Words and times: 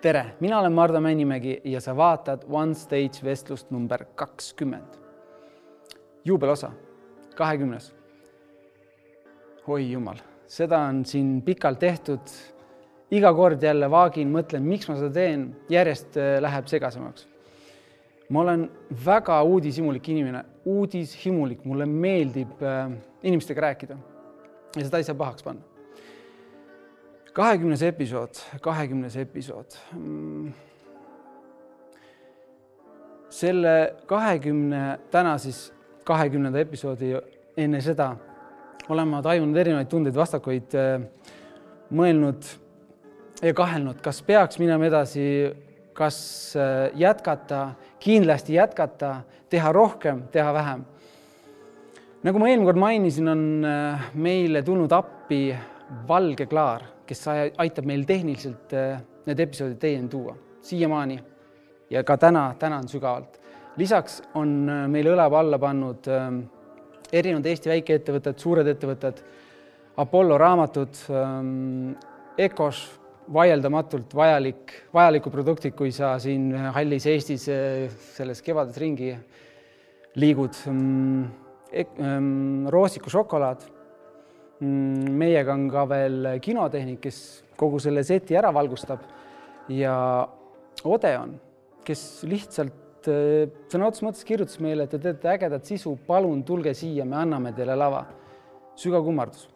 tere, 0.00 0.24
mina 0.40 0.58
olen 0.60 0.72
Mardu 0.72 1.00
Männimägi 1.00 1.60
ja 1.64 1.80
sa 1.80 1.92
vaatad 1.96 2.44
One 2.48 2.74
Stage 2.74 3.24
vestlust 3.24 3.70
number 3.70 4.04
kakskümmend. 4.14 4.96
juubelosa, 6.24 6.70
kahekümnes. 7.34 7.94
oi 9.66 9.92
jumal, 9.92 10.16
seda 10.46 10.78
on 10.78 11.04
siin 11.04 11.42
pikalt 11.42 11.78
tehtud. 11.78 12.20
iga 13.10 13.34
kord 13.34 13.62
jälle 13.62 13.90
vaagin, 13.90 14.32
mõtlen, 14.32 14.62
miks 14.62 14.88
ma 14.88 14.96
seda 14.96 15.10
teen, 15.10 15.56
järjest 15.68 16.16
äh, 16.16 16.40
läheb 16.40 16.66
segasemaks. 16.66 17.28
ma 18.28 18.40
olen 18.40 18.70
väga 19.06 19.42
uudishimulik 19.42 20.08
inimene, 20.08 20.44
uudishimulik, 20.64 21.64
mulle 21.64 21.86
meeldib 21.86 22.62
äh, 22.62 22.90
inimestega 23.22 23.60
rääkida 23.60 23.98
ja 24.76 24.84
seda 24.84 24.96
ei 24.96 25.04
saa 25.04 25.14
pahaks 25.14 25.42
panna 25.42 25.69
kahekümnes 27.32 27.82
episood, 27.82 28.40
kahekümnes 28.62 29.16
episood. 29.16 29.78
Mm. 29.94 30.52
selle 33.30 33.94
kahekümne, 34.06 34.98
täna 35.10 35.38
siis 35.38 35.72
kahekümnenda 36.04 36.58
episoodi 36.58 37.12
enne 37.56 37.80
seda 37.80 38.16
olen 38.90 39.08
ma 39.08 39.20
tajunud 39.22 39.56
erinevaid 39.56 39.88
tundeid, 39.90 40.16
vastakuid, 40.16 40.74
äh, 40.74 41.02
mõelnud 41.94 42.46
ja 43.42 43.52
kahelnud, 43.56 44.00
kas 44.02 44.20
peaks 44.26 44.58
minema 44.60 44.88
edasi, 44.88 45.24
kas 45.96 46.18
äh, 46.58 46.90
jätkata, 46.98 47.74
kindlasti 48.02 48.56
jätkata, 48.58 49.20
teha 49.50 49.72
rohkem, 49.74 50.24
teha 50.32 50.54
vähem. 50.54 50.86
nagu 52.22 52.38
ma 52.38 52.50
eelmine 52.50 52.68
kord 52.68 52.80
mainisin, 52.82 53.28
on 53.32 53.44
äh, 53.64 54.10
meile 54.14 54.62
tulnud 54.62 54.92
appi 54.92 55.44
Valge 56.08 56.46
Klaar 56.46 56.82
kes 57.10 57.26
aitab 57.58 57.88
meil 57.90 58.06
tehniliselt 58.06 58.74
äh, 58.76 59.00
need 59.26 59.42
episoodid 59.42 59.80
teieni 59.82 60.08
tuua 60.10 60.36
siiamaani 60.62 61.18
ja 61.90 62.04
ka 62.06 62.16
täna 62.20 62.54
tänan 62.58 62.88
sügavalt. 62.88 63.40
lisaks 63.76 64.20
on 64.34 64.68
äh, 64.68 64.86
meile 64.88 65.14
õlava 65.14 65.40
alla 65.40 65.58
pannud 65.58 66.06
ähm, 66.10 66.40
erinevad 67.12 67.46
Eesti 67.50 67.72
väikeettevõtted, 67.72 68.38
suured 68.38 68.68
ettevõtted, 68.70 69.22
Apollo 69.98 70.38
raamatud, 70.38 71.00
ähm, 71.10 71.96
Ecos, 72.38 72.84
vaieldamatult 73.32 74.14
vajalik, 74.14 74.72
vajalikud 74.94 75.34
produktid, 75.34 75.74
kui 75.74 75.90
sa 75.92 76.12
siin 76.22 76.52
hallis 76.76 77.06
Eestis 77.10 77.48
äh, 77.50 77.90
selles 78.14 78.42
kevades 78.46 78.78
ringi 78.78 79.10
liigud. 80.14 80.62
Ähm, 80.70 81.26
roosiku 82.70 83.10
šokolaad 83.10 83.66
Mm, 83.70 83.79
meiega 84.60 85.54
on 85.54 85.68
ka 85.72 85.86
veel 85.88 86.28
kinotehnik, 86.42 87.00
kes 87.06 87.20
kogu 87.60 87.80
selle 87.80 88.04
seti 88.04 88.36
ära 88.36 88.52
valgustab 88.54 89.04
ja 89.72 89.94
Odeon, 90.84 91.34
kes 91.84 92.22
lihtsalt 92.28 93.08
äh, 93.10 93.50
sõna 93.68 93.88
otseses 93.88 94.06
mõttes 94.06 94.26
kirjutas 94.28 94.60
meile, 94.64 94.86
et 94.86 94.94
te 94.94 95.00
teete 95.02 95.28
ägedat 95.32 95.68
sisu, 95.68 95.94
palun 96.06 96.42
tulge 96.48 96.72
siia, 96.76 97.04
me 97.04 97.18
anname 97.20 97.52
teile 97.56 97.76
lava. 97.76 98.06
sügav 98.80 99.04
kummardus. 99.04 99.48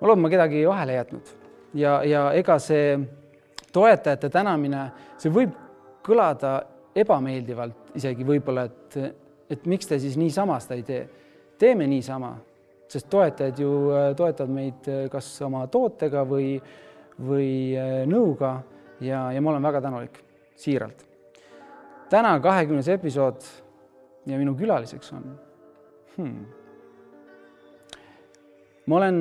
ma 0.00 0.06
loodan, 0.08 0.22
ma 0.22 0.28
kedagi 0.28 0.66
vahele 0.66 0.94
jätnud 0.94 1.34
ja, 1.74 2.02
ja 2.04 2.32
ega 2.32 2.58
see 2.58 2.96
toetajate 3.74 4.30
tänamine, 4.30 4.86
see 5.18 5.30
võib 5.32 5.54
kõlada 6.04 6.56
ebameeldivalt 6.94 7.94
isegi 7.98 8.26
võib-olla, 8.26 8.66
et, 8.68 8.98
et 9.50 9.66
miks 9.66 9.86
te 9.86 9.98
siis 9.98 10.16
niisama 10.18 10.58
seda 10.62 10.78
ei 10.78 10.82
tee. 10.82 11.04
teeme 11.58 11.86
niisama 11.86 12.36
sest 12.94 13.10
toetajad 13.10 13.58
ju 13.58 13.70
äh, 13.90 14.12
toetavad 14.16 14.52
meid 14.54 14.88
äh, 14.88 15.06
kas 15.10 15.28
oma 15.42 15.64
tootega 15.70 16.22
või, 16.28 16.54
või 17.18 17.50
äh, 17.78 18.02
nõuga 18.10 18.56
ja, 19.02 19.26
ja 19.34 19.42
ma 19.42 19.54
olen 19.54 19.66
väga 19.66 19.82
tänulik, 19.84 20.20
siiralt. 20.58 21.02
täna 22.10 22.36
kahekümnes 22.42 22.88
episood 22.94 23.46
ja 24.30 24.38
minu 24.38 24.54
külaliseks 24.58 25.12
on 25.16 25.24
hmm. 26.16 26.44
ma 28.86 29.00
olen 29.00 29.18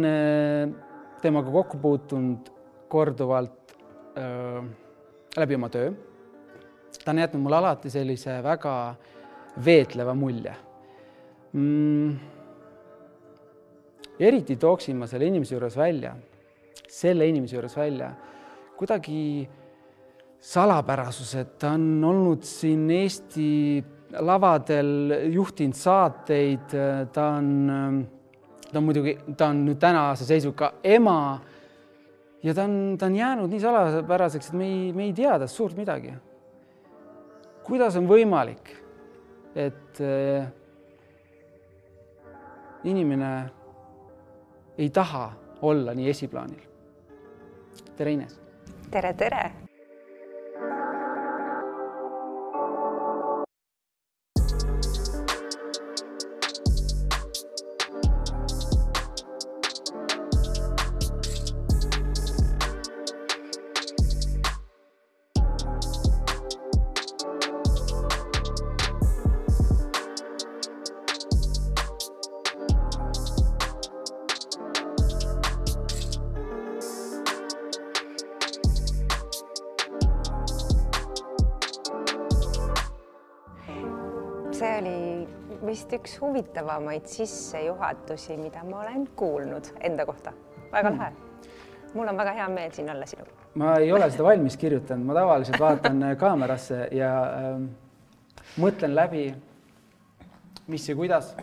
temaga 1.23 1.51
kokku 1.51 1.79
puutunud 1.81 2.51
korduvalt 2.91 3.73
öö, 4.19 4.61
läbi 5.37 5.55
oma 5.57 5.69
töö. 5.73 5.89
ta 7.03 7.11
on 7.11 7.23
jätnud 7.23 7.41
mulle 7.41 7.57
alati 7.57 7.89
sellise 7.89 8.37
väga 8.43 8.75
veetleva 9.65 10.13
mulje 10.13 10.53
mm 11.53 12.32
eriti 14.19 14.55
tooksin 14.61 14.97
ma 14.97 15.07
selle 15.09 15.27
inimese 15.27 15.55
juures 15.55 15.77
välja, 15.77 16.13
selle 16.89 17.27
inimese 17.27 17.57
juures 17.57 17.77
välja 17.77 18.11
kuidagi 18.77 19.47
salapärasused, 20.43 21.55
ta 21.59 21.71
on 21.77 22.03
olnud 22.03 22.43
siin 22.43 22.89
Eesti 22.91 23.83
lavadel, 24.19 25.13
juhtinud 25.31 25.77
saateid, 25.77 26.73
ta 27.13 27.27
on, 27.37 27.47
ta 28.67 28.81
on 28.81 28.83
muidugi, 28.83 29.15
ta 29.37 29.47
on 29.53 29.63
nüüd 29.69 29.79
tänase 29.79 30.27
seisuga 30.27 30.73
ema 30.83 31.17
ja 32.43 32.53
ta 32.53 32.67
on, 32.67 32.75
ta 32.99 33.07
on 33.07 33.15
jäänud 33.15 33.55
nii 33.55 33.63
salapäraseks, 33.63 34.51
et 34.51 34.59
me 34.59 34.67
ei, 34.67 34.91
me 34.93 35.07
ei 35.07 35.15
tea 35.15 35.39
tast 35.39 35.55
suurt 35.55 35.79
midagi. 35.79 36.13
kuidas 37.63 37.95
on 37.95 38.09
võimalik, 38.09 38.73
et 39.55 39.99
äh, 40.03 40.49
inimene 42.83 43.29
ei 44.77 44.89
taha 44.89 45.33
olla 45.61 45.93
nii 45.93 46.09
esiplaanil. 46.09 46.61
tere, 47.97 48.11
Ines. 48.11 48.41
tere, 48.91 49.13
tere 49.13 49.62
huvitavamaid 86.33 87.05
sissejuhatusi, 87.05 88.37
mida 88.37 88.63
ma 88.63 88.79
olen 88.79 89.07
kuulnud 89.15 89.65
enda 89.81 90.05
kohta. 90.05 90.33
väga 90.71 90.89
hmm. 90.89 90.99
lahe. 90.99 91.13
mul 91.93 92.07
on 92.07 92.17
väga 92.17 92.31
hea 92.31 92.47
meel 92.49 92.71
siin 92.71 92.89
olla 92.89 93.05
sinuga. 93.05 93.29
ma 93.55 93.75
ei 93.77 93.91
ole 93.91 94.09
seda 94.11 94.23
valmis 94.23 94.57
kirjutanud, 94.57 95.05
ma 95.05 95.13
tavaliselt 95.13 95.59
vaatan 95.59 96.03
äh, 96.03 96.15
kaamerasse 96.17 96.87
ja 96.91 97.11
äh, 97.23 97.61
mõtlen 98.57 98.95
läbi, 98.95 99.27
mis 100.67 100.89
ja 100.89 100.95
kuidas. 100.95 101.35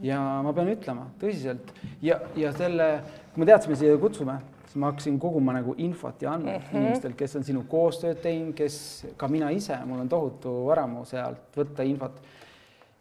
ja 0.00 0.18
ma 0.42 0.52
pean 0.56 0.72
ütlema 0.72 1.10
tõsiselt 1.20 1.74
ja, 2.02 2.20
ja 2.36 2.52
selle, 2.56 2.88
kui 3.34 3.44
me 3.44 3.76
siia 3.76 3.98
kutsume, 4.00 4.38
siis 4.64 4.80
ma 4.80 4.94
hakkasin 4.94 5.18
koguma 5.20 5.52
nagu 5.58 5.74
infot 5.76 6.22
ja 6.22 6.32
andmeid 6.32 6.62
mm 6.62 6.68
-hmm. 6.70 6.76
inimestelt, 6.76 7.16
kes 7.16 7.36
on 7.36 7.44
sinu 7.44 7.64
koostööd 7.68 8.22
teinud, 8.22 8.54
kes 8.54 9.06
ka 9.16 9.28
mina 9.28 9.50
ise, 9.50 9.76
mul 9.84 10.00
on 10.00 10.08
tohutu 10.08 10.54
varamu 10.66 11.04
sealt 11.04 11.56
võtta 11.56 11.84
infot 11.84 12.22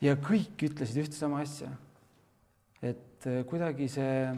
ja 0.02 0.18
kõik 0.18 0.66
ütlesid 0.70 1.04
ühte 1.04 1.18
sama 1.18 1.42
asja. 1.46 1.70
et 2.82 3.28
äh, 3.30 3.44
kuidagi 3.46 3.88
see, 3.92 4.32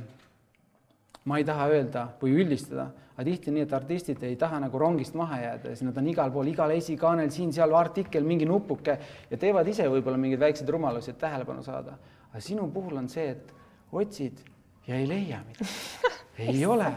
ma 1.23 1.39
ei 1.39 1.45
taha 1.47 1.69
öelda 1.71 2.07
või 2.19 2.35
üldistada, 2.43 2.89
aga 3.13 3.25
tihti 3.29 3.51
on 3.51 3.57
nii, 3.57 3.65
et 3.67 3.75
artistid 3.77 4.23
ei 4.27 4.35
taha 4.39 4.59
nagu 4.65 4.79
rongist 4.79 5.15
maha 5.15 5.39
jääda, 5.39 5.71
siis 5.71 5.85
nad 5.87 5.97
on 6.01 6.09
igal 6.11 6.33
pool, 6.33 6.49
igal 6.51 6.73
esikaanel, 6.75 7.31
siin-seal 7.31 7.75
artikkel, 7.79 8.27
mingi 8.27 8.47
nupuke 8.49 8.97
ja 9.29 9.39
teevad 9.39 9.69
ise 9.71 9.87
võib-olla 9.91 10.19
mingeid 10.19 10.41
väikseid 10.43 10.71
rumalusi, 10.75 11.13
et 11.13 11.21
tähelepanu 11.21 11.63
saada. 11.63 11.95
aga 12.31 12.41
sinu 12.43 12.67
puhul 12.73 12.97
on 12.99 13.07
see, 13.09 13.29
et 13.31 13.53
otsid 13.91 14.43
ja 14.87 14.99
ei 14.99 15.07
leia 15.07 15.39
midagi. 15.47 15.79
ei 16.49 16.65
ole, 16.65 16.91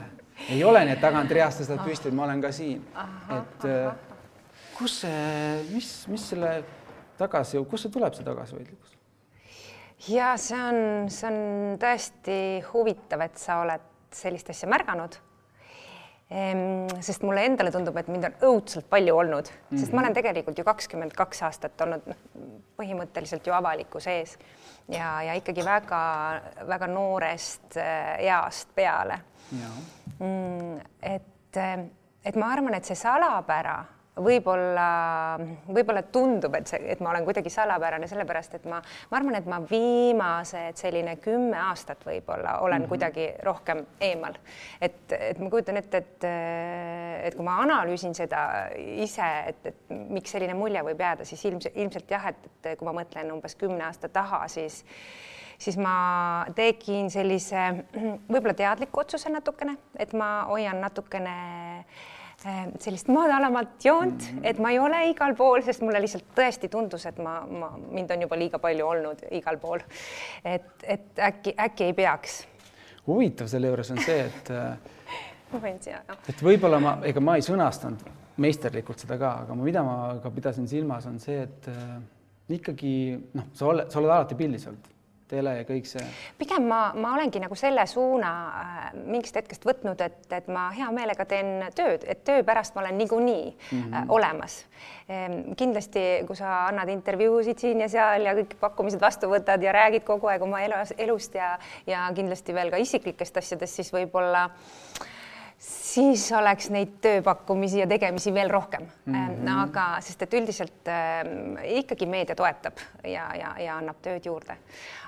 ei 0.51 0.65
ole 0.65 0.83
nii, 0.89 0.97
et 0.97 1.05
tagant 1.05 1.31
reast 1.31 1.63
tõstad 1.63 1.85
püsti, 1.87 2.11
et 2.11 2.19
ma 2.19 2.27
olen 2.27 2.43
ka 2.43 2.51
siin. 2.53 2.83
et 3.37 3.69
äh, 3.71 3.93
kus 4.75 5.03
see, 5.05 5.63
mis, 5.71 5.93
mis 6.11 6.27
selle 6.33 6.57
tagasi, 7.19 7.61
kust 7.71 7.87
see 7.87 7.95
tuleb, 7.95 8.15
see 8.17 8.27
tagasihoidlikkus? 8.27 8.97
ja 10.09 10.35
see 10.41 10.59
on, 10.61 11.09
see 11.13 11.31
on 11.31 11.79
tõesti 11.81 12.41
huvitav, 12.73 13.25
et 13.27 13.41
sa 13.41 13.61
oled 13.65 13.87
sellist 14.17 14.51
asja 14.53 14.69
märganud 14.71 15.17
ehm,. 16.31 16.87
sest 17.05 17.25
mulle 17.27 17.47
endale 17.49 17.73
tundub, 17.75 17.97
et 17.97 18.11
mind 18.13 18.29
on 18.29 18.37
õudselt 18.51 18.89
palju 18.93 19.17
olnud 19.17 19.49
mm, 19.49 19.57
-hmm. 19.71 19.81
sest 19.81 19.93
ma 19.93 20.03
olen 20.03 20.13
mhm. 20.13 20.21
tegelikult 20.21 20.59
ju 20.59 20.65
kakskümmend 20.65 21.17
kaks 21.17 21.43
aastat 21.49 21.81
olnud 21.81 22.07
põhimõtteliselt 22.77 23.47
ju 23.47 23.57
avalikkuse 23.57 24.19
ees 24.21 24.39
ja, 24.89 25.23
ja 25.23 25.35
ikkagi 25.35 25.65
väga-väga 25.65 26.87
noorest 26.87 27.77
äh, 27.81 28.21
east 28.21 28.75
peale. 28.75 29.21
Mm, 30.19 30.81
et, 31.03 31.59
et 32.25 32.37
ma 32.37 32.51
arvan, 32.53 32.75
et 32.75 32.85
see 32.85 32.99
salapära 32.99 33.85
võib-olla, 34.17 35.37
võib-olla 35.69 36.03
tundub, 36.13 36.55
et 36.57 36.71
see, 36.71 36.81
et 36.95 37.03
ma 37.05 37.11
olen 37.11 37.27
kuidagi 37.27 37.51
salapärane, 37.53 38.09
sellepärast 38.09 38.57
et 38.59 38.65
ma, 38.71 38.79
ma 39.11 39.19
arvan, 39.19 39.37
et 39.37 39.49
ma 39.51 39.59
viimased 39.69 40.81
selline 40.81 41.19
kümme 41.25 41.59
aastat 41.67 42.05
võib-olla 42.07 42.59
olen 42.65 42.81
mm 42.81 42.85
-hmm. 42.85 42.89
kuidagi 42.89 43.27
rohkem 43.45 43.85
eemal. 44.01 44.39
et, 44.81 45.13
et 45.13 45.39
ma 45.39 45.51
kujutan 45.51 45.77
ette, 45.77 45.97
et, 45.97 46.25
et 47.29 47.35
kui 47.35 47.45
ma 47.45 47.61
analüüsin 47.63 48.15
seda 48.15 48.71
ise, 48.77 49.29
et, 49.47 49.67
et 49.67 49.95
miks 50.09 50.33
selline 50.33 50.55
mulje 50.55 50.83
võib 50.83 51.01
jääda, 51.01 51.25
siis 51.25 51.45
ilmselt, 51.45 51.77
ilmselt 51.77 52.11
jah, 52.11 52.27
et, 52.27 52.51
et 52.65 52.79
kui 52.79 52.89
ma 52.89 52.93
mõtlen 53.03 53.33
umbes 53.33 53.55
kümne 53.55 53.85
aasta 53.85 54.09
taha, 54.09 54.49
siis 54.49 54.85
siis 55.59 55.77
ma 55.77 56.47
tegin 56.55 57.11
sellise 57.11 57.85
võib-olla 58.29 58.55
teadliku 58.55 59.01
otsuse 59.01 59.29
natukene, 59.29 59.77
et 59.99 60.13
ma 60.13 60.45
hoian 60.49 60.81
natukene 60.81 61.33
Äh, 61.87 62.16
sellist 62.81 63.09
madalamat 63.09 63.85
joont 63.85 64.23
mm, 64.23 64.39
-hmm. 64.39 64.41
et 64.43 64.59
ma 64.59 64.71
ei 64.71 64.79
ole 64.79 65.01
igal 65.11 65.35
pool, 65.35 65.63
sest 65.63 65.83
mulle 65.83 66.01
lihtsalt 66.01 66.25
tõesti 66.37 66.69
tundus, 66.71 67.07
et 67.07 67.19
ma, 67.19 67.41
ma, 67.47 67.71
mind 67.91 68.11
on 68.11 68.23
juba 68.23 68.39
liiga 68.39 68.59
palju 68.59 68.87
olnud 68.87 69.25
igal 69.31 69.59
pool. 69.59 69.81
et, 70.45 70.85
et 70.85 71.19
äkki, 71.19 71.55
äkki 71.59 71.85
ei 71.85 71.93
peaks. 71.93 72.47
huvitav 73.07 73.47
selle 73.47 73.67
juures 73.67 73.91
on 73.91 73.99
see, 73.99 74.21
et 74.27 74.51
ma 75.53 75.61
no.. 75.61 76.17
et 76.29 76.43
võib-olla 76.43 76.81
ma, 76.81 76.99
ega 77.03 77.21
ma 77.21 77.37
ei 77.37 77.43
sõnastanud 77.43 78.07
meisterlikult 78.37 79.01
seda 79.01 79.19
ka, 79.19 79.33
aga 79.47 79.55
mida 79.55 79.83
ma 79.83 79.97
ka 80.23 80.31
pidasin 80.31 80.69
silmas, 80.69 81.07
on 81.07 81.19
see, 81.21 81.43
et 81.43 81.69
äh, 81.73 81.97
ikkagi 82.59 82.93
noh, 83.35 83.49
sa 83.57 83.71
oled, 83.71 83.91
sa 83.91 84.01
oled 84.03 84.13
alati 84.13 84.39
pildis 84.39 84.67
olnud 84.71 84.96
tele 85.31 85.55
ja 85.59 85.65
kõik 85.69 85.89
see? 85.91 86.05
pigem 86.39 86.69
ma, 86.71 86.81
ma 86.95 87.15
olengi 87.17 87.41
nagu 87.43 87.57
selle 87.59 87.87
suuna 87.91 88.31
äh, 88.61 88.85
mingist 89.07 89.37
hetkest 89.39 89.67
võtnud, 89.67 90.01
et, 90.05 90.21
et 90.33 90.49
ma 90.53 90.69
hea 90.77 90.89
meelega 90.95 91.27
teen 91.29 91.67
tööd, 91.77 92.07
et 92.07 92.23
töö 92.27 92.45
pärast 92.47 92.77
ma 92.77 92.85
olen 92.85 92.99
niikuinii 92.99 93.49
mm 93.51 93.83
-hmm. 93.83 94.15
olemas 94.19 94.59
ehm,. 95.09 95.53
kindlasti, 95.57 96.07
kui 96.27 96.37
sa 96.37 96.67
annad 96.67 96.89
intervjuusid 96.93 97.59
siin 97.59 97.81
ja 97.81 97.89
seal 97.89 98.29
ja 98.29 98.35
kõik 98.39 98.57
pakkumised 98.61 99.01
vastu 99.01 99.31
võtad 99.33 99.63
ja 99.63 99.73
räägid 99.73 100.05
kogu 100.05 100.27
aeg 100.27 100.43
oma 100.43 100.63
elus, 100.63 100.95
elust 100.99 101.35
ja, 101.35 101.59
ja 101.87 102.11
kindlasti 102.15 102.55
veel 102.55 102.71
ka 102.71 102.77
isiklikest 102.77 103.37
asjadest, 103.37 103.75
siis 103.75 103.93
võib-olla 103.93 104.45
äh, 104.45 105.15
siis 105.59 106.27
oleks 106.37 106.69
neid 106.73 106.99
tööpakkumisi 107.05 107.81
ja 107.81 107.87
tegemisi 107.89 108.33
veel 108.35 108.51
rohkem 108.53 108.85
mm. 108.85 109.15
-hmm. 109.15 109.49
aga 109.63 109.87
sest 110.05 110.23
et 110.23 110.35
üldiselt 110.35 110.89
äh, 110.93 111.25
ikkagi 111.81 112.07
meedia 112.07 112.37
toetab 112.37 112.81
ja, 113.05 113.31
ja, 113.35 113.55
ja 113.59 113.77
annab 113.81 113.97
tööd 114.03 114.27
juurde. 114.27 114.57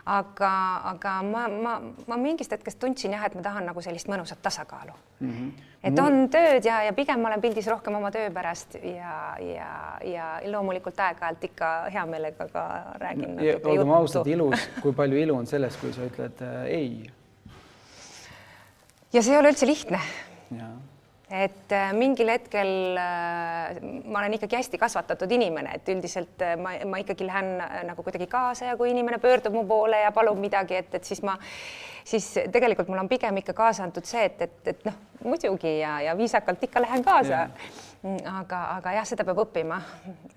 aga, 0.07 0.51
aga 0.89 1.23
ma, 1.23 1.49
ma, 1.49 1.75
ma 2.07 2.17
mingist 2.17 2.53
hetkest 2.53 2.79
tundsin 2.81 3.13
jah, 3.13 3.27
et 3.27 3.35
ma 3.35 3.43
tahan 3.45 3.67
nagu 3.69 3.83
sellist 3.85 4.09
mõnusat 4.09 4.41
tasakaalu 4.43 4.93
mm. 5.21 5.31
-hmm. 5.31 5.51
et 5.83 5.99
on 5.99 6.29
tööd 6.33 6.65
ja, 6.65 6.83
ja 6.83 6.93
pigem 6.93 7.21
ma 7.21 7.29
olen 7.29 7.41
pildis 7.41 7.67
rohkem 7.67 7.95
oma 7.95 8.11
töö 8.11 8.31
pärast 8.31 8.75
ja, 8.75 9.37
ja, 9.41 9.99
ja 10.05 10.31
loomulikult 10.47 11.01
aeg-ajalt 11.01 11.45
ikka 11.45 11.91
hea 11.93 12.07
meelega 12.07 12.49
ka 12.49 12.65
räägin. 12.95 13.37
olgem 13.65 13.91
ausad, 13.91 14.27
ilus, 14.27 14.71
kui 14.81 14.93
palju 14.93 15.19
ilu 15.19 15.37
on 15.37 15.47
selles, 15.47 15.77
kui 15.77 15.93
sa 15.93 16.09
ütled 16.09 16.41
äh, 16.41 16.65
ei. 16.65 17.11
ja 19.13 19.23
see 19.23 19.35
ei 19.35 19.39
ole 19.39 19.53
üldse 19.53 19.67
lihtne 19.67 20.01
et 21.31 21.73
äh, 21.77 21.91
mingil 21.93 22.31
hetkel 22.33 22.97
äh, 22.97 23.81
ma 24.09 24.23
olen 24.23 24.39
ikkagi 24.39 24.57
hästi 24.57 24.79
kasvatatud 24.81 25.33
inimene, 25.37 25.75
et 25.77 25.89
üldiselt 25.93 26.41
äh, 26.45 26.55
ma, 26.57 26.73
ma 26.89 27.01
ikkagi 27.03 27.27
lähen 27.29 27.59
nagu 27.85 28.03
kuidagi 28.03 28.27
kaasa 28.33 28.71
ja 28.71 28.79
kui 28.81 28.95
inimene 28.95 29.19
pöördub 29.21 29.53
mu 29.53 29.67
poole 29.69 30.01
ja 30.01 30.13
palub 30.13 30.41
midagi, 30.41 30.79
et, 30.81 30.95
et 30.95 31.05
siis 31.05 31.21
ma, 31.23 31.37
siis 32.09 32.31
tegelikult 32.53 32.89
mul 32.89 33.03
on 33.05 33.13
pigem 33.13 33.43
ikka 33.43 33.53
kaasa 33.53 33.85
antud 33.85 34.09
see, 34.09 34.25
et, 34.25 34.41
et, 34.49 34.73
et 34.73 34.89
noh, 34.89 34.97
muidugi 35.27 35.79
ja, 35.83 35.99
ja 36.09 36.17
viisakalt 36.17 36.65
ikka 36.65 36.87
lähen 36.87 37.05
kaasa. 37.05 37.45
Yeah 37.45 37.87
aga, 38.07 38.59
aga 38.77 38.93
jah, 38.95 39.07
seda 39.09 39.25
peab 39.27 39.41
õppima, 39.43 39.79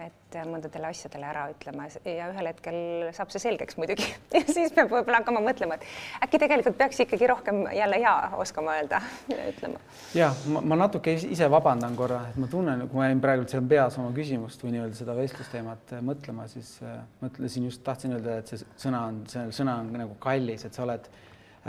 et 0.02 0.38
mõndadele 0.50 0.90
asjadele 0.90 1.28
ära 1.30 1.44
ütlema 1.52 1.86
ja 2.08 2.30
ühel 2.32 2.48
hetkel 2.50 2.78
saab 3.14 3.30
see 3.34 3.44
selgeks 3.44 3.78
muidugi 3.78 4.08
ja 4.34 4.42
siis 4.48 4.74
peab 4.74 4.90
võib-olla 4.90 5.20
hakkama 5.20 5.44
mõtlema, 5.46 5.78
et 5.78 6.26
äkki 6.26 6.40
tegelikult 6.42 6.80
peaks 6.80 7.04
ikkagi 7.06 7.30
rohkem 7.30 7.62
jälle 7.76 8.00
ja 8.02 8.16
oskama 8.42 8.80
öelda 8.80 9.02
ütlema. 9.52 9.82
ja 10.18 10.32
ma, 10.54 10.64
ma 10.74 10.80
natuke 10.86 11.14
ise 11.20 11.50
vabandan 11.54 11.98
korra, 12.00 12.24
et 12.32 12.40
ma 12.42 12.50
tunnen, 12.50 12.88
kui 12.88 13.02
ma 13.02 13.12
jäin 13.12 13.22
praegult 13.22 13.54
seal 13.54 13.68
peas 13.70 14.00
oma 14.02 14.10
küsimust 14.16 14.66
või 14.66 14.74
nii-öelda 14.78 14.98
seda 14.98 15.18
vestlusteemat 15.20 15.96
äh, 16.00 16.04
mõtlema, 16.08 16.48
siis 16.50 16.74
äh, 16.82 16.98
mõtlesin 17.22 17.70
just, 17.70 17.84
tahtsin 17.86 18.18
öelda, 18.18 18.40
et 18.42 18.50
see 18.50 18.66
sõna 18.88 19.06
on, 19.12 19.22
see 19.30 19.46
sõna 19.62 19.78
on 19.84 19.94
nagu 20.02 20.18
kallis, 20.24 20.66
et 20.66 20.74
sa 20.74 20.88
oled 20.88 21.14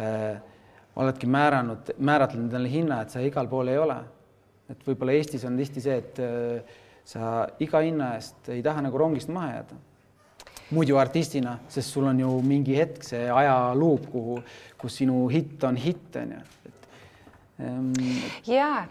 äh,, 0.00 0.41
oledki 0.97 1.29
määranud, 1.29 1.94
määratlenud 2.00 2.49
endale 2.49 2.73
hinna, 2.73 3.03
et 3.05 3.12
sa 3.12 3.21
igal 3.25 3.49
pool 3.49 3.69
ei 3.73 3.81
ole 3.81 4.00
et 4.70 4.85
võib-olla 4.87 5.17
Eestis 5.17 5.44
on 5.49 5.56
tihti 5.59 5.82
see, 5.85 5.97
et 5.99 6.20
äh, 6.23 6.76
sa 7.05 7.47
iga 7.62 7.82
hinna 7.82 8.12
eest 8.19 8.53
ei 8.55 8.62
taha 8.62 8.85
nagu 8.87 9.00
rongist 9.00 9.32
maha 9.32 9.56
jääda. 9.56 9.81
muidu 10.73 10.97
artistina, 10.97 11.59
sest 11.69 11.93
sul 11.93 12.06
on 12.09 12.20
ju 12.20 12.29
mingi 12.41 12.79
hetk 12.79 13.03
see 13.05 13.26
ajaluup, 13.29 14.06
kuhu, 14.09 14.38
kus 14.81 14.94
sinu 15.03 15.26
hitt 15.29 15.64
on 15.69 15.76
hitt, 15.76 16.17
on 16.17 16.31
ju. 16.32 16.70
Ähm, 17.61 17.91
jaa. 18.49 18.87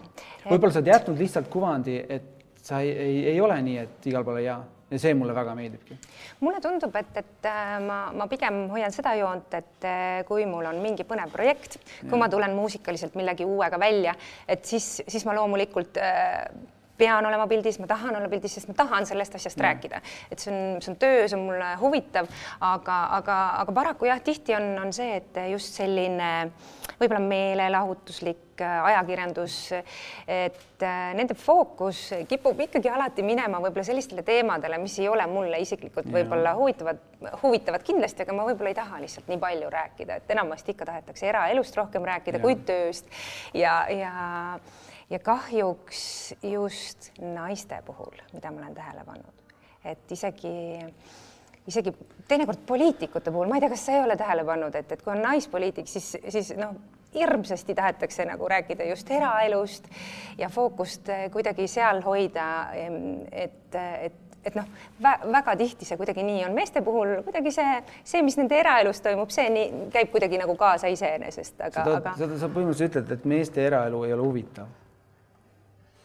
võib-olla 0.46 0.76
sa 0.76 0.84
oled 0.84 0.92
jätnud 0.94 1.18
lihtsalt 1.18 1.50
kuvandi, 1.50 1.98
et 1.98 2.62
sa 2.62 2.84
ei, 2.86 2.92
ei, 2.92 3.18
ei 3.34 3.42
ole 3.42 3.58
nii, 3.66 3.80
et 3.82 4.08
igal 4.12 4.28
pool 4.28 4.38
ei 4.44 4.46
jaa 4.46 4.62
ja 4.92 5.00
see 5.00 5.14
mulle 5.16 5.36
väga 5.36 5.56
meeldibki. 5.56 5.98
mulle 6.44 6.60
tundub, 6.64 6.96
et, 7.00 7.16
et 7.24 7.48
äh, 7.48 7.78
ma, 7.86 8.00
ma 8.16 8.28
pigem 8.32 8.66
hoian 8.74 8.94
seda 8.94 9.14
joont, 9.20 9.54
et 9.58 9.88
äh, 9.88 10.20
kui 10.28 10.46
mul 10.50 10.68
on 10.68 10.82
mingi 10.84 11.06
põnev 11.08 11.32
projekt, 11.34 11.80
kui 12.02 12.18
ja. 12.18 12.22
ma 12.22 12.30
tulen 12.32 12.56
muusikaliselt 12.58 13.16
millegi 13.20 13.48
uuega 13.48 13.80
välja, 13.82 14.16
et 14.48 14.68
siis, 14.68 14.94
siis 15.08 15.26
ma 15.28 15.36
loomulikult 15.38 16.00
äh, 16.02 16.44
pean 16.98 17.26
olema 17.26 17.48
pildis, 17.50 17.80
ma 17.82 17.88
tahan 17.90 18.16
olla 18.20 18.30
pildis, 18.32 18.58
sest 18.58 18.70
ma 18.70 18.76
tahan 18.78 19.08
sellest 19.10 19.36
asjast 19.40 19.60
ja. 19.60 19.68
rääkida, 19.70 20.02
et 20.32 20.44
see 20.44 20.54
on, 20.54 20.82
see 20.84 20.94
on 20.94 21.00
töö, 21.02 21.26
see 21.26 21.38
on 21.38 21.48
mulle 21.48 21.74
huvitav, 21.82 22.30
aga, 22.60 23.00
aga, 23.18 23.40
aga 23.64 23.76
paraku 23.76 24.10
jah, 24.10 24.22
tihti 24.24 24.56
on, 24.58 24.72
on 24.86 24.94
see, 24.96 25.16
et 25.22 25.42
just 25.52 25.78
selline 25.80 26.32
võib-olla 27.02 27.22
meelelahutuslik 27.24 28.62
äh, 28.62 28.76
ajakirjandus, 28.92 29.56
et 30.30 30.86
äh, 30.86 31.00
nende 31.18 31.38
fookus 31.38 32.04
kipub 32.30 32.60
ikkagi 32.68 32.92
alati 32.94 33.26
minema 33.26 33.62
võib-olla 33.64 33.88
sellistele 33.88 34.26
teemadele, 34.28 34.78
mis 34.82 35.00
ei 35.02 35.10
ole 35.10 35.26
mulle 35.32 35.62
isiklikult 35.64 36.12
võib-olla 36.14 36.54
huvitavad, 36.60 37.02
huvitavad 37.42 37.86
kindlasti, 37.88 38.26
aga 38.26 38.38
ma 38.38 38.46
võib-olla 38.50 38.74
ei 38.74 38.78
taha 38.78 39.02
lihtsalt 39.02 39.32
nii 39.32 39.42
palju 39.42 39.74
rääkida, 39.74 40.22
et 40.22 40.38
enamasti 40.38 40.76
ikka 40.76 40.92
tahetakse 40.92 41.30
eraelust 41.32 41.78
rohkem 41.80 42.06
rääkida 42.06 42.38
ja. 42.38 42.46
kui 42.46 42.60
tööst. 42.68 43.10
Ja, 43.58 43.82
ja 43.90 44.14
ja 45.12 45.20
kahjuks 45.20 46.04
just 46.44 47.12
naiste 47.22 47.82
puhul, 47.86 48.16
mida 48.34 48.52
ma 48.52 48.64
olen 48.64 48.78
tähele 48.78 49.04
pannud, 49.06 49.58
et 49.86 50.12
isegi 50.12 50.56
isegi 51.68 51.94
teinekord 52.28 52.64
poliitikute 52.68 53.32
puhul, 53.32 53.50
ma 53.50 53.60
ei 53.60 53.64
tea, 53.64 53.74
kas 53.74 53.86
sa 53.86 53.98
ei 53.98 54.04
ole 54.06 54.18
tähele 54.18 54.46
pannud, 54.48 54.76
et, 54.76 54.92
et 54.92 55.04
kui 55.04 55.14
on 55.14 55.22
naispoliitik, 55.22 55.88
siis, 55.90 56.16
siis 56.34 56.56
noh, 56.58 56.74
hirmsasti 57.14 57.76
tahetakse 57.76 58.26
nagu 58.26 58.48
rääkida 58.48 58.88
just 58.88 59.10
eraelust 59.12 59.88
ja 60.40 60.50
fookust 60.50 61.12
kuidagi 61.34 61.68
seal 61.68 62.04
hoida, 62.06 62.50
et, 63.32 63.76
et 63.76 64.20
et 64.42 64.56
noh, 64.58 64.66
väga 65.30 65.54
tihti 65.54 65.86
see 65.86 65.98
kuidagi 66.00 66.24
nii 66.26 66.40
on, 66.48 66.56
meeste 66.58 66.82
puhul 66.82 67.20
kuidagi 67.22 67.52
see, 67.54 67.76
see, 68.02 68.24
mis 68.26 68.40
nende 68.40 68.58
eraelus 68.58 68.98
toimub, 69.06 69.30
see 69.30 69.46
nii 69.54 69.68
käib 69.94 70.10
kuidagi 70.10 70.40
nagu 70.42 70.56
kaasa 70.58 70.90
iseenesest, 70.90 71.60
aga, 71.68 71.84
aga. 72.00 72.16
seda 72.18 72.40
sa 72.42 72.50
põhimõtteliselt 72.50 72.98
ütled, 73.04 73.20
et 73.20 73.28
meeste 73.30 73.62
eraelu 73.68 74.02
ei 74.08 74.16
ole 74.16 74.26
huvitav 74.26 74.72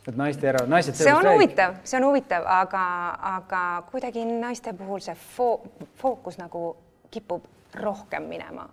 et 0.08 0.16
naiste 0.16 0.48
era, 0.48 0.64
naised. 0.66 0.94
see 0.94 1.12
on 1.14 1.26
huvitav, 1.32 1.80
see 1.84 1.98
on 1.98 2.08
huvitav, 2.08 2.46
aga, 2.46 2.86
aga 3.36 3.62
kuidagi 3.90 4.24
naiste 4.28 4.72
puhul 4.76 5.02
see 5.02 5.14
fo 5.36 5.50
fookus 6.00 6.38
nagu 6.38 6.76
kipub 7.10 7.46
rohkem 7.74 8.28
minema 8.30 8.68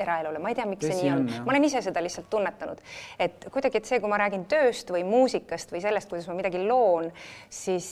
eraelule, 0.00 0.40
ma 0.42 0.50
ei 0.50 0.58
tea, 0.58 0.66
miks 0.68 0.84
Tõsi 0.84 0.96
see 0.96 1.04
nii 1.06 1.12
on, 1.14 1.24
on., 1.28 1.44
ma 1.46 1.54
olen 1.54 1.66
ise 1.68 1.82
seda 1.84 2.02
lihtsalt 2.04 2.26
tunnetanud, 2.32 2.80
et 3.20 3.46
kuidagi, 3.52 3.80
et 3.80 3.88
see, 3.88 4.00
kui 4.02 4.10
ma 4.10 4.18
räägin 4.20 4.46
tööst 4.50 4.90
või 4.94 5.04
muusikast 5.06 5.72
või 5.74 5.82
sellest, 5.84 6.10
kuidas 6.10 6.26
ma 6.30 6.36
midagi 6.38 6.62
loon, 6.64 7.10
siis, 7.52 7.88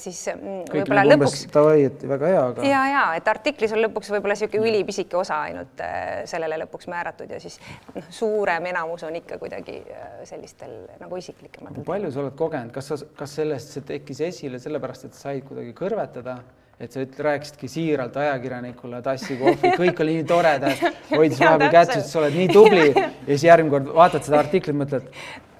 siis 0.00 0.22
mm, 0.34 0.64
võib-olla 0.72 1.04
lõpuks. 1.06 1.44
davai, 1.54 1.86
et 1.90 2.06
väga 2.14 2.32
hea, 2.32 2.42
aga. 2.54 2.66
ja, 2.70 2.82
ja 2.90 3.04
et 3.18 3.30
artiklis 3.30 3.74
on 3.76 3.82
lõpuks 3.84 4.12
võib-olla 4.14 4.36
niisugune 4.38 4.72
ülipisike 4.72 5.18
osa 5.20 5.40
ainult 5.48 5.84
äh, 5.84 6.24
sellele 6.30 6.58
lõpuks 6.64 6.90
määratud 6.90 7.30
ja 7.30 7.40
siis 7.42 7.60
noh, 7.94 8.10
suurem 8.14 8.70
enamus 8.72 9.06
on 9.06 9.16
ikka 9.20 9.38
kuidagi 9.42 9.78
äh, 9.84 10.18
sellistel 10.28 10.76
nagu 11.00 11.20
isiklikumatel. 11.20 11.86
palju 11.86 12.12
sa 12.14 12.24
oled 12.24 12.36
kogenud, 12.38 12.74
kas 12.74 12.92
sa, 12.92 13.00
kas 13.18 13.38
sellest 13.40 13.76
see 13.76 13.86
tekkis 13.94 14.24
esile 14.28 14.60
sellepärast, 14.62 15.08
et 15.08 15.18
said 15.18 15.46
kuidagi 15.48 15.74
kõrvetada 15.76 16.40
et 16.80 16.92
sa 16.92 17.02
üt-, 17.04 17.18
rääkisidki 17.26 17.70
siiralt 17.70 18.16
ajakirjanikule 18.18 19.00
tassi 19.04 19.38
kohvi, 19.40 19.72
kõik 19.78 20.04
oli 20.04 20.18
nii 20.18 20.28
toredad, 20.28 20.84
hoidis 21.16 21.40
vahepeal 21.42 21.72
kätt, 21.74 21.94
ütles, 21.94 22.10
sa 22.10 22.22
oled 22.22 22.38
nii 22.38 22.48
tubli. 22.52 22.86
Ja 22.94 23.32
siis 23.32 23.48
järgmine 23.48 23.76
kord 23.76 23.90
vaatad 23.96 24.26
seda 24.26 24.40
artiklit, 24.42 24.78
mõtled, 24.82 25.10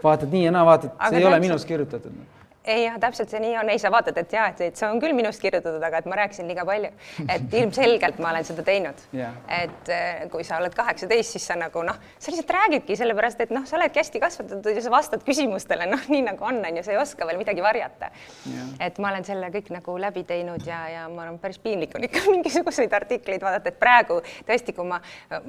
vaatad 0.05 0.35
nii 0.35 0.47
ja 0.49 0.55
naa, 0.55 0.65
vaatad, 0.69 0.97
see 1.09 1.23
ei 1.23 1.29
ole 1.31 1.41
minust 1.45 1.69
kirjutatud. 1.71 2.17
Ei 2.65 2.85
jah, 2.85 2.97
täpselt 3.01 3.29
see 3.29 3.41
nii 3.43 3.57
on, 3.61 3.69
ei 3.69 3.81
sa 3.81 3.91
vaatad, 3.93 4.17
et 4.21 4.33
ja, 4.33 4.47
et, 4.49 4.61
et 4.65 4.79
see 4.79 4.89
on 4.89 5.01
küll 5.03 5.13
minust 5.17 5.43
kirjutatud, 5.43 5.83
aga 5.85 6.01
et 6.01 6.07
ma 6.09 6.17
rääkisin 6.17 6.49
liiga 6.49 6.65
palju, 6.65 6.91
et 7.29 7.57
ilmselgelt 7.61 8.21
ma 8.25 8.31
olen 8.33 8.47
seda 8.49 8.65
teinud. 8.65 9.03
Yeah.. 9.13 9.37
et 9.53 9.91
äh, 9.93 10.23
kui 10.33 10.47
sa 10.49 10.57
oled 10.63 10.73
kaheksateist, 10.77 11.37
siis 11.37 11.45
sa 11.51 11.59
nagu 11.61 11.83
noh, 11.85 11.99
sa 12.17 12.33
lihtsalt 12.33 12.55
räägidki 12.57 12.97
sellepärast, 12.97 13.43
et 13.45 13.53
noh, 13.53 13.67
sa 13.69 13.77
oledki 13.77 14.01
hästi 14.01 14.23
kasvatatud 14.23 14.79
ja 14.79 14.85
sa 14.85 14.93
vastad 14.95 15.27
küsimustele, 15.27 15.89
noh, 15.91 16.07
nii 16.09 16.23
nagu 16.31 16.49
on, 16.49 16.63
on 16.65 16.81
ju, 16.81 16.87
sa 16.87 16.95
ei 16.95 17.01
oska 17.03 17.29
veel 17.29 17.41
midagi 17.41 17.65
varjata. 17.65 18.09
Yeah.. 18.49 18.73
et 18.89 19.01
ma 19.03 19.13
olen 19.13 19.29
selle 19.29 19.53
kõik 19.53 19.69
nagu 19.75 19.99
läbi 20.01 20.25
teinud 20.29 20.65
ja, 20.67 20.81
ja 20.89 21.05
ma 21.13 21.27
olen 21.27 21.39
päris 21.43 21.61
piinlik 21.61 21.93
on 21.99 22.09
ikka 22.09 22.25
mingisuguseid 22.35 22.97
artikleid 22.97 23.45
vaadata, 23.45 23.75
et 23.75 23.81
praegu 23.81 24.23
tõesti, 24.49 24.73
kui 24.77 24.89
ma, 24.89 25.03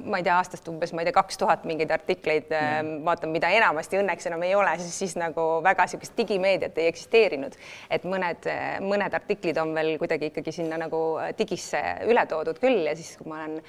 ma 0.04 0.20
ei 0.20 0.28
tea, 0.28 0.36
aastast 0.36 0.68
umbes, 0.68 0.92
ma 0.92 1.00
ei 1.00 1.08
tea, 1.08 1.16
kaks 1.16 1.40
tuhat 1.40 1.64
mingeid 1.64 1.96
artikleid 1.96 2.52
yeah. 2.52 2.84
vaatan, 3.08 3.32
mida 3.32 3.48
enamasti 3.56 4.02
õnneks 4.02 4.28
enam 4.28 4.44
ei 4.44 4.54
ole, 4.58 4.76
siis, 4.84 5.00
siis 5.00 5.18
nagu 5.20 5.48
väga 5.64 5.86
niisugust 5.86 6.16
digimeediat 6.18 6.76
ei 6.82 6.90
eksisteeri 6.90 7.05
eksisteerinud, 7.06 7.56
et 7.90 8.04
mõned, 8.04 8.48
mõned 8.82 9.14
artiklid 9.14 9.58
on 9.62 9.74
veel 9.74 9.96
kuidagi 9.98 10.32
ikkagi 10.32 10.52
sinna 10.52 10.78
nagu 10.80 11.18
digisse 11.38 11.80
üle 12.06 12.26
toodud 12.26 12.58
küll 12.58 12.86
ja 12.86 12.96
siis, 12.96 13.16
kui 13.16 13.30
ma 13.30 13.44
olen 13.44 13.60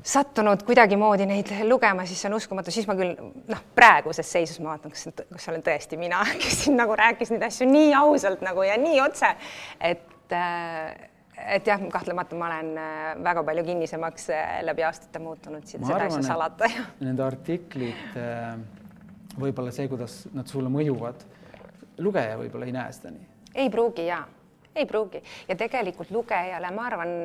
sattunud 0.00 0.62
kuidagimoodi 0.64 1.26
neid 1.28 1.50
lugema, 1.68 2.06
siis 2.08 2.22
see 2.22 2.30
on 2.30 2.38
uskumatu, 2.38 2.72
siis 2.72 2.88
ma 2.88 2.96
küll 2.96 3.12
noh, 3.20 3.62
praeguses 3.76 4.30
seisus 4.32 4.60
ma 4.62 4.72
vaatan, 4.72 4.94
kas, 4.94 5.10
kas 5.28 5.48
olen 5.52 5.64
tõesti 5.64 6.00
mina, 6.00 6.22
kes 6.42 6.64
siin 6.64 6.80
nagu 6.80 6.96
rääkis 6.96 7.34
neid 7.34 7.44
asju 7.50 7.68
nii 7.68 7.92
ausalt 8.00 8.44
nagu 8.44 8.64
ja 8.64 8.78
nii 8.80 9.00
otse, 9.04 9.34
et 9.80 10.36
äh, 10.36 11.08
et 11.40 11.64
jah, 11.64 11.80
kahtlemata 11.92 12.36
ma 12.36 12.50
olen 12.50 12.74
äh, 12.76 13.04
väga 13.24 13.44
palju 13.48 13.64
kinnisemaks 13.64 14.28
äh, 14.36 14.58
läbi 14.64 14.84
aastate 14.84 15.22
muutunud, 15.24 15.64
seda 15.68 15.96
ei 16.04 16.12
saa 16.12 16.24
salata. 16.34 16.68
Nende 17.00 17.24
artiklite 17.24 18.26
võib-olla 19.40 19.72
see, 19.72 19.88
kuidas 19.88 20.22
nad 20.36 20.48
sulle 20.50 20.72
mõjuvad 20.72 21.24
lugeja 22.00 22.36
võib-olla 22.40 22.68
ei 22.68 22.76
näe 22.76 22.92
seda 22.96 23.14
nii. 23.14 23.26
ei 23.54 23.70
pruugi 23.70 24.06
ja, 24.06 24.20
ei 24.74 24.86
pruugi. 24.86 25.22
Ja 25.48 25.56
tegelikult 25.56 26.10
lugejale, 26.14 26.70
ma 26.74 26.86
arvan, 26.90 27.16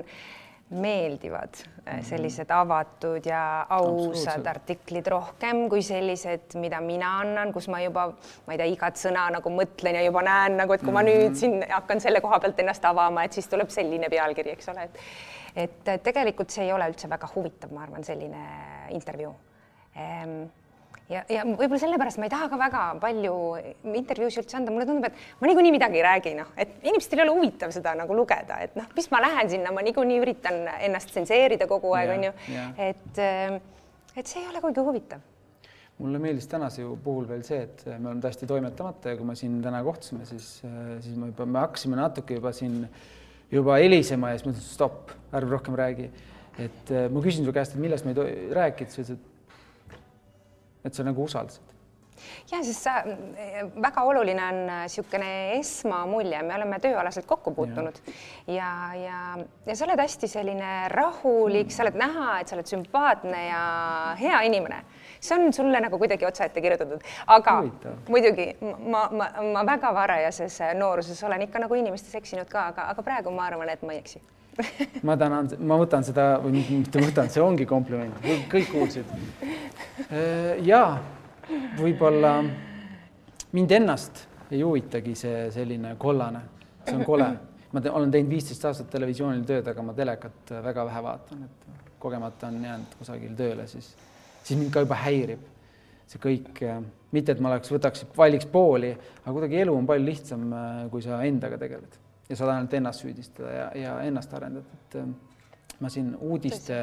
meeldivad 0.69 1.49
mm 1.49 1.91
-hmm. 1.91 2.03
sellised 2.03 2.49
avatud 2.49 3.25
ja 3.25 3.65
ausad 3.69 4.45
artiklid 4.45 5.07
rohkem 5.07 5.69
kui 5.69 5.81
sellised, 5.81 6.55
mida 6.55 6.81
mina 6.81 7.19
annan, 7.19 7.53
kus 7.53 7.67
ma 7.67 7.81
juba, 7.81 8.07
ma 8.47 8.53
ei 8.53 8.57
tea, 8.57 8.65
igat 8.65 8.97
sõna 8.97 9.29
nagu 9.31 9.49
mõtlen 9.49 9.95
ja 9.95 10.01
juba 10.01 10.21
näen 10.21 10.57
nagu, 10.57 10.73
et 10.73 10.81
kui 10.81 10.93
ma 10.93 11.03
nüüd 11.03 11.35
siin 11.35 11.65
hakkan 11.69 12.01
selle 12.01 12.21
koha 12.21 12.39
pealt 12.39 12.59
ennast 12.59 12.85
avama, 12.85 13.23
et 13.23 13.33
siis 13.33 13.47
tuleb 13.47 13.69
selline 13.69 14.09
pealkiri, 14.09 14.51
eks 14.51 14.69
ole, 14.69 14.83
et 14.83 14.99
et 15.55 16.03
tegelikult 16.03 16.49
see 16.49 16.65
ei 16.65 16.73
ole 16.73 16.87
üldse 16.89 17.09
väga 17.09 17.27
huvitav, 17.35 17.71
ma 17.71 17.83
arvan, 17.83 18.03
selline 18.03 18.47
intervjuu. 18.89 19.35
Ehm, 19.95 20.41
ja, 21.11 21.21
ja 21.29 21.43
võib-olla 21.45 21.79
sellepärast 21.81 22.19
ma 22.21 22.27
ei 22.27 22.33
taha 22.33 22.47
ka 22.51 22.59
väga 22.59 22.83
palju 23.01 23.35
intervjuusid 23.91 24.43
üldse 24.43 24.59
anda, 24.59 24.73
mulle 24.73 24.87
tundub, 24.89 25.07
et 25.09 25.41
ma 25.41 25.49
niikuinii 25.51 25.75
midagi 25.75 25.99
ei 25.99 26.05
räägi, 26.05 26.33
noh, 26.39 26.49
et 26.57 26.73
inimestel 26.83 27.21
ei 27.21 27.25
ole 27.27 27.37
huvitav 27.37 27.73
seda 27.75 27.95
nagu 27.99 28.17
lugeda, 28.17 28.59
et 28.65 28.75
noh, 28.79 28.89
mis 28.97 29.09
ma 29.13 29.21
lähen 29.25 29.51
sinna, 29.53 29.73
ma 29.75 29.85
niikuinii 29.85 30.19
üritan 30.23 30.65
ennast 30.79 31.13
tsenseerida 31.13 31.69
kogu 31.71 31.93
aeg, 31.97 32.13
on 32.15 32.27
ju, 32.29 32.35
et, 32.89 33.21
äh, 33.21 33.57
et 34.15 34.25
see 34.25 34.43
ei 34.43 34.49
ole 34.51 34.63
kuigi 34.63 34.85
huvitav. 34.85 35.23
Mulle 35.95 36.19
meeldis 36.19 36.49
tänase 36.51 36.83
puhul 37.03 37.27
veel 37.29 37.45
see, 37.47 37.61
et 37.69 37.85
me 37.87 38.09
oleme 38.09 38.19
täiesti 38.23 38.47
toimetamata 38.49 39.13
ja 39.13 39.19
kui 39.19 39.27
me 39.29 39.35
siin 39.39 39.61
täna 39.63 39.79
kohtusime, 39.85 40.25
siis, 40.27 40.57
äh, 40.67 40.97
siis 41.05 41.15
me 41.19 41.29
juba, 41.31 41.47
me 41.47 41.61
hakkasime 41.63 41.99
natuke 41.99 42.35
juba 42.35 42.51
siin 42.55 42.81
juba 43.53 43.77
helisema 43.79 44.33
ja 44.33 44.39
siis 44.39 44.47
ma 44.47 44.55
ütlesin 44.55 44.73
stopp, 44.73 45.13
ärme 45.31 45.53
rohkem 45.53 45.77
räägi. 45.79 46.09
et 46.59 46.91
äh, 46.91 47.09
ma 47.11 47.19
küsin 47.19 47.43
su 47.43 47.51
käest, 47.51 47.73
et 47.75 47.83
millest 47.83 48.05
me 48.07 48.13
ei 48.13 48.15
tohi 48.15 48.35
rääkida, 48.55 48.91
sa 48.91 49.01
ütlesid, 49.01 49.19
et 49.19 49.34
sa 50.93 51.03
nagu 51.07 51.23
usaldasid 51.23 51.75
ja 52.51 52.63
siis 52.63 52.83
sa, 52.83 52.91
väga 53.81 54.03
oluline 54.03 54.43
on 54.43 54.59
niisugune 54.69 55.29
esmamulje, 55.59 56.41
me 56.43 56.55
oleme 56.55 56.79
tööalaselt 56.83 57.25
kokku 57.29 57.53
puutunud 57.55 57.97
ja, 58.47 58.53
ja, 58.55 58.69
ja, 58.99 59.19
ja 59.65 59.75
sa 59.75 59.87
oled 59.87 59.99
hästi 59.99 60.29
selline 60.31 60.73
rahulik 60.93 61.67
mm., 61.67 61.75
sa 61.75 61.85
oled 61.85 61.97
näha, 61.99 62.27
et 62.39 62.51
sa 62.51 62.57
oled 62.57 62.69
sümpaatne 62.69 63.41
ja 63.47 63.63
hea 64.19 64.41
inimene. 64.49 64.83
see 65.19 65.37
on 65.39 65.53
sulle 65.53 65.79
nagu 65.81 65.97
kuidagi 65.97 66.25
otsaette 66.25 66.61
kirjutatud, 66.61 67.01
aga 67.27 67.57
Huvitav. 67.61 67.97
muidugi 68.09 68.47
ma, 68.61 69.07
ma, 69.11 69.29
ma 69.53 69.65
väga 69.65 69.93
varajases 69.93 70.59
nooruses 70.77 71.23
olen 71.23 71.47
ikka 71.47 71.59
nagu 71.65 71.75
inimestes 71.75 72.15
eksinud 72.15 72.49
ka, 72.49 72.67
aga, 72.73 72.89
aga 72.93 73.03
praegu 73.03 73.31
ma 73.33 73.49
arvan, 73.49 73.69
et 73.69 73.81
ma 73.81 73.95
ei 73.95 74.03
eksi 74.03 74.21
ma 75.07 75.15
tänan, 75.19 75.49
ma 75.59 75.77
võtan 75.79 76.05
seda 76.05 76.27
või 76.43 76.61
mitte 76.63 77.01
võtan, 77.03 77.29
see 77.31 77.43
ongi 77.43 77.67
kompliment, 77.69 78.15
kõik 78.51 78.71
kuulsid. 78.71 79.09
Äh, 80.05 80.61
ja 80.65 80.81
võib-olla 81.79 82.37
mind 83.55 83.75
ennast 83.77 84.25
ei 84.51 84.61
huvitagi 84.61 85.15
see 85.17 85.49
selline 85.55 85.95
kollane, 85.99 86.41
see 86.85 86.95
on 86.99 87.03
kole. 87.07 87.29
ma 87.75 87.81
te, 87.83 87.91
olen 87.91 88.11
teinud 88.11 88.31
viisteist 88.31 88.63
aastat 88.69 88.87
televisioonil 88.93 89.43
tööd, 89.47 89.67
aga 89.67 89.83
ma 89.83 89.93
telekat 89.93 90.53
väga 90.63 90.85
vähe 90.87 91.01
vaatan, 91.03 91.41
et 91.43 91.89
kogemata 91.99 92.47
on 92.47 92.61
jäänud 92.63 92.95
kusagil 92.99 93.33
tööle, 93.35 93.67
siis, 93.67 93.89
siis 94.43 94.59
mind 94.59 94.71
ka 94.71 94.85
juba 94.85 95.01
häirib 95.01 95.43
see 96.05 96.21
kõik, 96.21 96.61
mitte 97.15 97.33
et 97.33 97.41
ma 97.41 97.49
oleks, 97.51 97.71
võtaks, 97.73 98.05
valiks 98.15 98.47
pooli, 98.47 98.93
aga 99.23 99.33
kuidagi 99.33 99.63
elu 99.63 99.73
on 99.75 99.87
palju 99.89 100.05
lihtsam, 100.05 100.49
kui 100.93 101.03
sa 101.03 101.19
endaga 101.25 101.57
tegeled 101.59 102.04
ja 102.29 102.35
saad 102.35 102.53
ainult 102.55 102.73
ennast 102.73 103.03
süüdistada 103.03 103.51
ja, 103.51 103.65
ja 103.79 103.95
ennast 104.07 104.33
arendada, 104.33 104.79
et 104.79 104.97
äh, 105.01 105.09
ma 105.79 105.91
siin 105.91 106.13
uudiste 106.15 106.77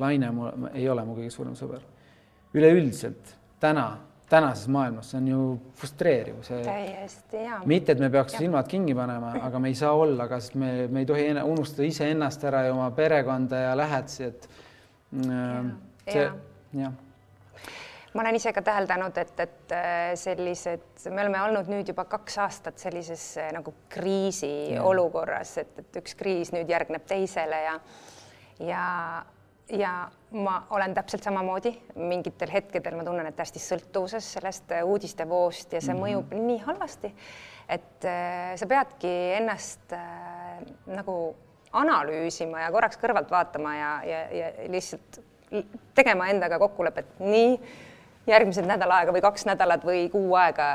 laine 0.00 0.30
mul 0.34 0.70
ei 0.72 0.86
ole 0.88 1.04
mu 1.04 1.16
kõige 1.18 1.32
suurem 1.34 1.56
sõber. 1.58 1.82
üleüldiselt 2.54 3.34
täna, 3.60 3.84
tänases 4.30 4.68
maailmas, 4.72 5.10
see 5.10 5.18
on 5.20 5.28
ju 5.28 5.42
frustreeriv, 5.78 6.40
see. 6.46 6.62
täiesti 6.64 7.44
jaa. 7.44 7.60
mitte, 7.66 7.92
et 7.92 8.00
me 8.02 8.10
peaks 8.10 8.34
ja. 8.34 8.44
silmad 8.44 8.70
kinni 8.70 8.94
panema, 8.94 9.34
aga 9.42 9.60
me 9.62 9.70
ei 9.70 9.78
saa 9.78 9.92
olla, 9.92 10.26
sest 10.38 10.56
me, 10.58 10.72
me 10.88 11.04
ei 11.04 11.06
tohi 11.06 11.28
unustada 11.44 11.86
iseennast 11.86 12.48
ära 12.48 12.64
ja 12.68 12.74
oma 12.74 12.90
perekonda 12.96 13.66
ja 13.68 13.76
lähedasi, 13.78 14.32
et 14.32 14.50
see 16.10 16.26
jah 16.80 16.98
ma 18.14 18.22
olen 18.24 18.36
ise 18.36 18.52
ka 18.52 18.62
täheldanud, 18.66 19.18
et, 19.22 19.34
et 19.40 19.74
äh, 19.76 20.12
sellised, 20.18 20.86
me 21.10 21.22
oleme 21.22 21.42
olnud 21.46 21.68
nüüd 21.70 21.92
juba 21.92 22.04
kaks 22.10 22.38
aastat 22.42 22.78
sellises 22.82 23.36
äh, 23.38 23.50
nagu 23.54 23.74
kriisiolukorras, 23.88 25.58
et, 25.62 25.76
et 25.78 26.00
üks 26.02 26.16
kriis 26.18 26.54
nüüd 26.56 26.70
järgneb 26.70 27.06
teisele 27.06 27.62
ja 27.66 27.76
ja, 28.60 29.24
ja 29.72 29.92
ma 30.30 30.66
olen 30.70 30.94
täpselt 30.94 31.24
samamoodi, 31.24 31.72
mingitel 31.96 32.50
hetkedel 32.52 32.96
ma 32.98 33.04
tunnen, 33.06 33.28
et 33.30 33.38
hästi 33.38 33.62
sõltuvuses 33.62 34.32
sellest 34.36 34.72
äh, 34.74 34.84
uudistevoost 34.86 35.72
ja 35.72 35.80
see 35.80 35.94
mm 35.94 36.00
-hmm. 36.00 36.06
mõjub 36.06 36.34
nii 36.48 36.58
halvasti, 36.66 37.12
et 37.68 38.04
äh, 38.04 38.56
sa 38.56 38.66
peadki 38.66 39.12
ennast 39.38 39.92
äh, 39.92 40.60
nagu 40.86 41.34
analüüsima 41.72 42.60
ja 42.60 42.70
korraks 42.70 42.98
kõrvalt 42.98 43.30
vaatama 43.30 43.76
ja, 43.76 43.90
ja, 44.04 44.22
ja 44.30 44.52
lihtsalt 44.68 45.20
tegema 45.94 46.28
endaga 46.28 46.58
kokkulepet, 46.58 47.18
nii 47.18 47.60
järgmised 48.30 48.66
nädal 48.68 48.92
aega 48.94 49.14
või 49.14 49.22
kaks 49.24 49.46
nädalat 49.48 49.84
või 49.86 50.04
kuu 50.12 50.34
aega 50.38 50.68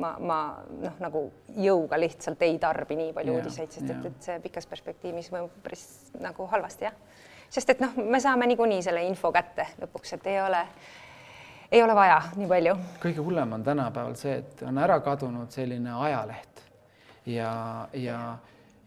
ma, 0.00 0.14
ma 0.18 0.38
noh, 0.82 0.96
nagu 1.02 1.24
jõuga 1.56 1.98
lihtsalt 2.00 2.42
ei 2.46 2.58
tarbi 2.62 2.98
nii 2.98 3.14
palju 3.16 3.34
ja, 3.34 3.40
uudiseid, 3.40 3.72
sest 3.74 3.90
et, 3.94 4.08
et 4.10 4.28
see 4.28 4.38
pikas 4.44 4.68
perspektiivis 4.70 5.30
mõjub 5.34 5.54
päris 5.64 5.84
nagu 6.22 6.48
halvasti, 6.52 6.88
jah. 6.88 6.96
sest 7.50 7.74
et 7.74 7.82
noh, 7.84 7.96
me 7.98 8.20
saame 8.22 8.48
niikuinii 8.52 8.82
selle 8.84 9.04
info 9.08 9.32
kätte 9.34 9.70
lõpuks, 9.82 10.14
et 10.18 10.28
ei 10.32 10.40
ole, 10.42 10.62
ei 11.72 11.82
ole 11.84 11.96
vaja 11.98 12.20
nii 12.36 12.50
palju. 12.50 12.76
kõige 13.02 13.24
hullem 13.24 13.56
on 13.58 13.66
tänapäeval 13.66 14.14
see, 14.20 14.38
et 14.42 14.62
on 14.68 14.78
ära 14.84 15.00
kadunud 15.04 15.50
selline 15.54 15.96
ajaleht 16.08 16.62
ja, 17.26 17.52
ja, 17.92 18.22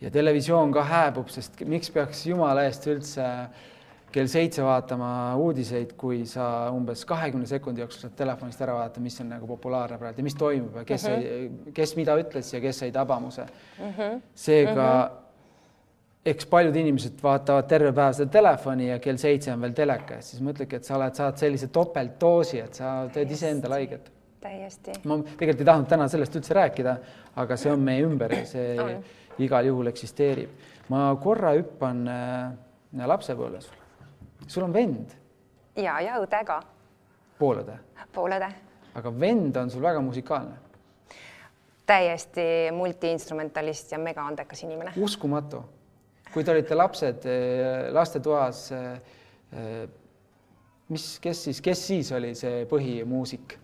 ja 0.01 0.13
televisioon 0.13 0.73
ka 0.73 0.85
hääbub, 0.87 1.29
sest 1.33 1.61
miks 1.65 1.91
peaks 1.93 2.25
jumala 2.29 2.65
eest 2.69 2.87
üldse 2.89 3.27
äh, 3.27 3.69
kell 4.11 4.29
seitse 4.31 4.63
vaatama 4.63 5.09
uudiseid, 5.39 5.95
kui 5.99 6.23
sa 6.29 6.45
umbes 6.75 7.03
kahekümne 7.07 7.47
sekundi 7.49 7.83
jooksul 7.83 8.05
saad 8.05 8.15
telefonist 8.19 8.61
ära 8.63 8.75
vaadata, 8.77 9.03
mis 9.03 9.17
on 9.23 9.31
nagu 9.31 9.47
populaarne 9.49 9.97
praegu 10.01 10.21
ja 10.21 10.27
mis 10.27 10.37
toimub 10.37 10.77
ja 10.81 10.85
kes 10.87 11.07
mm, 11.07 11.25
-hmm. 11.25 11.73
kes 11.77 11.95
mida 11.99 12.15
ütles 12.19 12.53
ja 12.53 12.61
kes 12.61 12.79
sai 12.83 12.91
tabamuse 12.91 13.45
mm. 13.45 13.91
-hmm. 13.97 14.21
seega 14.35 14.73
mm 14.73 15.15
-hmm. 15.15 16.29
eks 16.33 16.45
paljud 16.45 16.75
inimesed 16.75 17.23
vaatavad 17.23 17.67
terve 17.67 17.91
päev 17.91 18.13
seda 18.13 18.31
telefoni 18.31 18.89
ja 18.89 18.99
kell 18.99 19.17
seitse 19.17 19.53
on 19.53 19.61
veel 19.61 19.73
teleka 19.73 20.15
ees, 20.15 20.31
siis 20.31 20.43
mõtledki, 20.43 20.75
et 20.75 20.83
sa 20.83 20.95
oled, 20.95 21.15
saad 21.15 21.37
sellise 21.37 21.67
topeltdoosi, 21.67 22.59
et 22.59 22.73
sa 22.73 23.09
teed 23.13 23.31
iseendale 23.31 23.73
haiget. 23.73 24.11
täiesti. 24.41 24.91
ma 25.03 25.17
tegelikult 25.23 25.59
ei 25.59 25.65
tahtnud 25.65 25.87
täna 25.89 26.07
sellest 26.07 26.35
üldse 26.35 26.53
rääkida, 26.53 26.97
aga 27.35 27.57
see 27.57 27.71
on 27.71 27.79
meie 27.79 28.03
ümber 28.03 28.33
ja 28.33 28.45
see 28.45 28.79
on. 28.81 29.03
igal 29.39 29.65
juhul 29.65 29.87
eksisteerib. 29.87 30.49
ma 30.89 31.15
korra 31.23 31.53
hüppan 31.53 32.07
äh, 32.07 33.07
lapsepõlves 33.07 33.80
sul 34.47 34.63
on 34.63 34.73
vend? 34.73 35.13
ja, 35.75 35.99
ja 36.01 36.17
õde 36.21 36.43
ka. 36.47 36.59
poolõde? 37.39 37.77
poolõde. 38.13 38.49
aga 38.95 39.13
vend 39.19 39.57
on 39.57 39.71
sul 39.71 39.83
väga 39.83 40.01
musikaalne? 40.01 40.57
täiesti 41.85 42.43
multiinstrumentalist 42.75 43.91
ja 43.91 43.99
megaandekas 43.99 44.63
inimene. 44.63 44.93
uskumatu. 44.97 45.63
kui 46.33 46.43
te 46.43 46.51
olite 46.51 46.75
lapsed 46.75 47.25
eh, 47.27 47.89
lastetoas, 47.91 48.69
eh, 48.71 49.01
eh, 49.51 49.89
mis, 50.89 51.19
kes 51.19 51.43
siis, 51.43 51.61
kes 51.61 51.87
siis 51.87 52.11
oli 52.15 52.35
see 52.35 52.65
põhimuusik? 52.69 53.57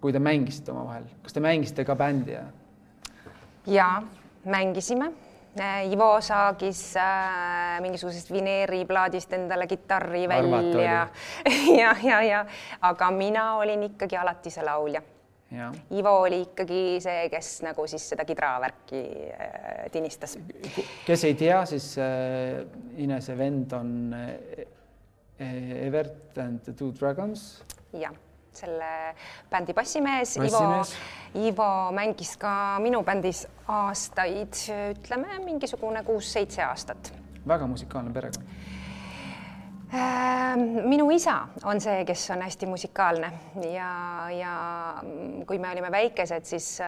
kui 0.00 0.12
te 0.12 0.20
mängisite 0.20 0.72
omavahel, 0.72 1.06
kas 1.22 1.32
te 1.32 1.40
mängisite 1.40 1.84
ka 1.84 1.96
bändi 1.96 2.34
ja? 2.34 2.44
ja 3.66 4.02
mängisime. 4.44 5.12
Ivo 5.90 6.20
saagis 6.20 6.96
äh, 6.98 7.80
mingisugusest 7.82 8.30
vineeriplaadist 8.34 9.32
endale 9.36 9.68
kitarri 9.70 10.24
Arvata 10.26 10.78
välja 10.78 11.08
ja, 11.82 11.94
ja, 12.02 12.22
ja 12.22 12.44
aga 12.80 13.10
mina 13.14 13.56
olin 13.60 13.82
ikkagi 13.92 14.16
alati 14.18 14.50
see 14.50 14.64
laulja. 14.66 15.02
Ivo 15.94 16.10
oli 16.24 16.40
ikkagi 16.48 16.98
see, 17.02 17.28
kes 17.30 17.50
nagu 17.62 17.86
siis 17.86 18.08
seda 18.10 18.24
kidravärki 18.26 19.02
äh, 19.30 19.84
tinistas. 19.92 20.38
kes 21.06 21.24
ei 21.28 21.34
tea, 21.38 21.60
siis 21.70 21.92
äh, 22.02 22.64
Inese 22.98 23.38
vend 23.38 23.72
on 23.72 24.14
äh, 24.14 24.66
Evert 25.86 26.38
and 26.38 26.64
the 26.64 26.72
Two 26.72 26.92
Dragons. 26.98 27.62
jah, 27.92 28.14
selle 28.56 29.14
bändi 29.50 29.74
bassimees, 29.74 30.36
Ivo 30.36 30.46
Bassimees., 30.46 30.94
Ivo 31.34 31.70
mängis 31.94 32.36
ka 32.38 32.78
minu 32.82 33.02
bändis 33.02 33.46
aastaid, 33.68 34.54
ütleme 34.94 35.38
mingisugune 35.44 36.04
kuus-seitse 36.06 36.62
aastat. 36.62 37.12
väga 37.48 37.66
musikaalne 37.66 38.12
perekond. 38.12 38.46
Ähm, 39.94 40.88
minu 40.88 41.10
isa 41.10 41.48
on 41.64 41.80
see, 41.80 42.04
kes 42.04 42.30
on 42.34 42.42
hästi 42.42 42.66
musikaalne 42.66 43.28
ja, 43.70 43.90
ja 44.32 44.54
kui 45.46 45.58
me 45.58 45.70
olime 45.70 45.90
väikesed, 45.92 46.44
siis 46.44 46.80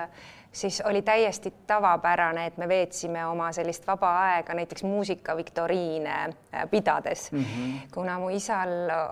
siis 0.57 0.81
oli 0.81 1.03
täiesti 1.03 1.53
tavapärane, 1.67 2.47
et 2.47 2.57
me 2.57 2.69
veetsime 2.69 3.27
oma 3.27 3.51
sellist 3.53 3.87
vaba 3.87 4.11
aega 4.23 4.55
näiteks 4.55 4.85
muusikaviktoriine 4.89 6.15
äh, 6.15 6.71
pidades 6.71 7.33
mm, 7.33 7.45
-hmm. 7.45 7.89
kuna 7.95 8.19
mu 8.19 8.29
isal 8.29 8.69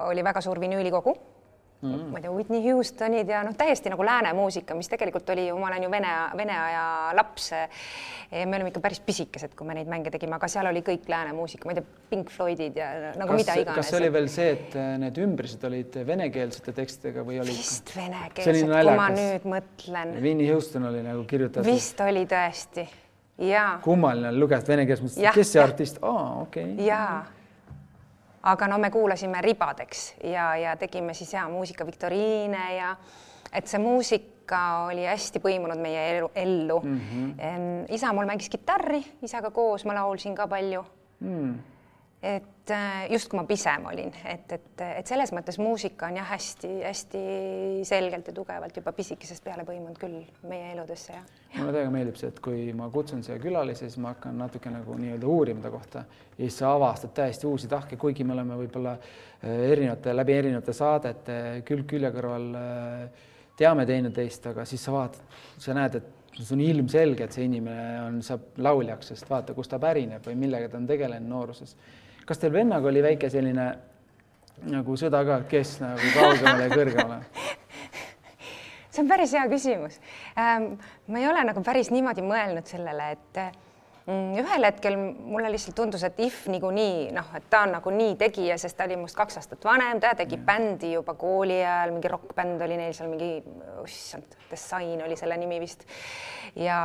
oli 0.09 0.25
väga 0.25 0.41
suur 0.41 0.61
vinüülikogu 0.61 1.17
mm. 1.85 2.11
ma 2.13 2.21
ei 2.21 2.25
tea, 2.25 2.33
Whitney 2.35 2.63
Houstonid 2.67 3.31
ja 3.31 3.43
noh, 3.47 3.55
täiesti 3.59 3.93
nagu 3.93 4.07
lääne 4.07 4.33
muusika, 4.37 4.77
mis 4.79 4.91
tegelikult 4.93 5.31
oli 5.35 5.47
ma 5.53 5.71
olen 5.71 5.87
ju 5.87 5.91
vene, 5.93 6.13
vene 6.39 6.57
aja 6.59 6.87
laps. 7.17 7.51
me 8.35 8.57
olime 8.57 8.73
ikka 8.73 8.83
päris 8.85 9.01
pisikesed, 9.05 9.55
kui 9.55 9.69
me 9.69 9.77
neid 9.79 9.91
mänge 9.91 10.11
tegime, 10.15 10.37
aga 10.39 10.49
seal 10.51 10.69
oli 10.71 10.83
kõik 10.87 11.07
lääne 11.11 11.35
muusika, 11.37 11.69
ma 11.69 11.75
ei 11.75 11.81
tea, 11.81 12.03
Pink 12.11 12.33
Floydid 12.35 12.81
ja 12.81 12.89
nagu 13.19 13.35
kas 13.35 13.41
mida, 13.41 13.59
iganes. 13.61 13.79
kas 13.79 13.93
see 13.93 14.01
oli 14.01 14.11
veel 14.17 14.29
see, 14.33 14.51
et 14.57 14.77
äh, 14.81 14.91
need 15.03 15.23
ümbrised 15.23 15.69
olid 15.69 16.01
venekeelsete 16.09 16.75
tekstidega 16.77 17.25
või 17.27 17.41
oli 17.45 17.55
vist 17.55 17.95
venekeelsed, 17.97 18.67
kui 18.67 18.99
ma 18.99 19.09
nüüd 19.15 19.49
mõtlen, 19.55 20.19
Winnie 20.25 20.51
Houston 20.53 20.91
oli 20.91 21.05
nagu 21.07 21.25
kirjutatud, 21.29 21.69
vist 21.69 22.01
oli 22.05 22.27
tõesti 22.31 22.89
ja, 23.39 23.79
kummaline 23.85 24.31
oli 24.31 24.43
lugeda 24.45 24.69
vene 24.69 24.87
keeles, 24.89 25.17
kes 25.35 25.55
see 25.55 25.61
jah. 25.61 25.69
artist, 25.69 26.03
aa 26.03 26.29
okei 26.45 26.75
okay.. 26.75 26.87
ja 26.87 27.01
aga 28.45 28.69
no 28.69 28.79
me 28.79 28.91
kuulasime 28.91 29.41
ribadeks 29.41 30.15
ja, 30.25 30.57
ja 30.57 30.77
tegime 30.77 31.15
siis 31.15 31.33
ja 31.33 31.49
muusikaviktoriine 31.49 32.65
ja 32.77 32.97
et 33.53 33.71
see 33.71 33.79
muusika 33.79 34.61
oli 34.89 35.07
hästi 35.07 35.41
põimunud 35.41 35.81
meie 35.81 36.03
elu, 36.17 36.31
ellu 36.35 36.81
mm. 36.81 37.01
-hmm. 37.01 37.95
isa 37.95 38.13
mul 38.13 38.27
mängis 38.27 38.49
kitarri, 38.49 39.05
isaga 39.23 39.51
koos 39.51 39.85
ma 39.85 39.95
laulsin 39.95 40.35
ka 40.35 40.47
palju 40.47 40.85
Mm. 41.25 41.59
Et 42.25 42.73
äh, 42.73 43.05
just 43.13 43.29
kui 43.29 43.37
ma 43.37 43.45
pisem 43.49 43.85
olin, 43.91 44.13
et, 44.31 44.53
et, 44.57 44.83
et 45.01 45.11
selles 45.11 45.33
mõttes 45.37 45.59
muusika 45.61 46.09
on 46.09 46.17
jah, 46.17 46.31
hästi-hästi 46.33 47.25
selgelt 47.85 48.31
ja 48.31 48.37
tugevalt 48.37 48.81
juba 48.81 48.95
pisikesest 48.97 49.45
peale 49.45 49.67
põimunud 49.69 49.99
küll 50.01 50.23
meie 50.49 50.73
eludesse 50.73 51.13
ja 51.13 51.21
mulle 51.59 51.75
täiega 51.77 51.93
meeldib 51.93 52.17
see, 52.21 52.33
et 52.33 52.41
kui 52.45 52.65
ma 52.77 52.89
kutsun 52.95 53.23
siia 53.27 53.37
külalisi, 53.43 53.85
siis 53.87 54.01
ma 54.01 54.15
hakkan 54.15 54.41
natuke 54.41 54.73
nagu 54.73 54.97
nii-öelda 54.99 55.29
uurima 55.29 55.63
ta 55.65 55.75
kohta 55.75 56.07
ja 56.07 56.41
siis 56.41 56.59
sa 56.63 56.73
avastad 56.79 57.13
täiesti 57.21 57.47
uusi 57.51 57.71
tahke, 57.71 58.01
kuigi 58.01 58.25
me 58.25 58.37
oleme 58.39 58.59
võib-olla 58.65 58.97
äh, 58.97 59.71
erinevate, 59.75 60.17
läbi 60.17 60.39
erinevate 60.41 60.75
saadete 60.77 61.39
külg 61.69 61.87
külje 61.93 62.11
kõrval 62.17 62.51
äh, 62.59 63.31
teame 63.59 63.87
teineteist, 63.87 64.47
aga 64.51 64.65
siis 64.69 64.83
sa 64.85 64.95
vaatad, 64.95 65.41
sa 65.63 65.75
näed, 65.77 66.01
et 66.01 66.41
see 66.41 66.55
on 66.57 66.63
ilmselge, 66.65 67.27
et 67.27 67.37
see 67.37 67.47
inimene 67.47 67.85
on, 68.03 68.19
saab 68.27 68.59
lauljaks, 68.63 69.13
sest 69.13 69.31
vaata, 69.31 69.55
kust 69.55 69.71
ta 69.71 69.79
pärineb 69.83 70.25
või 70.27 70.39
millega 70.41 70.71
ta 70.71 70.81
on 70.81 70.89
tegelenud 70.91 71.31
nooruses. 71.31 71.77
Kas 72.27 72.41
teil 72.41 72.53
vennaga 72.53 72.89
oli 72.89 73.03
väike 73.05 73.31
selline 73.31 73.67
nagu 74.71 74.97
sõda 74.97 75.25
ka, 75.27 75.41
kes 75.51 75.77
nagu 75.83 76.13
kaugemale 76.15 76.69
ja 76.69 76.73
kõrgemale? 76.73 77.25
see 78.95 79.03
on 79.03 79.11
päris 79.11 79.35
hea 79.35 79.45
küsimus 79.51 80.01
ähm,. 80.39 80.75
ma 81.09 81.21
ei 81.21 81.29
ole 81.29 81.45
nagu 81.51 81.63
päris 81.67 81.91
niimoodi 81.95 82.25
mõelnud 82.25 82.71
sellele, 82.71 83.11
et 83.17 83.64
ühel 84.07 84.67
hetkel 84.67 84.99
mulle 84.99 85.49
lihtsalt 85.53 85.77
tundus, 85.79 86.03
et 86.05 86.19
If 86.21 86.43
niikuinii 86.53 87.09
noh, 87.17 87.31
et 87.39 87.47
ta 87.51 87.63
on 87.65 87.73
nagunii 87.73 88.19
tegija, 88.21 88.59
sest 88.61 88.77
ta 88.77 88.85
oli 88.85 88.99
minust 89.01 89.17
kaks 89.17 89.39
aastat 89.41 89.65
vanem, 89.65 90.01
ta 90.03 90.13
tegi 90.19 90.37
mm. 90.37 90.45
bändi 90.45 90.91
juba 90.93 91.15
kooli 91.17 91.57
ajal, 91.63 91.95
mingi 91.95 92.11
rokkbänd 92.13 92.65
oli 92.67 92.77
neil 92.81 92.93
seal 92.97 93.09
mingi, 93.13 93.39
issand, 93.87 94.37
Design 94.51 95.01
oli 95.03 95.17
selle 95.17 95.39
nimi 95.41 95.57
vist. 95.59 95.87
ja 96.61 96.77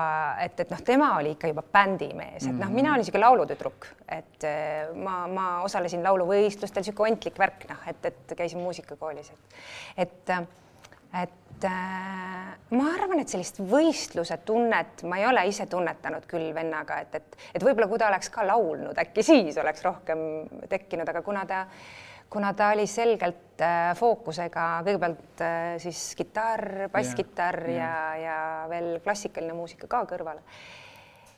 et, 0.42 0.56
et 0.64 0.72
noh, 0.72 0.80
tema 0.86 1.10
oli 1.18 1.36
ikka 1.36 1.52
juba 1.52 1.62
bändimees, 1.74 2.48
et 2.48 2.56
noh, 2.56 2.72
mina 2.72 2.94
olin 2.94 3.04
niisugune 3.04 3.26
laulutüdruk, 3.26 3.90
et 4.08 4.48
eh, 4.48 4.88
ma, 4.96 5.20
ma 5.28 5.50
osalesin 5.68 6.02
lauluvõistlustel, 6.08 6.82
niisugune 6.86 7.18
ontlik 7.18 7.38
värk, 7.38 7.68
noh, 7.70 7.84
et, 7.92 8.10
et 8.10 8.34
käisin 8.40 8.64
muusikakoolis, 8.64 9.30
et, 9.36 9.60
et 10.08 10.34
et 11.14 11.66
äh, 11.66 12.52
ma 12.76 12.90
arvan, 12.94 13.22
et 13.24 13.32
sellist 13.32 13.62
võistluse 13.66 14.40
tunnet 14.46 15.04
ma 15.10 15.20
ei 15.22 15.26
ole 15.30 15.46
ise 15.50 15.66
tunnetanud 15.70 16.28
küll 16.30 16.52
vennaga, 16.56 17.00
et, 17.04 17.16
et, 17.18 17.40
et 17.56 17.66
võib-olla 17.66 17.90
kui 17.90 18.02
ta 18.02 18.10
oleks 18.12 18.30
ka 18.34 18.46
laulnud, 18.48 18.98
äkki 19.02 19.26
siis 19.26 19.58
oleks 19.62 19.84
rohkem 19.86 20.22
tekkinud, 20.70 21.10
aga 21.10 21.24
kuna 21.26 21.46
ta, 21.50 21.64
kuna 22.30 22.54
ta 22.58 22.70
oli 22.76 22.86
selgelt 22.90 23.64
äh, 23.66 23.94
fookusega 23.98 24.68
kõigepealt 24.86 25.44
äh, 25.46 25.72
siis 25.82 26.04
kitarr, 26.20 26.86
basskitarr 26.94 27.66
Jah, 27.74 27.80
ja, 27.80 27.90
ja, 27.90 28.28
ja 28.28 28.70
veel 28.72 28.94
klassikaline 29.06 29.58
muusika 29.58 29.90
ka 29.90 30.06
kõrvale. 30.14 30.46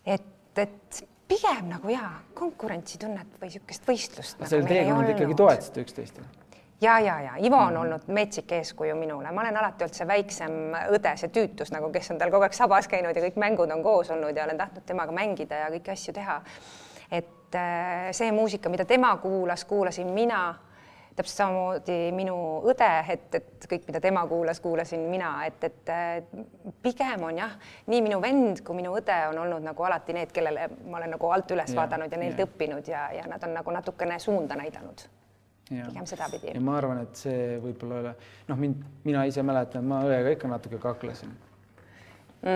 et, 0.05 0.59
et 0.59 1.03
pigem 1.31 1.71
nagu 1.71 1.91
jaa, 1.91 2.11
konkurentsitunnet 2.35 3.39
või 3.39 3.51
niisugust 3.51 3.87
võistlust. 3.87 4.39
nagu 4.41 4.51
sellel 4.51 4.67
teekonnal 4.67 5.13
ikkagi 5.15 5.37
toetasite 5.39 5.85
üksteist? 5.85 6.23
ja, 6.81 6.99
ja, 6.99 7.21
ja 7.21 7.33
Ivo 7.37 7.57
on 7.57 7.77
olnud 7.77 8.07
metsik 8.07 8.51
eeskuju 8.51 8.95
minule, 8.95 9.31
ma 9.31 9.41
olen 9.41 9.57
alati 9.57 9.85
olnud 9.85 9.97
see 9.97 10.07
väiksem 10.07 10.55
õde, 10.95 11.13
see 11.17 11.33
tüütus 11.33 11.73
nagu, 11.73 11.91
kes 11.93 12.11
on 12.13 12.21
tal 12.21 12.33
kogu 12.33 12.47
aeg 12.47 12.57
sabas 12.57 12.89
käinud 12.91 13.15
ja 13.15 13.23
kõik 13.27 13.37
mängud 13.41 13.71
on 13.73 13.83
koos 13.85 14.09
olnud 14.11 14.37
ja 14.37 14.47
olen 14.47 14.57
tahtnud 14.57 14.87
temaga 14.87 15.15
mängida 15.15 15.65
ja 15.65 15.69
kõiki 15.75 15.93
asju 15.93 16.15
teha. 16.17 16.41
et 17.11 17.55
äh, 17.55 18.09
see 18.11 18.31
muusika, 18.31 18.69
mida 18.69 18.85
tema 18.85 19.15
kuulas, 19.17 19.65
kuulasin 19.65 20.07
mina 20.07 20.41
täpselt 21.15 21.37
samamoodi 21.37 22.11
minu 22.15 22.35
õde, 22.71 22.89
et, 23.11 23.35
et 23.35 23.65
kõik, 23.69 23.83
mida 23.89 23.99
tema 23.99 24.23
kuulas, 24.27 24.61
kuulasin 24.63 25.01
mina, 25.11 25.33
et, 25.45 25.63
et 25.63 25.89
äh, 25.91 26.23
pigem 26.81 27.27
on 27.27 27.37
jah, 27.37 27.57
nii 27.91 28.01
minu 28.01 28.21
vend 28.23 28.63
kui 28.65 28.79
minu 28.79 28.95
õde 28.97 29.17
on 29.29 29.43
olnud 29.43 29.69
nagu 29.69 29.89
alati 29.89 30.15
need, 30.17 30.31
kellele 30.31 30.69
ma 30.87 31.01
olen 31.01 31.17
nagu 31.17 31.33
alt 31.35 31.51
üles 31.51 31.75
Jah, 31.75 31.81
vaadanud 31.83 32.11
ja 32.11 32.21
neilt 32.21 32.39
jah. 32.39 32.47
õppinud 32.47 32.93
ja, 32.95 33.09
ja 33.19 33.27
nad 33.27 33.43
on 33.43 33.59
nagu 33.59 33.75
natukene 33.75 34.19
suunda 34.19 34.55
näidanud 34.55 35.20
pigem 35.71 36.09
sedapidi 36.09 36.53
ja 36.53 36.61
ma 36.61 36.77
arvan, 36.77 37.05
et 37.05 37.23
see 37.25 37.55
võib-olla 37.63 37.95
ei 37.95 38.05
ole, 38.05 38.13
noh, 38.51 38.59
mind, 38.65 38.83
mina 39.07 39.25
ise 39.29 39.45
mäletan, 39.47 39.87
ma 39.87 40.03
õega 40.07 40.35
ikka 40.35 40.51
natuke 40.51 40.81
kaklesin, 40.83 41.33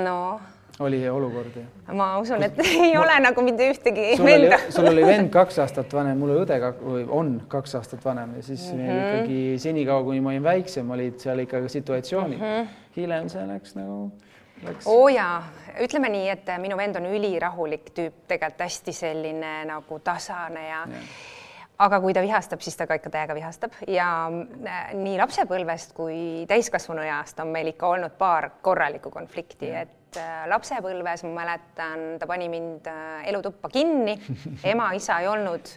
no 0.03 0.19
oli 0.79 1.09
olukordi. 1.09 1.63
ma 1.93 2.17
usun, 2.17 2.43
et 2.43 2.59
ei 2.59 2.97
ole 2.97 3.15
nagu 3.23 3.43
mitte 3.45 3.69
ühtegi 3.71 4.15
sul 4.17 4.27
oli 4.27 4.49
venda., 4.49 4.59
sul 4.69 4.89
oli 4.89 5.05
vend 5.07 5.29
kaks 5.33 5.59
aastat 5.63 5.93
vanem, 5.93 6.19
mul 6.19 6.33
oli 6.35 6.43
õde 6.43 6.59
või 6.81 7.05
on 7.19 7.33
kaks 7.51 7.77
aastat 7.79 8.05
vanem 8.05 8.35
ja 8.35 8.43
siis 8.43 8.67
mm 8.73 8.79
-hmm. 8.79 9.05
ikkagi 9.05 9.59
senikaua, 9.63 10.03
kuni 10.03 10.21
ma 10.21 10.33
olin 10.33 10.43
väiksem, 10.43 10.91
olid 10.91 11.19
seal 11.19 11.39
ikka 11.39 11.67
situatsioonid 11.67 12.39
mm. 12.39 12.45
-hmm. 12.45 12.67
hiljem 12.97 13.29
see 13.29 13.47
läks 13.47 13.75
nagu, 13.75 14.11
läks 14.63 14.87
oo 14.91 15.07
jaa, 15.09 15.43
ütleme 15.83 16.09
nii, 16.09 16.29
et 16.29 16.51
minu 16.59 16.77
vend 16.77 16.95
on 16.95 17.05
ülirahulik 17.05 17.89
tüüp, 17.95 18.25
tegelikult 18.27 18.67
hästi 18.67 18.93
selline 18.93 19.55
nagu 19.65 19.99
tasane 19.99 20.67
ja, 20.67 20.83
ja. 20.91 21.07
Aga 21.77 21.99
kui 21.99 22.13
ta 22.15 22.21
vihastab, 22.23 22.61
siis 22.63 22.77
ta 22.79 22.87
ka 22.87 22.97
ikka 22.99 23.11
täiega 23.13 23.35
vihastab. 23.37 23.73
Ja 23.91 24.07
äh, 24.29 24.93
nii 24.95 25.17
lapsepõlvest 25.19 25.93
kui 25.97 26.45
täiskasvanu 26.49 27.03
east 27.03 27.39
on 27.43 27.51
meil 27.55 27.71
ikka 27.73 27.89
olnud 27.95 28.15
paar 28.19 28.49
korralikku 28.65 29.11
konflikti, 29.13 29.71
et 29.83 30.19
äh, 30.21 30.45
lapsepõlves 30.51 31.25
ma 31.27 31.33
mäletan, 31.41 32.05
ta 32.21 32.27
pani 32.29 32.49
mind 32.51 32.87
äh, 32.91 33.25
elutuppa 33.31 33.69
kinni, 33.73 34.17
ema-isa 34.63 35.19
ei 35.23 35.31
olnud. 35.31 35.71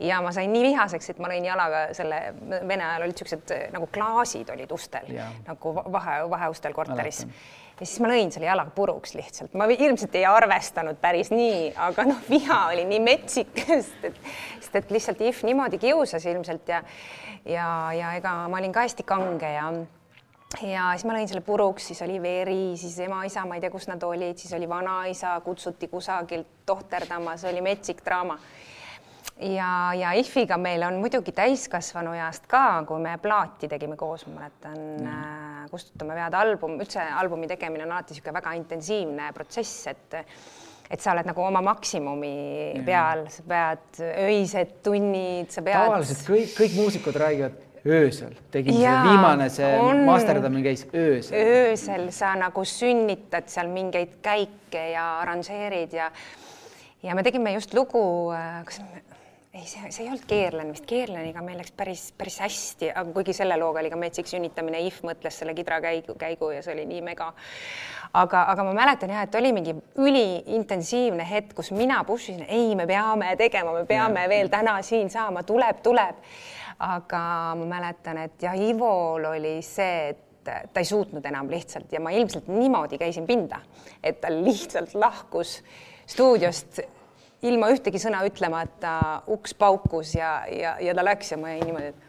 Ja 0.00 0.22
ma 0.24 0.30
sain 0.32 0.48
nii 0.52 0.62
vihaseks, 0.64 1.10
et 1.12 1.18
ma 1.20 1.28
lõin 1.28 1.44
jalaga 1.44 1.80
selle, 1.92 2.20
Vene 2.48 2.86
ajal 2.86 3.02
olid 3.04 3.12
niisugused 3.18 3.50
nagu 3.74 3.84
klaasid 3.92 4.48
olid 4.54 4.70
ustel. 4.72 5.10
Jaa. 5.12 5.26
nagu 5.44 5.74
va- 5.76 5.84
vahe, 5.92 6.14
vaheustel 6.32 6.72
korteris. 6.72 7.26
Mäletan. 7.26 7.58
Ja 7.80 7.86
siis 7.86 8.00
ma 8.04 8.10
lõin 8.12 8.32
selle 8.32 8.46
jalaga 8.46 8.72
puruks 8.76 9.14
lihtsalt, 9.16 9.54
ma 9.58 9.68
ilmselt 9.72 10.14
ei 10.18 10.26
arvestanud 10.28 11.00
päris 11.00 11.32
nii, 11.32 11.70
aga 11.88 12.04
noh, 12.08 12.20
viha 12.28 12.60
oli 12.72 12.84
nii 12.90 13.00
metsik, 13.04 13.54
sest 13.70 14.04
et, 14.10 14.20
sest 14.60 14.82
et 14.82 14.92
lihtsalt 14.94 15.24
If 15.24 15.44
niimoodi 15.48 15.80
kiusas 15.80 16.26
ilmselt 16.30 16.68
ja 16.68 16.82
ja, 17.48 17.66
ja 17.96 18.12
ega 18.18 18.34
ma 18.52 18.60
olin 18.60 18.72
ka 18.72 18.84
hästi 18.84 19.06
kange 19.08 19.52
ja 19.54 19.70
ja 20.66 20.88
siis 20.96 21.06
ma 21.06 21.14
lõin 21.14 21.28
selle 21.30 21.44
puruks, 21.46 21.86
siis 21.90 22.02
oli 22.02 22.18
veri, 22.22 22.74
siis 22.76 22.98
ema-isa, 23.06 23.44
ma 23.46 23.56
ei 23.56 23.62
tea, 23.62 23.70
kus 23.70 23.86
nad 23.88 24.02
olid, 24.02 24.38
siis 24.38 24.52
oli 24.56 24.68
vanaisa, 24.68 25.36
kutsuti 25.44 25.88
kusagilt 25.88 26.66
tohterdama, 26.66 27.36
see 27.38 27.52
oli 27.52 27.62
metsik 27.64 28.02
draama 28.04 28.36
ja, 29.40 29.70
ja 29.96 30.12
IF-iga 30.18 30.58
meil 30.60 30.82
on 30.86 30.98
muidugi 31.00 31.32
täiskasvanu 31.36 32.16
east 32.18 32.50
ka, 32.50 32.82
kui 32.88 33.00
me 33.02 33.16
plaati 33.22 33.70
tegime 33.70 33.96
koos, 34.00 34.26
ma 34.26 34.40
mäletan 34.40 34.76
mm. 34.76 35.49
Kustutame 35.70 36.16
vead 36.18 36.34
album, 36.38 36.78
üldse 36.80 37.04
albumi 37.20 37.48
tegemine 37.50 37.84
on 37.86 37.94
alati 37.96 38.14
niisugune 38.14 38.36
väga 38.40 38.56
intensiivne 38.58 39.30
protsess, 39.36 39.86
et 39.92 40.20
et 40.90 40.98
sa 40.98 41.12
oled 41.14 41.28
nagu 41.28 41.42
oma 41.46 41.60
maksimumi 41.62 42.30
ja. 42.74 42.82
peal, 42.86 43.20
sa 43.30 43.44
pead 43.46 44.00
öised 44.26 44.72
tunnid, 44.82 45.52
sa 45.54 45.62
pead. 45.62 45.76
tavaliselt 45.86 46.24
kõik, 46.26 46.54
kõik 46.56 46.78
muusikud 46.80 47.18
räägivad 47.22 47.60
öösel, 47.86 48.34
tegin 48.52 48.76
ja, 48.80 48.96
see 48.96 49.12
viimane, 49.12 49.46
see 49.54 49.70
on... 49.80 50.02
masterdamine 50.08 50.64
käis 50.66 50.82
öösel. 50.90 51.36
öösel 51.38 52.08
sa 52.12 52.34
nagu 52.38 52.64
sünnitad 52.66 53.48
seal 53.52 53.70
mingeid 53.72 54.18
käike 54.24 54.90
ja 54.92 55.06
arranžeerid 55.22 55.94
ja 55.96 56.10
ja 57.02 57.14
me 57.16 57.24
tegime 57.24 57.54
just 57.54 57.74
lugu, 57.74 58.02
äh, 58.34 58.60
kas 58.66 58.82
ei, 59.54 59.66
see, 59.66 59.90
see 59.90 60.04
ei 60.04 60.10
olnud 60.10 60.26
Keerlen 60.30 60.70
vist, 60.70 60.84
Keerleniga 60.86 61.42
meil 61.42 61.58
läks 61.58 61.72
päris, 61.74 62.04
päris 62.18 62.38
hästi, 62.42 62.92
aga 62.94 63.14
kuigi 63.14 63.34
selle 63.34 63.56
looga 63.58 63.82
oli 63.82 63.90
ka 63.90 63.98
Metsik 63.98 64.30
sünnitamine, 64.30 64.78
If 64.86 65.00
mõtles 65.06 65.40
selle 65.40 65.56
kidrakäigu, 65.58 66.14
käigu 66.18 66.52
ja 66.54 66.62
see 66.62 66.76
oli 66.76 66.86
nii 66.86 67.02
mega. 67.08 67.32
aga, 68.14 68.44
aga 68.52 68.66
ma 68.68 68.74
mäletan 68.78 69.10
jah, 69.10 69.26
et 69.26 69.34
oli 69.38 69.50
mingi 69.54 69.74
üliintensiivne 69.98 71.26
hetk, 71.26 71.54
kus 71.58 71.72
mina 71.74 72.02
push 72.06 72.30
isin, 72.30 72.46
ei, 72.46 72.76
me 72.78 72.86
peame 72.86 73.34
tegema, 73.38 73.74
me 73.74 73.84
peame 73.90 74.24
ja. 74.26 74.30
veel 74.30 74.52
täna 74.52 74.78
siin 74.86 75.10
saama, 75.10 75.42
tuleb, 75.42 75.82
tuleb. 75.82 76.22
aga 76.80 77.20
ma 77.58 77.66
mäletan, 77.74 78.22
et 78.28 78.46
jah, 78.46 78.54
Ivol 78.54 79.26
oli 79.34 79.58
see, 79.66 80.14
et 80.14 80.46
ta 80.46 80.80
ei 80.80 80.86
suutnud 80.88 81.26
enam 81.26 81.50
lihtsalt 81.50 81.90
ja 81.92 82.00
ma 82.00 82.14
ilmselt 82.14 82.46
niimoodi 82.48 82.98
käisin 82.98 83.26
pinda, 83.26 83.60
et 84.02 84.22
ta 84.22 84.30
lihtsalt 84.32 84.94
lahkus 84.94 85.58
stuudiost 86.08 86.80
ilma 87.46 87.70
ühtegi 87.72 88.00
sõna 88.02 88.22
ütlemata 88.28 88.94
uks 89.30 89.54
paukus 89.56 90.14
ja, 90.18 90.40
ja, 90.52 90.76
ja 90.82 90.94
ta 90.96 91.04
läks 91.04 91.32
ja 91.32 91.40
ma 91.40 91.54
jäin 91.54 91.66
niimoodi, 91.68 91.92
et 91.92 92.08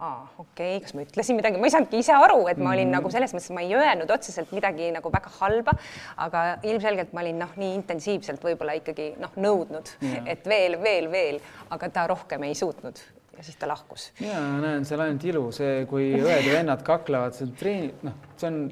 aa, 0.00 0.24
okei 0.38 0.76
okay,, 0.76 0.80
kas 0.84 0.94
ma 0.96 1.04
ütlesin 1.04 1.36
midagi, 1.36 1.60
ma 1.60 1.68
ei 1.68 1.74
saanudki 1.74 2.00
ise 2.00 2.16
aru, 2.16 2.40
et 2.48 2.58
ma 2.58 2.72
olin 2.72 2.88
mm 2.88 2.94
-hmm. 2.94 2.96
nagu 2.96 3.12
selles 3.12 3.34
mõttes, 3.36 3.52
ma 3.52 3.60
ei 3.60 3.74
öelnud 3.76 4.10
otseselt 4.10 4.52
midagi 4.56 4.90
nagu 4.96 5.12
väga 5.12 5.32
halba, 5.40 5.76
aga 6.16 6.44
ilmselgelt 6.62 7.12
ma 7.12 7.20
olin 7.20 7.38
noh, 7.44 7.56
nii 7.56 7.74
intensiivselt 7.74 8.44
võib-olla 8.44 8.76
ikkagi 8.80 9.14
noh, 9.20 9.32
nõudnud 9.36 9.96
yeah., 10.02 10.22
et 10.26 10.46
veel, 10.48 10.82
veel, 10.82 11.10
veel, 11.12 11.40
aga 11.70 11.88
ta 11.88 12.06
rohkem 12.06 12.48
ei 12.48 12.54
suutnud 12.54 13.02
ja 13.36 13.44
siis 13.44 13.56
ta 13.56 13.68
lahkus. 13.68 14.12
ja 14.20 14.40
näen 14.60 14.84
seal 14.84 15.00
ainult 15.00 15.24
ilu, 15.24 15.50
see, 15.52 15.84
kui 15.86 16.14
õed 16.16 16.46
ja 16.46 16.56
vennad 16.58 16.82
kaklevad, 16.82 17.36
see 17.36 17.46
on 17.48 17.52
treeni, 17.56 17.92
noh, 18.02 18.16
see 18.36 18.48
on, 18.48 18.62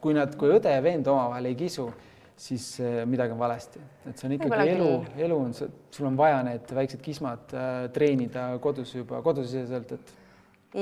kui 0.00 0.14
nad, 0.14 0.34
kui 0.36 0.50
õde 0.58 0.74
ja 0.74 0.82
vend 0.82 1.06
omavahel 1.06 1.52
ei 1.52 1.54
kisu 1.54 1.92
siis 2.36 2.80
äh, 2.80 3.06
midagi 3.06 3.32
on 3.32 3.38
valesti, 3.38 3.80
et 4.08 4.18
see 4.18 4.28
on 4.28 4.34
ikkagi 4.36 4.72
elu, 4.74 4.88
elu 5.26 5.36
on, 5.38 5.54
sul 5.54 6.08
on 6.08 6.16
vaja 6.18 6.42
need 6.46 6.74
väiksed 6.74 7.02
kismad 7.04 7.54
äh, 7.54 7.76
treenida 7.94 8.48
kodus 8.62 8.94
juba 8.94 9.22
kodusiseselt, 9.22 9.94
et 9.94 10.12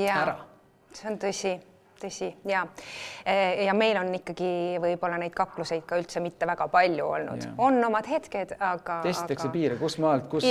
ja, 0.04 0.16
ära. 0.22 0.36
see 0.96 1.10
on 1.12 1.18
tõsi, 1.20 1.52
tõsi 2.00 2.30
ja 2.48 2.64
äh, 3.28 3.66
ja 3.66 3.76
meil 3.76 4.00
on 4.00 4.14
ikkagi 4.16 4.52
võib-olla 4.82 5.20
neid 5.20 5.36
kakluseid 5.36 5.84
ka 5.88 6.00
üldse 6.00 6.24
mitte 6.24 6.48
väga 6.48 6.68
palju 6.72 7.08
olnud, 7.18 7.48
on 7.60 7.80
omad 7.90 8.08
hetked, 8.08 8.56
aga. 8.58 9.02
testitakse 9.04 9.50
aga... 9.50 9.56
piire, 9.58 9.80
kus 9.80 9.98
maalt, 10.02 10.30
kus, 10.32 10.48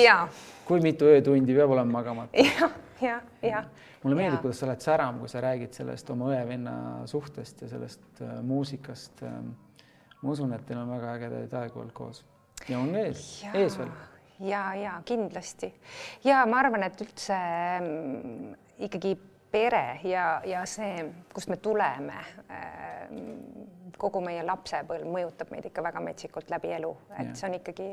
kui 0.69 0.85
mitu 0.85 1.09
öötundi 1.09 1.57
peab 1.57 1.73
olema 1.77 1.97
magamata. 1.97 2.45
jah, 2.45 2.77
jah, 3.01 3.25
jah 3.41 3.71
mulle 4.01 4.17
meeldib, 4.17 4.41
kuidas 4.41 4.61
sa 4.61 4.65
oled 4.67 4.81
säram, 4.81 5.19
kui 5.21 5.29
sa 5.29 5.41
räägid 5.43 5.75
sellest 5.77 6.09
oma 6.13 6.31
õe-venna 6.33 6.75
suhtest 7.09 7.61
ja 7.61 7.69
sellest 7.69 8.23
äh, 8.23 8.39
muusikast 8.45 9.21
äh, 9.27 9.35
ma 10.21 10.36
usun, 10.36 10.53
et 10.53 10.65
teil 10.67 10.79
on 10.81 10.91
väga 10.91 11.15
ägedaid 11.17 11.53
aegu 11.62 11.81
olnud 11.84 11.95
koos 11.97 12.23
ja 12.69 12.79
on 12.79 12.95
ees, 12.95 13.43
ees 13.53 13.77
veel. 13.79 13.91
ja, 14.51 14.63
ja 14.75 14.95
kindlasti 15.05 15.73
ja 16.27 16.45
ma 16.49 16.62
arvan, 16.62 16.86
et 16.88 17.01
üldse 17.01 17.38
mm, 17.81 18.55
ikkagi 18.88 19.15
pere 19.51 19.99
ja, 20.07 20.25
ja 20.47 20.65
see, 20.69 21.05
kust 21.34 21.51
me 21.51 21.57
tuleme 21.62 22.19
äh,, 22.47 23.07
kogu 24.01 24.21
meie 24.23 24.43
lapsepõlv 24.45 25.10
mõjutab 25.13 25.51
meid 25.53 25.67
ikka 25.69 25.84
väga 25.86 26.01
metsikult 26.01 26.49
läbi 26.49 26.71
elu, 26.77 26.93
et 27.17 27.34
ja. 27.34 27.36
see 27.38 27.49
on 27.49 27.57
ikkagi 27.60 27.89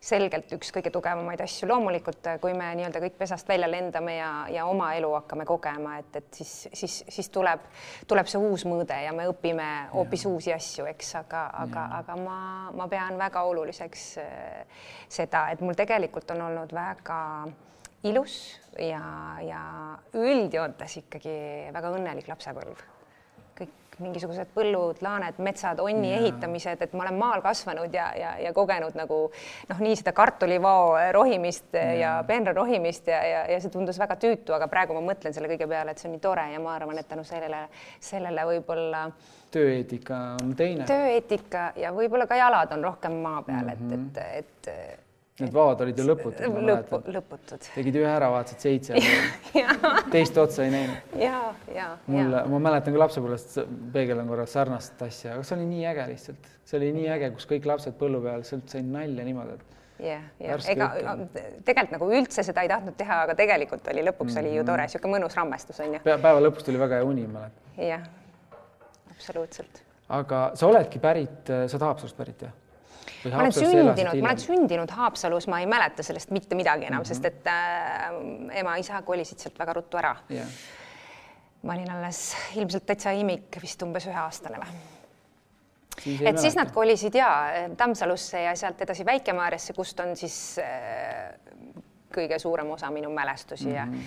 selgelt 0.00 0.52
üks 0.56 0.72
kõige 0.74 0.90
tugevamaid 0.94 1.40
asju. 1.44 1.68
loomulikult, 1.68 2.28
kui 2.40 2.54
me 2.56 2.70
nii-öelda 2.78 3.02
kõik 3.02 3.18
pesast 3.18 3.48
välja 3.48 3.68
lendame 3.70 4.16
ja, 4.16 4.30
ja 4.52 4.66
oma 4.70 4.92
elu 4.98 5.12
hakkame 5.16 5.46
kogema, 5.48 5.98
et, 6.02 6.16
et 6.20 6.40
siis, 6.40 6.54
siis, 6.72 6.96
siis 7.08 7.30
tuleb, 7.34 7.68
tuleb 8.06 8.30
see 8.30 8.40
uus 8.40 8.66
mõõde 8.68 8.98
ja 9.02 9.12
me 9.16 9.28
õpime 9.30 9.68
hoopis 9.92 10.26
uusi 10.30 10.54
asju, 10.54 10.86
eks, 10.92 11.14
aga, 11.22 11.46
aga, 11.66 11.86
aga 12.00 12.18
ma, 12.20 12.40
ma 12.76 12.88
pean 12.92 13.18
väga 13.20 13.44
oluliseks 13.50 14.08
äh, 14.22 14.82
seda, 15.08 15.48
et 15.52 15.62
mul 15.64 15.78
tegelikult 15.78 16.30
on 16.36 16.46
olnud 16.50 16.74
väga 16.76 17.20
ilus 18.06 18.36
ja, 18.78 19.02
ja 19.42 19.62
üldjoontes 20.14 21.00
ikkagi 21.02 21.38
väga 21.74 21.94
õnnelik 21.96 22.28
lapsepõlv 22.30 22.95
mingisugused 24.02 24.50
põllud, 24.54 24.98
laaned, 25.04 25.38
metsad, 25.44 25.80
onni 25.80 26.10
ja. 26.10 26.18
ehitamised, 26.20 26.82
et 26.84 26.96
ma 26.96 27.06
olen 27.06 27.16
maal 27.20 27.42
kasvanud 27.44 27.94
ja, 27.94 28.10
ja, 28.18 28.34
ja 28.42 28.52
kogenud 28.56 28.96
nagu 28.98 29.20
noh, 29.70 29.80
nii 29.80 29.96
seda 29.96 30.12
kartulivao 30.16 30.92
rohimist 31.16 31.72
ja, 31.76 31.86
ja 32.00 32.10
peenra 32.28 32.52
rohimist 32.56 33.08
ja, 33.08 33.22
ja, 33.24 33.40
ja 33.54 33.62
see 33.62 33.72
tundus 33.72 34.00
väga 34.02 34.18
tüütu, 34.20 34.52
aga 34.56 34.68
praegu 34.72 34.96
ma 34.96 35.04
mõtlen 35.08 35.36
selle 35.36 35.48
kõige 35.52 35.68
peale, 35.70 35.94
et 35.94 36.02
see 36.02 36.10
on 36.10 36.16
nii 36.18 36.24
tore 36.28 36.44
ja 36.52 36.60
ma 36.62 36.76
arvan, 36.76 37.00
et 37.00 37.08
tänu 37.08 37.24
sellele, 37.24 37.64
sellele 38.10 38.46
võib-olla 38.52 39.06
tööeetika 39.54 40.20
on 40.42 40.52
teine. 40.58 40.84
tööeetika 40.88 41.70
ja 41.80 41.94
võib-olla 41.96 42.28
ka 42.28 42.36
jalad 42.36 42.76
on 42.76 42.84
rohkem 42.90 43.20
maa 43.24 43.42
peal 43.46 43.72
mm, 43.72 43.90
-hmm. 43.90 44.14
et, 44.20 44.44
et, 44.44 44.72
et 44.74 45.05
Need 45.36 45.52
vaod 45.52 45.82
olid 45.84 45.98
ju 46.00 46.04
lõputud. 46.06 46.54
lõpu, 46.64 46.98
lõputud. 47.12 47.66
tegid 47.74 47.98
ühe 48.00 48.08
ära, 48.08 48.30
vaatasid 48.32 48.62
seitse 48.64 48.96
teist 50.14 50.38
otsa 50.40 50.64
ei 50.64 50.72
näinud. 50.72 51.16
ja, 51.20 51.40
ja. 51.74 51.90
mul, 52.08 52.32
ma 52.54 52.60
mäletan 52.70 52.96
ka 52.96 53.02
lapsepõlvest, 53.02 53.58
peegeldan 53.92 54.30
korra 54.32 54.46
sarnast 54.48 55.02
asja, 55.04 55.34
aga 55.34 55.44
see 55.44 55.58
oli 55.58 55.68
nii 55.74 55.84
äge 55.92 56.06
lihtsalt, 56.14 56.48
see 56.64 56.80
oli 56.80 56.90
nii 56.96 57.12
äge, 57.18 57.30
kus 57.36 57.48
kõik 57.52 57.68
lapsed 57.68 57.98
põllu 58.00 58.22
peal, 58.24 58.46
sealt 58.48 58.72
said 58.72 58.88
nalja 58.88 59.28
niimoodi, 59.28 59.58
et 59.60 59.76
jah, 60.08 60.26
jah, 60.40 60.66
ega 60.72 60.90
tegelikult 61.68 61.96
nagu 61.98 62.12
üldse 62.22 62.48
seda 62.48 62.64
ei 62.64 62.72
tahtnud 62.72 62.96
teha, 62.96 63.22
aga 63.28 63.36
tegelikult 63.36 63.92
oli 63.92 64.08
lõpuks 64.08 64.30
mm 64.32 64.36
-hmm. 64.38 64.46
oli 64.46 64.56
ju 64.56 64.66
tore, 64.72 64.88
niisugune 64.88 65.18
mõnus 65.18 65.36
rammestus 65.36 65.80
on 65.84 65.98
ju. 65.98 66.04
päeva 66.06 66.38
lõpus 66.40 66.64
tuli 66.64 66.80
väga 66.80 67.02
hea 67.02 67.12
uni, 67.12 67.26
ma 67.26 67.42
mäletan. 67.44 67.88
jah, 67.92 68.08
absoluutselt. 69.10 69.82
aga 70.08 70.50
sa 70.54 70.66
oledki 70.66 70.98
pärit, 70.98 71.44
sa 71.44 71.76
oled 71.76 71.90
Haapsalust 71.92 72.16
pärit 72.16 72.48
jah? 72.48 72.62
Ma 73.24 73.38
olen 73.42 73.52
sündinud, 73.52 74.00
ma 74.20 74.28
olen 74.28 74.40
sündinud 74.40 74.90
Haapsalus, 74.90 75.48
ma 75.52 75.60
ei 75.60 75.66
mäleta 75.70 76.02
sellest 76.06 76.30
mitte 76.30 76.54
midagi 76.58 76.86
enam 76.86 77.00
mm, 77.00 77.02
-hmm. 77.02 77.08
sest 77.08 77.24
et 77.24 77.46
äh, 77.46 78.58
ema-isa 78.60 79.02
kolisid 79.02 79.38
sealt 79.38 79.58
väga 79.58 79.72
ruttu 79.72 79.96
ära 79.96 80.16
yeah.. 80.30 80.46
ma 81.62 81.72
olin 81.72 81.90
alles 81.90 82.36
ilmselt 82.54 82.86
täitsa 82.86 83.10
imik, 83.10 83.58
vist 83.62 83.82
umbes 83.82 84.06
üheaastane 84.06 84.58
või 84.62 84.86
et 86.06 86.38
siis 86.38 86.56
nad 86.56 86.70
kolisid 86.72 87.14
ja 87.14 87.28
Tammsalusse 87.76 88.42
ja 88.42 88.54
sealt 88.56 88.80
edasi 88.82 89.06
Väike-Maarjasse, 89.06 89.72
kust 89.72 90.00
on 90.00 90.16
siis 90.16 90.58
äh, 90.62 91.32
kõige 92.14 92.38
suurem 92.38 92.70
osa 92.70 92.90
minu 92.90 93.10
mälestusi 93.10 93.66
mm 93.66 93.72
-hmm. 93.72 93.76
ja 93.76 93.86
mhm. 93.86 94.00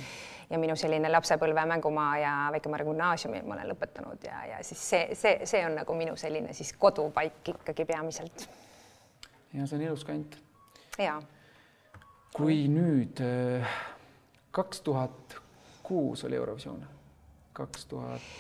ja 0.50 0.60
minu 0.60 0.76
selline 0.76 1.12
lapsepõlve 1.12 1.66
mängumaa 1.66 2.18
ja 2.18 2.50
Väike-Maarja 2.52 2.86
gümnaasiumi 2.86 3.42
ma 3.42 3.54
olen 3.54 3.70
lõpetanud 3.70 4.24
ja, 4.26 4.46
ja 4.46 4.64
siis 4.64 4.90
see, 4.90 5.16
see, 5.16 5.40
see 5.44 5.66
on 5.66 5.76
nagu 5.76 5.94
minu 5.94 6.16
selline 6.16 6.54
siis 6.54 6.74
kodupaik 6.74 7.50
ikkagi 7.50 7.86
peamiselt 7.86 8.50
ja 9.54 9.68
see 9.68 9.80
on 9.80 9.86
ilus 9.86 10.06
kant. 10.06 10.38
ja. 11.00 11.18
kui 12.36 12.62
nüüd 12.72 13.22
äh, 13.26 13.76
kaks 14.52 14.82
tuhat 14.86 15.40
kuus 15.84 16.24
oli 16.28 16.38
Eurovisioon, 16.38 16.86
kaks 17.58 17.86
tuhat. 17.90 18.32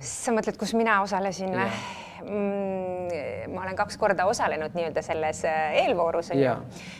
sa 0.00 0.32
mõtled, 0.32 0.56
kus 0.60 0.74
mina 0.76 1.00
osalesin 1.04 1.52
või? 1.52 1.70
Mm, 2.16 3.50
ma 3.52 3.60
olen 3.66 3.76
kaks 3.76 3.98
korda 4.00 4.24
osalenud 4.24 4.72
nii-öelda 4.72 5.02
selles 5.04 5.42
äh, 5.44 5.74
eelvoorus 5.82 6.30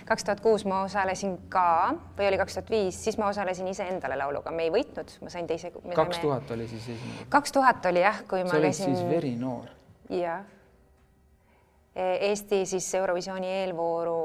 kaks 0.05 0.27
tuhat 0.29 0.43
kuus 0.45 0.67
ma 0.69 0.83
osalesin 0.85 1.39
ka 1.49 1.95
või 2.19 2.29
oli 2.29 2.41
kaks 2.41 2.59
tuhat 2.59 2.69
viis, 2.71 2.99
siis 3.05 3.17
ma 3.17 3.31
osalesin 3.33 3.71
iseendale 3.73 4.19
lauluga, 4.21 4.53
me 4.53 4.69
ei 4.69 4.75
võitnud, 4.75 5.15
ma 5.25 5.33
sain 5.33 5.49
teise. 5.49 5.73
kaks 5.95 6.21
tuhat 6.21 6.53
oli 6.53 6.69
siis 6.69 6.91
esimene. 6.99 7.31
kaks 7.33 7.57
tuhat 7.57 7.89
oli 7.89 8.05
jah, 8.05 8.21
kui 8.29 8.45
ma 8.45 8.61
käisin. 8.61 8.85
sa 8.85 8.91
olid 8.91 9.01
siis 9.01 9.09
verinoor. 9.15 9.73
jah 10.13 10.45
Eesti 11.97 12.67
siis 12.69 12.89
Eurovisiooni 12.95 13.49
eelvooru 13.63 14.17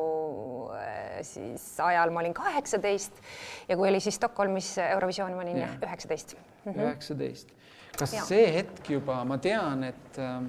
äh, 0.76 1.22
siis 1.24 1.80
ajal 1.80 2.12
ma 2.12 2.20
olin 2.20 2.34
kaheksateist 2.36 3.22
ja 3.70 3.78
kui 3.80 3.90
oli 3.90 4.00
siis 4.04 4.18
Stockholmis 4.20 4.74
Eurovisioon, 4.84 5.36
ma 5.38 5.46
olin 5.46 5.64
üheksateist. 5.64 6.36
Mhm. 6.66 6.80
üheksateist. 6.80 7.56
kas 7.98 8.14
ja. 8.14 8.26
see 8.28 8.46
hetk 8.56 8.90
juba, 8.90 9.22
ma 9.28 9.38
tean, 9.38 9.84
et 9.84 10.20
äh, 10.20 10.42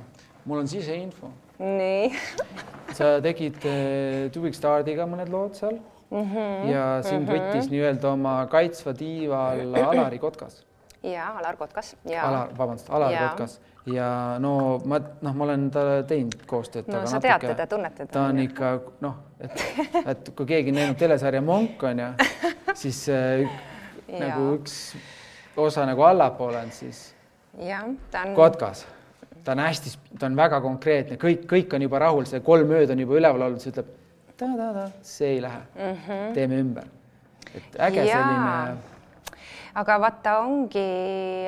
mul 0.45 0.65
on 0.65 0.69
siseinfo. 0.69 1.31
nii 1.63 2.11
sa 2.99 3.15
tegid 3.23 3.63
äh, 3.63 4.29
Two 4.35 4.43
Big 4.43 4.59
Stardiga 4.59 5.07
mõned 5.07 5.31
lood 5.31 5.55
seal 5.59 5.79
mm 6.13 6.23
-hmm. 6.33 6.71
ja 6.73 7.03
sind 7.03 7.29
mm 7.29 7.35
-hmm. 7.35 7.39
võttis 7.39 7.71
nii-öelda 7.71 8.13
oma 8.13 8.47
kaitsva 8.51 8.95
tiiva 8.95 9.51
alla 9.51 9.89
Alari 9.91 10.19
Kotkas. 10.19 10.65
ja 11.03 11.33
Alar 11.39 11.57
Kotkas 11.57 11.97
ja. 12.05 12.29
Alar, 12.29 12.59
vabandust, 12.59 12.91
Alar 12.91 13.13
ja. 13.13 13.29
Kotkas 13.29 13.61
ja 13.87 14.39
no 14.39 14.81
ma 14.87 15.01
noh, 15.01 15.35
ma 15.35 15.45
olen 15.45 15.67
talle 15.75 16.03
teinud 16.07 16.45
koostööd. 16.47 16.87
no 16.91 17.03
sa 17.07 17.19
natuke, 17.19 17.49
tead 17.49 17.57
teda, 17.57 17.67
tunned 17.67 17.97
teda. 17.97 18.11
ta 18.15 18.27
on 18.31 18.39
ikka 18.45 18.73
noh, 19.03 19.17
et, 19.43 19.65
et 20.05 20.31
kui 20.39 20.47
keegi 20.47 20.71
on 20.71 20.79
näinud 20.79 21.01
telesarja 21.01 21.43
Monk 21.43 21.83
on 21.89 22.03
ju, 22.05 22.11
siis 22.79 23.03
äh, 23.11 23.43
nagu 24.23 24.53
üks 24.59 24.77
osa 25.57 25.87
nagu 25.89 26.07
allapoole 26.07 26.63
on 26.63 26.71
siis. 26.75 27.09
jah, 27.59 27.89
ta 28.11 28.27
on. 28.29 28.37
Kotkas. 28.39 28.87
ta 29.45 29.57
on 29.57 29.65
hästi, 29.67 29.97
ta 30.19 30.31
on 30.31 30.39
väga 30.39 30.63
konkreetne, 30.63 31.19
kõik, 31.19 31.45
kõik 31.51 31.75
on 31.75 31.89
juba 31.89 32.05
rahul, 32.07 32.29
see 32.31 32.41
kolm 32.47 32.71
ööd 32.79 32.95
on 32.95 33.03
juba 33.03 33.19
üleval 33.19 33.49
olnud, 33.49 33.65
siis 33.65 33.75
ütleb 33.75 33.91
ta-ta-ta, 34.39 34.89
see 35.03 35.37
ei 35.37 35.43
lähe 35.43 35.61
mm, 35.75 36.01
-hmm. 36.07 36.35
teeme 36.35 36.63
ümber. 36.63 36.87
et 37.55 37.79
äge 37.91 38.05
ja. 38.07 38.23
selline. 38.23 39.37
aga 39.75 40.01
vaata, 40.01 40.39
ongi 40.39 40.89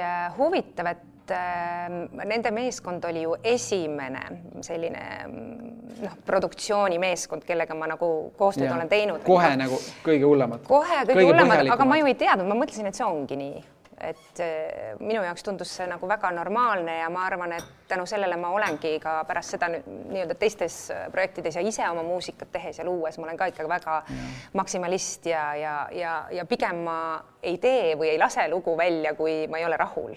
äh, 0.03 0.33
huvitav, 0.38 0.90
et 0.90 1.13
nende 1.30 2.50
meeskond 2.54 3.04
oli 3.08 3.22
ju 3.22 3.37
esimene 3.42 4.24
selline 4.60 5.04
noh, 5.28 6.16
produktsioonimeeskond, 6.26 7.44
kellega 7.48 7.76
ma 7.78 7.88
nagu 7.94 8.08
koostööd 8.38 8.68
ja. 8.68 8.74
olen 8.76 8.90
teinud. 8.90 9.22
kohe 9.26 9.54
nagu 9.56 9.78
kõige 10.04 10.28
hullemad. 10.28 10.66
kohe 10.68 11.00
kõige, 11.04 11.14
kõige 11.14 11.30
hullemad, 11.32 11.70
aga 11.76 11.88
ma 11.88 12.00
ju 12.00 12.10
ei 12.10 12.18
teadnud, 12.20 12.50
ma 12.50 12.58
mõtlesin, 12.58 12.90
et 12.90 12.98
see 12.98 13.06
ongi 13.06 13.40
nii 13.40 13.62
et 14.04 14.40
eh, 14.42 14.94
minu 15.00 15.22
jaoks 15.24 15.44
tundus 15.46 15.72
see 15.78 15.86
nagu 15.88 16.08
väga 16.08 16.30
normaalne 16.34 16.98
ja 17.00 17.10
ma 17.12 17.24
arvan, 17.26 17.54
et 17.56 17.88
tänu 17.88 18.06
sellele 18.08 18.36
ma 18.40 18.50
olengi 18.54 18.96
ka 19.02 19.16
pärast 19.28 19.54
seda 19.54 19.68
nii-öelda 19.72 20.36
teistes 20.40 20.78
eh, 20.92 21.04
projektides 21.12 21.58
ja 21.58 21.64
ise 21.64 21.86
oma 21.90 22.04
muusikat 22.06 22.52
tehes 22.54 22.80
ja 22.80 22.86
luues, 22.86 23.18
ma 23.18 23.28
olen 23.28 23.40
ka 23.40 23.48
ikka 23.52 23.68
väga 23.68 23.96
ja. 24.08 24.24
maksimalist 24.60 25.28
ja, 25.30 25.44
ja, 25.58 25.74
ja, 25.92 26.14
ja 26.32 26.46
pigem 26.48 26.84
ma 26.86 26.98
ei 27.44 27.58
tee 27.60 27.94
või 28.00 28.12
ei 28.14 28.20
lase 28.20 28.46
lugu 28.48 28.76
välja, 28.78 29.14
kui 29.18 29.44
ma 29.52 29.60
ei 29.60 29.66
ole 29.68 29.78
rahul. 29.80 30.16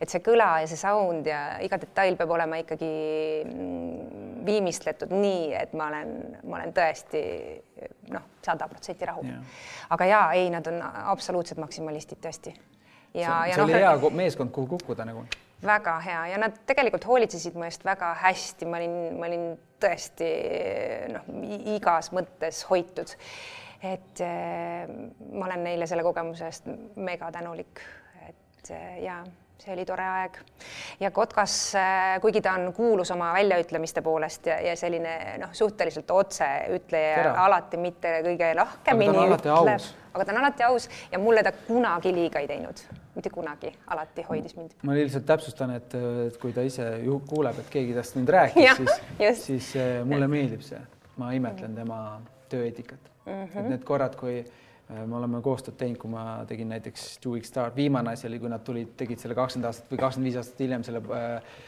et 0.00 0.08
see 0.08 0.22
kõla 0.24 0.50
ja 0.62 0.70
see 0.70 0.80
sound 0.80 1.26
ja 1.26 1.42
iga 1.64 1.78
detail 1.80 2.16
peab 2.16 2.34
olema 2.38 2.60
ikkagi 2.62 2.92
mm, 3.44 4.44
viimistletud 4.46 5.12
nii, 5.14 5.52
et 5.58 5.74
ma 5.78 5.90
olen, 5.92 6.14
ma 6.44 6.60
olen 6.60 6.72
tõesti 6.76 7.22
noh, 8.14 8.24
sada 8.44 8.68
protsenti 8.70 9.06
rahul. 9.08 9.30
aga 9.94 10.10
jaa, 10.10 10.26
ei, 10.38 10.50
nad 10.54 10.66
on 10.70 10.82
absoluutsed 10.82 11.60
maksimalistid 11.60 12.22
tõesti 12.22 12.54
ja, 13.14 13.46
ja 13.46 13.54
see 13.54 13.62
noh, 13.62 13.68
oli 13.68 13.78
hea 13.78 14.10
meeskond, 14.22 14.52
kuhu 14.54 14.66
kukkuda 14.74 15.06
nagu. 15.08 15.24
väga 15.64 15.98
hea. 16.04 16.26
Ja 16.32 16.38
nad 16.38 16.60
tegelikult 16.66 17.06
hoolitsesid 17.08 17.56
mu 17.58 17.66
eest 17.66 17.84
väga 17.84 18.12
hästi, 18.22 18.68
ma 18.68 18.80
olin, 18.80 18.98
ma 19.18 19.30
olin 19.30 19.48
tõesti 19.82 20.28
noh, 21.14 21.26
igas 21.76 22.12
mõttes 22.14 22.64
hoitud. 22.70 23.16
et 23.82 24.20
äh, 24.26 24.88
ma 25.32 25.46
olen 25.46 25.62
neile 25.64 25.86
selle 25.86 26.02
kogemuse 26.02 26.48
eest 26.48 26.64
mega 26.96 27.30
tänulik, 27.30 27.78
et 28.26 28.72
äh, 28.74 28.96
ja 29.04 29.20
see 29.58 29.74
oli 29.74 29.84
tore 29.86 30.04
aeg. 30.06 30.38
Ja 31.00 31.10
Kotkas, 31.10 31.54
äh, 31.78 32.20
kuigi 32.22 32.42
ta 32.42 32.54
on 32.58 32.72
kuulus 32.74 33.10
oma 33.10 33.32
väljaütlemiste 33.34 34.02
poolest 34.02 34.46
ja, 34.46 34.58
ja 34.62 34.76
selline 34.78 35.14
noh, 35.42 35.52
suhteliselt 35.52 36.10
otseütleja, 36.10 37.34
alati 37.42 37.80
mitte 37.82 38.18
kõige 38.26 38.52
lahkemini 38.58 39.26
ütleb, 39.34 39.88
aga 40.18 40.28
ta 40.28 40.36
on 40.36 40.42
alati 40.42 40.66
aus 40.68 40.88
ja 41.12 41.22
mulle 41.22 41.42
ta 41.46 41.54
kunagi 41.64 42.12
liiga 42.14 42.42
ei 42.44 42.50
teinud, 42.50 42.84
mitte 43.16 43.32
kunagi, 43.34 43.72
alati 43.94 44.26
hoidis 44.28 44.56
mind. 44.58 44.76
ma 44.82 44.98
lihtsalt 44.98 45.26
täpsustan, 45.32 45.74
et, 45.78 45.98
kui 46.42 46.54
ta 46.56 46.66
ise 46.66 46.90
ju 47.06 47.20
kuuleb, 47.28 47.62
et 47.62 47.72
keegi 47.72 47.96
tast 47.96 48.18
nüüd 48.18 48.34
rääkis, 48.36 48.84
siis, 49.16 49.44
siis 49.46 49.74
äh, 49.80 49.98
mulle 50.06 50.28
meeldib 50.30 50.66
see, 50.66 50.80
ma 51.16 51.32
imetlen 51.36 51.78
tema 51.78 52.00
tööeetikat. 52.52 53.14
Mm, 53.28 53.32
-hmm. 53.44 53.58
et 53.60 53.68
need 53.68 53.82
korrad, 53.84 54.14
kui 54.16 54.42
Äh, 54.88 55.02
me 55.04 55.18
oleme 55.18 55.42
koostööd 55.44 55.76
teinud, 55.76 55.98
kui 56.00 56.08
ma 56.08 56.22
tegin 56.48 56.70
näiteks 56.72 57.18
Two 57.20 57.34
Weeks 57.34 57.50
Start, 57.52 57.74
viimane 57.76 58.14
asi 58.14 58.24
oli, 58.28 58.38
kui 58.40 58.48
nad 58.48 58.62
tulid, 58.64 58.94
tegid 58.96 59.20
selle 59.20 59.34
kakskümmend 59.36 59.68
aastat 59.68 59.90
või 59.92 60.00
kakskümmend 60.00 60.30
viis 60.30 60.38
aastat 60.40 60.62
hiljem 60.64 60.86
selle 60.86 61.02
äh, 61.12 61.58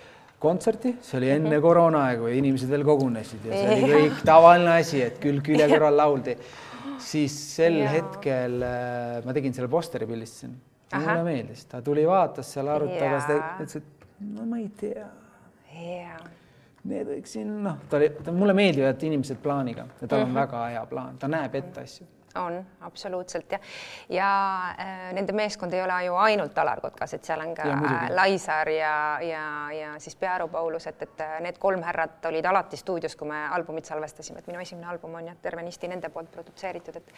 kontserti, 0.40 0.94
see 1.04 1.18
oli 1.18 1.28
enne 1.34 1.50
mhm. 1.50 1.64
koroonaaegu 1.66 2.30
ja 2.30 2.38
inimesed 2.40 2.72
veel 2.72 2.86
kogunesid 2.88 3.44
ja 3.44 3.58
see 3.58 3.74
oli 3.76 3.90
kõik 4.06 4.22
tavaline 4.24 4.72
asi, 4.72 5.02
et 5.04 5.20
külg 5.20 5.44
külje 5.44 5.68
kõrval 5.68 6.00
lauldi. 6.00 6.38
Siis 7.02 7.36
sel 7.56 7.80
ja. 7.82 7.88
hetkel 7.94 8.60
äh, 8.66 9.20
ma 9.24 9.34
tegin 9.36 9.56
selle 9.56 9.70
posteri 9.72 10.08
pildistasin, 10.10 10.52
mulle 10.96 11.24
meeldis, 11.26 11.64
ta 11.70 11.82
tuli, 11.84 12.04
vaatas 12.08 12.52
seal 12.56 12.70
arvuti 12.72 12.98
taga, 13.00 13.40
ütles, 13.60 13.80
et 13.80 14.06
no 14.36 14.46
ma 14.46 14.60
ei 14.60 14.68
tea. 14.80 15.08
Need 16.90 17.10
võiksin, 17.12 17.48
noh, 17.62 17.76
ta 17.92 17.98
oli, 17.98 18.08
mulle 18.32 18.54
meeldivad 18.56 19.02
inimesed 19.04 19.36
plaaniga 19.42 19.84
ja 20.00 20.06
tal 20.08 20.22
on 20.22 20.30
mm 20.30 20.32
-hmm. 20.32 20.40
väga 20.40 20.62
hea 20.72 20.84
plaan, 20.88 21.18
ta 21.20 21.28
näeb 21.28 21.54
ette 21.54 21.84
asju 21.84 22.06
on 22.34 22.66
absoluutselt 22.80 23.52
jah, 23.52 23.60
ja 24.08 24.28
äh, 24.78 25.12
nende 25.16 25.32
meeskond 25.32 25.72
ei 25.74 25.82
ole 25.82 25.96
ju 26.04 26.14
ainult 26.14 26.58
Alar 26.58 26.80
Kotkas, 26.80 27.14
et 27.14 27.26
seal 27.26 27.42
on 27.42 27.54
ka 27.56 27.66
ja, 27.66 27.78
Laisar 28.14 28.68
ja, 28.70 28.94
ja, 29.24 29.44
ja 29.74 29.92
siis 29.98 30.16
Pearu 30.16 30.48
Paulus, 30.48 30.86
et, 30.86 31.02
et 31.02 31.24
äh, 31.24 31.38
need 31.42 31.58
kolm 31.58 31.82
härrat 31.82 32.24
olid 32.30 32.46
alati 32.46 32.78
stuudios, 32.78 33.16
kui 33.18 33.28
me 33.28 33.42
albumit 33.50 33.90
salvestasime, 33.90 34.38
et 34.38 34.50
minu 34.50 34.62
esimene 34.62 34.86
album 34.92 35.16
on 35.18 35.26
jah, 35.26 35.38
tervenisti 35.42 35.90
nende 35.90 36.12
poolt 36.14 36.30
produtseeritud, 36.30 37.00
et 37.00 37.12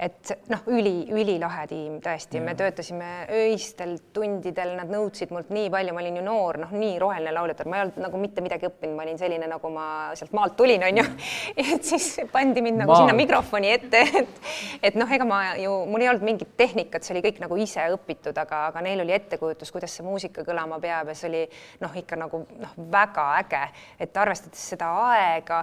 et 0.00 0.32
noh, 0.52 0.62
üli, 0.72 0.94
ülilahe 1.12 1.66
tiim 1.70 1.98
tõesti, 2.04 2.40
me 2.44 2.54
töötasime 2.58 3.10
öistel 3.40 3.96
tundidel, 4.14 4.74
nad 4.78 4.90
nõudsid 4.92 5.32
mult 5.34 5.50
nii 5.54 5.70
palju, 5.72 5.94
ma 5.96 6.04
olin 6.04 6.20
ju 6.20 6.24
noor, 6.24 6.60
noh, 6.64 6.74
nii 6.76 6.98
roheline 7.00 7.32
lauljatar, 7.34 7.68
ma 7.70 7.78
ei 7.78 7.86
olnud 7.86 8.00
nagu 8.04 8.20
mitte 8.20 8.44
midagi 8.44 8.68
õppinud, 8.68 8.96
ma 8.96 9.06
olin 9.06 9.20
selline, 9.20 9.48
nagu 9.50 9.72
ma 9.72 9.86
sealt 10.18 10.34
maalt 10.36 10.56
tulin, 10.58 10.84
onju. 10.90 11.06
et 11.64 11.86
siis 11.86 12.12
pandi 12.32 12.64
mind 12.64 12.82
nagu 12.84 12.92
Maal. 12.92 13.04
sinna 13.04 13.16
mikrofoni 13.16 13.72
ette, 13.76 14.02
et 14.22 14.49
et 14.86 14.98
noh, 14.98 15.10
ega 15.10 15.26
ma 15.28 15.40
ju, 15.60 15.72
mul 15.90 16.04
ei 16.04 16.10
olnud 16.12 16.26
mingit 16.26 16.54
tehnikat, 16.58 17.04
see 17.04 17.14
oli 17.16 17.24
kõik 17.24 17.40
nagu 17.42 17.58
ise 17.60 17.86
õpitud, 17.94 18.36
aga, 18.40 18.66
aga 18.70 18.84
neil 18.84 19.04
oli 19.04 19.14
ettekujutus, 19.16 19.72
kuidas 19.74 19.94
see 19.96 20.06
muusika 20.06 20.44
kõlama 20.46 20.80
peab 20.82 21.12
ja 21.12 21.16
see 21.18 21.30
oli 21.30 21.42
noh, 21.82 21.96
ikka 22.02 22.18
nagu 22.20 22.42
noh, 22.60 22.76
väga 22.92 23.26
äge, 23.40 23.62
et 24.00 24.20
arvestades 24.22 24.62
seda 24.74 24.90
aega, 25.10 25.62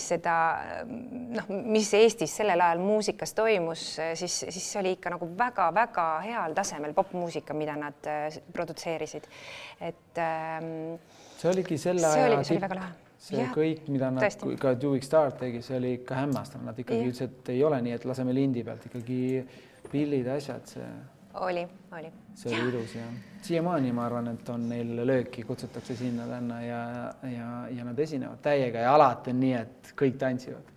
seda 0.00 0.36
noh, 1.36 1.50
mis 1.76 1.92
Eestis 1.96 2.34
sellel 2.40 2.60
ajal 2.60 2.82
muusikas 2.82 3.34
toimus, 3.36 3.86
siis, 4.18 4.40
siis 4.44 4.62
see 4.62 4.80
oli 4.82 4.96
ikka 4.96 5.12
nagu 5.16 5.28
väga-väga 5.38 6.06
heal 6.26 6.56
tasemel 6.56 6.94
popmuusika, 6.96 7.56
mida 7.56 7.76
nad 7.78 8.10
eh, 8.10 8.40
produtseerisid, 8.52 9.28
et 9.80 10.22
ähm, 10.22 10.96
see 11.36 11.52
oligi 11.52 11.80
selle 11.80 12.12
aja 12.12 12.40
tipp 12.46 13.05
see 13.18 13.40
ja, 13.40 13.48
kõik, 13.54 13.86
mida 13.92 14.10
nad 14.12 14.24
tõesti. 14.26 14.56
ka 14.60 14.74
Doing 14.80 15.04
Start 15.04 15.40
tegi, 15.40 15.62
see 15.64 15.78
oli 15.78 15.92
ikka 16.00 16.20
hämmastav, 16.20 16.62
nad 16.66 16.78
ikkagi 16.78 17.10
ütlesid, 17.10 17.40
et 17.40 17.50
ei 17.54 17.64
ole 17.64 17.80
nii, 17.86 17.96
et 17.96 18.04
laseme 18.08 18.34
lindi 18.36 18.64
pealt 18.66 18.84
ikkagi 18.90 19.20
pillid, 19.90 20.28
asjad, 20.36 20.68
see. 20.76 20.86
oli, 21.46 21.64
oli. 21.96 22.12
see 22.34 22.52
oli 22.52 22.70
ilus 22.70 22.94
ja 22.98 23.08
siiamaani 23.46 23.92
ma 23.96 24.06
arvan, 24.06 24.30
et 24.34 24.48
on 24.52 24.68
neil 24.68 24.94
lööki, 25.06 25.46
kutsutakse 25.48 25.96
sinna-tänna 25.96 26.62
ja, 26.64 26.80
ja, 27.32 27.50
ja 27.72 27.88
nad 27.88 27.98
esinevad 27.98 28.42
täiega 28.44 28.86
ja 28.86 28.94
alati 28.94 29.34
on 29.34 29.44
nii, 29.44 29.58
et 29.60 29.92
kõik 29.98 30.20
tantsivad 30.20 30.72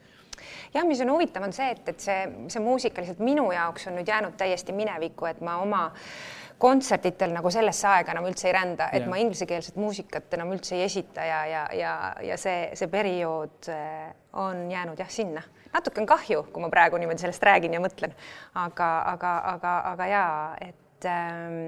jah, 0.73 0.85
mis 0.87 1.01
on 1.03 1.11
huvitav, 1.11 1.43
on 1.43 1.53
see, 1.55 1.71
et, 1.75 1.87
et 1.91 2.03
see, 2.03 2.19
see 2.47 2.63
muusika 2.63 3.03
lihtsalt 3.03 3.23
minu 3.25 3.49
jaoks 3.51 3.89
on 3.89 3.99
nüüd 3.99 4.07
jäänud 4.07 4.37
täiesti 4.39 4.75
minevikku, 4.75 5.27
et 5.27 5.41
ma 5.43 5.57
oma 5.63 5.87
äh, 5.89 6.38
kontserditel 6.59 7.31
nagu 7.33 7.51
sellesse 7.53 7.87
aega 7.87 8.11
enam 8.11 8.27
üldse 8.27 8.49
ei 8.49 8.55
rända, 8.55 8.89
et 8.91 9.05
ja. 9.05 9.09
ma 9.09 9.19
inglisekeelset 9.21 9.77
muusikat 9.79 10.33
enam 10.35 10.51
üldse 10.55 10.75
ei 10.75 10.83
esita 10.87 11.23
ja, 11.25 11.39
ja, 11.47 11.61
ja, 11.75 11.93
ja 12.25 12.37
see, 12.37 12.67
see 12.75 12.91
periood 12.91 13.69
eh, 13.71 14.09
on 14.39 14.65
jäänud 14.71 14.99
jah, 14.99 15.09
sinna. 15.13 15.43
natuke 15.73 16.01
on 16.03 16.09
kahju, 16.09 16.43
kui 16.53 16.63
ma 16.63 16.69
praegu 16.73 16.99
niimoodi 16.99 17.23
sellest 17.23 17.47
räägin 17.47 17.77
ja 17.77 17.81
mõtlen, 17.83 18.13
aga, 18.59 18.91
aga, 19.13 19.33
aga, 19.53 19.73
aga 19.93 20.09
jaa, 20.11 20.37
et 20.67 21.09
ähm, 21.09 21.59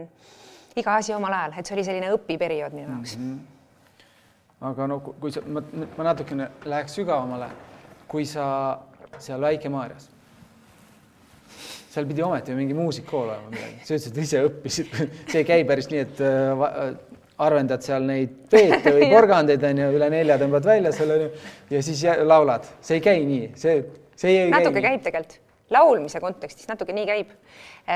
iga 0.75 0.99
asi 0.99 1.15
omal 1.15 1.39
ajal, 1.39 1.57
et 1.57 1.71
see 1.71 1.77
oli 1.77 1.87
selline 1.87 2.13
õpiperiood 2.17 2.75
minu 2.75 2.91
jaoks 2.91 3.17
mm. 3.17 3.33
-hmm. 3.33 4.71
aga 4.71 4.87
no 4.91 4.99
kui 5.07 5.31
sa, 5.31 5.45
ma, 5.47 5.63
ma 5.97 6.09
natukene 6.11 6.51
läheks 6.65 6.99
sügavamale, 6.99 7.51
kui 8.07 8.25
sa 8.25 8.45
seal 9.19 9.41
Väike-Maarjas 9.41 10.10
seal 11.91 12.07
pidi 12.07 12.23
ometi 12.23 12.55
mingi 12.55 12.75
muusikakool 12.77 13.29
olema 13.29 13.51
midagi, 13.51 13.79
sa 13.83 13.95
ütlesid, 13.97 14.19
ise 14.23 14.43
õppisid. 14.47 14.93
See 15.31 15.41
ei 15.41 15.47
käi 15.47 15.65
päris 15.67 15.89
nii, 15.91 16.03
et 16.05 16.21
äh, 16.23 16.63
äh, 16.67 16.93
arvendad 17.41 17.83
seal 17.85 18.05
neid 18.07 18.37
peete 18.51 18.93
või 18.95 19.09
porgandeid 19.15 19.63
onju, 19.71 19.89
üle 19.97 20.09
nelja 20.13 20.37
tõmbad 20.41 20.67
välja 20.71 20.93
seal 20.95 21.15
onju 21.17 21.29
ja 21.73 21.83
siis 21.85 22.03
laulad, 22.27 22.67
see 22.85 22.99
ei 22.99 23.05
käi 23.05 23.25
nii, 23.27 23.51
see, 23.59 23.77
see 24.19 24.37
ei 24.45 24.53
natuke 24.53 24.79
käi 24.79 24.93
käib 24.93 25.05
tegelikult, 25.09 25.37
laulmise 25.71 26.21
kontekstis 26.23 26.69
natuke 26.69 26.95
nii 26.95 27.07
käib, 27.09 27.35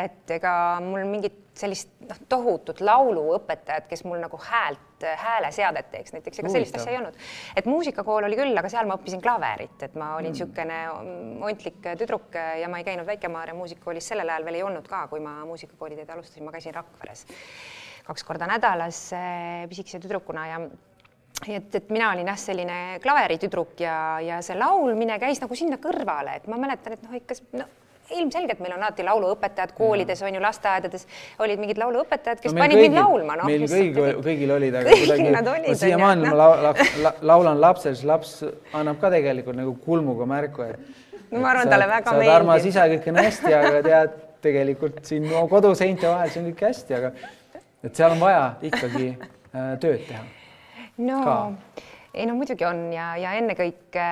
et 0.03 0.35
ega 0.37 0.53
mul 0.83 1.07
mingit 1.07 1.44
sellist 1.55 1.91
noh, 2.03 2.17
tohutut 2.29 2.81
lauluõpetajat, 2.83 3.87
kes 3.89 4.03
mul 4.07 4.19
nagu 4.23 4.39
häält, 4.41 5.05
hääleseadet 5.21 5.91
teeks 5.91 6.15
näiteks, 6.15 6.39
ega 6.41 6.51
sellist 6.51 6.77
asja 6.79 6.93
ei 6.93 6.99
olnud. 6.99 7.17
et 7.55 7.69
muusikakool 7.69 8.27
oli 8.27 8.39
küll, 8.39 8.57
aga 8.57 8.71
seal 8.71 8.89
ma 8.89 8.97
õppisin 8.99 9.23
klaverit, 9.23 9.77
et 9.87 9.95
ma 9.99 10.13
olin 10.17 10.33
niisugune 10.33 10.79
mm. 10.87 11.45
ontlik 11.49 11.79
tüdruk 11.99 12.35
ja 12.61 12.71
ma 12.71 12.81
ei 12.81 12.87
käinud 12.87 13.07
Väike-Maarja 13.07 13.55
muusikakoolis, 13.57 14.07
sellel 14.11 14.31
ajal 14.31 14.47
veel 14.47 14.59
ei 14.61 14.65
olnud 14.67 14.87
ka, 14.89 15.05
kui 15.11 15.23
ma 15.23 15.37
muusikakooli 15.47 15.99
teed 15.99 16.11
alustasin, 16.15 16.47
ma 16.47 16.55
käisin 16.55 16.75
Rakveres 16.75 17.25
kaks 18.05 18.23
korda 18.23 18.47
nädalas 18.49 18.99
pisikese 19.69 19.99
tüdrukuna 20.03 20.47
ja 20.47 20.59
et, 21.47 21.75
et 21.75 21.89
mina 21.93 22.11
olin 22.13 22.29
jah, 22.31 22.37
selline 22.39 22.77
klaveritüdruk 23.03 23.79
ja, 23.83 23.95
ja 24.23 24.41
see 24.45 24.57
laulmine 24.57 25.17
käis 25.21 25.41
nagu 25.43 25.57
sinna 25.57 25.79
kõrvale, 25.81 26.37
et 26.39 26.47
ma 26.51 26.59
mäletan, 26.61 26.95
et 26.95 27.03
noh, 27.05 27.15
ikka 27.17 27.37
no, 27.59 27.67
ilmselgelt 28.11 28.59
meil 28.61 28.75
on 28.75 28.83
alati 28.83 29.05
lauluõpetajad 29.05 29.71
koolides 29.77 30.21
on 30.25 30.35
ju, 30.35 30.41
lasteaedades 30.43 31.07
olid 31.41 31.61
mingid 31.61 31.79
lauluõpetajad, 31.81 32.41
kes 32.43 32.53
no 32.53 32.61
panid 32.61 32.77
kõigil, 32.77 32.91
mind 32.91 32.99
laulma 33.01 33.37
no,. 33.39 33.47
meil 33.49 33.65
kõigil, 33.69 34.19
kõigil 34.25 34.53
olid, 34.57 34.77
aga 34.81 34.97
kuidagi 34.99 35.77
siiamaani 35.81 36.27
ma 36.29 36.35
la, 36.37 36.49
la, 36.67 36.73
la, 37.05 37.13
laulan 37.33 37.61
lapsele, 37.61 37.97
siis 37.97 38.07
laps 38.09 38.35
annab 38.77 39.01
ka 39.01 39.11
tegelikult 39.13 39.57
nagu 39.57 39.73
kulmuga 39.85 40.29
märku, 40.29 40.67
et 40.69 41.31
no 41.31 41.41
ma 41.41 41.51
arvan, 41.55 41.71
talle 41.71 41.89
väga 41.89 42.13
meeldib. 42.19 42.35
armas 42.35 42.69
isa, 42.69 42.85
kõik 42.93 43.09
on 43.11 43.19
hästi, 43.23 43.55
aga 43.57 43.81
tead, 43.89 44.21
tegelikult 44.45 45.01
siin 45.09 45.25
no, 45.31 45.47
koduseinte 45.49 46.09
vahel 46.11 46.29
see 46.29 46.43
on 46.43 46.51
kõik 46.51 46.63
hästi, 46.67 46.99
aga 46.99 47.13
et 47.85 47.91
seal 47.97 48.13
on 48.13 48.21
vaja 48.21 48.45
ikkagi 48.69 49.11
äh, 49.15 49.75
tööd 49.81 50.05
teha 50.05 50.23
no 51.09 51.21
ka? 51.25 51.37
Ei 52.15 52.25
no 52.29 52.35
muidugi 52.37 52.65
on 52.67 52.85
ja, 52.93 53.13
ja 53.19 53.33
ennekõike 53.39 54.05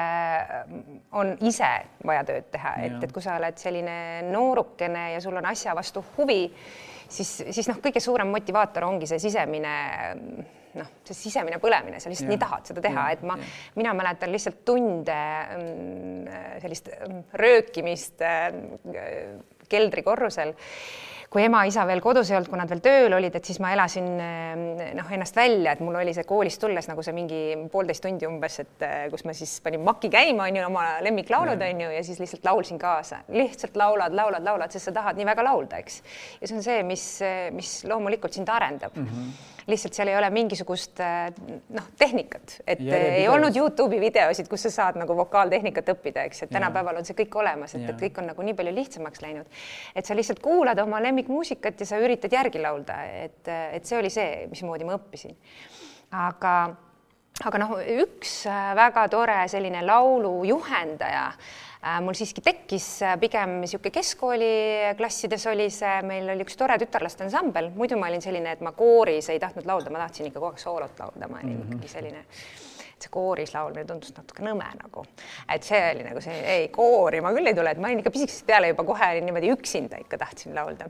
on 1.20 1.36
ise 1.48 1.70
vaja 2.06 2.24
tööd 2.28 2.50
teha, 2.54 2.74
et, 2.86 2.98
et 3.08 3.14
kui 3.16 3.24
sa 3.24 3.38
oled 3.40 3.60
selline 3.60 3.96
noorukene 4.30 5.12
ja 5.14 5.22
sul 5.24 5.38
on 5.40 5.48
asja 5.50 5.76
vastu 5.78 6.04
huvi, 6.18 6.42
siis, 7.08 7.32
siis 7.50 7.70
noh, 7.72 7.80
kõige 7.84 8.04
suurem 8.04 8.32
motivaator 8.34 8.88
ongi 8.90 9.10
see 9.10 9.22
sisemine 9.24 9.78
noh, 10.74 10.90
see 11.06 11.18
sisemine 11.18 11.60
põlemine, 11.62 12.00
sa 12.02 12.12
lihtsalt 12.12 12.28
Jah. 12.28 12.34
nii 12.34 12.42
tahad 12.42 12.70
seda 12.72 12.84
teha, 12.84 13.08
et 13.14 13.24
ma 13.28 13.38
mina 13.78 13.94
mäletan 13.98 14.34
lihtsalt 14.34 14.64
tunde 14.66 15.18
mm, 15.58 16.38
sellist 16.64 16.90
mm, 16.98 17.24
röökimist 17.40 18.24
äh, 18.26 18.48
keldrikorrusel 19.70 20.54
kui 21.34 21.44
ema-isa 21.48 21.86
veel 21.90 22.02
kodus 22.04 22.30
ei 22.30 22.38
olnud, 22.38 22.50
kui 22.52 22.60
nad 22.60 22.70
veel 22.70 22.82
tööl 22.84 23.16
olid, 23.18 23.34
et 23.38 23.48
siis 23.48 23.58
ma 23.64 23.72
elasin 23.74 24.10
eh, 24.22 24.92
noh, 24.98 25.10
ennast 25.18 25.38
välja, 25.38 25.74
et 25.74 25.82
mul 25.84 25.98
oli 25.98 26.14
see 26.14 26.28
koolist 26.30 26.62
tulles 26.62 26.88
nagu 26.90 27.06
see 27.06 27.16
mingi 27.16 27.40
poolteist 27.74 28.06
tundi 28.06 28.30
umbes, 28.30 28.60
et 28.62 28.86
eh, 28.86 29.08
kus 29.14 29.26
ma 29.26 29.34
siis 29.38 29.56
panin 29.66 29.82
maki 29.86 30.12
käima, 30.14 30.48
onju, 30.52 30.66
oma 30.70 30.86
lemmiklaulud 31.06 31.66
onju 31.70 31.90
ja 31.96 32.04
siis 32.06 32.22
lihtsalt 32.22 32.46
laulsin 32.46 32.82
kaasa, 32.82 33.24
lihtsalt 33.34 33.80
laulad, 33.80 34.14
laulad, 34.14 34.46
laulad, 34.46 34.76
sest 34.76 34.92
sa 34.92 34.96
tahad 35.00 35.18
nii 35.18 35.30
väga 35.32 35.48
laulda, 35.50 35.82
eks. 35.82 36.04
ja 36.42 36.50
see 36.50 36.60
on 36.60 36.68
see, 36.68 36.86
mis, 36.88 37.08
mis 37.58 37.74
loomulikult 37.90 38.38
sind 38.38 38.54
arendab 38.54 38.96
mm. 39.00 39.10
-hmm 39.10 39.52
lihtsalt 39.68 39.96
seal 39.96 40.12
ei 40.12 40.18
ole 40.18 40.30
mingisugust 40.34 41.00
eh, 41.04 41.32
noh, 41.76 41.88
tehnikat, 42.00 42.58
et 42.66 42.80
eh, 42.82 42.86
ei 42.86 42.94
Järjepidevust. 42.94 43.34
olnud 43.36 43.60
Youtube'i 43.60 44.00
videosid, 44.02 44.50
kus 44.52 44.68
sa 44.68 44.74
saad 44.78 45.00
nagu 45.00 45.16
vokaaltehnikat 45.18 45.94
õppida, 45.96 46.28
eks, 46.28 46.46
et 46.46 46.54
tänapäeval 46.54 47.00
on 47.02 47.08
see 47.08 47.18
kõik 47.24 47.38
olemas, 47.42 47.76
et, 47.78 47.86
et 47.90 48.00
kõik 48.06 48.22
on 48.22 48.32
nagu 48.34 48.48
nii 48.48 48.58
palju 48.60 48.76
lihtsamaks 48.76 49.24
läinud. 49.24 49.60
et 49.96 50.06
sa 50.06 50.18
lihtsalt 50.18 50.42
kuulad 50.44 50.80
oma 50.84 51.02
lemmikmuusikat 51.04 51.80
ja 51.80 51.90
sa 51.90 52.02
üritad 52.04 52.34
järgi 52.34 52.62
laulda, 52.62 53.04
et, 53.26 53.44
et 53.48 53.86
see 53.86 54.00
oli 54.00 54.12
see, 54.14 54.48
mismoodi 54.52 54.88
ma 54.88 54.98
õppisin. 55.00 55.36
aga, 56.12 56.56
aga 57.44 57.64
noh, 57.64 57.78
üks 58.04 58.42
äh, 58.52 58.74
väga 58.78 59.08
tore 59.12 59.42
selline 59.52 59.86
laulujuhendaja 59.86 61.28
äh, 61.28 61.54
mul 62.04 62.16
siiski 62.18 62.44
tekkis 62.44 62.88
äh, 63.04 63.16
pigem 63.20 63.58
niisugune 63.62 63.94
keskkooliklassides 63.94 65.48
oli 65.52 65.70
see, 65.74 65.96
meil 66.08 66.30
oli 66.34 66.46
üks 66.46 66.58
tore 66.60 66.78
tütarlaste 66.82 67.28
ansambel, 67.28 67.72
muidu 67.76 68.00
ma 68.00 68.12
olin 68.12 68.24
selline, 68.24 68.56
et 68.56 68.64
ma 68.64 68.72
kooris 68.78 69.30
ei 69.34 69.42
tahtnud 69.44 69.68
laulda, 69.68 69.92
ma 69.94 70.06
tahtsin 70.06 70.30
ikka 70.30 70.40
kogu 70.40 70.54
aeg 70.54 70.64
soolot 70.64 71.04
laulda, 71.04 71.28
ma 71.28 71.42
olin 71.42 71.58
mm 71.58 71.64
-hmm. 71.64 71.76
ikkagi 71.76 71.92
selline 71.92 72.26
see 73.04 73.12
kooris 73.12 73.52
laulmine 73.54 73.86
tundus 73.88 74.14
natuke 74.16 74.44
nõme 74.46 74.68
nagu, 74.80 75.04
et 75.52 75.66
see 75.68 75.80
oli 75.92 76.06
nagu 76.06 76.22
see, 76.24 76.36
ei 76.56 76.68
koori 76.74 77.20
ma 77.24 77.34
küll 77.36 77.52
ei 77.52 77.58
tule, 77.58 77.74
et 77.74 77.82
ma 77.82 77.90
olin 77.90 78.04
ikka 78.04 78.14
pisikesest 78.16 78.46
peale 78.48 78.70
juba 78.72 78.86
kohe 78.88 79.10
olin 79.16 79.28
niimoodi 79.28 79.52
üksinda 79.52 80.00
ikka 80.04 80.18
tahtsin 80.18 80.56
laulda. 80.56 80.90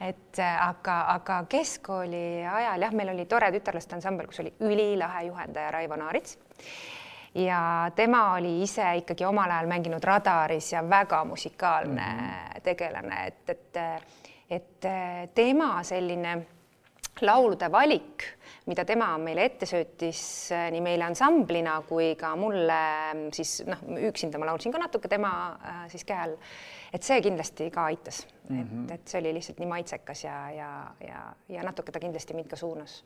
et 0.00 0.38
äh, 0.38 0.68
aga, 0.68 0.98
aga 1.16 1.44
keskkooli 1.48 2.24
ajal 2.54 2.88
jah, 2.88 2.96
meil 2.98 3.14
oli 3.14 3.28
tore 3.30 3.52
tütarlaste 3.54 3.94
ansambel, 3.98 4.26
kus 4.26 4.40
oli 4.40 4.54
ülilahe 4.60 5.26
juhendaja 5.28 5.70
Raivo 5.70 5.96
Naarits 5.96 6.38
ja 7.34 7.90
tema 7.96 8.34
oli 8.34 8.62
ise 8.62 8.84
ikkagi 8.96 9.24
omal 9.24 9.50
ajal 9.50 9.66
mänginud 9.66 10.04
Radaris 10.04 10.72
ja 10.72 10.82
väga 10.90 11.24
musikaalne 11.24 12.06
mm 12.06 12.18
-hmm. 12.18 12.60
tegelane, 12.62 13.26
et, 13.26 13.50
et, 13.50 13.76
et 14.50 15.34
tema 15.34 15.82
selline 15.82 16.46
laulude 17.20 17.72
valik, 17.72 18.24
mida 18.66 18.84
tema 18.84 19.18
meile 19.18 19.44
ette 19.44 19.66
söötis 19.66 20.50
nii 20.70 20.80
meile 20.80 21.04
ansamblina 21.04 21.82
kui 21.88 22.14
ka 22.18 22.32
mulle 22.36 22.78
siis 23.34 23.62
noh, 23.66 23.82
üksinda 24.08 24.40
ma 24.40 24.46
laulsin 24.46 24.72
ka 24.72 24.80
natuke 24.80 25.10
tema 25.12 25.32
äh, 25.64 25.82
siis 25.92 26.04
käe 26.08 26.18
all. 26.24 26.36
et 26.92 27.02
see 27.02 27.20
kindlasti 27.20 27.70
ka 27.70 27.84
aitas 27.84 28.26
mm, 28.48 28.62
-hmm. 28.62 28.84
et, 28.84 29.00
et 29.00 29.08
see 29.08 29.20
oli 29.20 29.34
lihtsalt 29.34 29.58
nii 29.58 29.68
maitsekas 29.68 30.24
ja, 30.24 30.50
ja, 30.50 30.70
ja, 31.08 31.34
ja 31.48 31.62
natuke 31.62 31.92
ta 31.92 32.00
kindlasti 32.00 32.34
mind 32.34 32.48
ka 32.48 32.56
suunas 32.56 33.04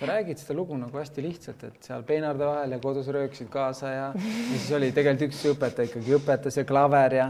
sa 0.00 0.06
räägid 0.08 0.38
seda 0.40 0.56
lugu 0.56 0.76
nagu 0.80 0.96
hästi 0.96 1.22
lihtsalt, 1.22 1.64
et 1.68 1.84
seal 1.84 2.02
peenarde 2.08 2.46
vahel 2.48 2.72
ja 2.72 2.80
kodus 2.80 3.08
röökisid 3.12 3.50
kaasa 3.52 3.92
ja, 3.92 4.04
ja 4.16 4.28
siis 4.56 4.70
oli 4.72 4.92
tegelikult 4.96 5.28
üks 5.28 5.42
õpetaja 5.52 5.90
ikkagi 5.90 6.14
õpetas 6.16 6.56
ja 6.56 6.64
klaver 6.64 7.16
ja 7.18 7.26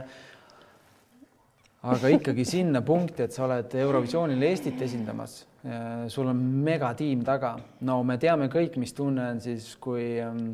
aga 1.90 2.10
ikkagi 2.14 2.44
sinna 2.46 2.82
punkti, 2.86 3.24
et 3.26 3.34
sa 3.34 3.46
oled 3.48 3.74
Eurovisioonil 3.74 4.42
Eestit 4.46 4.82
esindamas, 4.86 5.40
sul 6.12 6.30
on 6.30 6.42
megatiim 6.66 7.24
taga. 7.26 7.56
no 7.80 8.02
me 8.06 8.18
teame 8.22 8.46
kõik, 8.52 8.76
mis 8.78 8.94
tunne 8.94 9.30
on 9.32 9.40
siis, 9.42 9.72
kui 9.80 10.20
ähm, 10.22 10.52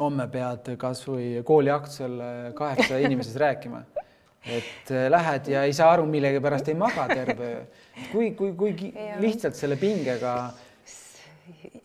homme 0.00 0.26
pead 0.32 0.72
kasvõi 0.80 1.44
kooliaktusel 1.46 2.16
kaheksa 2.58 2.98
inimeses 2.98 3.36
rääkima. 3.38 3.84
et 4.40 4.90
äh, 4.90 5.06
lähed 5.12 5.48
ja 5.52 5.62
ei 5.68 5.72
saa 5.76 5.90
aru, 5.92 6.06
millegipärast 6.08 6.68
ei 6.72 6.74
maga 6.74 7.04
terve 7.12 7.48
öö. 7.52 7.64
kui, 8.10 8.30
kui, 8.32 8.54
kui 8.56 8.92
lihtsalt 9.20 9.54
selle 9.54 9.76
pingega 9.76 10.32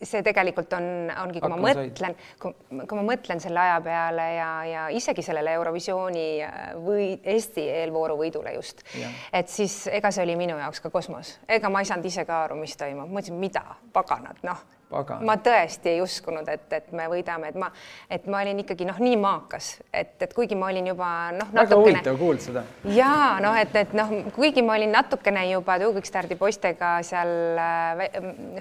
see 0.02 0.22
tegelikult 0.26 0.72
on, 0.76 0.86
ongi, 1.22 1.40
kui 1.42 1.52
ma 1.52 1.58
mõtlen, 1.60 2.16
kui 2.40 2.98
ma 2.98 3.04
mõtlen 3.06 3.42
selle 3.42 3.62
aja 3.62 3.80
peale 3.84 4.28
ja, 4.36 4.50
ja 4.70 4.86
isegi 4.94 5.24
sellele 5.26 5.56
Eurovisiooni 5.58 6.28
äh, 6.46 6.62
või 6.82 7.10
Eesti 7.22 7.66
eelvooru 7.82 8.18
võidule 8.20 8.56
just, 8.56 8.84
et 9.32 9.52
siis 9.52 9.84
ega 9.92 10.12
see 10.14 10.26
oli 10.26 10.38
minu 10.38 10.58
jaoks 10.60 10.82
ka 10.84 10.92
kosmos, 10.94 11.36
ega 11.48 11.72
ma 11.72 11.82
ei 11.82 11.90
saanud 11.90 12.08
ise 12.08 12.26
ka 12.28 12.44
aru, 12.46 12.58
mis 12.60 12.76
toimub, 12.78 13.10
mõtlesin, 13.10 13.38
mida 13.40 13.64
paganad, 13.96 14.42
noh 14.46 14.64
Pagan. 14.90 15.24
ma 15.26 15.36
tõesti 15.42 15.90
ei 15.94 16.00
uskunud, 16.02 16.48
et, 16.48 16.66
et 16.72 16.92
me 16.96 17.08
võidame, 17.10 17.48
et 17.52 17.58
ma, 17.58 17.70
et 18.10 18.26
ma 18.30 18.40
olin 18.44 18.60
ikkagi 18.62 18.86
noh, 18.88 18.98
nii 19.02 19.16
maakas, 19.20 19.72
et, 19.92 20.14
et 20.22 20.34
kuigi 20.34 20.54
ma 20.58 20.68
olin 20.72 20.86
juba 20.92 21.10
noh, 21.36 21.50
väga 21.52 21.64
natukene 21.64 21.92
huvitav 21.98 22.18
kuulda 22.20 22.44
seda. 22.44 22.62
ja 22.94 23.10
noh, 23.42 23.56
et, 23.58 23.74
et 23.76 23.94
noh, 23.98 24.12
kuigi 24.36 24.62
ma 24.66 24.76
olin 24.78 24.92
natukene 24.94 25.46
juba 25.50 25.78
Tuugikstardi 25.82 26.38
poistega 26.40 26.96
seal 27.06 27.32
äh, 27.60 28.04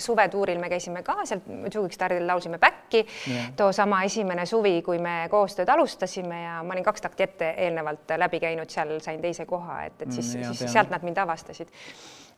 suvetuuril, 0.02 0.60
me 0.62 0.70
käisime 0.74 1.04
ka 1.06 1.20
seal 1.26 1.42
Tuugikstardil, 1.74 2.26
laulsime 2.28 2.60
back'i 2.62 3.06
Jah. 3.06 3.52
too 3.58 3.72
sama 3.76 4.04
esimene 4.06 4.46
suvi, 4.50 4.80
kui 4.86 5.00
me 5.02 5.26
koostööd 5.32 5.70
alustasime 5.74 6.42
ja 6.44 6.60
ma 6.64 6.76
olin 6.76 6.86
kaks 6.86 7.06
takti 7.06 7.24
ette 7.30 7.54
eelnevalt 7.66 8.16
läbi 8.18 8.40
käinud, 8.44 8.70
seal 8.70 8.98
sain 9.02 9.22
teise 9.24 9.46
koha, 9.50 9.84
et, 9.90 10.02
et 10.02 10.12
siis 10.12 10.36
Mm, 10.36 10.44
siis 10.44 10.60
tean. 10.60 10.70
sealt 10.74 10.90
nad 10.90 11.04
mind 11.06 11.18
avastasid. 11.22 11.70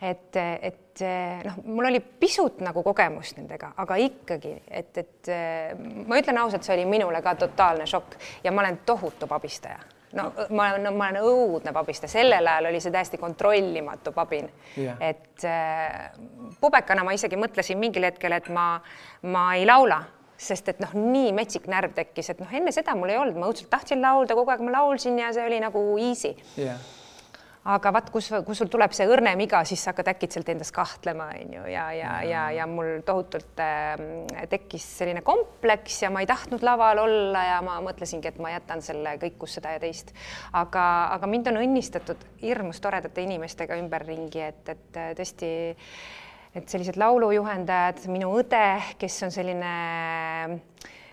Et, 0.02 0.38
et 0.38 1.04
noh, 1.46 1.60
mul 1.66 1.90
oli 1.90 2.00
pisut 2.00 2.62
nagu 2.66 2.84
kogemust 2.86 3.38
nendega, 3.38 3.72
aga 3.82 3.98
ikkagi, 4.02 4.56
et, 4.70 4.98
et 4.98 5.32
ma 6.08 6.18
ütlen 6.22 6.42
ausalt, 6.42 6.66
see 6.66 6.78
oli 6.78 6.88
minule 6.90 7.22
ka 7.26 7.36
totaalne 7.38 7.86
šokk 7.90 8.18
ja 8.44 8.54
ma 8.54 8.66
olen 8.66 8.82
tohutu 8.86 9.30
pabistaja. 9.30 9.80
No 10.14 10.32
ma 10.50 10.70
olen 10.72 10.86
no,, 10.88 10.92
ma 10.96 11.10
olen 11.12 11.26
õudne 11.28 11.74
pabistaja, 11.76 12.10
sellel 12.12 12.48
ajal 12.48 12.70
oli 12.70 12.80
see 12.84 12.94
täiesti 12.96 13.20
kontrollimatu 13.20 14.14
pabin. 14.16 14.48
Jah. 14.80 15.00
et 15.04 15.44
äh, 15.46 16.12
pubekana 16.62 17.04
ma 17.04 17.16
isegi 17.18 17.40
mõtlesin 17.40 17.80
mingil 17.80 18.08
hetkel, 18.08 18.38
et 18.38 18.48
ma, 18.54 18.70
ma 19.28 19.50
ei 19.60 19.66
laula, 19.68 20.00
sest 20.38 20.70
et 20.72 20.80
noh, 20.80 20.94
nii 20.96 21.34
metsik 21.36 21.68
närv 21.68 21.96
tekkis, 21.98 22.32
et 22.32 22.40
noh, 22.40 22.52
enne 22.54 22.72
seda 22.72 22.96
mul 22.96 23.12
ei 23.12 23.20
olnud, 23.20 23.40
ma 23.42 23.50
õudselt 23.52 23.72
tahtsin 23.74 24.02
laulda, 24.04 24.38
kogu 24.38 24.54
aeg 24.54 24.64
ma 24.64 24.78
laulsin 24.78 25.20
ja 25.20 25.34
see 25.36 25.44
oli 25.50 25.60
nagu 25.64 25.84
easy. 26.00 26.36
Jah, 26.62 26.80
aga 27.68 27.92
vaat, 27.92 28.10
kus, 28.14 28.30
kus 28.48 28.62
sul 28.62 28.70
tuleb 28.72 28.94
see 28.96 29.08
õrnem 29.10 29.42
iga, 29.44 29.60
siis 29.68 29.82
sa 29.84 29.92
hakkad 29.92 30.12
äkitselt 30.14 30.48
endas 30.54 30.72
kahtlema, 30.76 31.28
on 31.36 31.56
ju, 31.58 31.64
ja, 31.72 31.88
ja, 31.96 32.12
ja, 32.24 32.44
ja 32.56 32.68
mul 32.70 33.02
tohutult 33.08 33.60
äh, 33.64 33.98
tekkis 34.52 34.86
selline 35.02 35.24
kompleks 35.28 36.02
ja 36.06 36.12
ma 36.14 36.24
ei 36.24 36.30
tahtnud 36.30 36.64
laval 36.64 37.04
olla 37.04 37.44
ja 37.50 37.58
ma 37.66 37.80
mõtlesingi, 37.84 38.32
et 38.32 38.40
ma 38.44 38.54
jätan 38.54 38.84
selle 38.86 39.18
kõik, 39.20 39.36
kus 39.42 39.58
seda 39.60 39.76
ja 39.76 39.82
teist. 39.84 40.14
aga, 40.56 40.86
aga 41.18 41.30
mind 41.30 41.52
on 41.52 41.62
õnnistatud 41.66 42.24
hirmus 42.42 42.80
toredate 42.84 43.26
inimestega 43.28 43.80
ümberringi, 43.82 44.46
et, 44.48 44.64
et 44.72 45.02
äh, 45.02 45.12
tõesti, 45.20 45.52
et 46.56 46.72
sellised 46.72 46.96
laulujuhendajad, 47.00 48.06
minu 48.14 48.32
õde, 48.40 48.64
kes 49.02 49.20
on 49.28 49.36
selline 49.36 49.74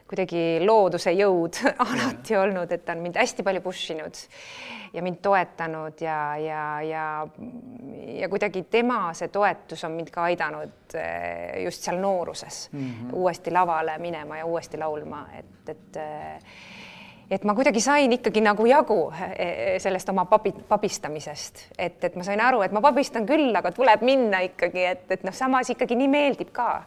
kuidagi 0.04 0.60
looduse 0.62 1.10
jõud 1.16 1.58
alati 1.88 2.38
olnud, 2.38 2.70
et 2.70 2.86
ta 2.86 2.94
on 2.94 3.02
mind 3.02 3.18
hästi 3.18 3.42
palju 3.42 3.64
push 3.64 3.96
inud 3.96 4.22
ja 4.94 5.02
mind 5.02 5.16
toetanud 5.22 6.00
ja, 6.00 6.36
ja, 6.38 6.82
ja, 6.82 7.26
ja 8.20 8.28
kuidagi 8.28 8.62
tema 8.70 9.12
see 9.12 9.28
toetus 9.28 9.84
on 9.84 9.96
mind 9.98 10.12
ka 10.14 10.28
aidanud 10.30 10.94
eh, 10.94 11.62
just 11.64 11.82
seal 11.82 11.98
nooruses 12.00 12.68
mm 12.72 12.80
-hmm. 12.80 13.12
uuesti 13.12 13.50
lavale 13.50 13.98
minema 13.98 14.38
ja 14.38 14.46
uuesti 14.46 14.78
laulma, 14.78 15.26
et, 15.38 15.68
et 15.68 15.96
eh, 15.96 16.38
et 17.30 17.44
ma 17.44 17.54
kuidagi 17.54 17.80
sain 17.80 18.12
ikkagi 18.12 18.40
nagu 18.40 18.66
jagu 18.66 19.12
eh, 19.38 19.80
sellest 19.80 20.08
oma 20.08 20.24
pabi, 20.24 20.52
pabistamisest, 20.68 21.66
et, 21.78 22.04
et 22.04 22.16
ma 22.16 22.22
sain 22.22 22.40
aru, 22.40 22.62
et 22.62 22.72
ma 22.72 22.80
pabistan 22.80 23.26
küll, 23.26 23.56
aga 23.56 23.72
tuleb 23.72 24.02
minna 24.02 24.40
ikkagi, 24.40 24.84
et, 24.84 25.10
et 25.10 25.24
noh, 25.24 25.32
samas 25.32 25.70
ikkagi 25.70 25.96
nii 25.96 26.08
meeldib 26.08 26.52
ka. 26.52 26.84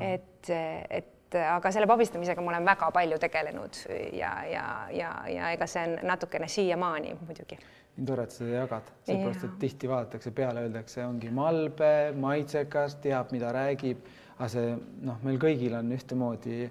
et, 0.00 0.50
et 0.90 1.19
aga 1.38 1.70
selle 1.72 1.86
pabistamisega 1.86 2.42
ma 2.42 2.54
olen 2.54 2.66
väga 2.66 2.90
palju 2.94 3.18
tegelenud 3.22 3.82
ja, 4.12 4.32
ja, 4.50 4.64
ja, 4.94 5.10
ja 5.30 5.50
ega 5.54 5.66
see 5.70 5.84
on 5.86 5.98
natukene 6.08 6.48
siiamaani 6.48 7.16
muidugi. 7.20 7.58
tore, 8.06 8.24
et 8.24 8.32
seda 8.34 8.62
jagad, 8.62 8.86
seepärast 9.04 9.42
Jaa. 9.44 9.50
et 9.50 9.58
tihti 9.60 9.88
vaadatakse 9.88 10.30
peale, 10.30 10.62
öeldakse, 10.66 11.04
ongi 11.04 11.30
malbe, 11.34 12.12
maitsekas, 12.16 12.96
teab, 13.02 13.34
mida 13.34 13.52
räägib, 13.52 14.06
aga 14.38 14.48
see 14.48 14.70
noh, 15.04 15.18
meil 15.26 15.36
kõigil 15.42 15.76
on 15.76 15.92
ühtemoodi, 15.92 16.70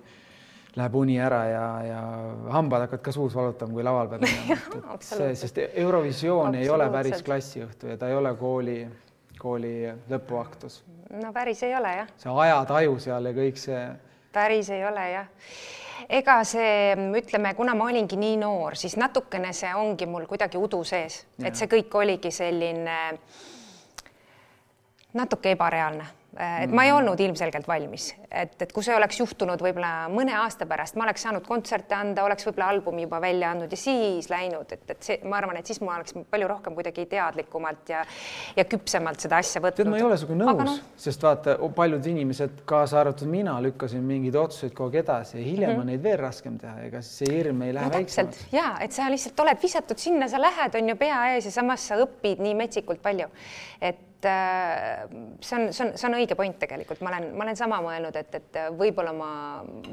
läheb 0.79 0.95
uni 0.95 1.19
ära 1.21 1.43
ja, 1.49 1.65
ja 1.85 2.01
hambad 2.55 2.85
hakkavad 2.85 3.03
ka 3.05 3.13
suus 3.13 3.35
valutama, 3.35 3.73
kui 3.73 3.85
laval 3.85 4.09
pead 4.11 4.25
et 4.95 5.05
see, 5.05 5.29
sest 5.37 5.61
Eurovisioon 5.67 6.57
ei 6.59 6.69
ole 6.69 6.89
päris 6.93 7.23
klassiõhtu 7.25 7.93
ja 7.93 7.97
ta 7.99 8.09
ei 8.09 8.17
ole 8.17 8.33
kooli, 8.39 8.79
kooli 9.39 9.73
lõpuaktus. 10.09 10.81
no 11.21 11.33
päris 11.33 11.63
ei 11.67 11.75
ole 11.77 11.95
jah. 12.01 12.13
see 12.17 12.37
ajataju 12.45 12.99
seal 13.05 13.29
ja 13.29 13.35
kõik 13.37 13.61
see, 13.61 13.81
päris 14.33 14.69
ei 14.69 14.85
ole 14.85 15.09
jah. 15.11 15.27
ega 16.09 16.43
see, 16.43 16.93
ütleme, 17.19 17.53
kuna 17.53 17.75
ma 17.75 17.89
olingi 17.89 18.17
nii 18.17 18.37
noor, 18.41 18.75
siis 18.75 18.97
natukene 18.97 19.53
see 19.53 19.73
ongi 19.75 20.05
mul 20.05 20.25
kuidagi 20.25 20.57
udu 20.57 20.83
sees, 20.83 21.25
et 21.43 21.55
see 21.55 21.67
kõik 21.69 21.95
oligi 22.01 22.31
selline 22.31 22.99
natuke 25.13 25.51
ebareaalne 25.57 26.18
et 26.37 26.71
ma 26.71 26.85
ei 26.85 26.91
olnud 26.93 27.19
ilmselgelt 27.19 27.67
valmis, 27.67 28.11
et, 28.29 28.53
et 28.61 28.71
kui 28.73 28.85
see 28.85 28.93
oleks 28.95 29.17
juhtunud 29.19 29.61
võib-olla 29.63 30.07
mõne 30.13 30.35
aasta 30.37 30.67
pärast, 30.69 30.97
ma 30.99 31.07
oleks 31.07 31.23
saanud 31.25 31.45
kontserte 31.47 31.95
anda, 31.97 32.23
oleks 32.27 32.45
võib-olla 32.45 32.69
albumi 32.75 33.07
juba 33.07 33.21
välja 33.23 33.49
andnud 33.55 33.71
ja 33.73 33.79
siis 33.79 34.29
läinud, 34.29 34.69
et, 34.75 34.83
et 34.93 35.07
see, 35.07 35.17
ma 35.25 35.39
arvan, 35.39 35.57
et 35.57 35.69
siis 35.69 35.81
ma 35.81 35.95
oleks 35.97 36.13
palju 36.29 36.49
rohkem 36.51 36.75
kuidagi 36.77 37.07
teadlikumalt 37.09 37.89
ja 37.89 38.03
ja 38.57 38.65
küpsemalt 38.69 39.23
seda 39.25 39.39
asja 39.41 39.61
võtnud. 39.63 39.79
tead, 39.81 39.89
ma 39.91 39.99
ei 39.99 40.05
ole 40.05 40.17
sinuga 40.21 40.39
nõus, 40.43 40.65
no... 40.69 40.97
sest 41.01 41.23
vaata, 41.25 41.55
paljud 41.75 42.09
inimesed, 42.11 42.61
kaasa 42.69 42.99
arvatud 43.01 43.31
mina, 43.31 43.55
lükkasin 43.63 44.03
mingeid 44.05 44.37
otsuseid 44.39 44.75
kogu 44.77 44.93
aeg 44.93 45.03
edasi 45.03 45.37
ja 45.37 45.43
hiljem 45.43 45.69
mm 45.69 45.75
-hmm. 45.75 45.81
on 45.81 45.91
neid 45.93 46.03
veel 46.03 46.19
raskem 46.21 46.59
teha, 46.61 46.75
ega 46.89 47.01
siis 47.05 47.23
see 47.23 47.37
hirm 47.37 47.61
ei 47.65 47.73
lähe 47.73 47.89
no, 47.89 47.95
väiksemaks. 47.97 48.45
ja 48.51 48.75
et 48.81 48.91
sa 48.91 49.09
lihtsalt 49.09 49.39
oled 49.45 49.63
visatud 49.63 49.97
sinna, 49.97 50.27
sa 50.27 50.41
lähed, 50.41 50.75
on 50.75 50.93
ju 50.93 50.95
pea 50.95 51.23
ees 51.33 51.49
ja 51.49 51.51
samas 51.51 51.87
sa 51.87 51.97
õpid 52.05 52.43
nii 52.43 52.55
metsikult 52.63 53.01
palju, 53.01 53.29
et 53.81 54.05
see 54.25 55.55
on, 55.55 55.73
see 55.73 55.85
on, 55.85 55.93
see 55.97 56.07
on 56.09 56.17
õige 56.17 56.35
point 56.39 56.57
tegelikult, 56.59 57.01
ma 57.05 57.13
olen, 57.13 57.29
ma 57.37 57.45
olen 57.45 57.59
sama 57.59 57.79
mõelnud, 57.85 58.15
et, 58.19 58.35
et 58.35 58.59
võib-olla 58.77 59.13
ma, 59.15 59.31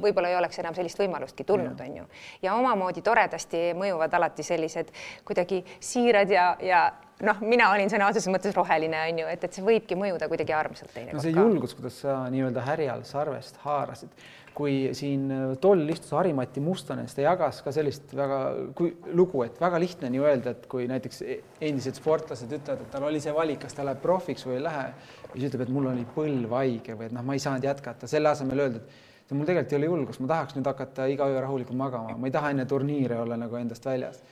võib-olla 0.03 0.33
ei 0.33 0.39
oleks 0.41 0.59
enam 0.63 0.77
sellist 0.77 0.99
võimalustki 1.01 1.47
tulnud, 1.47 1.81
on 1.81 1.97
ju. 2.03 2.07
ja 2.43 2.57
omamoodi 2.59 3.05
toredasti 3.07 3.69
mõjuvad 3.79 4.15
alati 4.19 4.47
sellised 4.47 4.93
kuidagi 5.27 5.63
siirad 5.81 6.33
ja, 6.33 6.49
ja 6.61 6.87
noh, 7.25 7.39
mina 7.41 7.71
olin 7.73 7.93
sõna 7.93 8.11
otseses 8.11 8.29
mõttes 8.33 8.57
roheline, 8.57 8.99
on 9.11 9.23
ju, 9.23 9.29
et, 9.33 9.45
et 9.45 9.57
see 9.57 9.65
võibki 9.65 9.97
mõjuda 9.99 10.29
kuidagi 10.29 10.57
armsalt 10.57 10.93
teinekord 10.93 11.21
no 11.21 11.25
see 11.25 11.37
julgus, 11.37 11.77
kuidas 11.79 12.03
sa 12.05 12.19
nii-öelda 12.33 12.65
härjal 12.67 13.07
sarvest 13.09 13.63
haarasid 13.65 14.13
kui 14.57 14.77
siin 14.97 15.29
äh, 15.33 15.43
toll 15.61 15.85
istus 15.93 16.15
Harimati 16.17 16.63
Mustonen, 16.65 17.09
siis 17.09 17.19
ta 17.19 17.27
jagas 17.27 17.59
ka 17.65 17.73
sellist 17.75 18.13
väga 18.17 18.39
kui, 18.77 18.95
lugu, 19.13 19.43
et 19.45 19.59
väga 19.61 19.81
lihtne 19.83 20.09
on 20.09 20.17
ju 20.17 20.29
öelda, 20.29 20.55
et 20.57 20.69
kui 20.71 20.87
näiteks 20.89 21.21
e-, 21.27 21.41
endised 21.69 21.99
sportlased 22.01 22.53
ütlevad, 22.57 22.87
et 22.87 22.95
tal 22.95 23.05
oli 23.09 23.21
see 23.23 23.35
valik, 23.37 23.61
kas 23.67 23.77
ta 23.77 23.85
läheb 23.87 24.01
profiks 24.05 24.47
või 24.49 24.57
ei 24.59 24.63
lähe, 24.65 24.87
siis 25.35 25.51
ütleb, 25.51 25.67
et 25.67 25.75
mul 25.77 25.91
oli 25.93 26.07
põlv 26.15 26.57
haige 26.57 26.97
või 26.97 27.11
et 27.11 27.17
noh, 27.17 27.27
ma 27.27 27.37
ei 27.37 27.45
saanud 27.45 27.69
jätkata, 27.69 28.09
selle 28.11 28.33
asemel 28.33 28.65
öelda, 28.65 28.81
et 28.81 29.29
see 29.29 29.37
mul 29.37 29.51
tegelikult 29.51 29.75
ei 29.77 29.81
ole 29.83 29.91
julgust, 29.93 30.25
ma 30.25 30.33
tahaks 30.33 30.57
nüüd 30.57 30.73
hakata 30.73 31.11
iga 31.13 31.29
öö 31.29 31.45
rahulikult 31.45 31.77
magama, 31.77 32.17
ma 32.17 32.31
ei 32.31 32.35
taha 32.39 32.55
enne 32.55 32.65
turniire 32.71 33.21
olla 33.21 33.37
nagu 33.41 33.61
endast 33.61 33.85
väljas. 33.85 34.25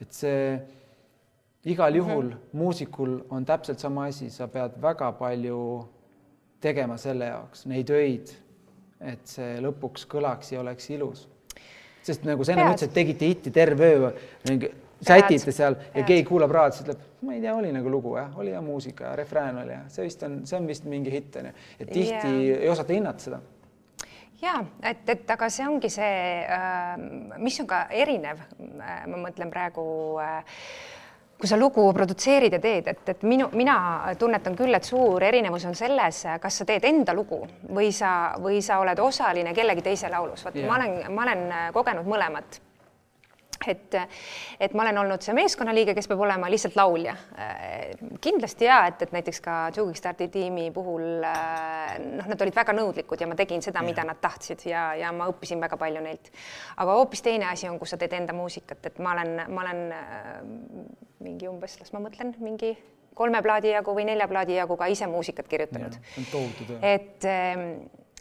et 0.00 0.12
see 0.16 0.44
igal 1.64 1.94
juhul 1.94 2.24
mm 2.24 2.32
-hmm. 2.32 2.58
muusikul 2.58 3.20
on 3.30 3.44
täpselt 3.44 3.78
sama 3.78 4.04
asi, 4.04 4.30
sa 4.30 4.48
pead 4.48 4.80
väga 4.82 5.12
palju 5.12 5.88
tegema 6.60 6.96
selle 6.96 7.24
jaoks, 7.24 7.66
neid 7.66 7.90
öid 7.90 8.32
et 9.00 9.28
see 9.28 9.60
lõpuks 9.64 10.06
kõlaks 10.10 10.52
ja 10.52 10.60
oleks 10.60 10.90
ilus. 10.92 11.26
sest 12.02 12.24
nagu 12.24 12.44
sa 12.44 12.54
enne 12.54 12.64
ütlesid, 12.64 12.88
et 12.88 12.96
tegite 12.96 13.28
hitti 13.28 13.50
terve 13.52 13.88
öö, 13.92 14.10
sätite 15.04 15.52
seal 15.52 15.76
ja 15.94 16.04
keegi 16.04 16.24
kuulab 16.28 16.52
raadios, 16.52 16.80
ütleb, 16.84 17.00
ma 17.24 17.36
ei 17.36 17.40
tea, 17.40 17.54
oli 17.56 17.72
nagu 17.72 17.92
lugu 17.92 18.14
jah, 18.16 18.36
oli 18.40 18.52
hea 18.52 18.60
muusika 18.64 19.10
ja 19.10 19.16
refrään 19.16 19.58
oli 19.62 19.72
ja 19.72 19.80
see 19.88 20.04
vist 20.08 20.22
on, 20.24 20.40
see 20.48 20.58
on 20.58 20.68
vist 20.68 20.84
mingi 20.88 21.12
hitt 21.12 21.36
onju, 21.40 21.52
et 21.78 21.88
tihti 21.88 22.12
yeah. 22.12 22.62
ei 22.62 22.68
osata 22.72 22.96
hinnata 22.96 23.24
seda 23.24 23.40
ja 24.42 24.54
et, 24.82 25.04
et 25.12 25.34
aga 25.36 25.48
see 25.52 25.68
ongi 25.68 25.92
see, 25.92 26.14
äh, 26.44 26.94
mis 27.40 27.60
on 27.60 27.68
ka 27.68 27.84
erinev, 27.92 28.40
äh, 28.60 29.04
ma 29.08 29.20
mõtlen 29.28 29.52
praegu 29.52 29.84
äh, 30.24 30.40
kui 31.40 31.48
sa 31.48 31.56
lugu 31.56 31.86
produtseerid 31.96 32.52
ja 32.52 32.60
teed, 32.60 32.88
et, 32.92 33.02
et 33.14 33.22
minu, 33.24 33.48
mina 33.56 33.76
tunnetan 34.20 34.56
küll, 34.58 34.74
et 34.76 34.84
suur 34.84 35.22
erinevus 35.24 35.64
on 35.70 35.76
selles, 35.78 36.24
kas 36.40 36.58
sa 36.60 36.66
teed 36.68 36.84
enda 36.84 37.14
lugu 37.16 37.40
või 37.74 37.88
sa, 37.96 38.34
või 38.40 38.60
sa 38.64 38.80
oled 38.84 39.00
osaline 39.00 39.54
kellegi 39.56 39.86
teise 39.86 40.12
laulus. 40.12 40.44
vot 40.44 40.56
yeah. 40.56 40.68
ma 40.68 40.76
olen, 40.76 41.14
ma 41.14 41.24
olen 41.28 41.46
kogenud 41.72 42.08
mõlemat 42.10 42.60
et, 43.68 43.96
et 44.60 44.74
ma 44.74 44.84
olen 44.84 44.98
olnud 45.02 45.24
see 45.24 45.34
meeskonnaliige, 45.36 45.94
kes 45.96 46.08
peab 46.10 46.22
olema 46.24 46.50
lihtsalt 46.50 46.76
laulja. 46.78 47.14
kindlasti 48.20 48.68
ja 48.68 48.80
et, 48.88 49.02
et 49.02 49.12
näiteks 49.12 49.40
ka 49.44 49.56
Jugikstardi 49.76 50.28
tiimi 50.32 50.70
puhul 50.74 51.04
noh, 51.20 52.30
nad 52.32 52.44
olid 52.46 52.56
väga 52.56 52.74
nõudlikud 52.76 53.20
ja 53.20 53.28
ma 53.30 53.36
tegin 53.38 53.62
seda, 53.64 53.82
mida 53.86 54.04
nad 54.06 54.20
tahtsid 54.20 54.64
ja, 54.70 54.90
ja 54.98 55.12
ma 55.16 55.28
õppisin 55.32 55.60
väga 55.60 55.76
palju 55.80 56.04
neilt. 56.04 56.32
aga 56.76 56.96
hoopis 57.00 57.24
teine 57.26 57.50
asi 57.50 57.68
on, 57.68 57.78
kus 57.78 57.94
sa 57.94 58.00
teed 58.00 58.16
enda 58.16 58.36
muusikat, 58.36 58.86
et 58.86 58.98
ma 58.98 59.14
olen, 59.16 59.44
ma 59.48 59.66
olen 59.66 59.84
mingi 61.20 61.48
umbes, 61.50 61.76
las 61.80 61.92
ma 61.92 62.02
mõtlen, 62.02 62.34
mingi 62.40 62.74
kolme 63.14 63.42
plaadi 63.44 63.74
jagu 63.74 63.94
või 63.96 64.06
nelja 64.08 64.28
plaadi 64.30 64.56
jagu 64.56 64.76
ka 64.80 64.88
ise 64.88 65.08
muusikat 65.10 65.48
kirjutanud. 65.50 65.98
et 66.80 67.26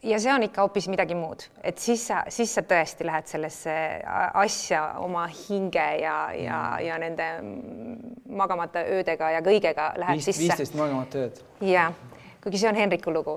ja 0.03 0.19
see 0.19 0.33
on 0.33 0.43
ikka 0.43 0.61
hoopis 0.61 0.87
midagi 0.91 1.15
muud, 1.15 1.43
et 1.63 1.77
siis 1.77 2.07
sa, 2.07 2.23
siis 2.31 2.53
sa 2.55 2.63
tõesti 2.67 3.07
lähed 3.07 3.27
sellesse 3.27 3.73
asja 4.39 4.83
oma 5.03 5.25
hinge 5.27 5.87
ja, 6.01 6.17
ja 6.35 6.59
mm., 6.59 6.85
ja 6.85 6.99
nende 7.01 7.27
magamata 8.29 8.85
öödega 8.87 9.33
ja 9.35 9.41
kõigega 9.45 9.91
lähed 9.99 10.19
Viist, 10.19 10.31
sisse. 10.31 10.45
viisteist 10.45 10.79
magamata 10.79 11.25
ööd. 11.25 11.43
ja, 11.67 11.89
kuigi 12.43 12.61
see 12.61 12.71
on 12.71 12.79
Henriku 12.79 13.13
lugu 13.13 13.35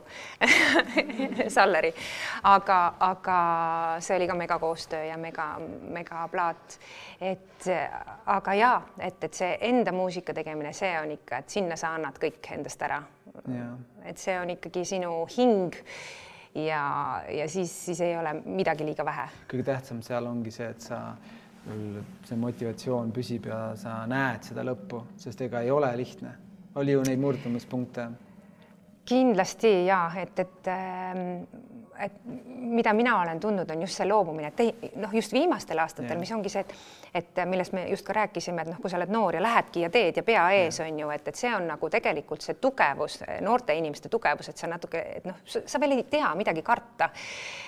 Salleri, 1.57 1.93
aga, 2.49 2.81
aga 3.11 3.39
see 4.05 4.17
oli 4.21 4.31
ka 4.31 4.39
megakoostöö 4.39 5.05
ja 5.11 5.19
mega, 5.19 5.49
megaplaat. 5.99 6.79
et 7.21 7.71
aga 8.27 8.55
ja, 8.55 8.75
et, 8.99 9.19
et 9.25 9.35
see 9.35 9.57
enda 9.73 9.95
muusika 9.95 10.35
tegemine, 10.35 10.73
see 10.77 10.95
on 11.01 11.17
ikka, 11.19 11.43
et 11.43 11.59
sinna 11.59 11.79
sa 11.79 11.97
annad 11.99 12.23
kõik 12.23 12.55
endast 12.55 12.83
ära. 12.83 13.03
et 14.05 14.19
see 14.19 14.39
on 14.39 14.51
ikkagi 14.55 14.85
sinu 14.95 15.25
hing 15.37 15.83
ja, 16.55 17.23
ja 17.29 17.49
siis, 17.49 17.85
siis 17.85 18.01
ei 18.01 18.17
ole 18.17 18.35
midagi 18.45 18.85
liiga 18.85 19.05
vähe. 19.05 19.29
kõige 19.51 19.65
tähtsam 19.67 20.03
seal 20.03 20.27
ongi 20.27 20.51
see, 20.55 20.69
et 20.69 20.85
sa, 20.85 21.01
see 22.29 22.37
motivatsioon 22.39 23.13
püsib 23.15 23.47
ja 23.51 23.61
sa 23.79 24.03
näed 24.11 24.51
seda 24.51 24.65
lõppu, 24.67 25.05
sest 25.17 25.41
ega 25.47 25.63
ei 25.63 25.71
ole 25.71 25.93
lihtne. 25.97 26.35
oli 26.75 26.93
ju 26.93 27.03
neid 27.07 27.21
murdumispunkte? 27.21 28.09
Kindlasti 29.05 29.73
ja 29.87 30.05
et, 30.17 30.39
et 30.39 30.71
ähm, 30.71 31.45
et 32.03 32.13
mida 32.57 32.93
mina 32.93 33.21
olen 33.21 33.41
tundnud, 33.41 33.71
on 33.71 33.81
just 33.81 33.99
see 33.99 34.09
loobumine, 34.09 34.49
et 34.49 34.97
noh, 34.99 35.13
just 35.15 35.33
viimastel 35.33 35.79
aastatel, 35.83 36.19
mis 36.19 36.33
ongi 36.35 36.51
see, 36.53 36.65
et 36.65 36.75
et 37.13 37.41
millest 37.45 37.75
me 37.77 37.83
just 37.91 38.07
ka 38.07 38.15
rääkisime, 38.17 38.63
et 38.63 38.69
noh, 38.73 38.79
kui 38.81 38.89
sa 38.89 38.97
oled 38.97 39.11
noor 39.13 39.37
ja 39.37 39.43
lähedki 39.45 39.83
ja 39.85 39.91
teed 39.93 40.17
ja 40.17 40.23
pea 40.25 40.47
ees 40.57 40.79
on 40.81 41.01
ju, 41.03 41.11
et, 41.13 41.27
et 41.29 41.37
see 41.37 41.51
on 41.53 41.67
nagu 41.69 41.91
tegelikult 41.93 42.41
see 42.41 42.57
tugevus, 42.57 43.19
noorte 43.45 43.75
inimeste 43.77 44.09
tugevus, 44.09 44.49
et 44.49 44.63
sa 44.63 44.71
natuke, 44.71 45.03
et 45.19 45.27
noh, 45.29 45.43
sa 45.45 45.81
veel 45.83 45.99
ei 45.99 46.07
tea 46.09 46.31
midagi 46.39 46.63
karta. 46.65 47.11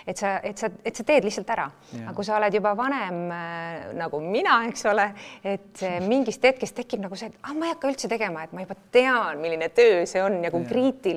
et 0.06 0.16
sa, 0.16 0.38
et 0.42 0.56
sa, 0.58 0.70
et 0.84 0.96
sa 0.96 1.04
teed 1.04 1.24
lihtsalt 1.28 1.50
ära, 1.52 1.66
aga 2.06 2.14
kui 2.16 2.24
sa 2.24 2.38
oled 2.38 2.56
juba 2.56 2.72
vanem 2.76 3.20
äh, 3.36 3.92
nagu 4.00 4.20
mina, 4.24 4.56
eks 4.70 4.86
ole, 4.88 5.06
et 5.44 5.84
mingist 6.08 6.44
hetkest 6.44 6.76
tekib 6.80 7.04
nagu 7.04 7.16
see, 7.16 7.28
et 7.28 7.36
ah, 7.44 7.52
ma 7.52 7.68
ei 7.68 7.74
hakka 7.76 7.92
üldse 7.92 8.08
tegema, 8.08 8.46
et 8.46 8.56
ma 8.56 8.64
juba 8.64 8.78
tean, 8.92 9.44
milline 9.44 9.68
töö 9.76 10.06
see 10.08 10.24
on 10.24 10.40
ja 10.44 10.52
kui 10.54 10.64
ja. 10.64 10.70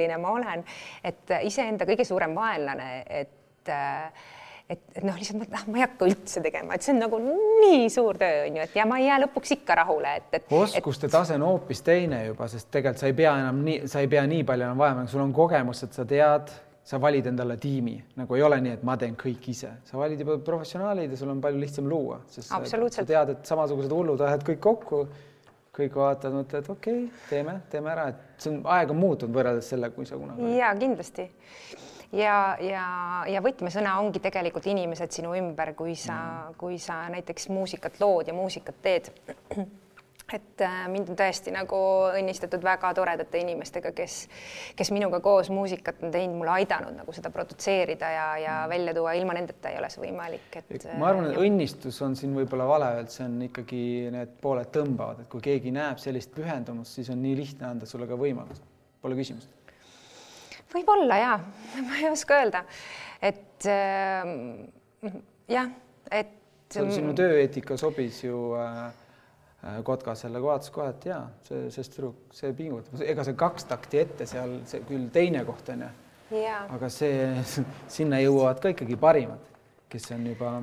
Kriitiline 0.08 0.18
ma 0.22 0.32
olen, 0.32 0.66
et 1.04 1.38
iseenda 1.44 1.86
kõige 1.88 2.08
suurem 2.08 2.36
vaenlane 2.36 3.04
et 3.10 3.36
et, 4.68 4.82
et 4.96 5.04
noh, 5.08 5.16
lihtsalt 5.16 5.54
ah, 5.56 5.64
ma 5.72 5.78
ei 5.80 5.84
hakka 5.86 6.08
üldse 6.10 6.42
tegema, 6.44 6.76
et 6.76 6.84
see 6.84 6.92
on 6.92 6.98
nagu 7.00 7.18
nii 7.24 7.86
suur 7.92 8.18
töö 8.20 8.42
on 8.50 8.58
ju, 8.58 8.64
et 8.66 8.74
ja 8.76 8.84
ma 8.88 8.98
ei 9.00 9.06
jää 9.08 9.22
lõpuks 9.24 9.54
ikka 9.56 9.78
rahule, 9.80 10.16
et, 10.20 10.28
et. 10.36 10.50
oskuste 10.52 11.08
et... 11.08 11.14
tase 11.14 11.38
on 11.40 11.46
hoopis 11.48 11.84
teine 11.88 12.20
juba, 12.26 12.50
sest 12.52 12.68
tegelikult 12.72 13.00
sa 13.00 13.08
ei 13.08 13.16
pea 13.16 13.38
enam 13.46 13.62
nii, 13.64 13.78
sa 13.88 14.04
ei 14.04 14.10
pea 14.12 14.26
nii 14.28 14.44
palju 14.48 14.68
enam 14.68 14.84
vajama, 14.84 15.06
sul 15.08 15.24
on 15.24 15.32
kogemus, 15.36 15.86
et 15.88 15.96
sa 15.96 16.04
tead, 16.08 16.52
sa 16.88 17.00
valid 17.00 17.32
endale 17.32 17.56
tiimi, 17.64 17.96
nagu 18.20 18.36
ei 18.36 18.44
ole 18.44 18.60
nii, 18.66 18.76
et 18.76 18.84
ma 18.88 18.98
teen 19.00 19.16
kõik 19.20 19.48
ise, 19.56 19.72
sa 19.88 20.02
valid 20.04 20.24
juba 20.26 20.36
professionaalid 20.52 21.16
ja 21.16 21.22
sul 21.24 21.32
on 21.32 21.40
palju 21.48 21.64
lihtsam 21.64 21.88
luua, 21.88 22.20
sest 22.28 22.52
sa, 22.52 22.60
sa 22.68 23.08
tead, 23.08 23.36
et 23.38 23.48
samasugused 23.48 23.96
hullud 23.96 24.28
ajad 24.28 24.44
kõik 24.52 24.64
kokku 24.68 25.06
kõik 25.78 25.98
vaatavad, 25.98 26.40
mõtlevad, 26.42 26.72
okei 26.74 27.04
okay,, 27.06 27.26
teeme, 27.30 27.60
teeme 27.72 27.94
ära, 27.94 28.08
et 28.14 28.44
see 28.44 28.54
on, 28.54 28.64
aeg 28.76 28.94
on 28.94 29.02
muutunud 29.02 29.36
võrreldes 29.38 29.70
sellega, 29.74 29.96
kui 29.96 30.10
sa 30.10 30.20
kunagi. 30.20 30.54
ja 30.58 30.72
kindlasti 30.80 31.28
ja, 32.18 32.38
ja, 32.64 32.86
ja 33.30 33.42
võtmesõna 33.44 33.98
ongi 34.02 34.22
tegelikult 34.24 34.70
inimesed 34.72 35.14
sinu 35.14 35.34
ümber, 35.38 35.74
kui 35.78 35.96
sa 36.00 36.16
mm., 36.18 36.56
kui 36.60 36.80
sa 36.82 37.04
näiteks 37.14 37.50
muusikat 37.54 38.00
lood 38.04 38.32
ja 38.32 38.38
muusikat 38.38 38.82
teed 38.82 39.12
et 40.34 40.62
äh, 40.62 40.80
mind 40.92 41.08
on 41.14 41.18
tõesti 41.20 41.52
nagu 41.56 41.78
õnnistatud 42.18 42.64
väga 42.64 42.90
toredate 42.98 43.40
inimestega, 43.40 43.94
kes, 43.96 44.18
kes 44.76 44.92
minuga 44.92 45.22
koos 45.24 45.50
muusikat 45.54 46.02
on 46.04 46.12
teinud, 46.12 46.36
mulle 46.42 46.52
aidanud 46.58 46.98
nagu 47.00 47.16
seda 47.16 47.32
produtseerida 47.32 48.10
ja, 48.12 48.26
ja 48.42 48.56
mm. 48.66 48.74
välja 48.74 48.96
tuua, 48.98 49.14
ilma 49.16 49.38
nendeta 49.38 49.72
ei 49.72 49.80
ole 49.80 49.90
see 49.94 50.04
võimalik, 50.04 50.50
et. 50.60 50.88
ma 51.00 51.14
arvan, 51.14 51.30
et 51.30 51.38
ja... 51.38 51.46
õnnistus 51.48 52.02
on 52.04 52.18
siin 52.20 52.36
võib-olla 52.36 52.68
vale 52.68 52.92
öelda, 52.98 53.14
see 53.14 53.28
on 53.28 53.40
ikkagi 53.48 53.82
need 54.18 54.36
pooled 54.44 54.74
tõmbavad, 54.76 55.24
et 55.24 55.32
kui 55.32 55.44
keegi 55.48 55.72
näeb 55.76 56.04
sellist 56.04 56.36
pühendumust, 56.36 57.00
siis 57.00 57.12
on 57.14 57.24
nii 57.24 57.40
lihtne 57.40 57.72
anda 57.72 57.88
sulle 57.88 58.10
ka 58.10 58.20
võimalus, 58.20 58.60
pole 59.02 59.20
küsimust 59.20 59.54
võib-olla 60.74 61.18
ja, 61.22 61.34
ma 61.88 62.00
ei 62.02 62.12
oska 62.12 62.42
öelda, 62.42 62.66
et 63.24 63.68
äh, 63.72 65.12
jah, 65.56 65.72
et. 66.12 66.36
sinu 66.76 67.14
tööeetika 67.16 67.78
sobis 67.80 68.26
ju 68.26 68.50
äh, 68.60 68.90
äh 69.64 69.84
Kotkasele, 69.84 70.42
vaatas 70.44 70.72
kohe, 70.74 70.90
et 70.94 71.06
jaa, 71.10 71.24
see, 71.48 71.68
see 71.74 71.90
tüdruk, 71.94 72.20
see 72.36 72.54
pingutab, 72.58 73.02
ega 73.02 73.26
see 73.28 73.38
kaks 73.38 73.70
takti 73.72 74.04
ette 74.04 74.30
seal, 74.30 74.60
see 74.70 74.84
küll 74.88 75.10
teine 75.14 75.46
koht 75.48 75.70
on 75.74 75.88
ju, 75.88 75.94
aga 76.78 76.90
see, 76.94 77.30
sinna 77.98 78.22
jõuavad 78.24 78.62
ka 78.64 78.76
ikkagi 78.76 79.00
parimad, 79.02 79.56
kes 79.90 80.12
on 80.16 80.28
juba 80.28 80.58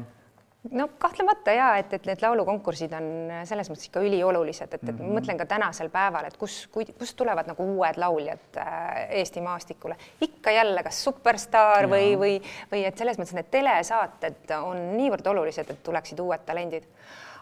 no 0.72 0.88
kahtlemata 0.98 1.52
ja 1.52 1.66
et, 1.80 1.92
et 1.92 2.06
need 2.08 2.22
laulukonkursid 2.24 2.92
on 2.96 3.08
selles 3.48 3.68
mõttes 3.70 3.88
ikka 3.88 4.02
üliolulised, 4.04 4.70
et, 4.72 4.80
et 4.80 4.90
mm 4.92 4.98
-hmm. 4.98 5.18
mõtlen 5.18 5.40
ka 5.40 5.46
tänasel 5.46 5.90
päeval, 5.92 6.28
et 6.28 6.36
kus, 6.40 6.68
kust 6.72 7.16
tulevad 7.16 7.48
nagu 7.50 7.66
uued 7.76 7.98
lauljad 8.00 8.56
äh, 8.56 9.10
Eesti 9.20 9.40
maastikule, 9.40 9.96
ikka 10.20 10.50
jälle 10.50 10.82
kas 10.82 11.04
Superstaar 11.04 11.82
ja. 11.84 11.88
või, 11.88 12.14
või, 12.18 12.40
või 12.72 12.86
et 12.86 12.98
selles 12.98 13.18
mõttes 13.18 13.34
need 13.34 13.50
telesaated 13.50 14.56
on 14.62 14.96
niivõrd 14.96 15.26
olulised, 15.26 15.70
et 15.70 15.82
tuleksid 15.82 16.20
uued 16.20 16.46
talendid. 16.46 16.88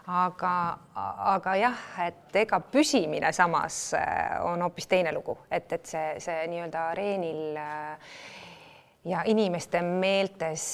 Aga, 0.07 0.53
aga 1.33 1.55
jah, 1.59 1.83
et 2.07 2.39
ega 2.43 2.59
püsimine 2.59 3.31
samas 3.35 3.93
äh, 3.97 4.39
on 4.43 4.61
hoopis 4.65 4.87
teine 4.91 5.13
lugu, 5.15 5.37
et, 5.51 5.71
et 5.71 5.85
see, 5.87 6.07
see 6.23 6.47
nii-öelda 6.51 6.87
areenil 6.91 7.59
äh, 7.59 8.15
ja 9.05 9.23
inimeste 9.27 9.81
meeltes 9.83 10.65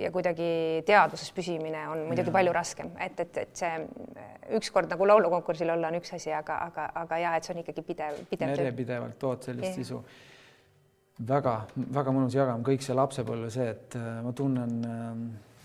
ja 0.00 0.10
kuidagi 0.12 0.82
teadvuses 0.88 1.32
püsimine 1.36 1.86
on 1.88 2.04
muidugi 2.08 2.30
ja. 2.32 2.36
palju 2.36 2.52
raskem, 2.56 2.92
et, 3.00 3.18
et, 3.20 3.40
et 3.44 3.64
see 3.64 3.72
ükskord 4.56 4.92
nagu 4.92 5.08
laulukonkursil 5.08 5.72
olla 5.76 5.90
on 5.92 5.98
üks 6.00 6.14
asi, 6.16 6.32
aga, 6.32 6.60
aga, 6.68 6.86
aga 7.04 7.18
ja 7.20 7.34
et 7.36 7.44
see 7.44 7.56
on 7.56 7.64
ikkagi 7.64 7.84
pidev, 7.84 8.22
pidev 8.30 8.54
järjepidevalt 8.56 9.18
tood 9.20 9.44
sellist 9.48 9.72
ja. 9.72 9.76
sisu 9.82 10.00
väga, 11.28 11.58
väga 12.00 12.14
mõnus 12.14 12.36
jagama, 12.36 12.64
kõik 12.66 12.84
see 12.84 12.96
lapsepõlve, 12.96 13.52
see, 13.52 13.68
et 13.76 13.98
äh, 14.00 14.16
ma 14.24 14.32
tunnen 14.36 14.88
äh, 14.88 15.12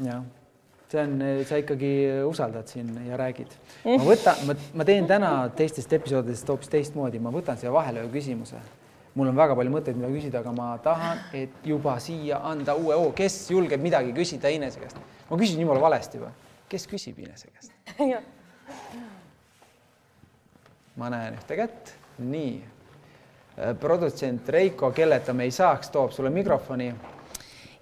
jah, 0.09 0.27
see 0.89 1.01
on, 1.03 1.15
sa 1.45 1.59
ikkagi 1.61 1.93
usaldad 2.25 2.67
siin 2.71 2.89
ja 3.05 3.17
räägid. 3.19 3.53
ma 3.85 4.01
võtan, 4.03 4.43
ma, 4.47 4.57
ma 4.81 4.85
teen 4.87 5.07
täna 5.09 5.31
teistest 5.55 5.93
episoodidest 5.93 6.49
hoopis 6.49 6.71
teistmoodi, 6.73 7.21
ma 7.21 7.33
võtan 7.33 7.59
siia 7.61 7.73
vahele 7.73 8.05
ühe 8.05 8.13
küsimuse 8.17 8.61
mul 9.19 9.27
on 9.31 9.37
väga 9.37 9.55
palju 9.57 9.71
mõtteid, 9.73 9.97
mida 9.99 10.09
küsida, 10.13 10.39
aga 10.43 10.51
ma 10.55 10.67
tahan, 10.83 11.21
et 11.35 11.65
juba 11.67 11.95
siia 12.03 12.39
anda 12.45 12.75
uue 12.79 12.95
hoo, 12.95 13.11
kes 13.15 13.35
julgeb 13.51 13.81
midagi 13.83 14.13
küsida 14.15 14.51
Inese 14.53 14.79
käest. 14.79 14.99
ma 15.29 15.37
küsin 15.37 15.61
jumala 15.61 15.81
valesti 15.81 16.19
juba, 16.19 16.31
kes 16.71 16.87
küsib 16.87 17.19
Inese 17.19 17.49
käest? 17.51 17.71
ma 20.99 21.09
näen 21.11 21.39
ühte 21.39 21.57
kätt, 21.59 21.93
nii. 22.19 22.53
Äh, 23.59 23.73
produtsent 23.79 24.49
Reiko, 24.49 24.91
kelleta 24.95 25.33
me 25.33 25.43
ei 25.47 25.51
saaks, 25.51 25.89
toob 25.91 26.11
sulle 26.15 26.31
mikrofoni. 26.31 26.93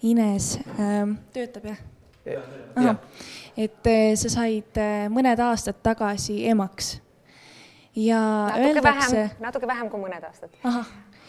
Ines 0.09 0.59
ähm,, 0.79 1.17
töötab 1.33 1.65
jah? 1.73 1.79
Et 3.57 3.87
äh, 3.87 4.13
sa 4.15 4.29
said 4.29 4.77
äh, 4.77 5.07
mõned 5.09 5.39
aastad 5.41 5.81
tagasi 5.83 6.43
emaks 6.49 6.97
ja 7.97 8.19
natuke 8.21 8.67
öeldakse. 8.67 9.15
vähem, 9.15 9.29
natuke 9.39 9.67
vähem 9.67 9.89
kui 9.89 10.01
mõned 10.01 10.23
aastad. 10.23 10.53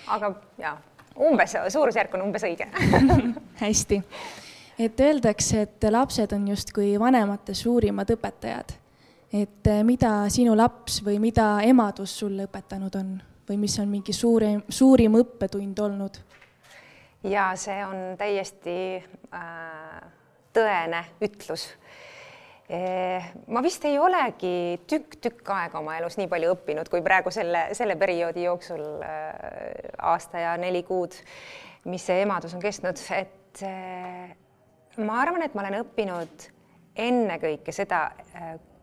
aga 0.06 0.32
ja 0.58 0.76
umbes 1.18 1.56
suurusjärk 1.68 2.14
on 2.14 2.26
umbes 2.28 2.44
õige 2.46 2.68
hästi, 3.64 4.02
et 4.78 5.00
öeldakse, 5.00 5.62
et 5.62 5.88
lapsed 5.90 6.32
on 6.36 6.48
justkui 6.48 6.92
vanemate 7.00 7.54
suurimad 7.54 8.10
õpetajad. 8.14 8.76
et 9.32 9.66
eh, 9.66 9.82
mida 9.84 10.12
sinu 10.32 10.56
laps 10.56 11.02
või 11.04 11.18
mida 11.18 11.58
emadus 11.64 12.18
sulle 12.18 12.46
õpetanud 12.48 13.00
on 13.00 13.16
või 13.48 13.56
mis 13.64 13.78
on 13.80 13.88
mingi 13.88 14.12
suurim, 14.12 14.62
suurim 14.68 15.16
õppetund 15.22 15.78
olnud? 15.78 16.20
ja 17.24 17.50
see 17.56 17.80
on 17.84 18.16
täiesti 18.18 18.78
äh, 19.34 20.17
tõene 20.58 21.04
ütlus 21.24 21.70
Eh, 22.68 23.28
ma 23.48 23.62
vist 23.64 23.84
ei 23.88 23.94
olegi 23.96 24.76
tükk-tükk 24.90 25.46
aega 25.54 25.80
oma 25.80 25.94
elus 25.96 26.18
nii 26.20 26.28
palju 26.28 26.50
õppinud, 26.52 26.90
kui 26.92 27.00
praegu 27.00 27.30
selle, 27.32 27.62
selle 27.72 27.94
perioodi 27.96 28.42
jooksul 28.44 28.82
äh, 29.00 29.94
aasta 30.04 30.42
ja 30.42 30.50
neli 30.60 30.82
kuud, 30.84 31.16
mis 31.88 32.04
see 32.04 32.20
emadus 32.26 32.52
on 32.52 32.60
kestnud, 32.60 33.00
et 33.16 33.62
äh, 33.64 34.34
ma 35.00 35.16
arvan, 35.22 35.46
et 35.46 35.56
ma 35.56 35.64
olen 35.64 35.78
õppinud 35.78 36.44
ennekõike 37.08 37.72
seda, 37.72 38.02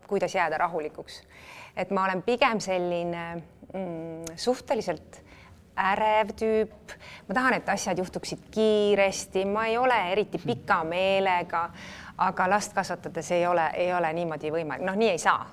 kuidas 0.09 0.34
jääda 0.34 0.57
rahulikuks. 0.63 1.21
et 1.78 1.93
ma 1.93 2.07
olen 2.07 2.26
pigem 2.26 2.57
selline 2.63 3.28
mm, 3.36 4.34
suhteliselt 4.34 5.21
ärev 5.78 6.32
tüüp, 6.39 6.95
ma 7.28 7.36
tahan, 7.36 7.59
et 7.59 7.69
asjad 7.69 7.99
juhtuksid 7.99 8.47
kiiresti, 8.51 9.45
ma 9.45 9.65
ei 9.67 9.78
ole 9.78 9.97
eriti 10.11 10.39
pika 10.39 10.84
meelega 10.88 11.69
aga 12.17 12.49
last 12.49 12.73
kasvatades 12.73 13.32
ei 13.32 13.47
ole, 13.47 13.67
ei 13.73 13.93
ole 13.93 14.13
niimoodi 14.13 14.51
võimalik, 14.51 14.86
noh, 14.88 14.95
nii 14.95 15.09
ei 15.15 15.19
saa. 15.19 15.45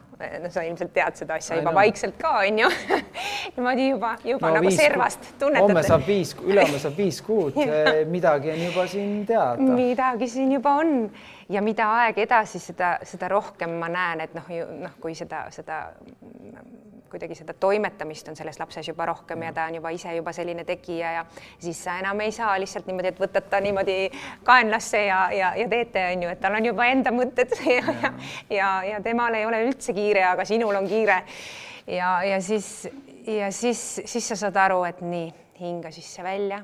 No 0.43 0.51
sa 0.53 0.65
ilmselt 0.67 0.93
tead 0.95 1.19
seda 1.23 1.39
asja 1.41 1.59
juba 1.61 1.75
vaikselt 1.77 2.17
ka 2.21 2.35
onju. 2.43 2.71
Niimoodi 3.57 3.89
juba, 3.91 4.15
juba 4.25 4.51
no, 4.51 4.61
nagu 4.61 4.73
servast 4.75 5.33
tunnetad. 5.41 5.69
homme 5.69 5.85
saab 5.87 6.07
viis, 6.07 6.35
ülehomme 6.43 6.81
saab 6.83 6.99
viis 6.99 7.21
kuud 7.27 7.59
midagi 8.17 8.53
on 8.55 8.65
juba 8.67 8.87
siin 8.91 9.15
teada. 9.27 9.71
midagi 9.83 10.29
siin 10.29 10.53
juba 10.59 10.77
on. 10.83 10.97
Ja 11.53 11.61
mida 11.61 11.89
aeg 12.01 12.23
edasi, 12.23 12.61
seda, 12.63 12.95
seda 13.05 13.29
rohkem 13.29 13.75
ma 13.81 13.91
näen, 13.93 14.23
et 14.25 14.37
noh, 14.39 14.47
noh, 14.87 14.95
kui 15.03 15.13
seda, 15.19 15.45
seda 15.53 15.83
kuidagi 17.13 17.37
seda 17.37 17.53
toimetamist 17.61 18.29
on 18.29 18.37
selles 18.37 18.57
lapses 18.61 18.89
juba 18.89 19.07
rohkem 19.11 19.43
ja 19.45 19.53
ta 19.53 19.67
on 19.69 19.77
juba 19.77 19.91
ise 19.93 20.15
juba 20.17 20.33
selline 20.33 20.65
tegija 20.65 21.13
ja 21.13 21.25
siis 21.61 21.85
sa 21.85 21.99
enam 22.01 22.21
ei 22.25 22.33
saa 22.33 22.55
lihtsalt 22.61 22.89
niimoodi, 22.89 23.13
et 23.13 23.21
võtad 23.21 23.49
ta 23.53 23.61
niimoodi 23.61 23.97
kaenlasse 24.47 25.05
ja, 25.05 25.19
ja, 25.37 25.53
ja 25.59 25.69
teete, 25.69 26.07
on 26.15 26.25
ju, 26.25 26.31
et 26.33 26.41
tal 26.41 26.57
on 26.57 26.69
juba 26.71 26.87
enda 26.89 27.13
mõtted 27.13 27.53
ja, 27.77 27.83
ja, 27.85 28.13
ja, 28.51 28.71
ja 28.89 29.01
temal 29.05 29.37
ei 29.37 29.47
ole 29.49 29.61
üldse 29.67 29.93
kiire, 29.97 30.12
aga 30.21 30.45
sinul 30.45 30.75
on 30.75 30.89
kiire. 30.89 31.23
ja, 31.87 32.23
ja 32.25 32.41
siis, 32.41 32.89
ja 33.27 33.53
siis, 33.53 34.01
siis 34.05 34.29
sa 34.29 34.37
saad 34.37 34.57
aru, 34.57 34.85
et 34.85 35.01
nii, 35.01 35.33
hinga 35.61 35.91
sisse-välja 35.91 36.63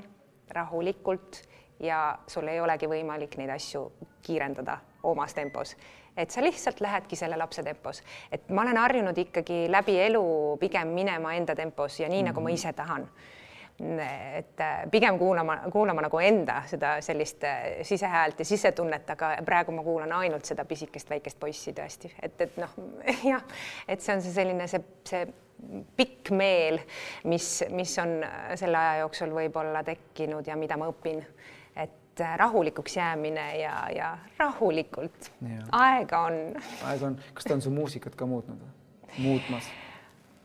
rahulikult 0.51 1.43
ja 1.81 2.19
sul 2.27 2.49
ei 2.49 2.61
olegi 2.61 2.87
võimalik 2.87 3.37
neid 3.39 3.51
asju 3.55 3.93
kiirendada 4.23 4.79
omas 5.03 5.35
tempos 5.35 5.77
et 6.19 6.31
sa 6.31 6.43
lihtsalt 6.43 6.81
lähedki 6.81 7.17
selle 7.17 7.37
lapse 7.39 7.63
tempos, 7.63 8.03
et 8.33 8.49
ma 8.51 8.65
olen 8.65 8.77
harjunud 8.77 9.19
ikkagi 9.19 9.67
läbi 9.71 9.95
elu 10.03 10.23
pigem 10.61 10.91
minema 10.95 11.35
enda 11.39 11.55
tempos 11.55 12.01
ja 12.01 12.09
nii 12.09 12.17
mm, 12.17 12.23
-hmm. 12.23 12.29
nagu 12.33 12.41
ma 12.41 12.49
mhm. 12.49 12.55
ise 12.55 12.73
tahan 12.73 13.09
et 13.81 14.61
äh, 14.61 14.91
pigem 14.91 15.19
kuulama, 15.19 15.57
kuulama 15.73 16.03
nagu 16.03 16.19
enda 16.19 16.63
seda 16.67 16.97
sellist 17.05 17.45
äh, 17.47 17.67
sisehäält 17.87 18.41
ja 18.43 18.45
sisetunnet, 18.45 19.11
aga 19.15 19.37
praegu 19.47 19.73
ma 19.73 19.85
kuulan 19.87 20.13
ainult 20.19 20.49
seda 20.49 20.65
pisikest 20.67 21.11
väikest 21.11 21.39
poissi 21.39 21.75
tõesti, 21.77 22.11
et, 22.23 22.41
et 22.41 22.59
noh, 22.59 22.75
jah, 23.33 23.45
et 23.87 24.03
see 24.03 24.17
on 24.17 24.25
see 24.25 24.35
selline 24.35 24.67
see, 24.71 24.83
see 25.07 25.23
pikk 25.99 26.33
meel, 26.35 26.81
mis, 27.31 27.49
mis 27.71 27.95
on 28.03 28.19
äh, 28.27 28.53
selle 28.59 28.83
aja 28.83 29.05
jooksul 29.05 29.35
võib-olla 29.39 29.85
tekkinud 29.87 30.47
ja 30.51 30.59
mida 30.59 30.79
ma 30.79 30.91
õpin. 30.91 31.23
Et 31.79 32.23
rahulikuks 32.37 32.97
jäämine 32.99 33.45
ja, 33.61 33.75
ja 33.95 34.15
rahulikult, 34.41 35.31
aega 35.71 36.25
on. 36.27 36.41
aega 36.83 37.13
on, 37.13 37.21
kas 37.35 37.47
ta 37.47 37.55
on 37.55 37.63
su 37.63 37.71
muusikat 37.71 38.19
ka 38.19 38.27
muutnud, 38.27 38.65
muutmas? 39.23 39.71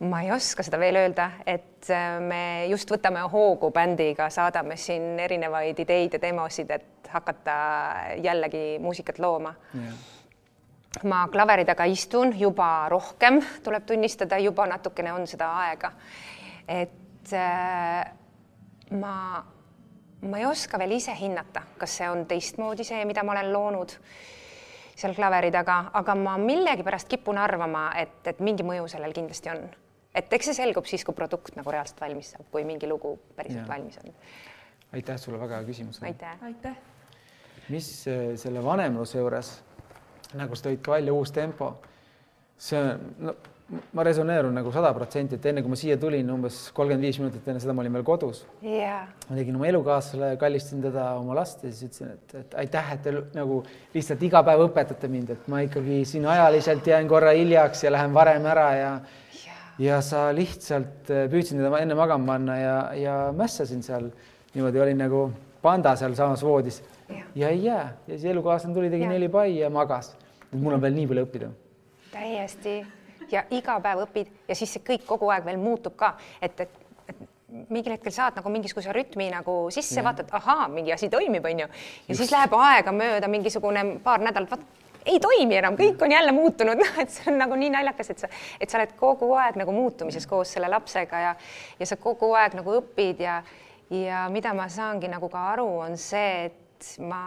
Ma 0.00 0.22
ei 0.22 0.32
oska 0.32 0.64
seda 0.66 0.78
veel 0.80 0.98
öelda, 0.98 1.30
et 1.46 1.90
äh, 1.92 2.18
me 2.20 2.66
just 2.70 2.90
võtame 2.90 3.22
hoogu 3.30 3.70
bändiga, 3.74 4.28
saadame 4.30 4.76
siin 4.80 5.18
erinevaid 5.22 5.78
ideid 5.84 6.16
ja 6.16 6.20
demosid, 6.22 6.70
et 6.74 7.08
hakata 7.14 7.54
jällegi 8.22 8.80
muusikat 8.82 9.18
looma. 9.22 9.54
ma 11.04 11.24
klaveri 11.28 11.64
taga 11.64 11.84
istun 11.90 12.34
juba 12.38 12.88
rohkem, 12.88 13.40
tuleb 13.62 13.86
tunnistada, 13.86 14.38
juba 14.38 14.66
natukene 14.66 15.12
on 15.12 15.26
seda 15.26 15.50
aega. 15.64 15.92
et 16.68 17.32
äh, 17.32 18.04
ma 18.90 19.44
ma 20.24 20.38
ei 20.38 20.46
oska 20.46 20.78
veel 20.78 20.96
ise 20.96 21.14
hinnata, 21.18 21.62
kas 21.78 21.98
see 21.98 22.08
on 22.08 22.24
teistmoodi 22.26 22.84
see, 22.84 23.04
mida 23.04 23.22
ma 23.22 23.34
olen 23.34 23.52
loonud 23.52 23.92
seal 24.96 25.14
klaveri 25.14 25.50
taga, 25.52 25.90
aga 25.92 26.14
ma 26.14 26.36
millegipärast 26.38 27.08
kipun 27.10 27.38
arvama, 27.38 27.90
et, 27.98 28.20
et 28.30 28.40
mingi 28.40 28.64
mõju 28.66 28.86
sellel 28.88 29.12
kindlasti 29.12 29.50
on. 29.52 29.64
Et 30.14 30.32
eks 30.38 30.50
see 30.50 30.58
selgub 30.60 30.88
siis, 30.90 31.04
kui 31.06 31.16
produkt 31.16 31.56
nagu 31.58 31.74
reaalselt 31.74 32.00
valmis 32.00 32.34
saab, 32.34 32.48
kui 32.52 32.66
mingi 32.68 32.90
lugu 32.90 33.16
päriselt 33.36 33.64
ja. 33.64 33.68
valmis 33.70 33.98
on. 34.02 34.12
aitäh 34.92 35.18
sulle, 35.20 35.40
väga 35.40 35.60
hea 35.60 35.70
küsimus. 35.70 36.02
aitäh, 36.02 36.36
aitäh.. 36.42 36.76
mis 37.68 37.90
äh, 38.08 38.26
selle 38.40 38.64
vanemluse 38.64 39.18
juures, 39.18 39.56
nagu 40.34 40.56
sa 40.56 40.68
tõid 40.68 40.84
ka 40.84 40.98
välja, 40.98 41.16
uus 41.16 41.34
tempo, 41.34 41.74
see 42.58 42.84
no 43.18 43.36
ma 43.96 44.04
resoneerun 44.04 44.52
nagu 44.52 44.70
sada 44.72 44.90
protsenti, 44.92 45.38
et 45.38 45.46
enne 45.48 45.62
kui 45.64 45.72
ma 45.72 45.76
siia 45.78 45.96
tulin, 46.00 46.28
umbes 46.34 46.58
kolmkümmend 46.76 47.06
viis 47.06 47.18
minutit 47.20 47.46
enne 47.48 47.62
seda 47.62 47.72
ma 47.76 47.80
olin 47.80 47.94
veel 47.96 48.04
kodus 48.04 48.42
yeah.. 48.60 49.06
ma 49.28 49.38
tegin 49.38 49.56
oma 49.56 49.68
elukaaslasele, 49.70 50.34
kallistasin 50.40 50.82
teda, 50.84 51.06
oma 51.16 51.36
last 51.38 51.64
ja 51.64 51.72
siis 51.72 51.88
ütlesin, 51.88 52.12
et, 52.12 52.34
et 52.42 52.56
aitäh, 52.60 52.90
et 52.92 53.02
te 53.06 53.14
nagu 53.38 53.62
lihtsalt 53.94 54.24
iga 54.28 54.44
päev 54.44 54.66
õpetate 54.66 55.08
mind, 55.10 55.32
et 55.32 55.48
ma 55.48 55.62
ikkagi 55.64 56.02
siin 56.08 56.28
ajaliselt 56.28 56.92
jään 56.92 57.08
korra 57.08 57.32
hiljaks 57.36 57.86
ja 57.86 57.94
lähen 57.94 58.16
varem 58.16 58.50
ära 58.52 58.68
ja. 58.76 58.94
Ja 59.78 60.00
sa 60.02 60.28
lihtsalt 60.34 61.10
äh, 61.10 61.26
püüdsin 61.30 61.60
teda 61.62 61.80
enne 61.82 61.96
magama 61.98 62.34
panna 62.34 62.58
ja, 62.58 62.76
ja 62.98 63.14
mässasin 63.36 63.82
seal 63.82 64.10
niimoodi, 64.54 64.80
olin 64.80 65.00
nagu 65.02 65.24
panda 65.62 65.96
sealsamas 65.96 66.44
voodis 66.44 66.82
yeah. 67.10 67.26
ja 67.34 67.48
ei 67.48 67.64
jää 67.64 67.86
ja 68.06 68.18
siis 68.18 68.24
elukaaslane 68.32 68.74
tuli, 68.74 68.90
tegi 68.90 69.02
yeah. 69.02 69.12
neli 69.12 69.28
pai 69.28 69.58
ja 69.58 69.70
magas. 69.70 70.16
mul 70.52 70.76
on 70.76 70.82
veel 70.82 70.94
nii 70.94 71.06
palju 71.10 71.26
õppida. 71.26 71.50
täiesti 72.12 72.76
ja 73.32 73.44
iga 73.50 73.80
päev 73.80 74.04
õpid 74.06 74.30
ja 74.48 74.54
siis 74.54 74.76
see 74.76 74.84
kõik 74.86 75.06
kogu 75.06 75.30
aeg 75.34 75.44
veel 75.44 75.58
muutub 75.58 75.96
ka, 75.98 76.14
et, 76.42 76.60
et, 76.60 76.78
et 77.08 77.24
mingil 77.70 77.96
hetkel 77.96 78.14
saad 78.14 78.38
nagu 78.38 78.52
mingisuguse 78.52 78.92
rütmi 78.94 79.30
nagu 79.32 79.56
sisse, 79.74 80.02
vaatad, 80.04 80.30
ahaa, 80.38 80.68
mingi 80.68 80.94
asi 80.94 81.08
toimib, 81.10 81.44
onju. 81.50 81.66
ja 82.08 82.16
siis 82.16 82.30
läheb 82.30 82.54
aegamööda 82.58 83.28
mingisugune 83.30 83.84
paar 84.04 84.22
nädalat, 84.22 84.54
vaat 84.54 84.83
ei 85.06 85.20
toimi 85.20 85.58
enam, 85.60 85.76
kõik 85.78 86.02
on 86.02 86.12
jälle 86.12 86.32
muutunud, 86.32 86.80
noh, 86.84 86.98
et 87.02 87.12
see 87.12 87.30
on 87.32 87.38
nagu 87.42 87.58
nii 87.58 87.70
naljakas, 87.74 88.10
et 88.14 88.24
sa, 88.24 88.30
et 88.60 88.70
sa 88.70 88.80
oled 88.80 88.96
kogu 88.98 89.30
aeg 89.40 89.58
nagu 89.60 89.74
muutumises 89.74 90.26
koos 90.30 90.54
selle 90.56 90.70
lapsega 90.72 91.22
ja, 91.28 91.34
ja 91.80 91.88
sa 91.88 91.98
kogu 92.00 92.32
aeg 92.38 92.56
nagu 92.60 92.78
õpid 92.80 93.22
ja, 93.24 93.40
ja 93.92 94.26
mida 94.32 94.54
ma 94.56 94.68
saangi 94.72 95.10
nagu 95.12 95.28
ka 95.32 95.50
aru, 95.52 95.68
on 95.86 95.98
see, 96.00 96.48
et 96.48 96.96
ma, 97.04 97.22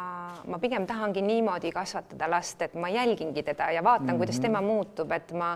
ma 0.45 0.59
pigem 0.61 0.85
tahangi 0.89 1.23
niimoodi 1.25 1.71
kasvatada 1.73 2.29
last, 2.29 2.61
et 2.61 2.75
ma 2.77 2.91
jälgingi 2.93 3.43
teda 3.43 3.71
ja 3.71 3.83
vaatan 3.83 4.05
mm, 4.05 4.11
-hmm. 4.11 4.17
kuidas 4.17 4.39
tema 4.39 4.61
muutub, 4.61 5.11
et 5.11 5.31
ma 5.31 5.55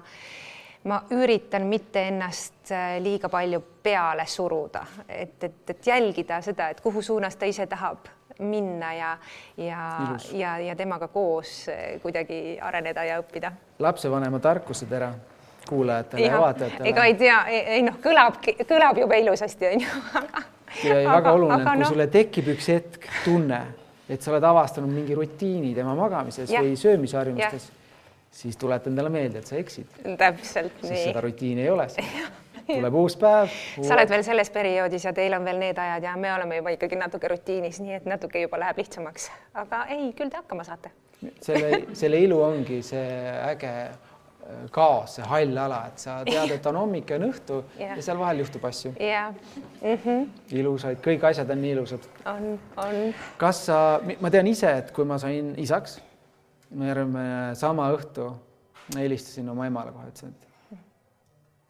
ma 0.83 1.03
üritan 1.13 1.67
mitte 1.69 2.07
ennast 2.07 2.71
äh, 2.71 2.97
liiga 3.01 3.29
palju 3.29 3.59
peale 3.83 4.25
suruda, 4.25 4.85
et, 5.07 5.43
et, 5.43 5.69
et 5.69 5.87
jälgida 5.87 6.41
seda, 6.41 6.69
et 6.69 6.81
kuhu 6.81 7.01
suunas 7.01 7.35
ta 7.35 7.45
ise 7.45 7.67
tahab 7.67 8.07
minna 8.41 8.93
ja, 8.93 9.17
ja, 9.57 9.81
ja, 10.33 10.57
ja 10.59 10.75
temaga 10.75 11.07
koos 11.07 11.65
äh, 11.69 11.99
kuidagi 12.03 12.57
areneda 12.61 13.03
ja 13.07 13.19
õppida. 13.21 13.51
lapsevanema 13.79 14.39
tarkusetera 14.39 15.11
kuulajatele 15.69 16.25
ja, 16.25 16.33
ja 16.33 16.39
vaatajatele. 16.41 16.89
ega 16.89 17.05
ei 17.05 17.15
tea, 17.19 17.43
ei 17.49 17.83
noh, 17.85 17.99
kõlab, 18.03 18.41
kõlab 18.67 18.97
jube 19.03 19.19
ilusasti 19.21 19.69
onju 19.73 19.87
ja 20.83 20.97
väga 21.11 21.35
oluline, 21.35 21.61
et 21.61 21.69
kui 21.69 21.83
no... 21.83 21.91
sulle 21.93 22.07
tekib 22.11 22.49
üks 22.55 22.71
hetk 22.73 23.07
tunne, 23.25 23.61
et 24.09 24.21
sa 24.21 24.33
oled 24.33 24.49
avastanud 24.51 24.91
mingi 24.93 25.15
rutiini 25.17 25.75
tema 25.77 25.95
magamises 25.97 26.51
ja. 26.51 26.63
või 26.63 26.75
söömisharjumustes 26.79 27.71
siis 28.31 28.57
tuleta 28.57 28.89
endale 28.89 29.11
meelde, 29.11 29.41
et 29.41 29.47
sa 29.49 29.57
eksid. 29.59 29.97
täpselt 30.17 30.77
Sest 30.79 30.87
nii. 30.87 31.03
seda 31.09 31.21
rutiini 31.21 31.65
ei 31.65 31.69
ole 31.69 31.87
tuleb 32.75 32.97
uus 33.01 33.17
päev 33.19 33.49
uue.... 33.77 33.87
sa 33.87 33.95
oled 33.95 34.11
veel 34.11 34.23
selles 34.27 34.51
perioodis 34.53 35.07
ja 35.07 35.13
teil 35.17 35.35
on 35.37 35.47
veel 35.47 35.59
need 35.61 35.81
ajad 35.81 36.07
ja 36.09 36.15
me 36.19 36.33
oleme 36.33 36.61
juba 36.61 36.75
ikkagi 36.77 36.99
natuke 36.99 37.31
rutiinis, 37.31 37.81
nii 37.83 37.97
et 37.99 38.07
natuke 38.09 38.43
juba 38.43 38.59
läheb 38.61 38.81
lihtsamaks, 38.83 39.31
aga 39.63 39.85
ei, 39.95 40.11
küll 40.17 40.31
te 40.31 40.41
hakkama 40.41 40.65
saate. 40.67 40.93
selle, 41.41 41.83
selle 41.93 42.21
ilu 42.21 42.41
ongi 42.41 42.81
see 42.85 43.07
äge 43.51 43.73
äh, 43.87 44.61
kaos, 44.73 45.17
see 45.17 45.27
hall 45.29 45.63
ala, 45.65 45.81
et 45.91 46.05
sa 46.05 46.19
tead, 46.27 46.55
et 46.57 46.69
on 46.71 46.79
hommik 46.81 47.09
ja 47.11 47.19
on 47.21 47.27
õhtu 47.29 47.63
yeah. 47.79 47.97
ja 47.97 48.05
seal 48.05 48.21
vahel 48.21 48.43
juhtub 48.43 48.69
asju. 48.69 48.93
jah 48.99 49.33
mm 49.33 49.97
-hmm.. 50.05 50.29
ilusaid, 50.59 51.03
kõik 51.05 51.27
asjad 51.29 51.49
on 51.49 51.61
nii 51.61 51.75
ilusad. 51.77 52.07
on, 52.25 52.53
on. 52.77 53.03
kas 53.37 53.65
sa, 53.65 53.99
ma 54.19 54.29
tean 54.29 54.47
ise, 54.47 54.77
et 54.83 54.91
kui 54.91 55.05
ma 55.05 55.17
sain 55.21 55.53
isaks 55.57 55.99
me 56.71 56.87
järgmine 56.87 57.55
sama 57.59 57.89
õhtu 57.95 58.31
helistasin 58.95 59.49
oma 59.51 59.67
emale 59.67 59.91
kohe, 59.91 60.07
ütlesin, 60.11 60.31
et 60.31 60.50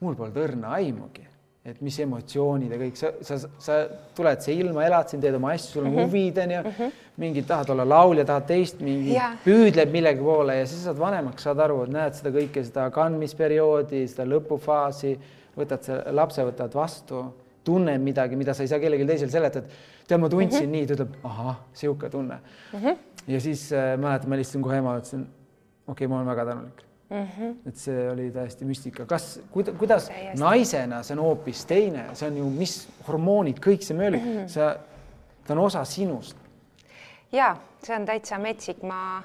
mul 0.02 0.18
polnud 0.18 0.40
õrna 0.42 0.74
aimugi, 0.80 1.28
et 1.66 1.82
mis 1.86 1.98
emotsioonid 2.02 2.72
ja 2.74 2.78
kõik, 2.82 2.96
sa, 2.98 3.12
sa, 3.26 3.38
sa 3.62 3.76
tuled 4.18 4.42
siia 4.42 4.64
ilma, 4.64 4.82
elad 4.88 5.12
siin, 5.12 5.22
teed 5.22 5.38
oma 5.38 5.52
asju, 5.54 5.76
sul 5.76 5.84
on 5.84 5.92
mm 5.92 5.98
-hmm. 5.98 6.08
huvid 6.10 6.40
onju 6.44 6.62
mm 6.62 6.72
-hmm., 6.78 6.96
mingid 7.22 7.46
tahad 7.46 7.70
olla 7.70 7.86
laulja, 7.90 8.26
tahad 8.26 8.48
teist, 8.48 8.82
mingi 8.82 9.14
yeah. 9.14 9.38
püüdleb 9.46 9.92
millegi 9.92 10.26
poole 10.26 10.56
ja 10.58 10.66
siis 10.66 10.84
saad 10.84 11.00
vanemaks, 11.00 11.44
saad 11.44 11.60
aru, 11.60 11.84
et 11.84 11.94
näed 11.94 12.18
seda 12.18 12.34
kõike, 12.34 12.64
seda 12.64 12.90
kandmisperioodi, 12.90 14.08
seda 14.08 14.26
lõpufaasi, 14.26 15.14
võtad 15.58 15.86
selle 15.86 16.12
lapse, 16.12 16.44
võtad 16.44 16.74
vastu, 16.74 17.24
tunned 17.64 18.02
midagi, 18.02 18.36
mida 18.36 18.54
sa 18.54 18.64
ei 18.64 18.68
saa 18.68 18.80
kellelegi 18.80 19.06
teisele 19.06 19.32
seletada. 19.32 19.68
tead, 20.08 20.20
ma 20.20 20.30
tundsin 20.30 20.60
mm 20.60 20.66
-hmm. 20.66 20.72
nii, 20.72 20.88
ta 20.88 20.94
ütleb, 20.94 21.16
ahah, 21.24 21.56
sihuke 21.74 22.10
tunne 22.10 22.40
mm. 22.74 22.80
-hmm 22.80 22.98
ja 23.28 23.42
siis 23.42 23.74
äh, 23.74 23.98
mäletan, 23.98 24.30
ma 24.30 24.36
helistasin 24.36 24.62
kohe 24.62 24.78
emale, 24.78 25.00
ütlesin, 25.00 25.28
okei 25.88 25.94
okay,, 25.94 26.08
ma 26.08 26.16
olen 26.16 26.28
väga 26.28 26.46
tänulik 26.46 26.91
mm. 27.12 27.28
-hmm. 27.28 27.56
et 27.70 27.76
see 27.76 28.12
oli 28.12 28.32
täiesti 28.32 28.66
müstika, 28.66 29.06
kas, 29.06 29.40
kuidas 29.52 30.08
Täiesti. 30.08 30.40
naisena 30.40 31.04
see 31.04 31.18
on 31.18 31.24
hoopis 31.24 31.66
teine, 31.66 32.06
see 32.14 32.30
on 32.30 32.38
ju, 32.38 32.50
mis 32.50 32.90
hormoonid, 33.08 33.60
kõik 33.60 33.84
see 33.86 33.98
möölik 33.98 34.24
mm, 34.24 34.38
-hmm. 34.38 34.48
sa, 34.48 34.76
ta 35.48 35.54
on 35.54 35.60
osa 35.60 35.86
sinust. 35.86 36.38
ja 37.32 37.56
see 37.84 37.96
on 37.96 38.06
täitsa 38.06 38.40
metsik, 38.40 38.84
ma, 38.84 39.24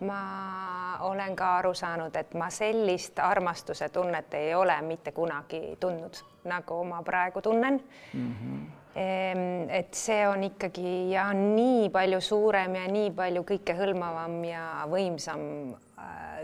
ma 0.00 0.98
olen 1.00 1.36
ka 1.36 1.56
aru 1.58 1.74
saanud, 1.74 2.16
et 2.16 2.34
ma 2.34 2.50
sellist 2.50 3.18
armastuse 3.18 3.88
tunnet 3.88 4.34
ei 4.34 4.54
ole 4.54 4.82
mitte 4.82 5.12
kunagi 5.12 5.76
tundnud, 5.80 6.22
nagu 6.44 6.84
ma 6.84 7.02
praegu 7.02 7.42
tunnen 7.42 7.82
mm. 8.14 8.34
-hmm 8.34 8.66
et 9.68 9.94
see 9.94 10.28
on 10.28 10.44
ikkagi 10.44 11.10
ja 11.10 11.32
nii 11.32 11.90
palju 11.90 12.20
suurem 12.20 12.74
ja 12.74 12.86
nii 12.88 13.10
palju 13.10 13.42
kõikehõlmavam 13.42 14.44
ja 14.44 14.62
võimsam 14.88 15.76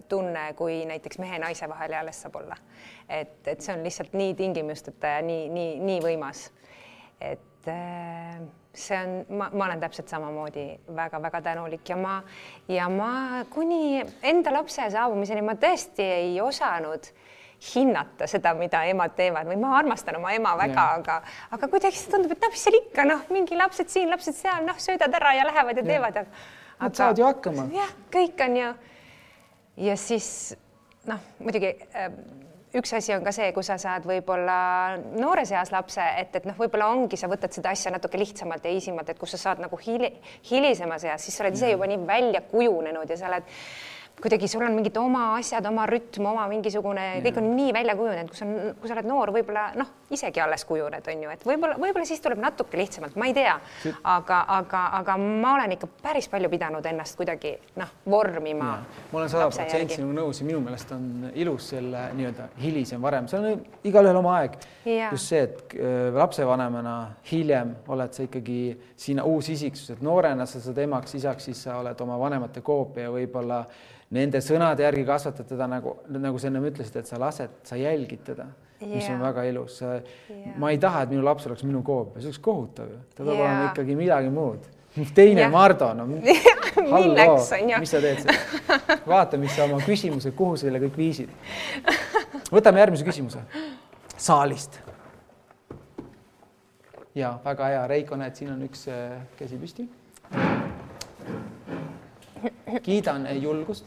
tunne, 0.09 0.47
kui 0.57 0.79
näiteks 0.89 1.19
mehe-naise 1.21 1.69
vahel 1.69 1.93
alles 1.99 2.23
saab 2.23 2.37
olla. 2.41 2.57
et, 3.09 3.37
et 3.47 3.61
see 3.61 3.75
on 3.75 3.85
lihtsalt 3.85 4.15
nii 4.17 4.35
tingimusteta 4.35 5.17
ja 5.19 5.23
nii, 5.23 5.49
nii, 5.53 5.79
nii 5.81 6.01
võimas. 6.01 6.47
et 7.21 7.69
äh, 7.69 8.41
see 8.75 8.97
on, 8.97 9.19
ma, 9.37 9.51
ma 9.53 9.67
olen 9.67 9.81
täpselt 9.81 10.09
samamoodi 10.09 10.67
väga-väga 10.97 11.43
tänulik 11.43 11.89
ja 11.89 11.97
ma 11.97 12.23
ja 12.69 12.89
ma 12.89 13.45
kuni 13.51 14.01
enda 14.23 14.55
lapse 14.55 14.89
saabumiseni 14.91 15.45
ma 15.45 15.55
tõesti 15.61 16.07
ei 16.07 16.41
osanud 16.41 17.13
hinnata 17.63 18.27
seda, 18.27 18.55
mida 18.59 18.83
emad 18.91 19.15
teevad 19.17 19.47
või 19.47 19.59
ma 19.61 19.77
armastan 19.79 20.17
oma 20.19 20.33
ema 20.35 20.55
väga, 20.59 20.87
aga, 20.99 21.19
aga 21.55 21.69
kuidagi 21.71 21.99
see 21.99 22.11
tundub, 22.11 22.33
et 22.35 22.43
noh, 22.43 22.51
mis 22.51 22.65
seal 22.65 22.79
ikka 22.81 23.05
noh, 23.07 23.23
mingi 23.31 23.59
lapsed 23.59 23.93
siin, 23.93 24.11
lapsed 24.11 24.35
seal, 24.35 24.65
noh, 24.67 24.81
söödad 24.83 25.15
ära 25.21 25.37
ja 25.39 25.47
lähevad 25.47 25.79
ja, 25.79 25.85
ja. 25.85 25.91
teevad. 25.93 26.19
Nad 26.81 26.99
saavad 26.99 27.21
ju 27.23 27.29
hakkama. 27.29 27.69
jah, 27.77 27.93
kõik 28.11 28.43
on 28.49 28.59
ju. 28.59 28.73
Ja 29.77 29.97
siis 29.97 30.57
noh, 31.09 31.21
muidugi 31.43 31.75
äh, 31.97 32.11
üks 32.79 32.93
asi 32.97 33.15
on 33.15 33.25
ka 33.25 33.33
see, 33.35 33.51
kui 33.55 33.65
sa 33.67 33.77
saad 33.81 34.07
võib-olla 34.09 34.57
noores 35.21 35.53
eas 35.53 35.73
lapse, 35.75 36.05
et, 36.19 36.35
et 36.39 36.49
noh, 36.49 36.57
võib-olla 36.59 36.91
ongi, 36.95 37.19
sa 37.21 37.31
võtad 37.31 37.53
seda 37.55 37.73
asja 37.75 37.93
natuke 37.93 38.21
lihtsamalt 38.21 38.65
ja 38.65 38.73
easimalt, 38.73 39.13
et 39.13 39.21
kus 39.21 39.35
sa 39.37 39.41
saad 39.47 39.63
nagu 39.63 39.79
hili, 39.85 40.13
hilisemas 40.49 41.05
eas, 41.09 41.27
siis 41.27 41.37
sa 41.37 41.45
oled 41.45 41.59
ise 41.59 41.73
juba 41.75 41.89
nii 41.91 42.01
välja 42.09 42.45
kujunenud 42.49 43.11
ja 43.11 43.19
sa 43.21 43.29
oled 43.33 43.51
kuidagi 44.23 44.49
sul 44.49 44.63
on 44.63 44.77
mingid 44.77 44.97
oma 45.01 45.33
asjad, 45.39 45.67
oma 45.67 45.87
rütm, 45.89 46.27
oma 46.31 46.45
mingisugune, 46.51 47.07
kõik 47.25 47.41
on 47.41 47.49
nii 47.57 47.73
välja 47.75 47.97
kujunenud, 47.99 48.31
kui 48.31 48.39
sa, 48.39 48.49
kui 48.79 48.91
sa 48.91 48.97
oled 48.97 49.09
noor, 49.09 49.33
võib-olla 49.35 49.71
noh, 49.79 49.91
isegi 50.13 50.41
alles 50.41 50.65
kujuned, 50.69 51.07
on 51.09 51.23
ju, 51.25 51.31
et 51.33 51.45
võib-olla, 51.47 51.77
võib-olla 51.81 52.07
siis 52.09 52.21
tuleb 52.25 52.41
natuke 52.43 52.79
lihtsamalt, 52.81 53.17
ma 53.21 53.29
ei 53.29 53.35
tea, 53.37 53.55
aga, 54.13 54.41
aga, 54.59 54.83
aga 55.01 55.17
ma 55.21 55.55
olen 55.57 55.77
ikka 55.77 55.89
päris 56.03 56.29
palju 56.33 56.51
pidanud 56.53 56.87
ennast 56.89 57.17
kuidagi 57.19 57.55
noh, 57.81 57.93
vormima. 58.11 58.73
ma 59.13 59.21
olen 59.21 59.33
sada 59.33 59.49
protsenti 59.51 59.99
sinuga 59.99 60.19
nõus 60.21 60.43
ja 60.43 60.49
minu 60.49 60.61
meelest 60.65 60.93
on 60.97 61.31
ilus 61.33 61.71
selle 61.75 62.05
nii-öelda 62.19 62.49
hilisem, 62.63 63.03
varem, 63.03 63.29
see 63.31 63.41
on 63.41 63.65
igalühel 63.89 64.21
oma 64.21 64.37
aeg. 64.41 64.59
just 64.85 65.33
see, 65.33 65.43
et 65.47 65.77
äh, 65.77 66.11
lapsevanemana 66.17 66.97
hiljem 67.31 67.77
oled 67.93 68.13
sa 68.13 68.27
ikkagi 68.27 68.61
sinna 68.97 69.25
uus 69.29 69.49
isiksus, 69.53 69.95
et 69.97 70.05
noorena 70.05 70.47
sa 70.47 70.61
saad 70.63 70.79
emaks, 70.85 71.17
isaks, 71.19 71.51
siis 71.51 71.65
sa 71.69 71.79
oled 71.81 72.01
oma 72.05 72.19
vanemate 72.21 72.63
koopia 72.65 73.11
võib-olla 73.13 73.65
nende 74.13 74.43
sõnade 74.45 74.85
järgi 74.85 75.07
kasvatad 75.09 75.49
teda 75.49 75.69
nagu, 75.71 75.97
nagu 76.13 76.41
sa 76.41 76.51
ennem 76.51 76.69
ütlesid, 76.69 77.01
et 77.01 77.09
sa 77.09 77.21
lased, 77.21 77.63
sa 77.67 77.79
jälgid 77.81 78.27
teda 78.27 78.51
yeah., 78.83 78.95
mis 78.97 79.09
on 79.11 79.21
väga 79.23 79.45
ilus 79.49 79.81
yeah.. 79.83 80.55
ma 80.59 80.71
ei 80.71 80.79
taha, 80.83 81.05
et 81.07 81.13
minu 81.15 81.25
laps 81.25 81.47
oleks 81.49 81.65
minu 81.67 81.83
koopia, 81.87 82.21
see 82.21 82.31
oleks 82.31 82.43
kohutav 82.43 82.91
ju, 82.91 83.01
ta 83.15 83.25
peab 83.25 83.35
yeah. 83.35 83.45
olema 83.45 83.69
ikkagi 83.71 83.97
midagi 83.99 84.33
muud. 84.35 84.69
teine 85.15 85.45
yeah. 85.45 85.53
Mardo, 85.53 85.93
no 85.95 86.09
halloo, 86.93 87.37
mis 87.81 87.95
sa 87.95 88.03
teed 88.03 88.25
seal? 88.25 88.99
vaata, 89.07 89.41
mis 89.41 89.55
sa 89.57 89.67
oma 89.69 89.81
küsimuse, 89.85 90.35
kuhu 90.37 90.57
sa 90.57 90.69
selle 90.69 90.83
kõik 90.87 90.99
viisid. 90.99 91.33
võtame 92.53 92.83
järgmise 92.83 93.07
küsimuse 93.07 93.45
saalist. 94.17 94.81
ja 97.15 97.35
väga 97.45 97.73
hea, 97.73 97.87
Reiko, 97.91 98.19
näed, 98.21 98.37
siin 98.39 98.53
on 98.55 98.63
üks 98.69 98.87
äh, 98.91 99.19
käsi 99.39 99.59
püsti. 99.61 99.89
kiidan 102.83 103.29
julgust 103.39 103.87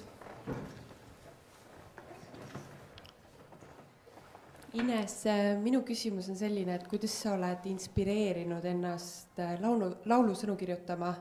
Ines, 4.76 5.22
äh, 5.26 5.54
minu 5.56 5.80
küsimus 5.88 6.28
on 6.28 6.36
selline, 6.36 6.74
et 6.76 6.88
kuidas 6.92 7.14
sa 7.22 7.36
oled 7.38 7.64
inspireerinud 7.70 8.66
ennast 8.68 9.40
äh, 9.40 9.56
laulu, 9.64 9.94
laulusõnu 10.10 10.58
kirjutama? 10.60 11.14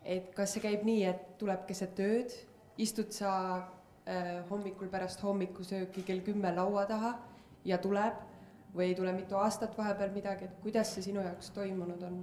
et 0.00 0.30
kas 0.32 0.54
see 0.54 0.62
käib 0.64 0.86
nii, 0.88 1.02
et 1.04 1.26
tuleb 1.36 1.66
keset 1.68 2.00
ööd, 2.00 2.32
istud 2.80 3.12
sa 3.12 3.34
äh, 4.08 4.40
hommikul 4.48 4.88
pärast 4.88 5.20
hommikusööki 5.20 6.06
kell 6.08 6.24
kümme 6.24 6.54
laua 6.56 6.86
taha 6.88 7.12
ja 7.68 7.76
tuleb 7.78 8.16
või 8.72 8.88
ei 8.88 8.96
tule 8.96 9.12
mitu 9.12 9.36
aastat 9.36 9.76
vahepeal 9.76 10.14
midagi, 10.16 10.48
et 10.48 10.58
kuidas 10.64 10.94
see 10.94 11.04
sinu 11.10 11.20
jaoks 11.20 11.52
toimunud 11.52 12.08
on? 12.08 12.20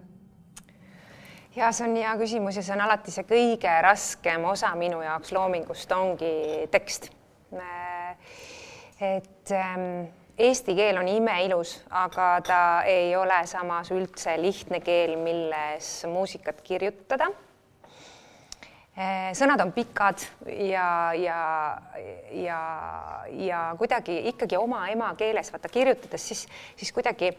ja 1.54 1.70
see 1.70 1.86
on 1.86 1.98
hea 2.02 2.18
küsimus 2.18 2.58
ja 2.58 2.66
see 2.66 2.74
on 2.74 2.88
alati 2.90 3.14
see 3.14 3.30
kõige 3.30 3.80
raskem 3.86 4.50
osa 4.50 4.74
minu 4.80 5.06
jaoks 5.06 5.38
loomingust 5.38 5.94
ongi 5.94 6.38
tekst. 6.74 7.12
Äh, 7.54 8.18
et 9.06 9.54
ähm, 9.54 10.08
eesti 10.38 10.76
keel 10.78 11.00
on 11.02 11.08
imeilus, 11.10 11.80
aga 11.90 12.30
ta 12.46 12.62
ei 12.86 13.16
ole 13.18 13.40
samas 13.50 13.92
üldse 13.92 14.38
lihtne 14.42 14.80
keel, 14.86 15.18
milles 15.20 15.90
muusikat 16.12 16.62
kirjutada. 16.66 17.30
Eh, 18.98 19.30
sõnad 19.38 19.62
on 19.62 19.72
pikad 19.76 20.24
ja, 20.50 21.14
ja, 21.14 21.42
ja, 22.34 22.62
ja 23.30 23.60
kuidagi 23.78 24.16
ikkagi 24.32 24.58
oma 24.58 24.88
emakeeles 24.90 25.52
vaata 25.54 25.70
kirjutades, 25.70 26.24
siis, 26.32 26.48
siis 26.80 26.94
kuidagi 26.96 27.30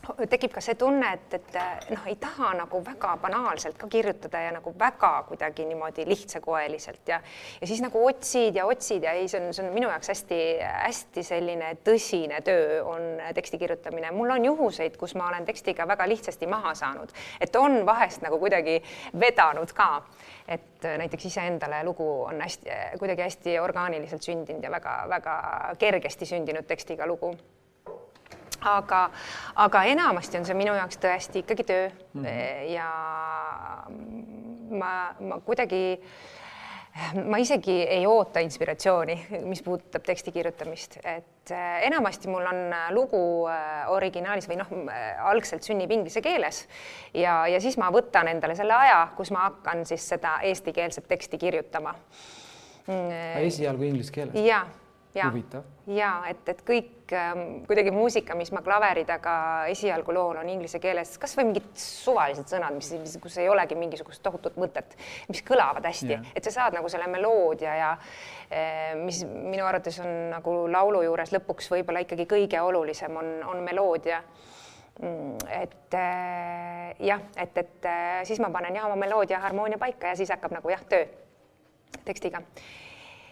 tekib 0.00 0.52
ka 0.54 0.62
see 0.64 0.76
tunne, 0.80 1.10
et, 1.12 1.34
et 1.36 1.90
noh, 1.92 2.06
ei 2.08 2.16
taha 2.20 2.54
nagu 2.56 2.80
väga 2.84 3.12
banaalselt 3.20 3.76
ka 3.78 3.88
kirjutada 3.90 4.40
ja 4.46 4.54
nagu 4.54 4.72
väga 4.78 5.10
kuidagi 5.28 5.66
niimoodi 5.68 6.06
lihtsakoeliselt 6.08 7.08
ja 7.08 7.20
ja 7.60 7.66
siis 7.66 7.82
nagu 7.84 8.00
otsid 8.06 8.56
ja 8.56 8.66
otsid 8.66 9.04
ja 9.04 9.12
ei, 9.12 9.28
see 9.28 9.40
on, 9.42 9.52
see 9.54 9.66
on 9.66 9.74
minu 9.74 9.90
jaoks 9.92 10.12
hästi-hästi 10.14 11.24
selline 11.26 11.74
tõsine 11.84 12.40
töö 12.46 12.80
on 12.88 13.06
teksti 13.36 13.60
kirjutamine. 13.60 14.10
mul 14.16 14.34
on 14.36 14.44
juhuseid, 14.44 14.96
kus 14.96 15.14
ma 15.14 15.28
olen 15.28 15.44
tekstiga 15.44 15.86
väga 15.88 16.08
lihtsasti 16.08 16.48
maha 16.50 16.74
saanud, 16.74 17.12
et 17.40 17.56
on 17.56 17.84
vahest 17.86 18.24
nagu 18.24 18.38
kuidagi 18.40 18.80
vedanud 19.20 19.72
ka, 19.76 19.90
et 20.48 20.90
näiteks 21.04 21.28
iseendale 21.28 21.84
lugu 21.84 22.08
on 22.24 22.40
hästi, 22.40 22.70
kuidagi 22.98 23.28
hästi 23.28 23.58
orgaaniliselt 23.60 24.22
sündinud 24.22 24.64
ja 24.64 24.70
väga-väga 24.72 25.40
kergesti 25.78 26.26
sündinud 26.26 26.66
tekstiga 26.66 27.06
lugu 27.06 27.34
aga, 28.60 29.10
aga 29.54 29.84
enamasti 29.84 30.40
on 30.40 30.44
see 30.48 30.58
minu 30.58 30.74
jaoks 30.76 31.00
tõesti 31.02 31.44
ikkagi 31.44 31.64
töö 31.64 31.88
mm 31.88 32.24
-hmm. 32.24 32.68
ja 32.74 32.90
ma, 34.70 34.92
ma 35.20 35.40
kuidagi 35.44 36.00
ma 37.30 37.38
isegi 37.38 37.76
ei 37.86 38.06
oota 38.06 38.40
inspiratsiooni, 38.40 39.14
mis 39.46 39.62
puudutab 39.62 40.02
teksti 40.02 40.32
kirjutamist, 40.32 40.96
et 41.04 41.52
äh, 41.54 41.82
enamasti 41.86 42.28
mul 42.28 42.46
on 42.46 42.74
lugu 42.90 43.22
äh, 43.48 43.86
originaalis 43.90 44.48
või 44.50 44.58
noh, 44.58 44.72
algselt 45.30 45.62
sünnib 45.62 45.90
inglise 45.90 46.20
keeles 46.20 46.64
ja, 47.14 47.46
ja 47.46 47.60
siis 47.60 47.78
ma 47.78 47.92
võtan 47.94 48.28
endale 48.28 48.54
selle 48.58 48.74
aja, 48.74 49.08
kus 49.16 49.30
ma 49.30 49.46
hakkan 49.48 49.86
siis 49.86 50.08
seda 50.08 50.38
eestikeelset 50.42 51.08
teksti 51.08 51.38
kirjutama. 51.38 51.94
esialgu 53.38 53.82
inglise 53.82 54.12
keeles? 54.12 54.34
jaa 54.34 54.66
ja, 55.14 55.30
ja 55.90 56.10
et, 56.30 56.42
et 56.52 56.60
kõik 56.66 57.12
ähm, 57.16 57.42
kuidagi 57.66 57.92
muusika, 57.94 58.36
mis 58.38 58.52
ma 58.54 58.62
klaveri 58.64 59.02
taga 59.08 59.34
esialgu 59.70 60.14
loon, 60.14 60.40
on 60.42 60.50
inglise 60.52 60.78
keeles, 60.82 61.16
kasvõi 61.20 61.48
mingid 61.48 61.70
suvalised 61.78 62.50
sõnad, 62.50 62.76
mis, 62.76 62.92
mis, 63.00 63.16
kus 63.22 63.38
ei 63.42 63.48
olegi 63.50 63.78
mingisugust 63.78 64.22
tohutut 64.22 64.58
mõtet, 64.60 64.94
mis 65.30 65.42
kõlavad 65.46 65.86
hästi. 65.86 66.12
Yeah., 66.12 66.34
et 66.36 66.46
sa 66.46 66.54
saad 66.54 66.76
nagu 66.78 66.90
selle 66.92 67.08
meloodia 67.10 67.74
ja 67.78 67.90
äh, 67.96 68.94
mis 69.00 69.24
minu 69.26 69.66
arvates 69.66 69.98
on 70.04 70.12
nagu 70.36 70.56
laulu 70.70 71.02
juures 71.06 71.34
lõpuks 71.34 71.72
võib-olla 71.74 72.04
ikkagi 72.06 72.28
kõige 72.30 72.62
olulisem 72.62 73.16
on, 73.18 73.32
on 73.50 73.64
meloodia. 73.66 74.22
Mm, 75.00 75.38
et 75.56 75.96
äh, 75.96 76.92
jah, 77.08 77.22
et, 77.40 77.56
et 77.56 77.88
äh, 77.88 78.20
siis 78.28 78.42
ma 78.42 78.50
panen 78.52 78.76
jah 78.76 78.86
oma 78.86 78.98
meloodia 79.00 79.40
harmoonia 79.40 79.80
paika 79.80 80.12
ja 80.12 80.18
siis 80.18 80.30
hakkab 80.30 80.52
nagu 80.58 80.70
jah, 80.70 80.82
töö 80.90 81.06
tekstiga 82.04 82.42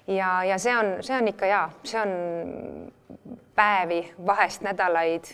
ja, 0.08 0.44
ja 0.44 0.58
see 0.58 0.76
on, 0.76 0.96
see 1.04 1.16
on 1.16 1.28
ikka 1.28 1.46
hea, 1.48 1.64
see 1.86 2.00
on 2.00 2.14
päevi, 3.58 4.00
vahest 4.26 4.62
nädalaid, 4.62 5.30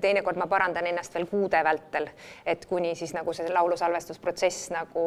teinekord 0.00 0.38
ma 0.40 0.48
parandan 0.48 0.86
ennast 0.88 1.14
veel 1.14 1.26
kuude 1.30 1.60
vältel, 1.64 2.08
et 2.48 2.64
kuni 2.66 2.94
siis 2.98 3.12
nagu 3.16 3.34
see 3.36 3.50
laulusalvestusprotsess 3.52 4.70
nagu 4.72 5.06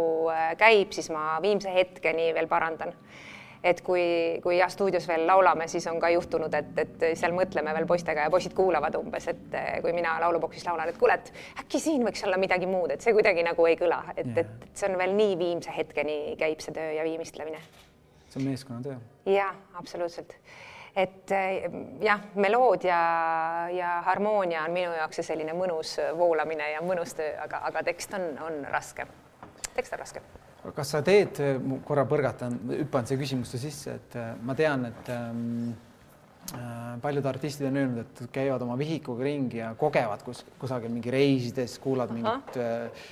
käib, 0.59 0.93
siis 0.95 1.09
ma 1.13 1.39
viimse 1.41 1.73
hetkeni 1.73 2.33
veel 2.37 2.51
parandan. 2.51 2.93
et 3.65 3.79
kui, 3.81 4.01
kui 4.43 4.59
jah, 4.59 4.69
stuudios 4.69 5.07
veel 5.09 5.23
laulame, 5.25 5.65
siis 5.67 5.87
on 5.89 5.97
ka 5.97 6.11
juhtunud, 6.13 6.53
et, 6.53 6.67
et 6.77 7.05
seal 7.17 7.33
mõtleme 7.33 7.71
veel 7.73 7.87
poistega 7.89 8.27
ja 8.27 8.29
poisid 8.29 8.53
kuulavad 8.53 8.93
umbes, 8.99 9.25
et 9.31 9.57
kui 9.81 9.93
mina 9.95 10.19
lauluboksis 10.21 10.67
laulan, 10.67 10.91
et 10.91 10.99
kuule, 11.01 11.15
et 11.17 11.63
äkki 11.63 11.81
siin 11.81 12.05
võiks 12.05 12.21
olla 12.27 12.37
midagi 12.37 12.69
muud, 12.69 12.93
et 12.93 13.01
see 13.01 13.15
kuidagi 13.17 13.41
nagu 13.47 13.65
ei 13.65 13.79
kõla, 13.79 14.03
et, 14.13 14.37
et 14.37 14.69
see 14.69 14.91
on 14.91 14.99
veel 15.01 15.17
nii 15.17 15.33
viimse 15.41 15.73
hetkeni 15.73 16.19
käib 16.37 16.61
see 16.61 16.77
töö 16.77 16.93
ja 16.99 17.09
viimistlemine 17.09 17.63
see 18.35 18.43
on 18.43 18.49
meeskonnatöö. 18.51 18.95
jah, 19.25 19.55
absoluutselt 19.73 20.35
et 20.95 21.31
jah, 22.01 22.21
meloodia 22.35 22.99
ja 23.75 24.01
harmoonia 24.05 24.63
on 24.63 24.71
minu 24.71 24.93
jaoks 24.95 25.19
see 25.19 25.27
selline 25.27 25.55
mõnus 25.57 25.97
voolamine 26.17 26.69
ja 26.71 26.83
mõnus 26.83 27.15
töö, 27.17 27.33
aga, 27.43 27.59
aga 27.67 27.83
tekst 27.83 28.15
on, 28.15 28.29
on 28.45 28.61
raske. 28.71 29.07
tekst 29.75 29.93
on 29.93 29.99
raske. 29.99 30.21
kas 30.75 30.93
sa 30.95 31.01
teed, 31.05 31.41
korra 31.85 32.05
põrgatan, 32.09 32.55
hüppan 32.79 33.07
siia 33.07 33.19
küsimuste 33.19 33.59
sisse, 33.59 33.97
et 33.99 34.15
äh, 34.19 34.31
ma 34.41 34.55
tean, 34.55 34.87
et 34.87 35.11
ähm, 35.11 35.75
äh, 36.55 36.95
paljud 37.03 37.27
artistid 37.27 37.67
on 37.67 37.83
öelnud, 37.83 38.01
et 38.05 38.31
käivad 38.31 38.63
oma 38.63 38.79
vihikuga 38.79 39.27
ringi 39.27 39.59
ja 39.59 39.73
kogevad 39.75 40.23
kus 40.23 40.45
kusagil 40.61 40.95
mingi 40.95 41.11
reisides, 41.11 41.75
kuulad 41.83 42.15
Aha. 42.15 42.17
mingit 42.17 42.57
äh, 42.63 43.05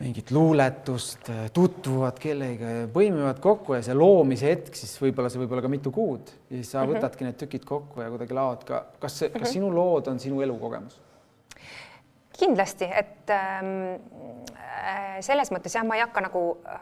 mingit 0.00 0.30
luuletust, 0.32 1.28
tutvuvad 1.52 2.16
kellegagi, 2.20 2.86
põimivad 2.94 3.40
kokku 3.44 3.76
ja 3.76 3.82
see 3.84 3.96
loomise 3.96 4.48
hetk, 4.48 4.78
siis 4.78 4.94
võib-olla 5.02 5.28
see 5.32 5.42
võib 5.42 5.52
olla 5.52 5.64
ka 5.66 5.72
mitu 5.72 5.92
kuud 5.92 6.32
ja 6.48 6.54
siis 6.56 6.70
sa 6.72 6.80
mm 6.80 6.86
-hmm. 6.86 6.96
võtadki 6.96 7.26
need 7.26 7.38
tükid 7.42 7.66
kokku 7.68 8.00
ja 8.00 8.08
kuidagi 8.08 8.36
laod 8.36 8.64
ka. 8.64 8.84
kas 8.98 9.18
see, 9.18 9.28
kas 9.28 9.40
mm 9.40 9.44
-hmm. 9.44 9.52
sinu 9.52 9.74
lood 9.74 10.08
on 10.08 10.20
sinu 10.20 10.40
elukogemus? 10.40 11.00
kindlasti, 12.40 12.84
et 12.84 13.30
ähm, 13.30 14.00
äh, 14.56 15.20
selles 15.20 15.52
mõttes 15.52 15.74
jah, 15.76 15.84
ma 15.84 15.98
ei 15.98 16.00
hakka 16.00 16.20
nagu 16.24 16.44
äh, 16.64 16.80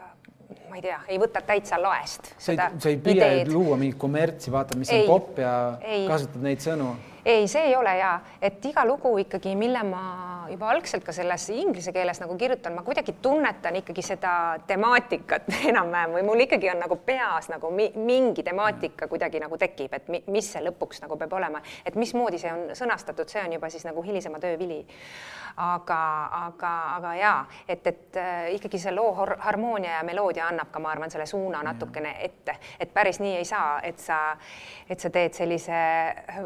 ma 0.69 0.79
ei 0.79 0.85
tea, 0.85 0.99
ei 1.07 1.19
võta 1.21 1.41
täitsa 1.45 1.79
laest. 1.81 2.33
sa 2.37 2.53
ei, 2.53 2.59
sa 2.79 2.89
ei 2.91 2.97
püüa 3.03 3.29
luua 3.49 3.77
mingit 3.79 3.99
kommertsi, 3.99 4.51
vaatad, 4.53 4.79
mis 4.79 4.91
ei, 4.93 5.05
on 5.05 5.13
popp 5.13 5.39
ja 5.43 5.53
ei. 5.83 6.07
kasutad 6.09 6.43
neid 6.45 6.63
sõnu. 6.63 6.93
Ei, 7.25 7.47
see 7.51 7.65
ei 7.67 7.75
ole 7.75 7.91
hea, 7.97 8.13
et 8.41 8.63
iga 8.65 8.85
lugu 8.87 9.11
ikkagi, 9.21 9.51
mille 9.59 9.81
ma 9.83 10.03
juba 10.49 10.69
algselt 10.71 11.03
ka 11.05 11.13
selles 11.13 11.49
inglise 11.51 11.91
keeles 11.93 12.21
nagu 12.23 12.37
kirjutan, 12.39 12.73
ma 12.77 12.83
kuidagi 12.85 13.17
tunnetan 13.21 13.75
ikkagi 13.81 14.05
seda 14.05 14.31
temaatikat 14.67 15.49
enam-vähem 15.71 16.15
või 16.17 16.23
mul 16.25 16.45
ikkagi 16.45 16.71
on 16.71 16.79
nagu 16.85 16.97
peas 17.05 17.51
nagu 17.51 17.73
mi 17.75 17.89
mingi 17.97 18.45
temaatika 18.47 19.09
kuidagi 19.11 19.43
nagu 19.43 19.59
tekib, 19.59 19.93
et 19.99 20.07
mi 20.09 20.23
mis 20.31 20.47
see 20.53 20.63
lõpuks 20.63 21.03
nagu 21.03 21.19
peab 21.19 21.35
olema, 21.37 21.61
et 21.85 21.99
mismoodi 21.99 22.39
see 22.41 22.53
on 22.53 22.71
sõnastatud, 22.77 23.29
see 23.29 23.43
on 23.43 23.59
juba 23.59 23.69
siis 23.69 23.85
nagu 23.85 24.03
hilisema 24.05 24.39
töö 24.41 24.57
vili 24.59 24.81
aga, 25.59 26.29
aga, 26.47 26.73
aga 26.95 27.13
jaa, 27.15 27.39
et, 27.67 27.87
et 27.87 28.17
äh, 28.17 28.53
ikkagi 28.55 28.79
see 28.79 28.93
loo 28.95 29.11
harmoonia 29.15 29.97
ja 29.97 30.03
meloodia 30.07 30.47
annab 30.47 30.58
ka, 30.71 30.79
ma 30.79 30.91
arvan, 30.91 31.11
selle 31.11 31.25
suuna 31.25 31.63
natukene 31.63 32.15
ette, 32.25 32.55
et 32.79 32.93
päris 32.93 33.19
nii 33.23 33.35
ei 33.39 33.47
saa, 33.47 33.79
et 33.83 33.99
sa, 33.99 34.19
et 34.89 34.99
sa 34.99 35.09
teed 35.09 35.33
sellise 35.33 35.81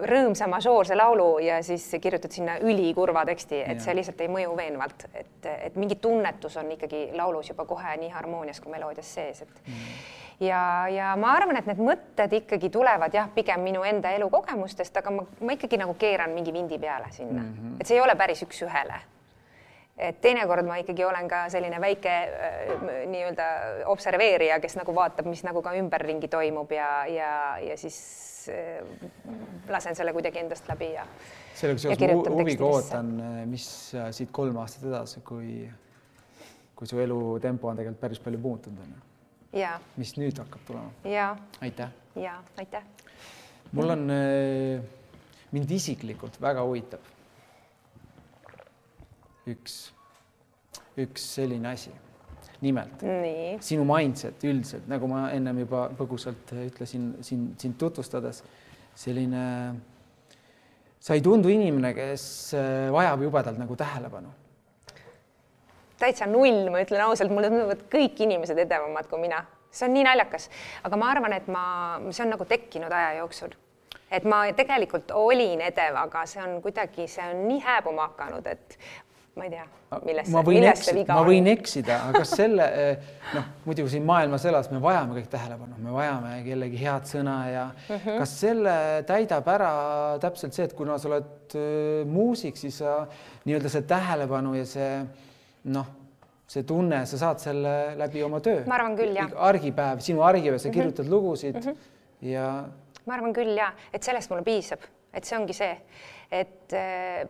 rõõmsa 0.10 0.48
mažoorse 0.52 0.96
laulu 0.96 1.40
ja 1.44 1.62
siis 1.66 1.90
kirjutad 2.02 2.32
sinna 2.32 2.58
ülikurva 2.62 3.26
teksti, 3.26 3.62
et 3.62 3.80
ja. 3.80 3.86
see 3.88 3.96
lihtsalt 3.98 4.22
ei 4.22 4.32
mõju 4.32 4.58
veenvalt, 4.58 5.08
et, 5.14 5.52
et 5.54 5.80
mingi 5.80 5.96
tunnetus 6.02 6.58
on 6.62 6.72
ikkagi 6.78 7.10
laulus 7.18 7.50
juba 7.50 7.66
kohe 7.66 7.98
nii 7.98 8.14
harmoonias 8.14 8.62
kui 8.62 8.72
meloodias 8.72 9.16
sees, 9.16 9.42
et 9.42 9.64
mm 9.68 10.22
ja, 10.40 10.88
ja 10.90 11.14
ma 11.20 11.34
arvan, 11.38 11.58
et 11.60 11.68
need 11.70 11.82
mõtted 11.84 12.36
ikkagi 12.40 12.70
tulevad 12.74 13.14
jah, 13.16 13.30
pigem 13.34 13.64
minu 13.66 13.84
enda 13.88 14.14
elukogemustest, 14.18 14.96
aga 15.02 15.14
ma, 15.14 15.26
ma 15.42 15.58
ikkagi 15.58 15.80
nagu 15.82 15.96
keeran 16.00 16.34
mingi 16.36 16.54
vindi 16.56 16.80
peale 16.80 17.12
sinna 17.12 17.42
mm, 17.42 17.54
-hmm. 17.54 17.82
et 17.82 17.88
see 17.88 17.98
ei 17.98 18.04
ole 18.04 18.16
päris 18.16 18.44
üks-ühele. 18.46 19.02
Et 19.98 20.20
teinekord 20.22 20.66
ma 20.66 20.80
ikkagi 20.82 21.06
olen 21.06 21.28
ka 21.30 21.44
selline 21.54 21.78
väike 21.82 22.14
äh, 22.14 22.74
nii-öelda 23.10 23.48
observeerija, 23.92 24.58
kes 24.64 24.78
nagu 24.80 24.96
vaatab, 24.96 25.30
mis 25.30 25.44
nagu 25.46 25.62
ka 25.66 25.76
ümberringi 25.78 26.30
toimub 26.34 26.72
ja, 26.74 26.90
ja, 27.10 27.34
ja 27.62 27.78
siis 27.78 28.00
äh, 28.50 28.82
lasen 29.70 29.96
selle 29.96 30.16
kuidagi 30.16 30.42
endast 30.42 30.68
läbi 30.70 30.94
ja. 30.96 31.06
sellega 31.54 31.86
seoses 31.86 32.34
huviga 32.34 32.68
ootan, 32.68 33.14
äh, 33.22 33.40
mis 33.50 33.68
siit 34.18 34.34
kolm 34.34 34.58
aastat 34.64 34.90
edasi, 34.90 35.22
kui, 35.28 35.62
kui 36.76 36.90
su 36.90 37.00
elutempo 37.04 37.70
on 37.70 37.82
tegelikult 37.82 38.02
päris 38.08 38.24
palju 38.24 38.42
muutunud 38.42 38.86
on 38.86 38.94
ju 38.98 39.10
mis 40.02 40.16
nüüd 40.18 40.40
hakkab 40.42 40.66
tulema. 40.66 40.90
aitäh. 41.62 41.92
ja 42.18 42.40
aitäh. 42.58 42.82
mul 43.72 43.94
on, 43.94 44.08
mind 45.54 45.72
isiklikult 45.78 46.42
väga 46.42 46.66
huvitab 46.66 47.14
üks, 49.50 49.78
üks 51.00 51.28
selline 51.36 51.74
asi. 51.74 51.92
nimelt 52.64 53.02
Nii. 53.04 53.58
sinu 53.60 53.84
mindset 53.84 54.44
üldiselt, 54.48 54.86
nagu 54.88 55.08
ma 55.12 55.26
ennem 55.36 55.58
juba 55.66 55.90
põgusalt 55.98 56.54
ütlesin 56.56 57.10
sind, 57.20 57.58
sind 57.60 57.76
tutvustades, 57.80 58.40
selline, 58.96 59.42
sa 61.04 61.18
ei 61.18 61.24
tundu 61.24 61.52
inimene, 61.52 61.92
kes 61.98 62.26
äh, 62.56 62.88
vajab 62.94 63.26
jubedalt 63.28 63.60
nagu 63.60 63.76
tähelepanu 63.80 64.32
täitsa 66.04 66.28
null, 66.28 66.68
ma 66.72 66.82
ütlen 66.84 67.04
ausalt, 67.06 67.32
mulle 67.32 67.52
tunduvad 67.52 67.84
kõik 67.92 68.24
inimesed 68.26 68.58
edevamad 68.64 69.08
kui 69.12 69.22
mina, 69.22 69.44
see 69.72 69.88
on 69.88 69.94
nii 69.96 70.08
naljakas, 70.08 70.50
aga 70.88 71.00
ma 71.00 71.12
arvan, 71.14 71.36
et 71.36 71.46
ma, 71.52 71.66
see 72.10 72.26
on 72.26 72.34
nagu 72.36 72.48
tekkinud 72.48 72.92
aja 72.92 73.20
jooksul 73.22 73.54
et 74.14 74.26
ma 74.30 74.44
tegelikult 74.54 75.12
olin 75.18 75.64
edev, 75.66 75.98
aga 76.04 76.26
see 76.30 76.42
on 76.44 76.60
kuidagi, 76.62 77.08
see 77.10 77.24
on 77.32 77.48
nii 77.48 77.64
hääbuma 77.64 78.12
hakanud, 78.12 78.46
et 78.52 78.78
ma 79.34 79.48
ei 79.48 79.50
tea, 79.50 79.64
milles, 80.06 80.28
milles 80.46 80.84
see 80.86 80.94
viga 81.00 81.16
on. 81.16 81.24
ma 81.24 81.26
võin 81.26 81.48
eksida, 81.50 81.96
aga 82.06 82.22
kas 82.22 82.36
selle 82.38 82.68
eh, 82.78 83.08
noh, 83.34 83.48
muidu 83.66 83.88
siin 83.90 84.06
maailmas 84.06 84.46
elas, 84.46 84.70
me 84.70 84.82
vajame 84.84 85.18
kõik 85.18 85.32
tähelepanu, 85.32 85.80
me 85.82 85.96
vajame 85.96 86.36
kellegi 86.46 86.82
head 86.84 87.10
sõna 87.10 87.38
ja 87.50 87.66
mm 87.72 87.96
-hmm. 87.96 88.22
kas 88.22 88.36
selle 88.44 88.76
täidab 89.10 89.50
ära 89.56 89.74
täpselt 90.22 90.54
see, 90.54 90.70
et 90.70 90.78
kuna 90.78 91.00
sa 91.02 91.10
oled 91.10 91.58
äh, 91.58 92.06
muusik, 92.06 92.62
siis 92.62 92.78
sa 92.84 93.08
nii-öelda 93.46 93.74
see 93.74 93.90
tähelepanu 93.90 94.54
ja 94.60 94.70
see 94.70 94.94
noh, 95.64 95.92
see 96.48 96.64
tunne, 96.64 97.06
sa 97.10 97.18
saad 97.18 97.42
selle 97.42 97.76
läbi 97.98 98.24
oma 98.24 98.40
töö. 98.40 98.62
ma 98.68 98.76
arvan 98.76 98.98
küll, 98.98 99.18
jah. 99.18 99.34
argipäev, 99.50 100.00
sinu 100.00 100.22
argipäev, 100.22 100.62
sa 100.62 100.70
kirjutad 100.70 101.06
mm 101.06 101.10
-hmm. 101.10 101.14
lugusid 101.14 101.56
mm 101.56 101.62
-hmm. 101.62 101.78
ja. 102.22 102.66
ma 103.06 103.14
arvan 103.14 103.34
küll 103.34 103.58
ja, 103.58 103.74
et 103.94 104.04
sellest 104.04 104.30
mulle 104.30 104.44
piisab 104.44 104.86
et 105.14 105.28
see 105.28 105.38
ongi 105.38 105.54
see, 105.56 105.74
et 106.34 106.74
äh, 106.74 107.24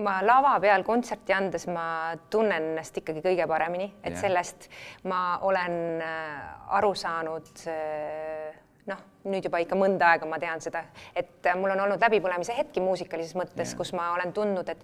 ma 0.00 0.18
lava 0.24 0.56
peal 0.62 0.84
kontserti 0.86 1.34
andes 1.34 1.66
ma 1.70 2.16
tunnen 2.32 2.72
ennast 2.72 2.98
ikkagi 3.00 3.22
kõige 3.24 3.46
paremini, 3.50 3.90
et 4.02 4.14
Jah. 4.14 4.22
sellest 4.24 4.68
ma 5.10 5.38
olen 5.46 6.02
äh, 6.02 6.76
aru 6.78 6.92
saanud 6.98 7.64
äh, 7.70 8.50
noh, 8.90 9.02
nüüd 9.30 9.46
juba 9.46 9.60
ikka 9.62 9.78
mõnda 9.78 10.14
aega 10.14 10.28
ma 10.28 10.40
tean 10.42 10.62
seda, 10.64 10.84
et 11.14 11.46
mul 11.58 11.74
on 11.74 11.84
olnud 11.86 12.02
läbipõlemise 12.02 12.56
hetki 12.56 12.82
muusikalises 12.82 13.36
mõttes, 13.38 13.76
kus 13.78 13.94
ma 13.96 14.12
olen 14.16 14.34
tundnud, 14.36 14.72
et 14.72 14.82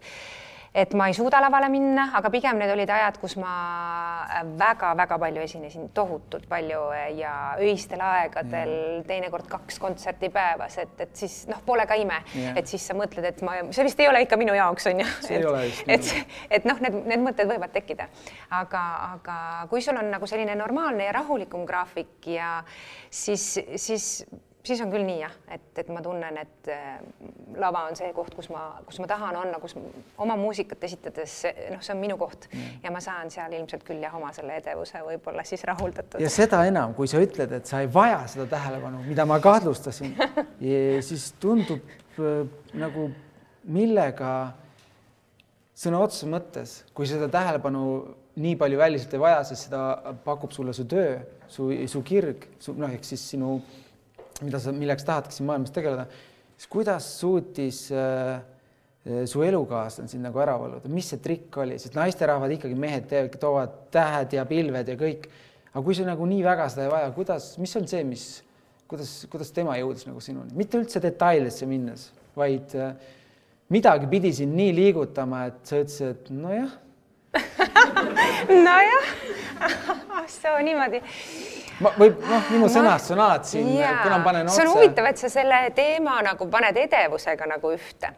et 0.77 0.93
ma 0.99 1.07
ei 1.09 1.15
suuda 1.17 1.41
lavale 1.41 1.71
minna, 1.73 2.11
aga 2.19 2.29
pigem 2.33 2.59
need 2.61 2.71
olid 2.75 2.91
ajad, 2.93 3.17
kus 3.21 3.37
ma 3.41 3.53
väga-väga 4.61 5.17
palju 5.23 5.45
esinesin, 5.47 5.89
tohutult 5.97 6.45
palju 6.51 6.83
äh, 6.93 7.07
ja 7.17 7.33
öistel 7.65 8.03
aegadel 8.05 8.75
teinekord 9.09 9.49
kaks 9.49 9.81
kontserti 9.81 10.29
päevas, 10.35 10.77
et, 10.83 10.93
et 11.01 11.15
siis 11.17 11.39
noh, 11.49 11.63
pole 11.67 11.87
ka 11.89 11.97
ime, 11.97 12.21
Jah. 12.35 12.59
et 12.61 12.69
siis 12.69 12.85
sa 12.85 12.97
mõtled, 12.99 13.25
et 13.25 13.41
ma, 13.47 13.57
see 13.73 13.87
vist 13.89 14.03
ei 14.05 14.11
ole 14.11 14.21
ikka 14.27 14.39
minu 14.41 14.57
jaoks 14.57 14.91
on 14.93 15.01
ju. 15.01 15.09
Vist 15.57 15.89
et, 15.97 16.11
et 16.59 16.69
noh, 16.69 16.81
need, 16.85 16.99
need 17.09 17.25
mõtted 17.25 17.49
võivad 17.49 17.73
tekkida, 17.75 18.11
aga, 18.61 18.83
aga 19.17 19.39
kui 19.73 19.85
sul 19.85 19.97
on 19.97 20.13
nagu 20.13 20.29
selline 20.29 20.59
normaalne 20.61 21.09
ja 21.09 21.17
rahulikum 21.17 21.65
graafik 21.69 22.29
ja 22.37 22.59
siis, 23.11 23.55
siis, 23.81 24.27
siis 24.67 24.81
on 24.83 24.91
küll 24.93 25.05
nii 25.07 25.21
jah, 25.21 25.35
et, 25.53 25.69
et 25.79 25.91
ma 25.95 26.03
tunnen, 26.05 26.39
et 26.41 26.71
äh, 26.73 26.97
lava 27.61 27.85
on 27.91 27.97
see 27.99 28.09
koht, 28.17 28.35
kus 28.37 28.49
ma, 28.53 28.65
kus 28.87 28.99
ma 29.03 29.09
tahan 29.11 29.39
olla, 29.43 29.61
kus 29.63 29.77
oma 30.23 30.37
muusikat 30.41 30.85
esitades, 30.89 31.39
noh, 31.73 31.83
see 31.85 31.95
on 31.95 32.03
minu 32.03 32.19
koht 32.21 32.49
ja 32.83 32.93
ma 32.95 33.03
saan 33.05 33.31
seal 33.33 33.55
ilmselt 33.59 33.87
küll 33.87 34.03
jah, 34.03 34.15
oma 34.19 34.33
selle 34.37 34.59
edevuse 34.61 35.03
võib-olla 35.07 35.47
siis 35.47 35.65
rahuldatud. 35.69 36.21
ja 36.23 36.33
seda 36.33 36.65
enam, 36.69 36.95
kui 36.99 37.11
sa 37.11 37.23
ütled, 37.23 37.55
et 37.61 37.71
sa 37.71 37.85
ei 37.85 37.91
vaja 37.93 38.25
seda 38.33 38.49
tähelepanu, 38.57 39.05
mida 39.07 39.27
ma 39.29 39.39
kahtlustasin, 39.43 40.17
siis 41.09 41.31
tundub 41.43 41.97
äh, 42.21 42.45
nagu 42.77 43.11
millega 43.67 44.31
sõna 45.77 46.01
otseses 46.05 46.31
mõttes, 46.31 46.77
kui 46.97 47.09
seda 47.09 47.29
tähelepanu 47.33 47.87
nii 48.41 48.57
palju 48.61 48.79
väliselt 48.81 49.15
ei 49.17 49.23
vaja, 49.23 49.41
sest 49.49 49.69
seda 49.69 50.15
pakub 50.25 50.53
sulle 50.53 50.75
su 50.77 50.85
töö, 50.89 51.19
su, 51.49 51.71
su 51.89 52.03
kirg, 52.07 52.47
su 52.61 52.75
noh, 52.77 52.93
ehk 52.93 53.05
siis 53.07 53.23
sinu, 53.33 53.59
mida 54.45 54.61
sa, 54.61 54.75
milleks 54.75 55.07
tahadki 55.07 55.37
siin 55.37 55.49
maailmas 55.49 55.73
tegeleda, 55.75 56.07
siis 56.57 56.69
kuidas 56.73 57.09
suutis 57.21 57.87
äh, 57.95 58.41
su 59.29 59.43
elukaaslane 59.47 60.11
sind 60.11 60.27
nagu 60.27 60.41
ära 60.43 60.57
valluda, 60.59 60.91
mis 60.93 61.13
see 61.13 61.21
trikk 61.23 61.61
oli, 61.63 61.79
sest 61.79 61.97
naisterahvad 61.97 62.57
ikkagi, 62.57 62.77
mehed 62.79 63.07
teevad, 63.11 63.37
toovad 63.41 63.77
tähed 63.95 64.35
ja 64.35 64.47
pilved 64.49 64.91
ja 64.91 64.97
kõik. 64.99 65.29
aga 65.73 65.85
kui 65.85 65.95
sa 65.95 66.07
nagu 66.09 66.27
nii 66.27 66.43
väga 66.45 66.69
seda 66.73 66.87
ei 66.87 66.93
vaja, 66.93 67.13
kuidas, 67.15 67.51
mis 67.61 67.77
on 67.79 67.87
see, 67.89 68.03
mis, 68.09 68.25
kuidas, 68.91 69.13
kuidas 69.31 69.53
tema 69.55 69.77
jõudis 69.79 70.09
nagu 70.09 70.23
sinuni, 70.25 70.57
mitte 70.59 70.81
üldse 70.81 71.03
detailidesse 71.05 71.69
minnes, 71.71 72.09
vaid 72.37 72.75
äh, 72.81 72.97
midagi 73.73 74.11
pidi 74.11 74.33
sind 74.41 74.57
nii 74.59 74.75
liigutama, 74.75 75.47
et 75.53 75.63
sa 75.69 75.81
ütlesid, 75.85 76.17
et 76.17 76.33
nojah, 76.35 76.75
nojah, 78.67 79.09
soo 80.41 80.59
niimoodi 80.65 81.05
ma 81.83 81.93
või 81.97 82.13
noh, 82.15 82.47
minu 82.53 82.69
alati 82.71 83.51
siin, 83.51 83.67
kuna 84.03 84.19
ma 84.19 84.25
panen 84.25 84.49
see 84.49 84.63
on 84.63 84.71
otsa. 84.71 84.79
huvitav, 84.79 85.09
et 85.11 85.21
sa 85.21 85.31
selle 85.33 85.59
teema 85.77 86.17
nagu 86.25 86.49
paned 86.53 86.79
edevusega 86.81 87.49
nagu 87.51 87.73
ühte. 87.75 88.13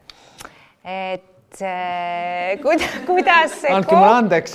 et 0.85 1.63
äh, 1.67 2.55
kuida, 2.63 2.91
kuidas 3.09 3.57
see 3.63 3.73
andke 3.75 3.97
mulle 3.97 4.13
andeks, 4.21 4.55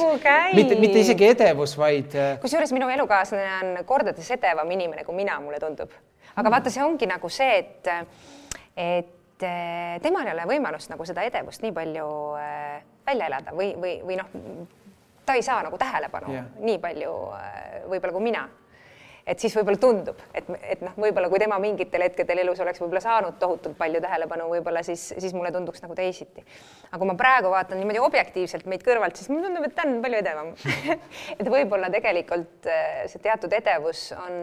mitte, 0.55 0.77
mitte 0.79 1.03
isegi 1.03 1.27
edevus, 1.33 1.75
vaid 1.79 2.15
äh, 2.15 2.37
kusjuures 2.43 2.71
minu 2.75 2.89
elukaaslane 2.93 3.49
on 3.57 3.83
kordades 3.89 4.31
edevam 4.37 4.71
inimene 4.71 5.03
kui 5.03 5.17
mina, 5.19 5.39
mulle 5.43 5.59
tundub. 5.63 5.91
aga 6.35 6.47
Hmm. 6.47 6.53
vaata, 6.55 6.71
see 6.73 6.83
ongi 6.83 7.09
nagu 7.09 7.29
see, 7.29 7.59
et, 7.59 7.91
et 8.77 9.43
äh, 9.43 9.99
temal 10.01 10.29
ei 10.29 10.37
ole 10.37 10.47
võimalust 10.55 10.89
nagu 10.93 11.05
seda 11.05 11.27
edevust 11.27 11.61
nii 11.61 11.75
palju 11.75 12.07
välja 13.03 13.27
elada 13.27 13.51
või, 13.51 13.73
või, 13.75 13.97
või 14.07 14.15
noh, 14.15 14.31
ta 15.25 15.35
ei 15.35 15.43
saa 15.43 15.59
nagu 15.63 15.77
tähelepanu 15.77 16.31
yeah. 16.31 16.45
nii 16.59 16.79
palju 16.79 17.13
võib-olla 17.91 18.15
kui 18.15 18.23
mina 18.31 18.47
et 19.27 19.39
siis 19.39 19.53
võib-olla 19.55 19.79
tundub, 19.79 20.19
et, 20.35 20.47
et 20.67 20.81
noh, 20.83 20.95
võib-olla 20.99 21.29
kui 21.31 21.39
tema 21.41 21.55
mingitel 21.61 22.03
hetkedel 22.03 22.41
elus 22.43 22.59
oleks 22.63 22.81
võib-olla 22.83 23.01
saanud 23.03 23.37
tohutult 23.39 23.77
palju 23.79 24.01
tähelepanu, 24.03 24.49
võib-olla 24.51 24.83
siis, 24.85 25.05
siis 25.15 25.35
mulle 25.35 25.51
tunduks 25.55 25.83
nagu 25.83 25.95
teisiti. 25.95 26.43
aga 26.89 26.99
kui 26.99 27.09
ma 27.09 27.15
praegu 27.19 27.53
vaatan 27.53 27.79
niimoodi 27.79 28.03
objektiivselt 28.03 28.67
meid 28.69 28.83
kõrvalt, 28.85 29.17
siis 29.19 29.31
mulle 29.31 29.47
tundub, 29.47 29.67
et 29.69 29.75
ta 29.77 29.87
on 29.87 29.97
palju 30.03 30.19
edevam. 30.19 30.51
Et 31.39 31.47
võib-olla 31.49 31.89
tegelikult 31.93 32.67
äh, 32.69 33.03
see 33.11 33.23
teatud 33.23 33.53
edevus 33.55 34.05
on, 34.17 34.37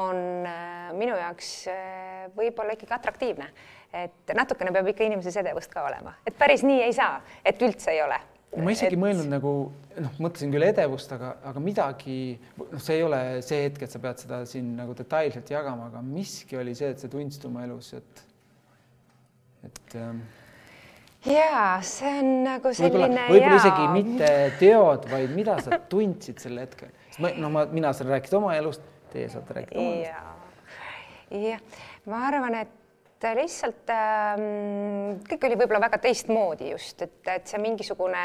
on 0.00 0.22
äh, 0.48 0.90
minu 0.96 1.18
jaoks 1.18 1.52
äh, 1.72 2.26
võib-olla 2.36 2.76
ikkagi 2.76 2.96
atraktiivne, 2.96 3.50
et 3.90 4.34
natukene 4.38 4.70
peab 4.74 4.86
ikka 4.92 5.02
inimeses 5.02 5.36
edevust 5.42 5.72
ka 5.74 5.82
olema, 5.88 6.14
et 6.26 6.36
päris 6.38 6.62
nii 6.62 6.84
ei 6.86 6.94
saa, 6.94 7.18
et 7.44 7.62
üldse 7.66 7.90
ei 7.90 8.04
ole 8.04 8.20
ma 8.56 8.72
isegi 8.74 8.96
Et- 8.96 9.00
mõelnud 9.00 9.28
nagu 9.30 9.52
noh, 10.00 10.16
mõtlesin 10.22 10.50
küll 10.52 10.66
edevust, 10.66 11.12
aga, 11.14 11.34
aga 11.50 11.62
midagi, 11.62 12.16
noh, 12.58 12.80
see 12.82 12.98
ei 12.98 13.04
ole 13.06 13.20
see 13.46 13.62
hetk, 13.66 13.84
et 13.86 13.94
sa 13.94 14.00
pead 14.02 14.22
seda 14.24 14.40
siin 14.48 14.72
nagu 14.78 14.94
detailselt 14.98 15.50
jagama, 15.52 15.90
aga 15.90 16.02
miski 16.04 16.58
oli 16.58 16.74
see, 16.78 16.90
et 16.94 17.02
sa 17.02 17.10
tundsid 17.12 17.46
oma 17.46 17.64
elus, 17.66 17.92
et, 17.98 18.22
et 19.68 19.96
ähm, 20.00 20.22
jaa, 21.26 21.78
see 21.86 22.10
on 22.22 22.32
nagu 22.46 22.74
selline 22.76 23.28
võib-olla 23.28 23.54
jaa. 23.54 23.60
isegi 23.60 23.86
mitte 23.94 24.32
teod, 24.62 25.06
vaid 25.12 25.36
mida 25.36 25.58
sa 25.62 25.78
tundsid 25.92 26.42
sel 26.42 26.58
hetkel. 26.62 26.90
sest 27.10 27.22
ma, 27.22 27.34
no 27.38 27.52
ma, 27.54 27.66
mina 27.70 27.94
saan 27.96 28.10
rääkida 28.16 28.40
oma 28.40 28.56
elust, 28.58 28.84
teie 29.14 29.30
saate 29.32 29.60
rääkida 29.60 29.78
oma 29.78 29.96
elust. 30.00 30.10
ja, 31.30 31.46
jah, 31.52 31.82
ma 32.10 32.26
arvan, 32.30 32.60
et 32.64 32.76
lihtsalt 33.36 33.90
ähm, 33.92 35.20
kõik 35.28 35.44
oli 35.48 35.58
võib-olla 35.60 35.84
väga 35.88 36.00
teistmoodi 36.06 36.70
just, 36.72 37.02
et, 37.04 37.20
et 37.28 37.50
see 37.50 37.60
mingisugune 37.60 38.22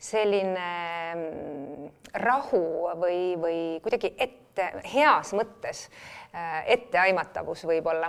selline 0.00 0.68
mm, 1.14 1.90
rahu 2.24 2.62
või, 3.00 3.20
või 3.40 3.58
kuidagi 3.84 4.14
ette, 4.16 4.70
heas 4.94 5.34
mõttes 5.36 5.84
äh, 5.88 6.62
etteaimatavus 6.76 7.66
võib-olla 7.68 8.08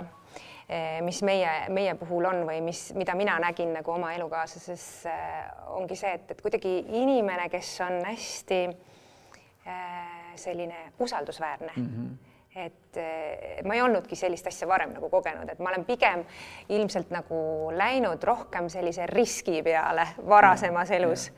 eh, 0.68 1.02
mis 1.04 1.20
meie, 1.26 1.52
meie 1.74 1.94
puhul 2.00 2.30
on 2.30 2.42
või 2.48 2.62
mis, 2.64 2.86
mida 2.96 3.16
mina 3.18 3.36
nägin 3.42 3.74
nagu 3.76 3.92
oma 3.92 4.14
elukaaslases 4.16 4.88
äh, 5.10 5.52
ongi 5.76 5.98
see, 5.98 6.14
et, 6.16 6.32
et 6.32 6.42
kuidagi 6.42 6.78
inimene, 7.02 7.50
kes 7.52 7.74
on 7.84 8.00
hästi 8.08 8.64
äh, 8.70 10.36
selline 10.40 10.92
usaldusväärne 10.98 11.74
mm. 11.76 11.88
-hmm 11.88 12.31
et 12.56 12.96
eh, 12.96 13.62
ma 13.64 13.74
ei 13.74 13.82
olnudki 13.82 14.16
sellist 14.16 14.46
asja 14.50 14.68
varem 14.68 14.92
nagu 14.92 15.08
kogenud, 15.10 15.48
et 15.48 15.60
ma 15.62 15.70
olen 15.72 15.86
pigem 15.88 16.24
ilmselt 16.68 17.12
nagu 17.14 17.72
läinud 17.76 18.24
rohkem 18.28 18.68
sellise 18.72 19.06
riski 19.08 19.62
peale 19.64 20.06
varasemas 20.28 20.92
elus. 20.92 21.30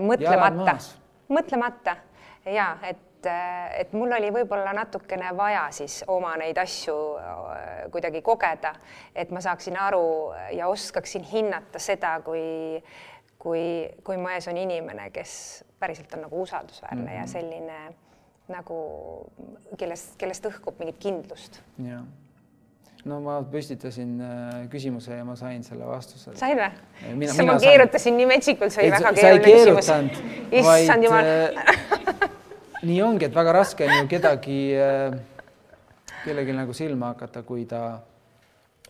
mõtlemata 0.00 0.64
maas., 0.64 0.90
mõtlemata 1.28 1.96
ja 2.48 2.70
et, 2.88 3.28
et 3.76 3.92
mul 3.92 4.16
oli 4.16 4.32
võib-olla 4.32 4.72
natukene 4.72 5.34
vaja 5.36 5.66
siis 5.76 6.00
oma 6.08 6.32
neid 6.40 6.58
asju 6.58 6.96
kuidagi 7.92 8.22
kogeda, 8.24 8.72
et 9.14 9.30
ma 9.30 9.44
saaksin 9.44 9.76
aru 9.76 10.32
ja 10.56 10.72
oskaksin 10.72 11.28
hinnata 11.28 11.78
seda, 11.78 12.16
kui, 12.24 12.80
kui, 13.38 13.64
kui 14.04 14.16
mu 14.16 14.32
ees 14.32 14.48
on 14.48 14.56
inimene, 14.56 15.10
kes 15.12 15.34
päriselt 15.78 16.14
on 16.16 16.24
nagu 16.24 16.40
usaldusväärne 16.40 17.02
mm 17.02 17.08
-hmm. 17.08 17.20
ja 17.20 17.26
selline 17.26 18.09
nagu 18.52 18.80
kellest, 19.78 20.16
kellest 20.20 20.48
õhkub 20.50 20.80
mingit 20.80 20.98
kindlust. 21.02 21.60
jah. 21.84 22.02
no 23.08 23.20
ma 23.24 23.38
püstitasin 23.52 24.18
äh, 24.24 24.58
küsimuse 24.72 25.16
ja 25.16 25.24
ma 25.24 25.36
sain 25.38 25.64
selle 25.66 25.88
vastuse. 25.88 26.34
said 26.38 26.58
või? 26.58 27.24
Issand, 27.26 27.48
ma 27.48 27.56
keerutasin 27.62 28.18
nii 28.18 28.28
metsikult, 28.30 28.74
see 28.74 28.86
oli 28.86 28.92
väga 28.96 29.14
keeruline 29.16 29.46
küsimus. 29.46 29.90
issand 30.60 31.08
jumal 31.08 31.32
äh, 31.32 32.28
nii 32.90 33.00
ongi, 33.06 33.30
et 33.30 33.36
väga 33.36 33.56
raske 33.60 33.88
on 33.88 33.96
ju 34.02 34.06
kedagi, 34.10 34.60
kellelgi 36.24 36.56
nagu 36.56 36.76
silma 36.76 37.14
hakata, 37.14 37.42
kui 37.48 37.66
ta, 37.68 37.82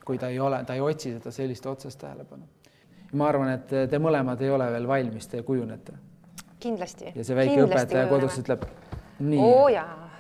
kui 0.04 0.18
ta 0.18 0.30
ei 0.30 0.38
ole, 0.42 0.62
ta 0.66 0.78
ei 0.78 0.84
otsi 0.84 1.16
seda 1.16 1.32
sellist 1.34 1.66
otsest 1.66 2.00
tähelepanu. 2.02 2.46
ma 3.12 3.26
arvan, 3.26 3.56
et 3.56 3.74
te 3.90 3.98
mõlemad 3.98 4.42
ei 4.42 4.50
ole 4.54 4.70
veel 4.70 4.86
valmis, 4.86 5.26
te 5.26 5.42
kujunete 5.42 5.98
kindlasti. 6.60 7.12
ja 7.14 7.24
see 7.24 7.36
väike 7.36 7.64
õpetaja 7.64 8.06
kodus 8.10 8.38
ütleb 8.42 8.64
nii 9.20 9.74
jaa. 9.74 10.10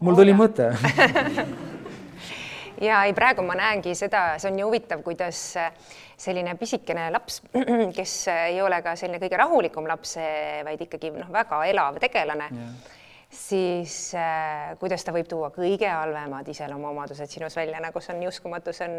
mul 0.00 0.18
tuli 0.18 0.34
mõte 0.36 0.70
ja 2.88 3.02
ei, 3.06 3.14
praegu 3.16 3.44
ma 3.46 3.56
näengi 3.58 3.94
seda, 3.98 4.38
see 4.38 4.50
on 4.50 4.58
nii 4.58 4.66
huvitav, 4.66 5.02
kuidas 5.04 5.42
äh, 5.60 5.70
selline 6.16 6.54
pisikene 6.60 7.10
laps, 7.14 7.42
kes 7.98 8.16
äh, 8.32 8.46
ei 8.54 8.62
ole 8.62 8.82
ka 8.82 8.96
selline 8.98 9.22
kõige 9.22 9.40
rahulikum 9.42 9.86
laps, 9.90 10.16
vaid 10.66 10.88
ikkagi 10.88 11.12
noh, 11.16 11.30
väga 11.34 11.62
elav 11.70 12.00
tegelane 12.02 12.50
Jah. 12.50 12.98
Siis 13.32 14.14
äh, 14.14 14.78
kuidas 14.78 15.04
ta 15.04 15.12
võib 15.14 15.28
tuua 15.28 15.48
kõige 15.54 15.88
halvemad 15.88 16.48
iseloomuomadused 16.52 17.30
sinus 17.32 17.56
välja, 17.56 17.80
nagu 17.80 18.00
see 18.04 18.12
on 18.14 18.26
uskumatu, 18.28 18.74
see 18.76 18.88
on, 18.88 18.96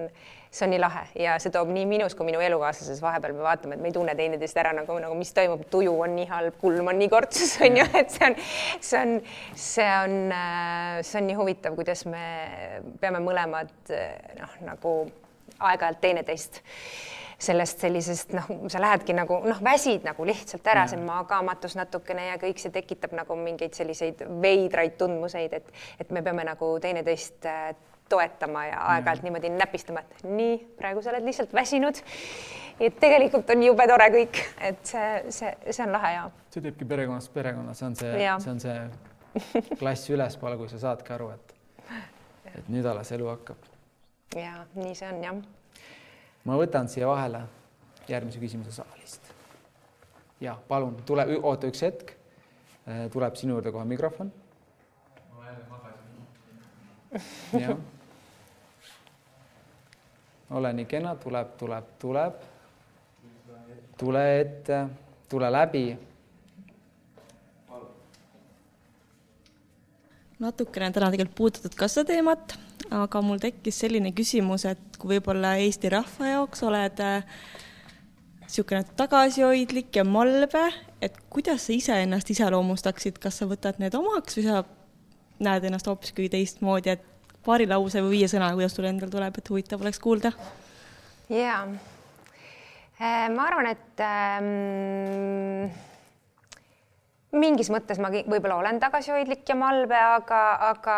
see 0.49 0.65
on 0.65 0.73
nii 0.73 0.81
lahe. 0.81 1.03
Ja 1.21 1.36
see 1.41 1.53
toob 1.53 1.69
nii 1.73 1.86
minus 1.89 2.17
kui 2.17 2.25
minu 2.25 2.41
elukaaslases, 2.41 3.01
vahepeal 3.03 3.36
me 3.38 3.45
vaatame, 3.45 3.77
et 3.77 3.84
me 3.84 3.91
ei 3.91 3.95
tunne 3.95 4.15
teineteist 4.17 4.57
ära 4.57 4.73
nagu, 4.73 4.97
nagu 5.03 5.17
mis 5.19 5.34
toimub, 5.38 5.67
tuju 5.73 5.93
on 6.07 6.15
nii 6.17 6.27
halb, 6.31 6.57
kulm 6.61 6.89
on 6.89 6.99
nii 7.01 7.11
kortsus, 7.13 7.55
on 7.65 7.77
ju, 7.77 7.88
et 8.01 8.13
see 8.17 8.29
on, 8.31 8.38
see 8.89 9.01
on, 9.03 9.17
see 9.67 9.89
on, 10.01 10.19
see 11.05 11.21
on 11.21 11.29
nii 11.29 11.39
huvitav, 11.39 11.77
kuidas 11.77 12.05
me 12.09 12.25
peame 13.03 13.21
mõlemad 13.23 13.93
äh, 13.93 14.15
noh, 14.41 14.61
nagu 14.65 14.95
aeg-ajalt 15.61 16.01
teineteist 16.01 16.63
sellest 17.43 17.83
sellisest 17.83 18.33
noh, 18.37 18.49
sa 18.71 18.81
lähedki 18.81 19.15
nagu 19.15 19.39
noh, 19.45 19.61
väsid 19.63 20.05
nagu 20.07 20.25
lihtsalt 20.27 20.67
ära, 20.71 20.85
see 20.89 20.99
magamatus 21.01 21.77
natukene 21.79 22.29
ja 22.31 22.37
kõik 22.41 22.61
see 22.61 22.73
tekitab 22.73 23.15
nagu 23.17 23.37
mingeid 23.39 23.75
selliseid 23.77 24.23
veidraid 24.43 24.97
tundmuseid, 24.99 25.55
et, 25.59 25.73
et 25.99 26.13
me 26.15 26.23
peame 26.25 26.45
nagu 26.47 26.73
teineteist 26.83 27.47
äh, 27.49 27.73
toetama 28.09 28.65
ja 28.67 28.81
aeg-ajalt 28.93 29.23
niimoodi 29.25 29.49
näpistama, 29.53 30.03
et 30.03 30.27
nii, 30.27 30.57
praegu 30.77 31.01
sa 31.01 31.13
oled 31.13 31.25
lihtsalt 31.27 31.53
väsinud. 31.55 32.03
et 32.79 32.99
tegelikult 32.99 33.49
on 33.53 33.63
jube 33.63 33.87
tore 33.87 34.09
kõik, 34.17 34.43
et 34.69 34.85
see, 34.85 35.09
see, 35.29 35.55
see 35.69 35.85
on 35.85 35.95
lahe 35.95 36.13
ja. 36.15 36.27
see 36.53 36.63
teebki 36.65 36.87
perekonnast 36.89 37.33
perekonna, 37.33 37.75
see 37.77 37.89
on 37.89 37.97
see, 37.99 38.29
see 38.45 38.53
on 38.53 38.63
see 38.63 38.77
klass 39.81 40.09
ülespoole, 40.13 40.57
kui 40.61 40.71
sa 40.71 40.81
saadki 40.87 41.15
aru, 41.15 41.31
et, 41.33 41.57
et 42.53 42.71
nüüd 42.73 42.87
alles 42.89 43.11
elu 43.15 43.29
hakkab. 43.33 43.69
ja 44.35 44.63
nii 44.75 44.95
see 44.97 45.09
on 45.09 45.21
jah 45.23 45.43
ma 46.43 46.57
võtan 46.59 46.89
siia 46.91 47.07
vahele 47.07 47.43
järgmise 48.07 48.39
küsimuse 48.41 48.71
saalist. 48.75 49.21
ja 50.41 50.55
palun 50.67 50.95
tule, 51.07 51.25
oota 51.41 51.67
üks 51.71 51.83
hetk. 51.85 52.15
Äh, 52.83 53.05
tuleb 53.11 53.37
sinu 53.39 53.55
juurde 53.55 53.71
kohe 53.71 53.85
mikrofon. 53.87 54.31
ma 55.35 55.45
jälle 55.45 55.65
magasin. 55.69 57.21
jah. 57.61 57.77
ole 60.51 60.73
nii 60.73 60.85
kena, 60.85 61.15
tuleb, 61.15 61.55
tuleb, 61.57 61.93
tuleb. 61.99 62.41
tule 63.97 64.25
ette, 64.39 64.87
tule 65.29 65.51
läbi. 65.51 65.85
natukene 70.39 70.91
täna 70.91 71.07
tegelikult 71.07 71.37
puudutatud 71.37 71.75
ka 71.79 71.87
seda 71.87 72.11
teemat 72.11 72.57
aga 72.93 73.21
mul 73.25 73.41
tekkis 73.41 73.79
selline 73.83 74.13
küsimus, 74.15 74.65
et 74.69 74.97
kui 74.99 75.15
võib-olla 75.15 75.55
Eesti 75.61 75.91
rahva 75.93 76.29
jaoks 76.29 76.63
oled 76.67 76.99
niisugune 78.43 78.83
äh, 78.83 78.91
tagasihoidlik 78.99 79.95
ja 79.97 80.05
malbe, 80.05 80.65
et 81.01 81.17
kuidas 81.33 81.67
sa 81.67 81.75
iseennast 81.75 82.29
iseloomustaksid, 82.35 83.17
kas 83.23 83.41
sa 83.41 83.49
võtad 83.49 83.81
need 83.81 83.95
omaks 83.97 84.37
või 84.39 84.45
sa 84.47 84.63
näed 85.43 85.65
ennast 85.67 85.89
hoopis 85.89 86.13
kuidagi 86.13 86.37
teistmoodi, 86.37 86.93
et 86.93 87.33
paari 87.45 87.67
lause 87.67 88.03
või 88.03 88.19
viie 88.19 88.29
sõna, 88.31 88.51
kuidas 88.55 88.75
sul 88.77 88.87
endal 88.87 89.11
tuleb, 89.13 89.39
et 89.39 89.49
huvitav 89.49 89.81
oleks 89.83 89.99
kuulda? 90.03 90.33
jaa, 91.33 91.63
äh, 92.99 93.25
ma 93.33 93.49
arvan, 93.49 93.71
et 93.73 94.05
ähm, 94.05 95.73
mingis 97.39 97.71
mõttes 97.73 97.99
ma 98.01 98.11
võib-olla 98.13 98.59
olen 98.61 98.79
tagasihoidlik 98.81 99.47
ja 99.49 99.55
malbe, 99.57 99.97
aga, 99.97 100.41
aga 100.69 100.97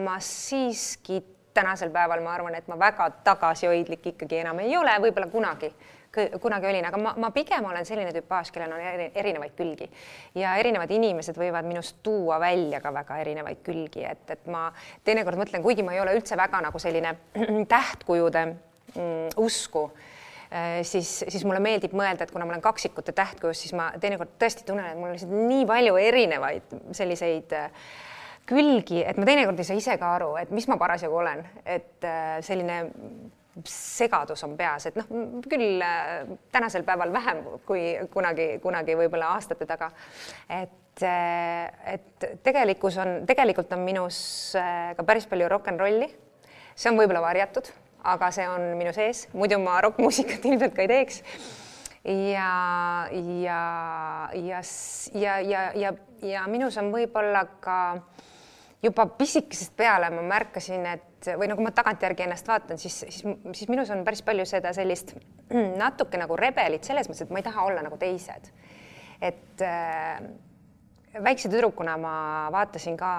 ma 0.00 0.16
siiski 0.24 1.20
tänasel 1.58 1.90
päeval 1.90 2.22
ma 2.22 2.34
arvan, 2.36 2.56
et 2.58 2.68
ma 2.70 2.78
väga 2.78 3.10
tagasihoidlik 3.26 4.12
ikkagi 4.12 4.42
enam 4.42 4.60
ei 4.62 4.76
ole, 4.78 4.94
võib-olla 5.02 5.28
kunagi, 5.32 5.70
kunagi 6.40 6.68
olin, 6.70 6.86
aga 6.88 7.00
ma, 7.02 7.14
ma 7.20 7.30
pigem 7.34 7.66
olen 7.68 7.86
selline 7.86 8.12
tüpaaž, 8.14 8.52
kellel 8.54 8.76
on 8.76 9.08
erinevaid 9.08 9.54
külgi. 9.58 9.88
Ja 10.38 10.54
erinevad 10.60 10.92
inimesed 10.94 11.38
võivad 11.38 11.66
minust 11.68 11.98
tuua 12.06 12.38
välja 12.42 12.80
ka 12.84 12.92
väga 12.94 13.18
erinevaid 13.24 13.62
külgi, 13.66 14.06
et, 14.08 14.24
et 14.34 14.46
ma 14.50 14.68
teinekord 15.04 15.40
mõtlen, 15.40 15.64
kuigi 15.64 15.84
ma 15.86 15.96
ei 15.96 16.02
ole 16.04 16.16
üldse 16.18 16.38
väga 16.38 16.62
nagu 16.64 16.80
selline 16.82 17.16
tähtkujude 17.74 18.46
mm, 18.48 19.34
usku 19.44 19.88
siis, 20.82 21.10
siis 21.28 21.44
mulle 21.44 21.60
meeldib 21.60 21.92
mõelda, 21.96 22.24
et 22.24 22.32
kuna 22.32 22.46
ma 22.48 22.54
olen 22.54 22.64
kaksikute 22.64 23.12
tähtkujus, 23.16 23.64
siis 23.64 23.74
ma 23.76 23.90
teinekord 24.00 24.36
tõesti 24.40 24.64
tunnen, 24.68 24.86
et 24.90 24.98
mul 24.98 25.10
on 25.10 25.16
lihtsalt 25.16 25.34
nii 25.34 25.66
palju 25.68 25.96
erinevaid 26.00 26.76
selliseid 26.96 27.52
äh, 27.56 27.88
külgi, 28.48 29.02
et 29.04 29.18
ma 29.20 29.28
teinekord 29.28 29.58
ei 29.60 29.68
saa 29.68 29.80
ise 29.80 29.96
ka 30.00 30.14
aru, 30.16 30.30
et 30.40 30.52
mis 30.54 30.68
ma 30.70 30.78
parasjagu 30.80 31.18
olen, 31.20 31.44
et 31.68 32.06
äh, 32.08 32.38
selline 32.44 32.78
segadus 33.68 34.44
on 34.46 34.54
peas, 34.56 34.86
et 34.86 34.96
noh, 34.96 35.08
küll 35.50 35.82
tänasel 36.54 36.84
päeval 36.86 37.10
vähem 37.12 37.42
kui 37.66 37.82
kunagi, 38.12 38.52
kunagi 38.62 38.94
võib-olla 38.96 39.32
aastate 39.34 39.66
taga. 39.66 39.90
et, 40.46 41.02
et 41.02 42.28
tegelikkus 42.46 43.00
on, 43.02 43.12
tegelikult 43.26 43.74
on 43.74 43.82
minus 43.82 44.20
ka 44.54 45.06
päris 45.06 45.26
palju 45.26 45.50
rock 45.50 45.72
n 45.74 45.82
rolli. 45.82 46.08
see 46.78 46.92
on 46.92 47.02
võib-olla 47.02 47.24
varjatud 47.24 47.72
aga 48.14 48.30
see 48.34 48.46
on 48.48 48.70
minu 48.78 48.92
sees, 48.96 49.26
muidu 49.36 49.58
ma 49.62 49.78
rokkmuusikat 49.84 50.46
ilmselt 50.50 50.76
ka 50.76 50.84
ei 50.84 50.92
teeks. 50.92 51.22
ja, 52.08 52.52
ja, 53.12 53.60
ja, 54.34 54.62
ja, 55.14 55.38
ja, 55.40 55.66
ja, 55.74 55.92
ja 56.22 56.46
minus 56.48 56.78
on 56.80 56.92
võib-olla 56.94 57.44
ka 57.60 57.78
juba 58.82 59.08
pisikesest 59.18 59.74
peale 59.76 60.10
ma 60.14 60.22
märkasin, 60.22 60.86
et 60.86 61.30
või 61.38 61.48
nagu 61.50 61.62
ma 61.64 61.72
tagantjärgi 61.74 62.24
ennast 62.28 62.48
vaatan, 62.48 62.78
siis, 62.78 63.00
siis, 63.08 63.24
siis 63.26 63.70
minus 63.70 63.90
on 63.90 64.04
päris 64.06 64.22
palju 64.22 64.46
seda 64.46 64.72
sellist 64.76 65.16
natuke 65.82 66.20
nagu 66.20 66.36
rebelit 66.38 66.86
selles 66.86 67.10
mõttes, 67.10 67.26
et 67.26 67.34
ma 67.34 67.42
ei 67.42 67.48
taha 67.48 67.66
olla 67.70 67.82
nagu 67.86 67.98
teised. 68.00 68.52
et 69.20 69.66
äh, 69.66 70.20
väikse 71.24 71.50
tüdrukuna 71.50 71.96
ma 72.00 72.12
vaatasin 72.52 72.96
ka 72.98 73.10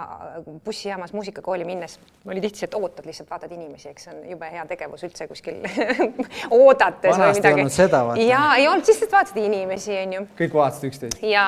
bussijaamas 0.66 1.14
muusikakooli 1.14 1.66
minnes, 1.68 1.98
oli 2.28 2.42
tihti 2.44 2.64
see, 2.64 2.70
et 2.70 2.78
ootad 2.80 3.08
lihtsalt, 3.10 3.30
vaatad 3.30 3.54
inimesi, 3.56 3.90
eks 3.92 4.08
see 4.08 4.16
on 4.16 4.24
jube 4.34 4.50
hea 4.54 4.66
tegevus 4.70 5.06
üldse 5.08 5.28
kuskil 5.30 5.62
oodates 6.60 7.12
Vanasti 7.14 7.54
või 7.56 7.68
midagi. 7.68 8.28
ja 8.30 8.42
ei 8.58 8.68
olnud, 8.72 8.88
lihtsalt 8.88 9.16
vaatasid 9.18 9.44
inimesi, 9.44 9.94
onju. 10.06 10.26
kõik 10.40 10.58
vaatasid 10.62 10.90
üksteist? 10.92 11.22
ja 11.26 11.46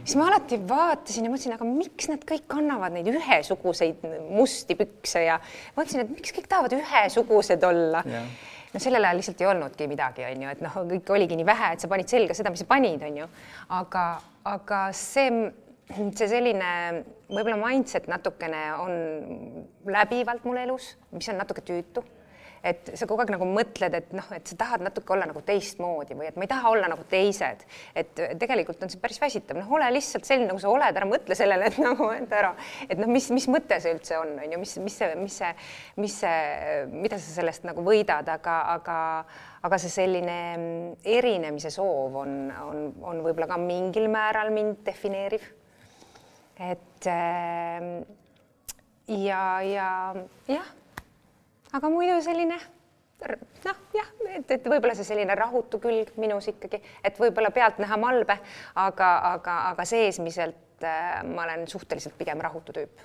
siis 0.00 0.16
ma 0.20 0.30
alati 0.30 0.60
vaatasin 0.68 1.28
ja 1.28 1.34
mõtlesin, 1.34 1.58
aga 1.58 1.68
miks 1.68 2.10
nad 2.12 2.24
kõik 2.28 2.48
kannavad 2.56 2.96
neid 2.96 3.12
ühesuguseid 3.12 4.02
musti 4.30 4.78
pükse 4.78 5.26
ja 5.26 5.38
mõtlesin, 5.76 6.04
et 6.04 6.18
miks 6.18 6.34
kõik 6.36 6.50
tahavad 6.50 6.76
ühesugused 6.80 7.70
olla 7.70 8.04
yeah 8.08 8.50
no 8.74 8.82
sellel 8.82 9.06
ajal 9.06 9.20
lihtsalt 9.20 9.42
ei 9.42 9.46
olnudki 9.46 9.86
midagi, 9.90 10.24
on 10.26 10.44
ju, 10.44 10.50
et 10.50 10.62
noh, 10.64 10.78
kõik 10.90 11.12
oligi 11.14 11.38
nii 11.38 11.46
vähe, 11.46 11.72
et 11.76 11.84
sa 11.84 11.90
panid 11.90 12.10
selga 12.10 12.36
seda, 12.36 12.50
mis 12.50 12.64
sa 12.64 12.68
panid, 12.70 13.02
on 13.06 13.20
ju. 13.22 13.28
aga, 13.78 14.06
aga 14.50 14.80
see 14.98 15.30
see 15.92 16.28
selline 16.30 16.72
võib-olla 17.28 17.60
mindset 17.60 18.08
natukene 18.08 18.66
on 18.80 19.64
läbivalt 19.90 20.44
mul 20.48 20.60
elus, 20.64 20.94
mis 21.12 21.28
on 21.32 21.40
natuke 21.42 21.64
tüütu. 21.64 22.04
et 22.64 22.94
sa 22.96 23.04
kogu 23.04 23.20
aeg 23.20 23.28
nagu 23.34 23.44
mõtled, 23.44 23.92
et 23.92 24.12
noh, 24.16 24.24
et 24.32 24.48
sa 24.48 24.56
tahad 24.56 24.80
natuke 24.80 25.12
olla 25.12 25.26
nagu 25.28 25.42
teistmoodi 25.44 26.14
või 26.16 26.30
et 26.30 26.36
ma 26.40 26.46
ei 26.46 26.48
taha 26.48 26.70
olla 26.72 26.88
nagu 26.88 27.02
teised. 27.10 27.66
et 27.94 28.22
tegelikult 28.40 28.82
on 28.82 28.88
see 28.88 29.00
päris 29.02 29.20
väsitav, 29.20 29.58
noh, 29.60 29.68
ole 29.76 29.90
lihtsalt 29.92 30.24
selline, 30.24 30.48
nagu 30.48 30.62
sa 30.62 30.70
oled, 30.72 30.96
ära 30.96 31.08
mõtle 31.08 31.36
sellele, 31.36 31.68
et 31.68 31.76
nagu, 31.84 32.08
et 32.16 32.32
ära, 32.32 32.54
et 32.88 32.96
noh, 32.96 33.10
mis, 33.12 33.28
mis 33.36 33.48
mõte 33.52 33.76
see 33.84 33.92
üldse 33.92 34.16
on, 34.16 34.38
on 34.40 34.54
ju, 34.56 34.60
mis, 34.62 34.72
mis 34.86 34.96
see, 35.02 35.10
mis 35.20 35.36
see, 35.42 35.50
mis 36.00 36.16
see, 36.24 36.86
mida 36.94 37.18
sa 37.20 37.34
sellest 37.34 37.68
nagu 37.68 37.84
võidad, 37.84 38.30
aga, 38.38 38.60
aga 38.78 39.00
aga 39.64 39.80
see 39.80 39.92
selline 39.92 40.38
erinemise 41.08 41.70
soov 41.72 42.16
on, 42.20 42.32
on, 42.64 42.80
on 43.00 43.20
võib-olla 43.24 43.48
ka 43.48 43.60
mingil 43.60 44.10
määral 44.12 44.52
mind 44.52 44.82
defineeriv 44.84 45.44
et 46.58 47.06
ähm, 47.10 48.04
ja, 49.08 49.62
ja 49.62 49.88
jah, 50.48 50.70
aga 51.72 51.90
muidu 51.90 52.20
selline 52.24 52.58
noh, 53.24 53.80
jah, 53.94 54.10
et, 54.34 54.50
et 54.56 54.68
võib-olla 54.68 54.94
see 54.96 55.06
selline 55.06 55.34
rahutu 55.38 55.80
külg 55.82 56.12
minus 56.20 56.48
ikkagi, 56.52 56.80
et 57.04 57.18
võib-olla 57.20 57.50
pealtnäha 57.54 57.98
malbe, 58.00 58.38
aga, 58.80 59.10
aga, 59.34 59.58
aga 59.72 59.88
seesmiselt 59.88 60.84
äh, 60.84 61.22
ma 61.26 61.46
olen 61.48 61.66
suhteliselt 61.70 62.16
pigem 62.18 62.42
rahutu 62.44 62.76
tüüp 62.76 63.04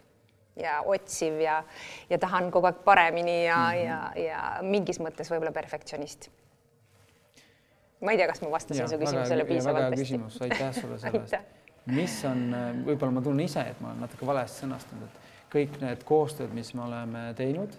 ja 0.60 0.82
otsiv 0.86 1.39
ja, 1.41 1.62
ja 2.10 2.20
tahan 2.20 2.52
kogu 2.52 2.68
aeg 2.70 2.84
paremini 2.86 3.45
ja 3.45 3.58
mm, 3.58 3.78
-hmm. 3.78 3.86
ja, 3.86 4.00
ja 4.26 4.41
mingis 4.66 5.00
mõttes 5.00 5.32
võib-olla 5.32 5.56
perfektsionist. 5.56 6.30
ma 8.02 8.12
ei 8.12 8.18
tea, 8.18 8.28
kas 8.28 8.41
ma 8.41 8.52
vastasin 8.52 8.84
ja, 8.84 8.88
su 8.88 9.00
küsimusele 9.00 9.45
piisavalt 9.45 9.95
hästi. 9.95 10.22
aitäh 10.41 10.74
sulle 10.82 11.00
selle 11.00 11.24
eest 11.24 11.56
mis 11.86 12.25
on, 12.25 12.55
võib-olla 12.86 13.11
ma 13.11 13.21
tunnen 13.21 13.45
ise, 13.45 13.61
et 13.71 13.82
ma 13.82 13.91
olen 13.91 14.03
natuke 14.05 14.25
valesti 14.25 14.65
sõnastanud, 14.65 15.07
et 15.07 15.30
kõik 15.53 15.80
need 15.82 16.03
koostööd, 16.07 16.53
mis 16.53 16.73
me 16.77 16.84
oleme 16.86 17.23
teinud, 17.38 17.73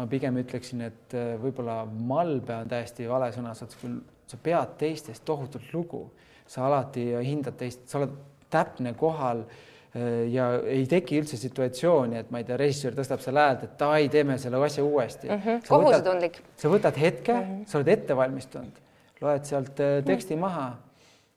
ma 0.00 0.06
pigem 0.10 0.38
ütleksin, 0.40 0.84
et 0.88 1.16
äh, 1.16 1.34
võib-olla 1.40 1.82
malbe 1.84 2.56
on 2.62 2.70
täiesti 2.70 3.08
vale 3.10 3.30
sõna, 3.34 3.54
sa 3.54 4.38
pead 4.42 4.76
teistest 4.80 5.24
tohutult 5.28 5.72
lugu, 5.74 6.06
sa 6.50 6.66
alati 6.66 7.10
hindad 7.26 7.58
teist, 7.60 7.84
sa 7.90 8.00
oled 8.00 8.14
täpne 8.50 8.94
kohal 8.98 9.44
äh, 9.44 10.26
ja 10.32 10.50
ei 10.64 10.86
teki 10.90 11.20
üldse 11.20 11.38
situatsiooni, 11.40 12.20
et 12.22 12.30
ma 12.32 12.40
ei 12.40 12.48
tea, 12.48 12.58
režissöör 12.60 12.96
tõstab 12.98 13.24
selle 13.24 13.44
häält, 13.44 13.66
et 13.66 13.76
davai, 13.80 14.06
teeme 14.12 14.38
selle 14.40 14.62
asja 14.64 14.84
uuesti 14.86 15.28
mm. 15.28 15.42
-hmm. 15.42 15.66
kohusetundlik. 15.68 16.40
sa 16.56 16.72
võtad 16.72 17.00
hetke 17.00 17.34
mm, 17.34 17.42
-hmm. 17.42 17.66
sa 17.66 17.78
oled 17.78 17.92
ette 17.96 18.16
valmistunud, 18.16 18.80
loed 19.20 19.44
sealt 19.44 19.80
äh, 19.80 19.98
teksti 20.04 20.34
mm 20.34 20.38
-hmm. 20.38 20.40
maha 20.40 20.78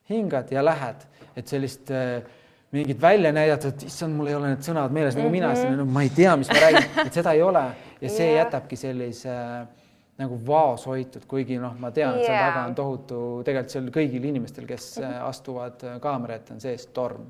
hingad 0.10 0.52
ja 0.52 0.66
lähed, 0.66 1.08
et 1.36 1.48
sellist 1.48 1.92
äh, 1.92 2.24
mingit 2.74 3.02
välja 3.02 3.32
näidata, 3.32 3.68
et 3.68 3.84
issand, 3.84 4.16
mul 4.18 4.32
ei 4.32 4.36
ole 4.36 4.54
need 4.54 4.66
sõnad 4.66 4.94
meeles 4.94 5.16
nagu 5.16 5.28
mm 5.28 5.34
-hmm. 5.34 5.42
mina 5.42 5.54
ütlesin, 5.54 5.78
no 5.78 5.86
ma 5.86 6.02
ei 6.02 6.10
tea, 6.10 6.36
mis 6.38 6.50
ma 6.50 6.60
räägin, 6.66 6.90
et 7.06 7.14
seda 7.14 7.34
ei 7.38 7.42
ole 7.42 7.64
ja 8.02 8.10
see 8.10 8.28
yeah. 8.28 8.46
jätabki 8.46 8.76
sellise 8.76 9.30
äh, 9.30 9.68
nagu 10.18 10.40
vaoshoitud, 10.48 11.26
kuigi 11.30 11.58
noh, 11.62 11.76
ma 11.80 11.92
tean, 11.92 12.18
et 12.18 12.26
seal 12.26 12.36
yeah. 12.36 12.54
taga 12.54 12.66
on 12.70 12.76
tohutu, 12.76 13.20
tegelikult 13.46 13.76
seal 13.76 13.90
kõigil 13.94 14.26
inimestel, 14.30 14.66
kes 14.70 14.98
äh, 15.02 15.20
astuvad 15.28 15.86
äh, 15.86 16.00
kaamera 16.02 16.40
ette, 16.40 16.54
on 16.54 16.62
sees 16.62 16.88
torm. 16.88 17.30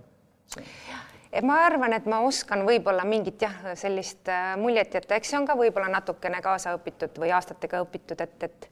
ma 1.43 1.59
arvan, 1.65 1.93
et 1.93 2.05
ma 2.05 2.19
oskan 2.23 2.63
võib-olla 2.65 3.03
mingit 3.03 3.41
jah, 3.41 3.55
sellist 3.75 4.29
muljet 4.57 4.93
jätta, 4.93 5.15
eks 5.15 5.33
see 5.33 5.39
on 5.39 5.47
ka 5.49 5.57
võib-olla 5.59 5.89
natukene 5.89 6.41
kaasa 6.41 6.75
õpitud 6.77 7.19
või 7.19 7.31
aastatega 7.35 7.81
õpitud, 7.83 8.21
et, 8.21 8.43
et 8.43 8.69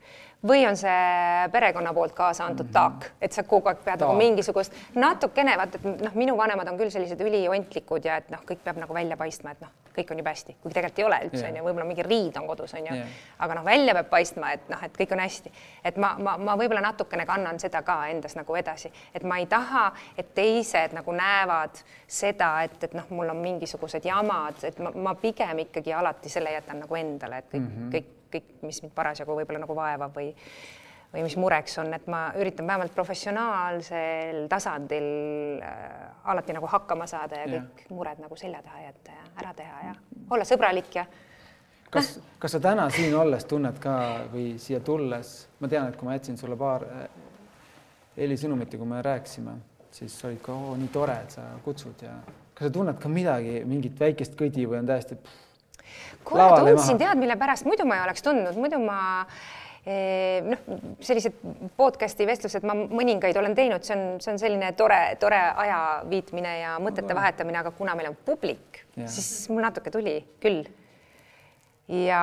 või 0.47 0.63
on 0.67 0.77
see 0.77 1.49
perekonna 1.51 1.93
poolt 1.93 2.13
kaasa 2.17 2.45
antud 2.45 2.65
mm 2.65 2.69
-hmm. 2.69 2.73
taak, 2.73 3.11
et 3.21 3.31
sa 3.31 3.43
kogu 3.43 3.69
aeg 3.69 3.83
pead 3.85 4.01
nagu 4.01 4.13
mingisugust 4.17 4.73
natukene 4.95 5.57
vaata, 5.57 5.77
et 5.77 6.01
noh, 6.01 6.15
minu 6.15 6.37
vanemad 6.37 6.67
on 6.67 6.77
küll 6.77 6.89
sellised 6.89 7.21
üliontlikud 7.21 8.05
ja 8.05 8.17
et 8.17 8.29
noh, 8.29 8.39
kõik 8.39 8.63
peab 8.63 8.77
nagu 8.77 8.93
välja 8.93 9.17
paistma, 9.17 9.51
et 9.51 9.61
noh, 9.61 9.69
kõik 9.95 10.11
on 10.11 10.17
jube 10.17 10.29
hästi, 10.29 10.55
kuigi 10.61 10.73
tegelikult 10.73 10.99
ei 10.99 11.05
ole 11.05 11.19
üldse 11.25 11.45
onju 11.45 11.53
yeah., 11.55 11.65
võib-olla 11.65 11.85
mingi 11.85 12.03
riid 12.03 12.37
on 12.37 12.47
kodus 12.47 12.73
onju 12.73 12.93
yeah., 12.95 13.07
aga 13.39 13.55
noh, 13.55 13.65
välja 13.65 13.93
peab 13.93 14.09
paistma, 14.09 14.51
et 14.51 14.69
noh, 14.69 14.83
et 14.83 14.97
kõik 14.97 15.13
on 15.13 15.19
hästi, 15.19 15.51
et 15.83 15.97
ma, 15.97 16.15
ma, 16.17 16.37
ma 16.37 16.55
võib-olla 16.57 16.81
natukene 16.81 17.25
kannan 17.25 17.59
seda 17.59 17.81
ka 17.81 18.07
endas 18.07 18.35
nagu 18.35 18.55
edasi, 18.55 18.91
et 19.13 19.23
ma 19.23 19.37
ei 19.37 19.45
taha, 19.45 19.91
et 20.17 20.33
teised 20.35 20.93
nagu 20.93 21.11
näevad 21.11 21.83
seda, 22.07 22.63
et, 22.63 22.83
et 22.83 22.93
noh, 22.93 23.05
mul 23.09 23.29
on 23.29 23.37
mingisugused 23.37 24.05
jamad, 24.05 24.63
et 24.63 24.79
ma, 24.79 24.91
ma 24.95 25.15
pigem 25.15 25.59
ikkagi 25.67 25.93
alati 25.93 26.29
selle 26.29 26.51
jätan 26.51 26.79
nagu 26.79 26.95
endale, 26.95 27.37
et 27.37 27.51
kõik 27.51 27.61
mm, 27.61 27.77
-hmm. 27.77 27.91
kõik 27.91 28.20
kõik, 28.33 28.53
mis 28.65 28.81
mind 28.83 28.95
parasjagu 28.95 29.35
võib-olla 29.41 29.65
nagu 29.65 29.75
vaevab 29.77 30.15
või 30.17 30.31
või 31.11 31.25
mis 31.25 31.35
mureks 31.35 31.75
on, 31.81 31.89
et 31.93 32.05
ma 32.07 32.21
üritan 32.39 32.67
vähemalt 32.67 32.93
professionaalsel 32.95 34.45
tasandil 34.51 35.07
äh, 35.59 36.05
alati 36.31 36.55
nagu 36.55 36.69
hakkama 36.71 37.07
saada 37.07 37.41
ja, 37.41 37.49
ja 37.49 37.63
kõik 37.65 37.89
mured 37.91 38.21
nagu 38.23 38.37
selja 38.39 38.61
taha 38.63 38.85
jätta 38.85 39.17
ja 39.17 39.25
ära 39.43 39.51
teha 39.57 39.81
ja 39.89 39.95
olla 40.31 40.47
sõbralik 40.47 40.95
ja 40.95 41.05
kas, 41.91 42.13
kas 42.39 42.55
sa 42.55 42.61
täna 42.63 42.87
siin 42.95 43.15
olles 43.17 43.45
tunned 43.49 43.79
ka 43.83 43.95
või 44.31 44.53
siia 44.61 44.79
tulles, 44.79 45.33
ma 45.59 45.67
tean, 45.71 45.91
et 45.91 45.99
kui 45.99 46.07
ma 46.07 46.15
jätsin 46.15 46.39
sulle 46.39 46.55
paar 46.59 46.87
äh, 46.87 47.03
helisõnumit 48.17 48.71
ja 48.71 48.79
kui 48.79 48.87
me 48.87 49.03
rääkisime, 49.03 49.57
siis 49.91 50.15
olid 50.27 50.39
ka 50.45 50.55
oo, 50.55 50.77
nii 50.79 50.91
tore, 50.95 51.19
et 51.25 51.35
sa 51.35 51.49
kutsud 51.65 52.07
ja 52.07 52.15
kas 52.55 52.69
sa 52.69 52.73
tunned 52.73 52.99
ka 53.03 53.11
midagi, 53.11 53.61
mingit 53.67 53.99
väikest 53.99 54.39
kõdi 54.39 54.63
või 54.69 54.79
on 54.79 54.91
täiesti 54.93 55.19
pff, 55.19 55.50
kuule, 56.27 56.47
tundsin, 56.59 56.99
tead, 57.01 57.19
mille 57.21 57.37
pärast, 57.39 57.67
muidu 57.69 57.87
ma 57.89 57.99
ei 57.99 58.05
oleks 58.07 58.25
tundnud, 58.25 58.57
muidu 58.61 58.79
ma 58.83 58.97
eh, 59.85 60.41
noh, 60.45 60.81
sellised 61.03 61.39
podcast'i 61.79 62.27
vestlused 62.29 62.67
ma 62.67 62.75
mõningaid 62.81 63.37
olen 63.41 63.55
teinud, 63.57 63.85
see 63.87 63.97
on, 63.97 64.19
see 64.23 64.33
on 64.35 64.41
selline 64.41 64.73
tore, 64.79 64.99
tore 65.21 65.39
aja 65.65 65.79
viitmine 66.09 66.57
ja 66.61 66.75
mõtete 66.83 67.17
vahetamine, 67.17 67.61
aga 67.63 67.73
kuna 67.77 67.97
meil 67.99 68.11
on 68.13 68.19
publik, 68.27 68.83
siis 69.05 69.49
mul 69.53 69.65
natuke 69.65 69.93
tuli 69.93 70.19
küll. 70.43 70.63
ja, 71.87 72.21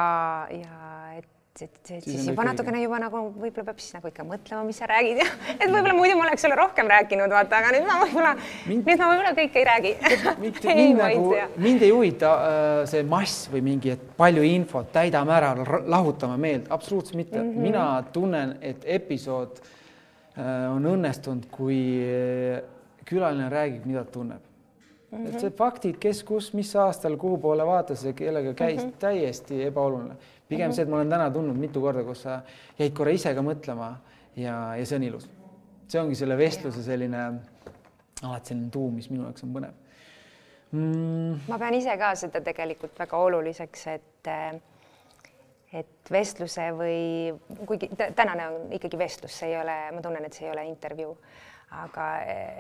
ja 0.53 1.19
et 1.19 1.29
et, 1.63 1.79
et 1.91 1.91
siis, 1.91 2.05
siis 2.07 2.27
juba 2.31 2.45
natukene 2.47 2.81
juba 2.83 2.99
nagu 3.03 3.21
võib-olla 3.35 3.67
peab 3.71 3.81
siis 3.83 3.95
nagu 3.97 4.11
ikka 4.11 4.25
mõtlema, 4.27 4.63
mis 4.69 4.79
sa 4.81 4.89
räägid 4.91 5.21
ja 5.23 5.27
et 5.61 5.67
võib-olla 5.67 5.95
muidu 5.97 6.17
ma 6.19 6.27
oleks 6.27 6.45
sulle 6.47 6.59
rohkem 6.59 6.91
rääkinud, 6.93 7.33
vaata, 7.35 7.61
aga 7.61 7.73
nüüd 7.75 7.87
ma 7.89 7.99
võib-olla 8.03 8.33
nüüd 8.69 8.89
ma 8.89 9.11
võib-olla 9.13 9.33
kõike 9.39 9.63
ei 9.63 9.67
räägi. 9.69 9.93
mind 10.45 10.61
nagu, 11.03 11.27
mind 11.67 11.87
ei 11.87 11.93
huvita 11.95 12.33
äh, 12.39 12.81
see 12.91 13.05
mass 13.09 13.49
või 13.53 13.65
mingi, 13.71 13.95
et 13.97 14.05
palju 14.19 14.45
infot, 14.47 14.91
täidame 14.95 15.35
ära, 15.37 15.55
lahutame 15.87 16.39
meelt, 16.41 16.71
absoluutselt 16.75 17.19
mitte 17.21 17.41
mm. 17.41 17.53
-hmm. 17.53 17.69
mina 17.71 17.87
tunnen, 18.13 18.57
et 18.61 18.85
episood 18.99 19.63
äh, 19.63 20.69
on 20.73 20.87
õnnestunud, 20.97 21.49
kui 21.51 21.81
äh, 22.05 22.61
külaline 23.09 23.49
räägib, 23.53 23.89
mida 23.89 24.05
tunneb 24.05 24.45
Mm 25.09 25.25
-hmm. 25.25 25.29
et 25.29 25.41
see 25.41 25.51
faktid, 25.51 25.97
kes, 25.97 26.19
kus, 26.23 26.51
mis 26.53 26.77
aastal, 26.77 27.17
kuhu 27.17 27.39
poole 27.39 27.67
vaatas 27.67 28.05
ja 28.05 28.13
kellega 28.13 28.53
käis 28.55 28.83
mm, 28.83 28.91
-hmm. 28.91 28.99
täiesti 28.99 29.63
ebaoluline 29.65 30.17
pigem 30.49 30.67
mm 30.67 30.71
-hmm. 30.71 30.75
see, 30.75 30.83
et 30.83 30.89
ma 30.91 30.97
olen 30.97 31.11
täna 31.11 31.31
tundnud 31.31 31.57
mitu 31.57 31.81
korda, 31.81 32.05
kus 32.05 32.23
sa 32.23 32.41
jäid 32.79 32.95
korra 32.97 33.11
ise 33.11 33.35
ka 33.35 33.43
mõtlema 33.43 33.91
ja, 34.37 34.77
ja 34.77 34.87
see 34.87 34.97
on 34.97 35.03
ilus. 35.03 35.29
see 35.89 36.01
ongi 36.01 36.15
selle 36.15 36.37
vestluse 36.37 36.83
selline 36.83 37.27
alati 38.23 38.49
selline 38.49 38.71
tuum, 38.71 38.95
mis 38.95 39.11
minu 39.11 39.25
jaoks 39.25 39.45
on 39.45 39.53
põnev 39.55 39.73
mm.. 40.73 41.49
ma 41.49 41.59
pean 41.59 41.75
ise 41.75 41.97
ka 41.99 42.15
seda 42.15 42.41
tegelikult 42.41 42.99
väga 42.99 43.17
oluliseks, 43.29 43.87
et 43.87 44.33
et 45.73 46.11
vestluse 46.11 46.71
või 46.73 46.99
kuigi 47.69 47.91
tänane 48.17 48.49
on 48.49 48.73
ikkagi 48.73 48.99
vestlus, 48.99 49.35
see 49.39 49.51
ei 49.53 49.61
ole, 49.61 49.77
ma 49.93 50.01
tunnen, 50.05 50.25
et 50.25 50.33
see 50.33 50.47
ei 50.47 50.53
ole 50.53 50.65
intervjuu, 50.65 51.13
aga 51.83 52.07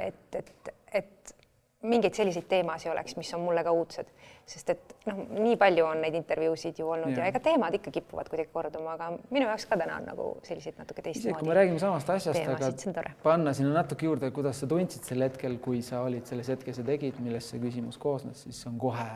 et, 0.08 0.36
et, 0.36 0.72
et 0.92 1.37
mingeid 1.82 2.16
selliseid 2.18 2.48
teemasid 2.50 2.90
oleks, 2.90 3.14
mis 3.16 3.28
on 3.36 3.44
mulle 3.44 3.62
ka 3.62 3.70
uudsed, 3.70 4.08
sest 4.50 4.70
et 4.72 4.94
noh, 5.06 5.20
nii 5.44 5.54
palju 5.60 5.84
on 5.86 6.00
neid 6.02 6.16
intervjuusid 6.18 6.80
ju 6.80 6.88
olnud 6.90 7.14
ja, 7.14 7.22
ja 7.22 7.30
ega 7.30 7.38
teemad 7.44 7.76
ikka 7.78 7.92
kipuvad 7.94 8.30
kuidagi 8.32 8.50
korduma, 8.52 8.96
aga 8.96 9.12
minu 9.30 9.46
jaoks 9.46 9.68
ka 9.70 9.78
täna 9.78 10.00
on 10.00 10.08
nagu 10.10 10.26
selliseid 10.48 10.80
natuke 10.80 11.04
teistmoodi. 11.06 11.38
kui 11.38 11.48
me 11.48 11.54
räägime 11.60 11.78
samast 11.82 12.10
asjast, 12.10 12.50
aga 12.50 13.04
panna 13.22 13.54
sinna 13.54 13.76
natuke 13.76 14.08
juurde, 14.08 14.32
kuidas 14.34 14.58
sa 14.58 14.70
tundsid 14.70 15.06
sel 15.06 15.22
hetkel, 15.22 15.54
kui 15.62 15.78
sa 15.86 16.02
olid 16.06 16.26
selles 16.26 16.50
hetkes 16.50 16.82
ja 16.82 16.86
tegid, 16.90 17.22
millest 17.22 17.54
see 17.54 17.62
küsimus 17.62 18.00
koosnes, 18.02 18.42
siis 18.48 18.64
on 18.66 18.80
kohe 18.82 19.08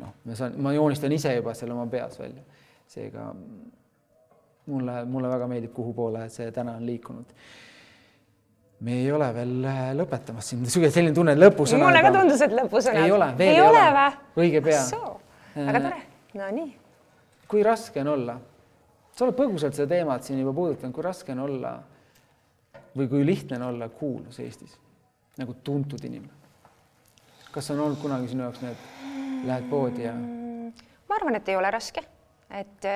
noh, 0.00 0.16
ma 0.24 0.38
saan, 0.38 0.56
ma 0.56 0.72
joonistan 0.72 1.12
ise 1.12 1.34
juba 1.36 1.54
selle 1.58 1.76
oma 1.76 1.84
peas 1.92 2.16
välja. 2.20 2.44
seega 2.88 3.28
mulle, 4.66 4.98
mulle 5.04 5.28
väga 5.28 5.52
meeldib, 5.52 5.76
kuhu 5.76 5.92
poole 5.92 6.24
see 6.32 6.48
täna 6.56 6.78
on 6.80 6.86
liikunud 6.88 7.36
me 8.80 8.98
ei 9.00 9.12
ole 9.12 9.28
veel 9.34 9.54
äh, 9.64 9.82
lõpetamas 9.96 10.50
siin, 10.52 10.64
selline 10.68 11.14
tunne, 11.16 11.32
et 11.32 11.40
lõpusõna. 11.40 11.86
mulle 11.86 12.02
ka 12.04 12.12
tundus, 12.12 12.42
et 12.44 12.56
lõpusõna. 12.56 13.04
ei 13.06 13.12
ole, 13.12 13.30
veel 13.38 13.54
ei, 13.54 13.60
ei 13.60 13.64
ole 13.64 13.84
või? 13.96 14.08
õige 14.44 14.62
pea. 14.66 14.82
väga 15.56 15.82
tore, 15.86 16.00
no 16.36 16.50
nii. 16.58 16.72
kui 17.48 17.64
raske 17.66 18.02
on 18.04 18.12
olla, 18.12 18.38
sa 19.16 19.24
oled 19.24 19.38
põgusalt 19.38 19.78
seda 19.78 19.88
teemat 19.94 20.28
siin 20.28 20.42
juba 20.42 20.52
puudutanud, 20.56 20.94
kui 20.96 21.06
raske 21.06 21.32
on 21.32 21.44
olla 21.46 21.76
või 22.96 23.08
kui 23.12 23.24
lihtne 23.26 23.60
on 23.60 23.70
olla 23.70 23.88
kuulus 23.92 24.40
Eestis 24.44 24.76
nagu 25.40 25.56
tuntud 25.64 26.04
inimene? 26.04 26.32
kas 27.52 27.70
on 27.72 27.80
olnud 27.80 28.00
kunagi 28.02 28.28
sinu 28.28 28.44
jaoks 28.44 28.60
need, 28.60 28.84
lähed 29.48 29.70
poodi 29.70 30.04
ja? 30.04 30.12
ma 30.12 31.16
arvan, 31.16 31.40
et 31.40 31.48
ei 31.48 31.56
ole 31.56 31.70
raske, 31.72 32.04
et 32.52 32.88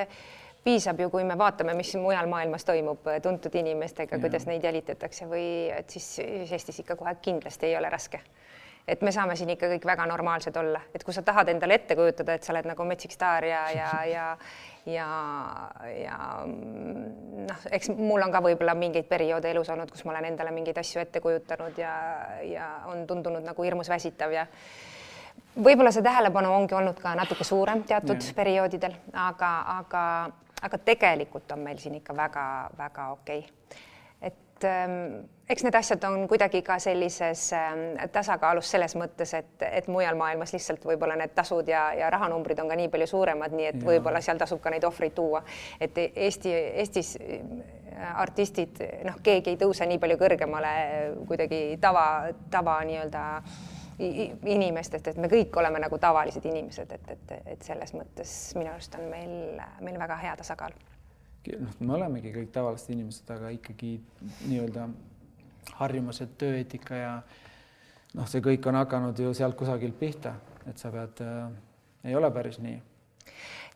piisab 0.64 1.00
ju, 1.00 1.10
kui 1.10 1.24
me 1.24 1.38
vaatame, 1.38 1.74
mis 1.78 1.94
mujal 1.96 2.28
maailmas 2.28 2.64
toimub 2.68 3.08
tuntud 3.22 3.54
inimestega, 3.62 4.18
kuidas 4.20 4.46
neid 4.48 4.64
jälitatakse 4.64 5.28
või 5.30 5.44
et 5.74 5.90
siis, 5.90 6.08
siis 6.20 6.52
Eestis 6.52 6.82
ikka 6.82 6.96
kohe 7.00 7.14
kindlasti 7.22 7.70
ei 7.70 7.76
ole 7.78 7.90
raske. 7.90 8.20
et 8.88 9.02
me 9.06 9.12
saame 9.12 9.36
siin 9.36 9.50
ikka 9.52 9.68
kõik 9.70 9.84
väga 9.86 10.06
normaalsed 10.08 10.56
olla, 10.56 10.80
et 10.94 11.04
kui 11.04 11.14
sa 11.14 11.22
tahad 11.22 11.48
endale 11.48 11.76
ette 11.78 11.94
kujutada, 11.96 12.34
et 12.34 12.42
sa 12.42 12.52
oled 12.52 12.66
nagu 12.66 12.84
metsik 12.84 13.12
staar 13.12 13.44
ja, 13.44 13.70
ja, 13.70 13.90
ja 14.04 14.24
ja, 14.86 15.08
ja 15.84 16.18
noh, 16.46 17.66
eks 17.70 17.90
mul 17.96 18.22
on 18.24 18.32
ka 18.32 18.40
võib-olla 18.44 18.74
mingeid 18.78 19.08
perioode 19.10 19.50
elus 19.52 19.68
olnud, 19.72 19.90
kus 19.92 20.04
ma 20.04 20.14
olen 20.14 20.30
endale 20.30 20.52
mingeid 20.56 20.78
asju 20.80 21.02
ette 21.02 21.20
kujutanud 21.20 21.78
ja, 21.78 21.92
ja 22.46 22.68
on 22.90 23.04
tundunud 23.06 23.44
nagu 23.44 23.66
hirmus 23.66 23.90
väsitav 23.92 24.32
ja 24.32 24.46
võib-olla 25.56 25.92
see 25.92 26.04
tähelepanu 26.06 26.52
ongi 26.54 26.76
olnud 26.76 27.00
ka 27.02 27.14
natuke 27.18 27.44
suurem 27.44 27.84
teatud 27.88 28.20
ja. 28.22 28.36
perioodidel, 28.36 28.96
aga, 29.12 29.50
aga 29.80 30.04
aga 30.62 30.78
tegelikult 30.78 31.52
on 31.52 31.64
meil 31.64 31.78
siin 31.78 31.96
ikka 32.00 32.16
väga-väga 32.16 33.08
okei 33.12 33.38
okay. 33.38 33.80
et 34.30 34.66
ähm, 34.68 35.24
eks 35.48 35.64
need 35.66 35.74
asjad 35.74 36.04
on 36.08 36.28
kuidagi 36.28 36.62
ka 36.66 36.78
sellises 36.82 37.48
ähm, 37.56 37.84
tasakaalus 38.12 38.70
selles 38.70 38.94
mõttes, 38.98 39.34
et, 39.38 39.66
et 39.70 39.88
mujal 39.90 40.18
maailmas 40.18 40.54
lihtsalt 40.54 40.84
võib-olla 40.86 41.16
need 41.20 41.34
tasud 41.34 41.68
ja, 41.68 41.88
ja 41.96 42.10
rahanumbrid 42.12 42.60
on 42.62 42.70
ka 42.70 42.78
nii 42.78 42.92
palju 42.92 43.10
suuremad, 43.10 43.56
nii 43.56 43.72
et 43.72 43.82
võib-olla 43.84 44.22
seal 44.24 44.38
tasub 44.40 44.62
ka 44.62 44.72
neid 44.74 44.86
ohvreid 44.86 45.16
tuua, 45.16 45.42
et 45.80 45.98
Eesti, 46.10 46.54
Eestis 46.84 47.16
äh, 47.20 47.42
artistid, 48.14 48.80
noh, 49.04 49.18
keegi 49.22 49.54
ei 49.54 49.60
tõuse 49.60 49.88
nii 49.88 50.00
palju 50.00 50.20
kõrgemale 50.20 50.72
kuidagi 51.28 51.60
tava, 51.82 52.06
tava 52.52 52.78
nii-öelda 52.88 53.26
äh, 53.40 53.79
inimestest, 54.00 55.10
et 55.10 55.20
me 55.20 55.28
kõik 55.28 55.56
oleme 55.60 55.82
nagu 55.82 55.98
tavalised 56.00 56.44
inimesed, 56.48 56.92
et, 56.96 57.12
et, 57.14 57.34
et 57.54 57.62
selles 57.66 57.92
mõttes 57.96 58.32
minu 58.56 58.72
arust 58.72 58.96
on 58.98 59.06
meil, 59.12 59.60
meil 59.84 60.00
väga 60.00 60.16
hea 60.22 60.34
tasakaal. 60.40 60.74
noh, 61.60 61.78
me 61.80 61.94
olemegi 61.98 62.32
kõik 62.34 62.52
tavalised 62.54 62.92
inimesed, 62.94 63.30
aga 63.36 63.52
ikkagi 63.56 63.94
nii-öelda 64.48 64.88
harjumused, 65.80 66.36
tööeetika 66.40 66.96
ja 66.96 67.14
noh, 68.14 68.28
see 68.28 68.42
kõik 68.44 68.66
on 68.68 68.80
hakanud 68.80 69.18
ju 69.18 69.34
sealt 69.36 69.56
kusagilt 69.56 69.98
pihta, 69.98 70.34
et 70.66 70.78
sa 70.78 70.92
pead 70.94 71.24
äh,, 71.24 71.50
ei 72.10 72.16
ole 72.16 72.30
päris 72.32 72.58
nii 72.60 72.78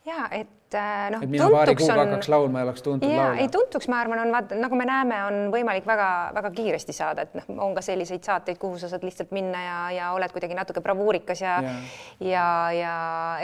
ja 0.05 0.27
et 0.31 0.75
äh, 0.77 1.09
noh. 1.13 1.23
et 1.23 1.31
mina 1.31 1.47
paari 1.49 1.75
kuuga 1.77 1.95
on... 1.95 2.01
hakkaks 2.03 2.29
laulma 2.29 2.61
ja 2.61 2.67
oleks 2.67 2.83
tuntud 2.85 3.09
ja, 3.09 3.23
laulja. 3.23 3.45
ei 3.45 3.49
tuntuks, 3.53 3.87
ma 3.91 3.99
arvan, 4.03 4.21
on 4.25 4.33
vaata, 4.35 4.59
nagu 4.59 4.79
me 4.79 4.87
näeme, 4.89 5.21
on 5.29 5.39
võimalik 5.53 5.87
väga-väga 5.87 6.51
kiiresti 6.55 6.95
saada, 6.95 7.25
et 7.25 7.33
noh, 7.39 7.49
on 7.67 7.75
ka 7.77 7.83
selliseid 7.85 8.23
saateid, 8.25 8.59
kuhu 8.61 8.79
sa 8.81 8.91
saad 8.91 9.05
lihtsalt 9.07 9.33
minna 9.35 9.63
ja, 9.63 9.79
ja 9.95 10.11
oled 10.17 10.35
kuidagi 10.35 10.57
natuke 10.57 10.83
bravuurikas 10.85 11.41
ja 11.41 11.57
ja, 11.65 11.75
ja, 12.21 12.45
ja 12.77 12.95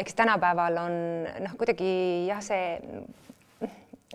eks 0.04 0.18
tänapäeval 0.22 0.80
on 0.86 1.02
noh, 1.48 1.58
kuidagi 1.60 1.92
jah, 2.30 2.44
see 2.46 2.78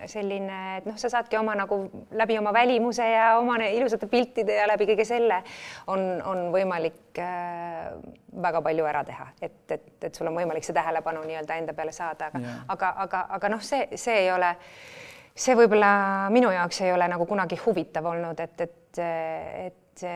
selline, 0.04 0.56
et 0.78 0.86
noh, 0.88 0.96
sa 1.00 1.08
saadki 1.12 1.38
oma 1.40 1.54
nagu 1.56 1.78
läbi 2.16 2.36
oma 2.38 2.52
välimuse 2.54 3.06
ja 3.08 3.28
oma 3.40 3.56
ilusate 3.64 4.08
piltide 4.12 4.58
ja 4.58 4.66
läbi 4.68 4.88
kõige 4.90 5.06
selle 5.08 5.40
on, 5.92 6.02
on 6.20 6.42
võimalik 6.52 7.20
äh, 7.22 7.94
väga 8.42 8.60
palju 8.64 8.88
ära 8.88 9.04
teha, 9.08 9.30
et, 9.40 9.62
et, 9.70 9.86
et 10.04 10.14
sul 10.14 10.28
on 10.28 10.36
võimalik 10.36 10.66
see 10.66 10.76
tähelepanu 10.76 11.24
nii-öelda 11.24 11.60
enda 11.62 11.76
peale 11.76 11.94
saada, 11.96 12.28
aga 12.28 12.42
yeah., 12.42 12.58
aga, 12.76 12.92
aga, 13.06 13.22
aga 13.38 13.52
noh, 13.54 13.62
see, 13.64 13.88
see 13.96 14.18
ei 14.26 14.28
ole, 14.34 14.52
see 15.32 15.56
võib-olla 15.56 15.94
minu 16.34 16.52
jaoks 16.52 16.82
ei 16.84 16.92
ole 16.92 17.08
nagu 17.08 17.28
kunagi 17.28 17.58
huvitav 17.64 18.12
olnud, 18.12 18.44
et, 18.44 18.68
et, 18.68 19.02
et 19.66 20.06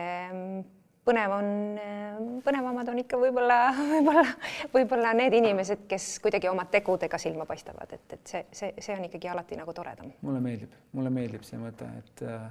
põnev 1.07 1.33
on, 1.35 1.47
põnevamad 2.45 2.89
on 2.93 3.01
ikka 3.01 3.19
võib-olla, 3.21 3.59
võib-olla, 3.93 4.25
võib-olla 4.73 5.13
need 5.17 5.37
inimesed, 5.39 5.85
kes 5.89 6.07
kuidagi 6.23 6.49
oma 6.51 6.67
tegudega 6.71 7.19
silma 7.21 7.47
paistavad, 7.49 7.95
et, 7.97 8.17
et 8.17 8.33
see, 8.33 8.43
see, 8.55 8.73
see 8.77 8.97
on 8.97 9.07
ikkagi 9.09 9.31
alati 9.31 9.59
nagu 9.59 9.73
toredam. 9.77 10.11
mulle 10.21 10.43
meeldib, 10.43 10.75
mulle 10.97 11.13
meeldib 11.13 11.47
see 11.47 11.61
mõte, 11.61 11.89
et 12.01 12.25
äh, 12.27 12.45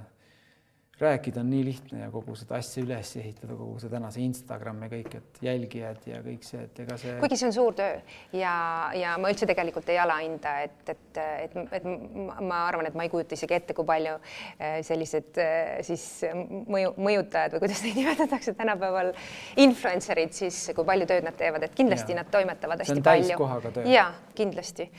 rääkida 1.01 1.41
on 1.41 1.49
nii 1.51 1.63
lihtne 1.65 1.99
ja 2.03 2.09
kogu 2.13 2.35
seda 2.37 2.57
asja 2.59 2.83
üles 2.83 3.11
ehitada, 3.19 3.55
kogu 3.57 3.79
see 3.81 3.91
tänase 3.91 4.21
Instagram 4.23 4.83
ja 4.85 4.89
kõik, 4.91 5.15
et 5.17 5.41
jälgijad 5.45 6.05
ja 6.09 6.21
kõik 6.25 6.45
see, 6.45 6.61
et 6.67 6.81
ega 6.83 6.97
see. 7.01 7.15
kuigi 7.21 7.39
see 7.39 7.47
on 7.49 7.55
suur 7.55 7.75
töö 7.77 7.97
ja, 8.37 8.53
ja 8.97 9.15
ma 9.21 9.31
üldse 9.33 9.47
tegelikult 9.49 9.89
ei 9.93 9.99
alahinda, 10.01 10.53
et, 10.67 10.93
et, 10.93 11.21
et, 11.47 11.57
et 11.79 11.87
ma 11.87 12.61
arvan, 12.67 12.89
et 12.89 12.97
ma 12.97 13.07
ei 13.07 13.13
kujuta 13.13 13.37
isegi 13.37 13.57
ette, 13.57 13.75
kui 13.77 13.87
palju 13.87 14.15
eh, 14.19 14.79
sellised 14.87 15.41
eh, 15.41 15.73
siis 15.87 16.05
mõju, 16.69 16.93
mõjutajad 17.01 17.57
või 17.57 17.65
kuidas 17.65 17.83
neid 17.87 17.99
nimetatakse 18.01 18.55
tänapäeval, 18.59 19.11
influencer'id 19.65 20.37
siis, 20.37 20.63
kui 20.77 20.87
palju 20.87 21.09
tööd 21.09 21.27
nad 21.27 21.37
teevad, 21.39 21.65
et 21.67 21.75
kindlasti 21.77 22.15
ja. 22.15 22.21
nad 22.21 22.31
toimetavad 22.33 22.85
hästi 22.85 23.03
palju. 23.05 23.85
ja 23.89 24.07
kindlasti, 24.37 24.89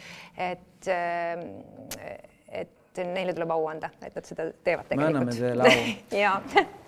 et, 0.51 0.93
eh, 0.93 2.21
et 2.63 2.79
et 2.99 3.09
neile 3.09 3.35
tuleb 3.35 3.51
au 3.55 3.67
anda, 3.71 3.91
et 4.05 4.15
nad 4.15 4.27
seda 4.27 4.49
teevad 4.65 4.89
tegelikult. 4.89 4.99
me 5.01 5.07
anname 5.07 5.37
teile 5.37 5.63
au 5.69 6.19
ja 6.25 6.33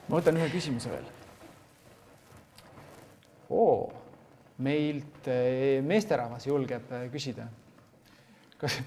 ma 0.08 0.18
võtan 0.18 0.38
ühe 0.40 0.48
küsimuse 0.52 0.92
veel. 0.92 1.06
oo, 3.50 3.92
meilt 4.64 5.28
eh, 5.32 5.80
meesterahvas 5.82 6.46
julgeb 6.46 6.92
eh, 6.92 7.08
küsida. 7.12 7.48
kas, 8.60 8.78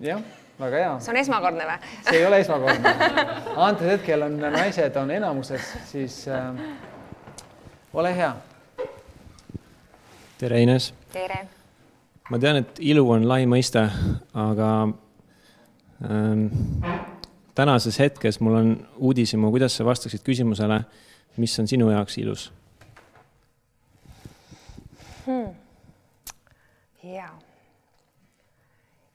jah, 0.00 0.22
väga 0.60 0.82
hea. 0.82 0.98
see 1.04 1.12
on 1.12 1.20
esmakordne 1.22 1.68
või? 1.68 1.94
see 2.08 2.18
ei 2.20 2.26
ole 2.26 2.40
esmakordne. 2.44 2.94
antud 3.68 3.88
hetkel 3.92 4.28
on 4.28 4.40
naised 4.40 5.00
on 5.00 5.12
enamuses, 5.20 5.72
siis 5.92 6.22
äh, 6.28 6.52
ole 7.92 8.16
hea. 8.16 8.34
tere, 10.38 10.62
Ines. 10.64 10.92
tere. 11.12 11.42
ma 12.30 12.38
tean, 12.38 12.64
et 12.64 12.80
ilu 12.80 13.04
on 13.12 13.28
lai 13.28 13.44
mõiste, 13.50 13.88
aga 14.34 14.70
tänases 17.54 17.98
hetkes 17.98 18.40
mul 18.40 18.54
on 18.54 18.88
uudishimu, 18.96 19.50
kuidas 19.50 19.76
sa 19.76 19.84
vastaksid 19.84 20.20
küsimusele, 20.24 20.80
mis 21.36 21.58
on 21.60 21.68
sinu 21.68 21.90
jaoks 21.90 22.18
ilus 22.18 22.52
hmm.? 25.26 25.54
jaa. 27.02 27.38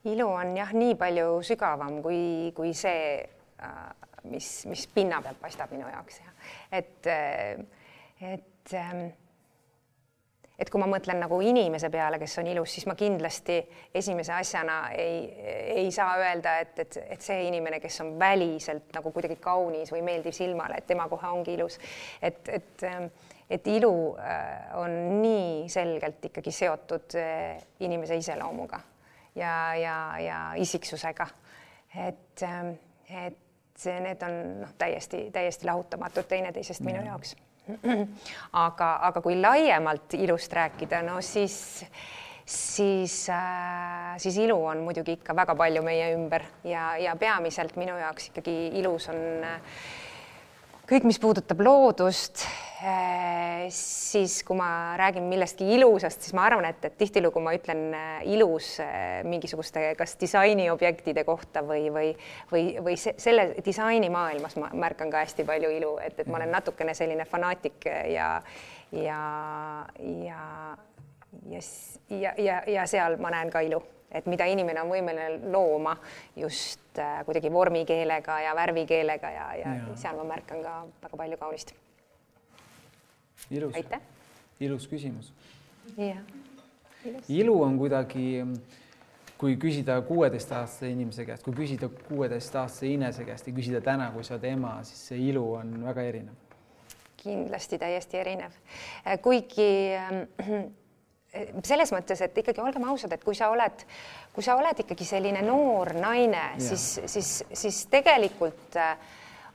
ilu 0.06 0.28
on 0.28 0.58
jah, 0.58 0.74
nii 0.74 0.95
palju 0.95 1.41
sügavam 1.45 2.02
kui, 2.02 2.52
kui 2.56 2.74
see, 2.74 3.22
äh, 3.64 3.80
mis, 4.24 4.52
mis 4.70 4.88
pinna 4.95 5.22
pealt 5.22 5.41
paistab 5.41 5.74
minu 5.76 5.90
jaoks 5.90 6.22
ja 6.24 6.34
et, 6.82 7.08
äh, 7.08 8.34
et 8.34 8.74
ähm, 8.74 9.12
et 10.61 10.69
kui 10.69 10.81
ma 10.81 10.88
mõtlen 10.89 11.17
nagu 11.23 11.39
inimese 11.41 11.89
peale, 11.89 12.19
kes 12.21 12.38
on 12.41 12.49
ilus, 12.51 12.75
siis 12.75 12.85
ma 12.89 12.93
kindlasti 12.97 13.57
esimese 13.97 14.33
asjana 14.35 14.77
ei, 14.93 15.23
ei 15.81 15.89
saa 15.93 16.13
öelda, 16.21 16.57
et, 16.61 16.77
et, 16.83 16.99
et 17.15 17.25
see 17.25 17.47
inimene, 17.47 17.79
kes 17.81 18.01
on 18.05 18.13
väliselt 18.21 18.93
nagu 18.93 19.13
kuidagi 19.15 19.39
kaunis 19.41 19.91
või 19.93 20.03
meeldib 20.05 20.38
silmale, 20.38 20.77
et 20.77 20.88
tema 20.91 21.09
kohe 21.09 21.33
ongi 21.33 21.57
ilus. 21.57 21.79
et, 22.21 22.45
et, 22.53 22.85
et 23.49 23.67
ilu 23.73 23.93
äh, 24.21 24.71
on 24.79 24.97
nii 25.23 25.69
selgelt 25.69 26.29
ikkagi 26.29 26.53
seotud 26.55 27.17
äh, 27.19 27.57
inimese 27.81 28.21
iseloomuga 28.21 28.79
ja, 29.35 29.75
ja, 29.75 29.95
ja 30.21 30.41
isiksusega. 30.61 31.27
et, 32.07 32.43
et 33.09 33.88
need 34.01 34.23
on 34.23 34.43
noh, 34.61 34.75
täiesti, 34.77 35.31
täiesti 35.33 35.65
lahutamatud 35.65 36.29
teineteisest 36.29 36.85
minu 36.85 37.01
jaoks 37.05 37.33
aga, 38.65 38.89
aga 39.07 39.21
kui 39.21 39.38
laiemalt 39.38 40.15
ilust 40.17 40.53
rääkida, 40.53 41.01
no 41.05 41.19
siis, 41.21 41.85
siis 42.45 43.15
äh,, 43.29 44.17
siis 44.17 44.38
ilu 44.41 44.57
on 44.65 44.83
muidugi 44.85 45.19
ikka 45.19 45.35
väga 45.38 45.55
palju 45.55 45.83
meie 45.85 46.11
ümber 46.15 46.45
ja, 46.67 46.95
ja 46.97 47.15
peamiselt 47.15 47.77
minu 47.79 47.97
jaoks 48.01 48.31
ikkagi 48.31 48.55
ilus 48.81 49.09
on 49.13 49.21
äh, 49.45 49.59
kõik, 50.91 51.05
mis 51.07 51.19
puudutab 51.23 51.61
loodust, 51.63 52.41
eh, 52.84 53.69
siis 53.72 54.41
kui 54.43 54.57
ma 54.59 54.97
räägin 54.99 55.23
millestki 55.30 55.69
ilusast, 55.77 56.26
siis 56.26 56.35
ma 56.35 56.43
arvan, 56.49 56.68
et, 56.68 56.84
et 56.84 56.97
tihtilugu 56.99 57.39
ma 57.43 57.53
ütlen 57.55 57.85
eh, 57.95 58.09
ilus 58.34 58.73
eh, 58.84 59.22
mingisuguste 59.27 59.85
kas 59.99 60.18
disainiobjektide 60.19 61.23
kohta 61.27 61.63
või, 61.63 61.88
või, 61.95 62.09
või, 62.51 62.65
või 62.84 62.97
selle 62.99 63.47
disainimaailmas 63.63 64.57
ma 64.59 64.73
märkan 64.84 65.13
ka 65.13 65.23
hästi 65.23 65.47
palju 65.47 65.72
ilu, 65.77 65.95
et, 66.03 66.19
et 66.19 66.27
ma 66.27 66.41
olen 66.41 66.51
natukene 66.57 66.95
selline 66.97 67.27
fanaatik 67.30 67.88
ja, 67.88 68.35
ja, 68.91 69.22
ja, 70.27 70.43
ja, 71.55 71.63
ja, 72.19 72.35
ja, 72.35 72.61
ja 72.68 72.88
seal 72.89 73.15
ma 73.22 73.31
näen 73.31 73.53
ka 73.53 73.63
ilu 73.63 73.80
et 74.11 74.27
mida 74.29 74.45
inimene 74.51 74.81
on 74.83 74.91
võimeline 74.91 75.51
looma 75.51 75.95
just 76.35 76.99
äh, 76.99 77.21
kuidagi 77.25 77.51
vormikeelega 77.51 78.39
ja 78.45 78.55
värvikeelega 78.55 79.31
ja, 79.31 79.47
ja, 79.61 79.75
ja 79.79 79.95
seal 79.99 80.19
ma 80.19 80.27
märkan 80.33 80.63
ka 80.65 80.75
väga 81.05 81.21
palju 81.23 81.39
kaunist. 81.39 81.73
ilus, 83.51 83.75
ilus 84.59 84.88
küsimus. 84.88 85.33
jah. 85.97 86.21
ilu 87.29 87.55
on 87.63 87.77
kuidagi, 87.79 88.43
kui 89.38 89.57
küsida 89.57 90.01
kuueteistaastase 90.05 90.91
inimese 90.91 91.25
käest, 91.25 91.43
kui 91.43 91.55
küsida 91.57 91.89
kuueteistaastase 91.89 92.91
Inese 92.93 93.25
käest 93.25 93.47
ja 93.47 93.53
küsida 93.53 93.81
täna, 93.81 94.11
kui 94.13 94.23
sa 94.27 94.35
oled 94.35 94.45
ema, 94.51 94.77
siis 94.85 95.07
see 95.09 95.23
ilu 95.31 95.47
on 95.57 95.79
väga 95.88 96.05
erinev. 96.11 96.38
kindlasti 97.21 97.77
täiesti 97.77 98.17
erinev, 98.17 98.53
kuigi 99.21 99.71
äh, 99.95 100.69
selles 101.64 101.94
mõttes, 101.95 102.22
et 102.26 102.38
ikkagi 102.38 102.62
olgem 102.62 102.84
ausad, 102.91 103.14
et 103.16 103.24
kui 103.24 103.36
sa 103.38 103.49
oled, 103.53 103.86
kui 104.36 104.44
sa 104.44 104.58
oled 104.60 104.84
ikkagi 104.84 105.08
selline 105.08 105.44
noor 105.45 105.94
naine, 105.95 106.52
siis, 106.60 106.88
siis, 107.08 107.32
siis 107.56 107.86
tegelikult 107.91 108.76
äh, 108.80 108.98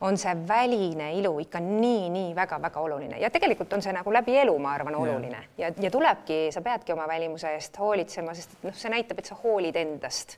on 0.01 0.17
see 0.17 0.33
väline 0.47 1.11
ilu 1.17 1.31
ikka 1.41 1.59
nii-nii 1.61 2.33
väga-väga 2.35 2.81
oluline. 2.81 3.19
Ja 3.21 3.29
tegelikult 3.33 3.71
on 3.73 3.81
see 3.81 3.93
nagu 3.93 4.13
läbi 4.13 4.35
elu, 4.37 4.53
ma 4.61 4.73
arvan, 4.77 4.95
oluline. 4.95 5.39
Ja, 5.57 5.67
ja, 5.67 5.71
ja 5.87 5.91
tulebki, 5.91 6.37
sa 6.53 6.61
peadki 6.61 6.93
oma 6.93 7.07
välimuse 7.09 7.53
eest 7.57 7.79
hoolitsema, 7.81 8.33
sest 8.37 8.57
et 8.57 8.67
noh, 8.69 8.75
see 8.77 8.93
näitab, 8.93 9.21
et 9.21 9.29
sa 9.29 9.37
hoolid 9.41 9.77
endast. 9.81 10.37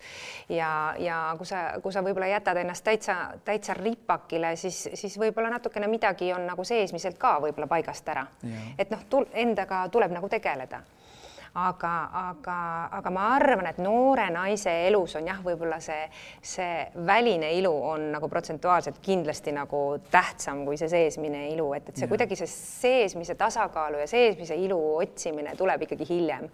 Ja, 0.52 0.70
ja 1.00 1.18
kui 1.40 1.48
sa, 1.48 1.64
kui 1.84 1.96
sa 1.96 2.04
võib-olla 2.06 2.32
jätad 2.32 2.62
ennast 2.62 2.88
täitsa, 2.88 3.18
täitsa 3.48 3.76
ripakile, 3.80 4.56
siis, 4.60 4.86
siis 4.94 5.20
võib-olla 5.20 5.52
natukene 5.56 5.92
midagi 5.92 6.32
on 6.36 6.48
nagu 6.48 6.68
seesmiselt 6.68 7.20
ka 7.20 7.38
võib-olla 7.44 7.68
paigast 7.68 8.16
ära. 8.16 8.28
et 8.78 8.92
noh, 8.92 9.04
endaga 9.34 9.88
tuleb 9.92 10.16
nagu 10.16 10.32
tegeleda 10.32 10.84
aga, 11.58 11.94
aga, 12.14 12.58
aga 13.00 13.14
ma 13.14 13.26
arvan, 13.36 13.70
et 13.72 13.80
noore 13.82 14.28
naise 14.34 14.74
elus 14.88 15.16
on 15.20 15.30
jah, 15.30 15.40
võib-olla 15.46 15.80
see, 15.84 16.04
see 16.42 16.84
väline 17.08 17.52
ilu 17.58 17.72
on 17.92 18.10
nagu 18.14 18.30
protsentuaalselt 18.30 19.00
kindlasti 19.04 19.54
nagu 19.56 19.82
tähtsam 20.12 20.64
kui 20.68 20.78
see 20.78 20.92
seesmine 20.92 21.48
ilu, 21.54 21.72
et, 21.78 21.90
et 21.90 21.98
see 21.98 22.08
ja. 22.08 22.12
kuidagi 22.12 22.38
see 22.40 22.52
seesmise 22.52 23.36
tasakaalu 23.40 24.04
ja 24.04 24.08
seesmise 24.10 24.58
ilu 24.60 24.80
otsimine 25.00 25.56
tuleb 25.58 25.88
ikkagi 25.88 26.10
hiljem. 26.10 26.50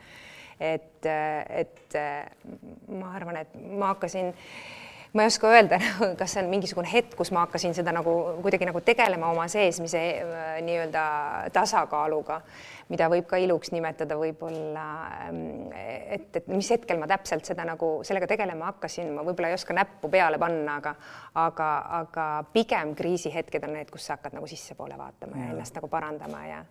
et, 0.59 1.03
et 1.03 1.99
ma 2.87 3.11
arvan, 3.17 3.43
et 3.43 3.55
ma 3.75 3.91
hakkasin 3.91 4.31
ma 5.15 5.23
ei 5.23 5.27
oska 5.31 5.47
öelda, 5.47 5.79
kas 6.19 6.35
see 6.35 6.43
on 6.43 6.49
mingisugune 6.51 6.89
hetk, 6.91 7.15
kus 7.15 7.31
ma 7.31 7.45
hakkasin 7.45 7.75
seda 7.77 7.93
nagu 7.95 8.13
kuidagi 8.43 8.67
nagu 8.67 8.81
tegelema 8.83 9.29
oma 9.31 9.47
seesmise 9.51 10.01
äh, 10.19 10.47
nii-öelda 10.65 11.03
tasakaaluga, 11.55 12.41
mida 12.91 13.07
võib 13.11 13.27
ka 13.29 13.39
iluks 13.39 13.71
nimetada 13.71 14.17
võib-olla, 14.19 14.85
ähm, 15.25 15.39
et, 15.71 16.27
et 16.41 16.49
mis 16.51 16.69
hetkel 16.75 16.99
ma 16.99 17.07
täpselt 17.09 17.47
seda 17.47 17.63
nagu 17.67 17.97
sellega 18.07 18.27
tegelema 18.35 18.73
hakkasin, 18.73 19.13
ma 19.15 19.23
võib-olla 19.23 19.53
ei 19.53 19.59
oska 19.59 19.77
näppu 19.77 20.11
peale 20.11 20.39
panna, 20.41 20.79
aga 20.81 20.95
aga, 21.45 21.69
aga 22.01 22.27
pigem 22.53 22.91
kriisihetked 22.97 23.63
on 23.67 23.77
need, 23.79 23.91
kus 23.93 24.09
sa 24.09 24.19
hakkad 24.19 24.35
nagu 24.35 24.51
sissepoole 24.51 24.99
vaatama 24.99 25.39
ja, 25.39 25.47
ja 25.47 25.55
ennast 25.55 25.79
nagu 25.79 25.91
parandama 25.91 26.43
ja 26.49 26.63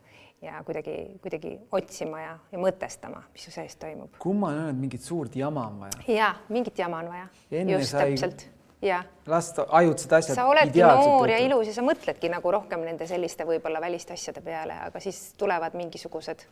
ja 0.45 0.63
kuidagi, 0.65 0.97
kuidagi 1.23 1.55
otsima 1.73 2.21
ja, 2.21 2.33
ja 2.53 2.61
mõtestama, 2.61 3.25
mis 3.33 3.47
su 3.47 3.55
sees 3.55 3.77
toimub. 3.81 4.17
kumma 4.23 4.53
on 4.53 4.61
öelnud, 4.65 4.81
mingit 4.87 5.05
suurt 5.05 5.37
jama 5.37 5.69
on 5.73 5.81
vaja? 5.87 6.03
ja 6.09 6.35
mingit 6.49 6.79
jama 6.79 7.05
on 7.05 7.13
vaja. 7.13 7.29
just 7.51 7.91
sai... 7.91 8.11
täpselt 8.11 8.49
ja. 8.85 9.03
lasta 9.27 9.67
ajutised 9.69 10.13
asjad. 10.13 10.37
sa 10.37 10.47
oledki 10.51 10.83
noor 10.83 11.31
ja 11.31 11.39
ilus 11.43 11.71
ja 11.71 11.77
sa 11.77 11.85
mõtledki 11.87 12.31
nagu 12.33 12.53
rohkem 12.53 12.85
nende 12.85 13.09
selliste 13.11 13.47
võib-olla 13.49 13.81
väliste 13.81 14.17
asjade 14.17 14.45
peale, 14.45 14.77
aga 14.89 15.01
siis 15.01 15.33
tulevad 15.41 15.77
mingisugused 15.79 16.47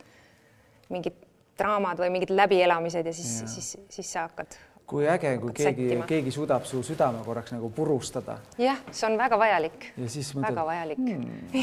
mingid 0.93 1.17
draamad 1.57 2.01
või 2.01 2.09
mingid 2.15 2.33
läbielamised 2.33 3.05
ja 3.05 3.13
siis, 3.13 3.33
siis, 3.53 3.73
siis 3.93 4.13
sa 4.15 4.27
hakkad 4.27 4.57
kui 4.87 5.05
äge, 5.09 5.31
kui 5.41 5.53
keegi, 5.55 5.87
keegi 6.07 6.31
suudab 6.35 6.65
su 6.67 6.81
südame 6.83 7.23
korraks 7.25 7.53
nagu 7.55 7.69
purustada. 7.73 8.37
jah, 8.59 8.81
see 8.91 9.07
on 9.07 9.17
väga 9.17 9.39
vajalik. 9.39 9.87
ja 9.97 10.09
siis 10.09 10.33
mõtled. 10.35 10.49
väga 10.49 10.65
vajalik 10.65 10.97
hmm.. 10.97 11.53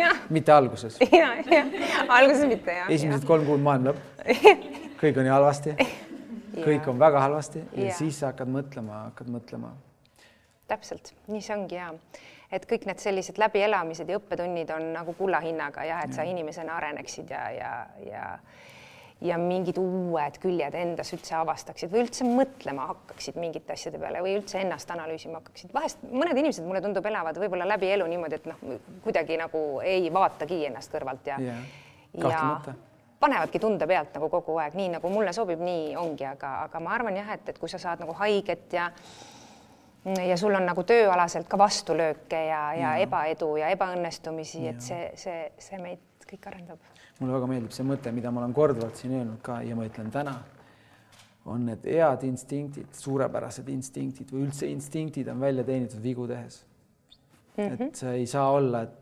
jah, 0.00 0.24
mitte 0.30 0.52
alguses. 0.52 0.98
ja, 1.20 1.34
ja 1.50 1.62
alguses 2.08 2.46
mitte 2.50 2.74
jah. 2.80 2.90
esimesed 2.90 3.22
ja. 3.22 3.28
kolm 3.28 3.46
kuud 3.46 3.62
maailma 3.62 3.92
lõpp. 3.92 4.26
kõik 5.02 5.22
on 5.22 5.28
nii 5.28 5.34
halvasti. 5.34 5.76
kõik 6.58 6.90
on 6.90 6.98
väga 7.00 7.22
halvasti 7.26 7.62
ja, 7.62 7.86
ja 7.86 7.96
siis 7.96 8.18
sa 8.18 8.32
hakkad 8.32 8.50
mõtlema, 8.50 9.06
hakkad 9.08 9.30
mõtlema. 9.32 9.72
täpselt, 10.68 11.14
nii 11.30 11.42
see 11.44 11.56
ongi 11.56 11.78
ja 11.78 11.92
et 12.52 12.66
kõik 12.68 12.84
need 12.88 13.00
sellised 13.00 13.38
läbielamised 13.40 14.10
ja 14.10 14.18
õppetunnid 14.20 14.74
on 14.74 14.90
nagu 14.98 15.14
kulla 15.16 15.40
hinnaga 15.40 15.86
jah, 15.88 16.02
et 16.04 16.12
sa 16.18 16.26
inimesena 16.28 16.76
areneksid 16.76 17.30
ja, 17.32 17.46
ja, 17.56 17.72
ja 18.04 18.26
ja 19.22 19.38
mingid 19.38 19.78
uued 19.80 20.38
küljed 20.42 20.74
endas 20.78 21.12
üldse 21.14 21.36
avastaksid 21.38 21.92
või 21.92 22.04
üldse 22.06 22.26
mõtlema 22.26 22.88
hakkaksid 22.90 23.38
mingite 23.40 23.76
asjade 23.76 24.00
peale 24.02 24.22
või 24.24 24.36
üldse 24.38 24.60
ennast 24.62 24.90
analüüsima 24.90 25.40
hakkaksid. 25.40 25.74
vahest 25.74 26.02
mõned 26.10 26.38
inimesed, 26.38 26.66
mulle 26.66 26.82
tundub, 26.84 27.06
elavad 27.06 27.38
võib-olla 27.38 27.68
läbi 27.74 27.90
elu 27.94 28.06
niimoodi, 28.10 28.40
et 28.40 28.48
noh, 28.50 28.62
kuidagi 29.04 29.38
nagu 29.40 29.66
ei 29.86 30.08
vaatagi 30.12 30.64
ennast 30.70 30.92
kõrvalt 30.94 31.30
ja 31.32 31.38
yeah., 31.42 31.68
ja 32.12 32.40
panevadki 33.22 33.60
tunde 33.62 33.86
pealt 33.86 34.16
nagu 34.18 34.28
kogu 34.32 34.56
aeg, 34.58 34.74
nii 34.78 34.88
nagu 34.96 35.10
mulle 35.12 35.32
sobib, 35.32 35.60
nii 35.62 35.92
ongi, 35.96 36.26
aga, 36.26 36.56
aga 36.66 36.80
ma 36.82 36.96
arvan 36.96 37.16
jah, 37.16 37.30
et, 37.36 37.52
et 37.52 37.60
kui 37.60 37.70
sa 37.70 37.78
saad 37.80 38.02
nagu 38.02 38.16
haiget 38.18 38.74
ja 38.74 38.90
ja 40.26 40.36
sul 40.36 40.54
on 40.58 40.66
nagu 40.66 40.82
tööalaselt 40.82 41.46
ka 41.48 41.58
vastulööke 41.60 42.40
ja, 42.48 42.62
ja, 42.74 42.80
ja 42.80 42.94
ebaedu 43.04 43.52
ja 43.60 43.70
ebaõnnestumisi, 43.70 44.64
et 44.72 44.82
see, 44.82 45.12
see, 45.14 45.44
see 45.62 45.78
meid 45.78 46.26
kõik 46.26 46.48
arendab. 46.50 46.91
Mulle 47.20 47.36
väga 47.36 47.48
meeldib 47.50 47.74
see 47.74 47.86
mõte, 47.86 48.12
mida 48.14 48.30
ma 48.30 48.42
olen 48.42 48.54
korduvalt 48.56 48.98
siin 48.98 49.14
öelnud 49.18 49.40
ka 49.44 49.60
ja 49.66 49.76
ma 49.78 49.86
ütlen 49.88 50.10
täna, 50.14 50.34
on 51.50 51.66
need 51.66 51.86
head 51.86 52.24
instinktid, 52.26 52.90
suurepärased 52.94 53.68
instinktid 53.72 54.30
või 54.30 54.46
üldse 54.46 54.68
instinktid 54.70 55.30
on 55.32 55.40
välja 55.42 55.64
teenitud 55.66 56.02
vigu 56.02 56.26
tehes 56.30 56.62
mm. 57.56 57.64
-hmm. 57.64 57.88
et 57.88 57.98
sa 57.98 58.12
ei 58.12 58.26
saa 58.26 58.50
olla, 58.50 58.82
et 58.82 59.00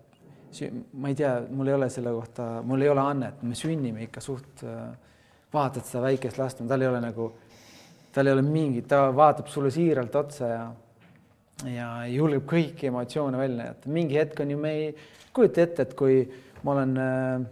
ma 0.93 1.09
ei 1.09 1.15
tea, 1.15 1.35
mul 1.51 1.69
ei 1.69 1.75
ole 1.75 1.91
selle 1.91 2.13
kohta, 2.17 2.49
mul 2.67 2.83
ei 2.83 2.89
ole 2.89 3.01
annet, 3.01 3.43
me 3.43 3.55
sünnime 3.55 4.03
ikka 4.09 4.21
suht, 4.25 4.65
vaatad 5.53 5.85
seda 5.85 6.03
väikest 6.09 6.39
last, 6.39 6.63
tal 6.69 6.83
ei 6.83 6.89
ole 6.89 7.01
nagu, 7.01 7.33
tal 8.13 8.27
ei 8.27 8.33
ole 8.33 8.43
mingit, 8.43 8.89
ta 8.89 9.11
vaatab 9.17 9.47
sulle 9.47 9.71
siiralt 9.71 10.15
otsa 10.15 10.49
ja 10.49 10.65
ja 11.69 12.07
julgeb 12.09 12.47
kõiki 12.49 12.89
emotsioone 12.89 13.39
välja 13.39 13.57
näidata. 13.57 13.89
mingi 13.93 14.17
hetk 14.17 14.41
on 14.41 14.51
ju, 14.51 14.59
me 14.59 14.71
ei 14.73 14.93
kujuta 15.33 15.63
ette, 15.63 15.83
et 15.83 15.95
kui 15.95 16.23
ma 16.65 16.73
olen 16.73 16.97
äh, 16.97 17.43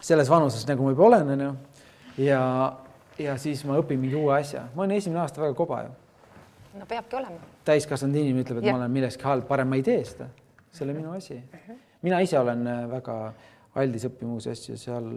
selles 0.00 0.30
vanuses, 0.30 0.66
nagu 0.68 0.84
ma 0.84 0.94
juba 0.94 1.06
olen, 1.06 1.34
onju, 1.36 1.50
ja, 2.24 2.42
ja 3.18 3.36
siis 3.38 3.64
ma 3.68 3.78
õpin 3.80 4.00
mingi 4.00 4.16
uue 4.16 4.34
asja. 4.38 4.66
ma 4.74 4.84
olen 4.84 4.96
esimene 4.96 5.20
aasta 5.20 5.42
väga 5.42 5.54
koba 5.54 5.82
ju. 5.84 5.92
no 6.80 6.86
peabki 6.88 7.16
olema. 7.16 7.52
täiskasvanud 7.64 8.16
inimene 8.16 8.46
ütleb, 8.46 8.62
et 8.62 8.70
ja. 8.70 8.72
ma 8.72 8.84
olen 8.84 8.98
milleski 8.98 9.28
halb, 9.28 9.46
parem 9.48 9.68
ma 9.68 9.80
ei 9.80 9.86
tee 9.86 10.02
seda. 10.04 10.28
see 10.70 10.84
ei 10.84 10.90
ole 10.90 10.98
minu 10.98 11.12
asi 11.12 11.34
uh. 11.34 11.40
Mhm. 11.40 11.70
-huh 11.70 11.86
mina 12.02 12.20
ise 12.20 12.38
olen 12.38 12.66
äh, 12.66 12.84
väga 12.90 13.16
aldis 13.80 14.06
õppima 14.08 14.36
uusi 14.36 14.52
asju, 14.52 14.76
seal 14.80 15.08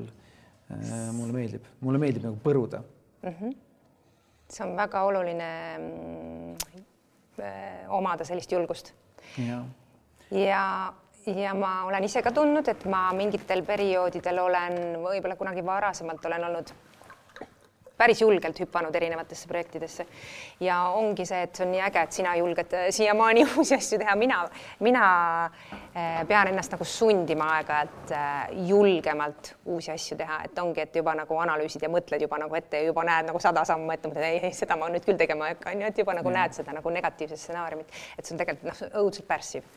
äh, 0.71 1.11
mulle 1.15 1.35
meeldib, 1.35 1.67
mulle 1.83 2.01
meeldib 2.01 2.25
nagu 2.27 2.39
põruda 2.43 2.83
mm. 3.23 3.29
-hmm. 3.29 3.55
see 4.49 4.65
on 4.65 4.75
väga 4.77 5.03
oluline 5.09 5.51
mm, 5.77 6.57
äh, 7.39 7.85
omada 7.89 8.25
sellist 8.25 8.51
julgust. 8.51 8.93
ja, 9.37 9.63
ja, 10.31 10.93
ja 11.27 11.53
ma 11.53 11.83
olen 11.87 12.03
ise 12.03 12.21
ka 12.21 12.31
tundnud, 12.31 12.67
et 12.67 12.85
ma 12.85 13.05
mingitel 13.15 13.63
perioodidel 13.67 14.39
olen 14.39 14.79
võib-olla 15.03 15.37
kunagi 15.39 15.65
varasemalt 15.65 16.25
olen 16.25 16.49
olnud 16.49 16.73
päris 17.97 18.21
julgelt 18.21 18.59
hüpanud 18.59 18.95
erinevatesse 18.95 19.47
projektidesse. 19.47 20.05
ja 20.59 20.79
ongi 20.97 21.25
see, 21.25 21.41
et 21.45 21.55
see 21.55 21.65
on 21.65 21.71
nii 21.71 21.81
äge, 21.85 22.01
et 22.03 22.17
sina 22.17 22.35
julged 22.35 22.73
äh, 22.73 22.87
siiamaani 22.89 23.45
uusi 23.57 23.75
asju 23.75 23.99
teha, 24.01 24.15
mina, 24.19 24.41
mina 24.83 25.05
äh, 25.45 26.23
pean 26.27 26.51
ennast 26.51 26.73
nagu 26.73 26.87
sundima 26.87 27.49
aeg-ajalt 27.57 28.13
äh, 28.17 28.51
julgemalt 28.69 29.53
uusi 29.65 29.93
asju 29.93 30.17
teha, 30.17 30.41
et 30.47 30.59
ongi, 30.59 30.83
et 30.83 30.95
juba 30.95 31.15
nagu 31.17 31.39
analüüsid 31.45 31.85
ja 31.85 31.91
mõtled 31.93 32.25
juba 32.25 32.41
nagu 32.41 32.59
ette 32.59 32.81
ja 32.81 32.91
juba 32.91 33.05
näed 33.07 33.29
nagu 33.29 33.41
sada 33.43 33.65
sammu 33.69 33.95
ette, 33.95 34.11
mõtled 34.11 34.29
ei, 34.29 34.41
ei, 34.49 34.57
seda 34.57 34.77
ma 34.79 34.89
nüüd 34.93 35.05
küll 35.05 35.19
tegema 35.19 35.49
ei 35.49 35.57
hakka, 35.57 35.75
onju, 35.75 35.91
et 35.93 36.03
juba 36.03 36.17
nagu 36.17 36.29
mm. 36.29 36.39
näed 36.39 36.59
seda 36.59 36.75
nagu 36.75 36.97
negatiivset 36.97 37.39
stsenaariumit, 37.39 37.99
et 38.17 38.25
see 38.25 38.35
on 38.35 38.41
tegelikult 38.41 38.71
noh, 38.73 39.03
õudselt 39.03 39.29
pärssiv. 39.29 39.69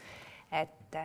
Et, 0.62 0.98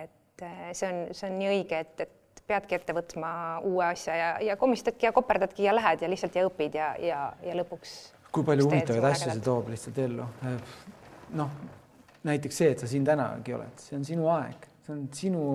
et 0.00 0.44
see 0.76 0.90
on, 0.90 1.00
see 1.14 1.30
on 1.30 1.38
nii 1.38 1.50
õige, 1.52 1.80
et, 1.84 2.04
et 2.06 2.42
peadki 2.48 2.76
ette 2.76 2.96
võtma 2.96 3.30
uue 3.64 3.86
asja 3.86 4.16
ja, 4.18 4.32
ja 4.50 4.56
komistadki 4.60 5.08
ja 5.08 5.14
koperdadki 5.16 5.64
ja 5.64 5.74
lähed 5.74 6.04
ja 6.04 6.10
lihtsalt 6.10 6.36
ja 6.36 6.44
õpid 6.48 6.76
ja, 6.76 6.90
ja, 7.00 7.22
ja 7.44 7.56
lõpuks. 7.60 7.94
kui 8.34 8.44
palju 8.46 8.68
huvitavaid 8.68 9.08
asju 9.12 9.30
see 9.30 9.44
toob 9.44 9.70
lihtsalt 9.72 10.02
ellu. 10.04 10.26
noh, 11.40 11.56
näiteks 12.28 12.60
see, 12.60 12.74
et 12.74 12.84
sa 12.84 12.90
siin 12.90 13.06
tänagi 13.06 13.56
oled, 13.56 13.80
see 13.80 13.96
on 13.98 14.04
sinu 14.04 14.28
aeg, 14.34 14.68
see 14.84 14.94
on 14.96 15.08
sinu 15.16 15.46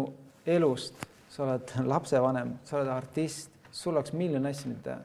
elust, 0.49 1.05
sa 1.29 1.45
oled 1.45 1.75
lapsevanem, 1.85 2.57
sa 2.65 2.79
oled 2.79 2.91
artist, 2.93 3.53
sul 3.71 3.95
oleks 3.95 4.15
miljon 4.17 4.49
asju, 4.49 4.73
mida 4.73 4.97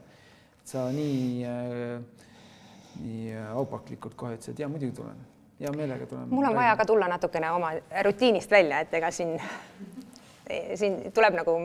sa 0.65 0.87
nii 0.93 1.45
äh,, 1.45 2.25
nii 3.03 3.33
aupaklikult 3.51 4.15
kohe 4.17 4.37
ütlesid, 4.37 4.59
ja 4.61 4.69
muidugi 4.71 4.95
tulen, 4.97 5.19
hea 5.59 5.71
meelega 5.75 6.05
tulen. 6.05 6.29
mul 6.29 6.49
on 6.49 6.55
vaja 6.55 6.75
ka 6.75 6.85
tulla 6.85 7.07
natukene 7.07 7.51
oma 7.51 7.71
rutiinist 8.03 8.51
välja, 8.51 8.79
et 8.79 8.93
ega 8.93 9.11
siin 9.11 9.37
siin 10.75 10.99
tuleb 11.13 11.33
nagu 11.39 11.55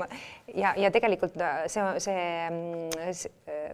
ja, 0.55 0.73
ja 0.77 0.91
tegelikult 0.91 1.35
see, 1.69 1.83
see, 2.01 2.23
see 3.13 3.67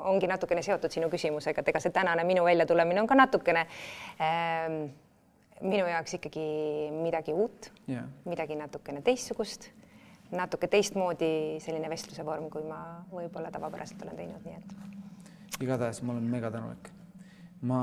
ongi 0.00 0.30
natukene 0.30 0.62
seotud 0.64 0.92
sinu 0.92 1.10
küsimusega, 1.12 1.60
et 1.60 1.68
ega 1.72 1.82
see 1.82 1.92
tänane 1.94 2.24
minu 2.24 2.44
väljatulemine 2.46 3.02
on 3.02 3.10
ka 3.10 3.18
natukene 3.18 3.66
ähm, 4.22 4.78
minu 5.60 5.88
jaoks 5.88 6.16
ikkagi 6.16 6.46
midagi 7.02 7.34
uut 7.36 7.70
yeah., 7.88 8.06
midagi 8.24 8.56
natukene 8.56 9.02
teistsugust, 9.04 9.68
natuke 10.32 10.70
teistmoodi 10.72 11.60
selline 11.60 11.90
vestluse 11.92 12.24
vorm, 12.26 12.48
kui 12.52 12.64
ma 12.64 12.80
võib-olla 13.12 13.52
tavapäraselt 13.52 14.02
olen 14.06 14.16
teinud, 14.22 14.46
nii 14.46 14.56
et. 14.56 15.60
igatahes 15.60 16.02
ma 16.02 16.16
olen 16.16 16.32
mega 16.32 16.52
tänulik. 16.54 16.92
Ma 17.68 17.80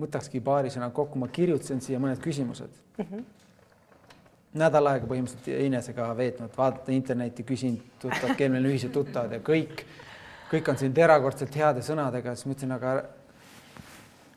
võtakski 0.00 0.40
paari 0.40 0.70
sõna 0.72 0.88
kokku, 0.94 1.18
ma 1.20 1.28
kirjutasin 1.28 1.82
siia 1.84 1.98
mõned 2.00 2.22
küsimused 2.22 2.70
mm. 2.98 3.04
-hmm 3.04 3.26
nädal 4.56 4.90
aega 4.90 5.08
põhimõtteliselt 5.08 5.64
Inesega 5.66 6.08
veetnud, 6.16 6.52
vaadata 6.56 6.92
internetti, 6.94 7.44
küsinud 7.46 7.82
tuttavad, 8.00 8.36
kell 8.38 8.52
meil 8.52 8.64
on 8.64 8.72
ühised 8.72 8.92
tuttavad 8.94 9.34
ja 9.36 9.40
kõik, 9.44 9.82
kõik 10.50 10.70
on 10.72 10.80
sind 10.80 10.98
erakordselt 10.98 11.56
heade 11.60 11.84
sõnadega, 11.84 12.34
siis 12.36 12.48
mõtlesin, 12.48 12.74
aga 12.76 12.94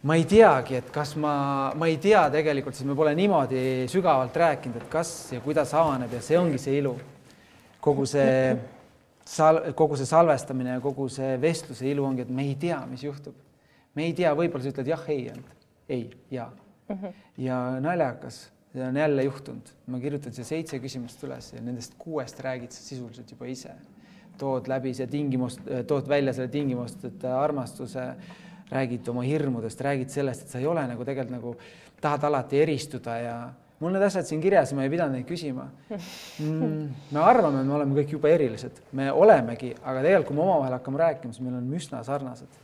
ma 0.09 0.15
ei 0.19 0.25
teagi, 0.29 0.79
et 0.79 0.91
kas 0.95 1.15
ma, 1.19 1.33
ma 1.75 1.89
ei 1.91 1.97
tea 2.01 2.25
tegelikult, 2.33 2.77
sest 2.77 2.87
me 2.87 2.97
pole 2.99 3.13
niimoodi 3.17 3.61
sügavalt 3.91 4.35
rääkinud, 4.43 4.81
et 4.81 4.89
kas 4.91 5.13
ja 5.35 5.41
kuidas 5.43 5.73
avaneb 5.77 6.13
ja 6.15 6.21
see 6.23 6.39
ongi 6.39 6.61
see 6.61 6.79
ilu. 6.79 6.97
kogu 7.79 8.05
see 8.05 8.55
sal-, 9.37 9.69
kogu 9.75 9.99
see 9.99 10.07
salvestamine 10.07 10.77
ja 10.77 10.81
kogu 10.83 11.07
see 11.11 11.37
vestluse 11.41 11.87
ilu 11.87 12.05
ongi, 12.05 12.27
et 12.27 12.33
me 12.33 12.47
ei 12.47 12.55
tea, 12.59 12.79
mis 12.89 13.03
juhtub. 13.03 13.35
Me 13.99 14.07
ei 14.07 14.15
tea, 14.15 14.31
võib-olla 14.37 14.63
sa 14.63 14.71
ütled 14.71 14.93
jah, 14.93 15.03
ei, 15.11 15.27
ei, 15.89 16.07
ja 16.31 16.47
mm. 16.47 16.95
-hmm. 16.95 17.19
ja 17.45 17.59
naljakas 17.83 18.47
see 18.73 18.85
on 18.85 18.97
jälle 18.97 19.23
juhtunud, 19.23 19.71
ma 19.87 19.99
kirjutan 19.99 20.33
siia 20.33 20.45
seitse 20.45 20.79
küsimust 20.81 21.23
üles 21.25 21.53
ja 21.55 21.61
nendest 21.61 21.95
kuuest 21.97 22.39
räägid 22.45 22.73
sa 22.73 22.83
sisuliselt 22.83 23.31
juba 23.31 23.49
ise. 23.49 23.73
tood 24.39 24.69
läbi 24.71 24.93
see 24.95 25.07
tingimus, 25.07 25.57
tood 25.87 26.07
välja 26.07 26.31
selle 26.33 26.47
tingimusteta 26.47 27.33
armastuse, 27.41 28.05
räägid 28.71 29.07
oma 29.11 29.25
hirmudest, 29.27 29.81
räägid 29.81 30.13
sellest, 30.13 30.45
et 30.45 30.53
sa 30.53 30.61
ei 30.61 30.67
ole 30.69 30.85
nagu 30.87 31.03
tegelikult 31.03 31.35
nagu, 31.35 31.55
tahad 32.01 32.23
alati 32.23 32.61
eristuda 32.61 33.17
ja 33.19 33.35
mul 33.79 33.91
need 33.91 34.05
asjad 34.05 34.29
siin 34.29 34.41
kirjas 34.41 34.71
ja 34.71 34.77
ma 34.77 34.85
ei 34.85 34.93
pidanud 34.93 35.17
neid 35.17 35.27
küsima 35.27 35.65
mm,. 35.89 36.89
me 37.11 37.19
arvame, 37.19 37.65
et 37.65 37.67
me 37.67 37.75
oleme 37.81 37.99
kõik 37.99 38.15
jube 38.15 38.31
erilised, 38.31 38.79
me 38.95 39.11
olemegi, 39.11 39.73
aga 39.81 40.05
tegelikult, 40.05 40.29
kui 40.29 40.39
me 40.39 40.45
omavahel 40.45 40.77
hakkame 40.77 41.03
rääkima, 41.03 41.35
siis 41.35 41.43
meil 41.43 41.57
on 41.59 41.73
üsna 41.81 42.03
sarnased. 42.07 42.61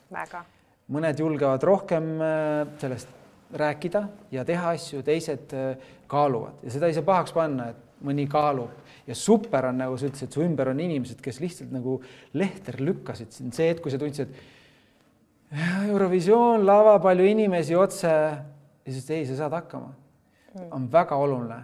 Mõned 0.93 1.19
julgevad 1.19 1.63
rohkem 1.65 2.09
äh, 2.21 2.65
sellest 2.81 3.11
rääkida 3.55 4.03
ja 4.33 4.45
teha 4.45 4.73
asju, 4.75 5.01
teised 5.05 5.53
äh, 5.55 5.91
kaaluvad. 6.11 6.61
Ja 6.65 6.73
seda 6.75 6.89
ei 6.89 6.97
saa 6.97 7.05
pahaks 7.07 7.33
panna, 7.35 7.71
et 7.73 8.03
mõni 8.05 8.27
kaalub. 8.29 8.73
Ja 9.07 9.15
super 9.17 9.69
on, 9.69 9.79
nagu 9.81 9.97
sa 9.97 10.09
ütlesid, 10.09 10.33
su 10.33 10.43
ümber 10.45 10.71
on 10.71 10.81
inimesed, 10.81 11.21
kes 11.23 11.39
lihtsalt 11.41 11.73
nagu 11.73 11.99
lehter 12.37 12.79
lükkasid 12.81 13.33
sind, 13.33 13.53
see 13.55 13.69
hetk, 13.69 13.83
kui 13.85 13.93
sa 13.93 14.01
tundsid, 14.01 14.33
et 14.33 14.53
Eurovisioon, 15.91 16.65
lava, 16.65 16.97
palju 16.99 17.25
inimesi 17.29 17.77
otse 17.77 18.09
ja 18.09 18.91
siis 18.91 19.07
ei, 19.13 19.27
sa 19.29 19.37
saad 19.43 19.53
hakkama. 19.55 19.93
on 20.71 20.85
väga 20.91 21.15
oluline, 21.19 21.57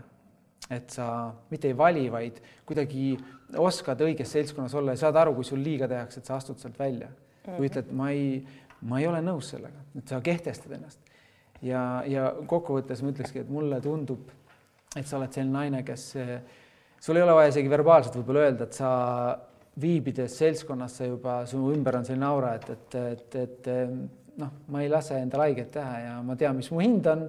et 0.69 0.89
sa 0.91 1.31
mitte 1.49 1.69
ei 1.69 1.77
vali, 1.77 2.09
vaid 2.11 2.41
kuidagi 2.67 3.15
oskad 3.57 4.01
õiges 4.03 4.33
seltskonnas 4.35 4.75
olla 4.75 4.95
ja 4.95 4.99
saad 5.05 5.15
aru, 5.15 5.33
kui 5.37 5.47
sul 5.47 5.61
liiga 5.63 5.87
tehakse, 5.87 6.19
et 6.19 6.27
sa 6.27 6.35
astud 6.35 6.59
sealt 6.59 6.79
välja. 6.79 7.07
Või 7.47 7.69
ütled, 7.71 7.87
ma 7.95 8.09
ei, 8.11 8.41
ma 8.87 8.99
ei 9.01 9.07
ole 9.09 9.21
nõus 9.25 9.51
sellega, 9.53 9.83
et 9.97 10.09
sa 10.09 10.21
kehtestad 10.23 10.73
ennast. 10.77 10.99
Ja, 11.61 12.01
ja 12.09 12.31
kokkuvõttes 12.49 13.03
ma 13.03 13.11
ütlekski, 13.13 13.43
et 13.43 13.51
mulle 13.53 13.77
tundub, 13.83 14.31
et 14.97 15.05
sa 15.07 15.19
oled 15.19 15.33
selline 15.33 15.53
naine, 15.53 15.83
kes, 15.85 16.07
sul 17.01 17.19
ei 17.19 17.25
ole 17.25 17.35
vaja 17.37 17.51
isegi 17.53 17.69
verbaalselt 17.69 18.17
võib-olla 18.17 18.47
öelda, 18.47 18.65
et 18.65 18.79
sa 18.79 18.93
viibides 19.81 20.33
seltskonnas, 20.41 20.97
sa 20.97 21.07
juba, 21.07 21.41
su 21.47 21.61
ümber 21.71 21.99
on 21.99 22.07
selline 22.07 22.27
aura, 22.27 22.55
et, 22.57 22.71
et, 22.73 22.97
et, 23.03 23.37
et 23.45 23.69
noh, 24.41 24.55
ma 24.73 24.81
ei 24.81 24.89
lase 24.91 25.19
endale 25.21 25.49
haiget 25.49 25.71
teha 25.77 25.99
ja 26.07 26.15
ma 26.25 26.35
tean, 26.39 26.57
mis 26.57 26.71
mu 26.73 26.81
hind 26.81 27.07
on 27.11 27.27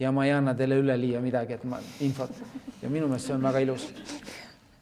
ja 0.00 0.12
ma 0.14 0.26
ei 0.28 0.34
anna 0.36 0.54
teile 0.56 0.78
üleliia 0.80 1.20
midagi, 1.24 1.56
et 1.56 1.64
ma 1.68 1.80
infot. 2.04 2.36
Ja 2.80 2.92
minu 2.92 3.08
meelest 3.08 3.28
see 3.28 3.36
on 3.36 3.48
väga 3.48 3.64
ilus. 3.64 3.88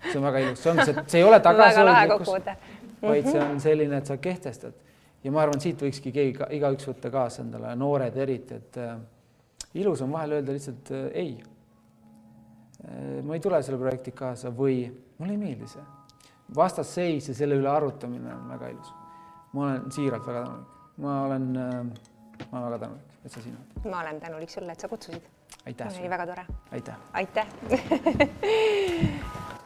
see 0.09 0.19
on 0.19 0.27
väga 0.27 0.43
ilus, 0.45 0.61
see 0.63 0.75
on 0.75 0.83
see, 0.85 1.07
ei 1.21 1.25
ole 1.27 1.41
tagasihoidlikkus, 1.43 2.35
vaid 3.03 3.31
see 3.31 3.41
on 3.43 3.63
selline, 3.63 4.03
et 4.03 4.11
sa 4.11 4.19
kehtestad 4.23 4.88
ja 5.25 5.33
ma 5.35 5.43
arvan, 5.43 5.61
siit 5.63 5.81
võikski 5.83 6.13
keegi, 6.15 6.49
igaüks 6.59 6.89
võtta 6.89 7.11
kaasa 7.13 7.43
endale, 7.45 7.75
noored 7.79 8.17
eriti, 8.23 8.59
et 8.59 8.79
äh, 8.83 8.97
ilus 9.83 10.03
on 10.05 10.13
vahel 10.15 10.39
öelda 10.39 10.55
lihtsalt 10.57 10.93
äh, 10.95 11.09
ei. 11.25 11.39
ma 13.27 13.35
ei 13.35 13.43
tule 13.43 13.59
selle 13.67 13.79
projekti 13.81 14.13
kaasa 14.15 14.53
või 14.55 14.85
mulle 15.19 15.35
ei 15.35 15.41
meeldi 15.41 15.67
see. 15.67 15.83
vastasseis 16.57 17.27
ja 17.29 17.35
selle 17.35 17.59
üle 17.59 17.69
arutamine 17.73 18.31
on 18.35 18.49
väga 18.55 18.71
ilus. 18.71 18.93
ma 19.53 19.67
olen 19.67 19.93
siiralt 19.93 20.27
väga 20.27 20.45
tänulik, 20.47 20.79
ma 21.03 21.19
olen, 21.25 21.51
ma 21.59 22.61
olen 22.61 22.67
väga 22.69 22.79
tänulik, 22.85 23.19
et 23.25 23.33
sa 23.35 23.43
siin 23.43 23.59
oled. 23.59 23.91
ma 23.91 24.01
olen 24.07 24.21
tänulik 24.21 24.51
sulle, 24.55 24.73
et 24.73 24.81
sa 24.81 24.89
kutsusid. 24.89 25.29
aitäh. 25.67 26.01
oli 26.01 26.11
väga 26.17 26.27
tore. 26.33 26.47
aitäh. 26.71 26.97
aitäh 27.13 27.47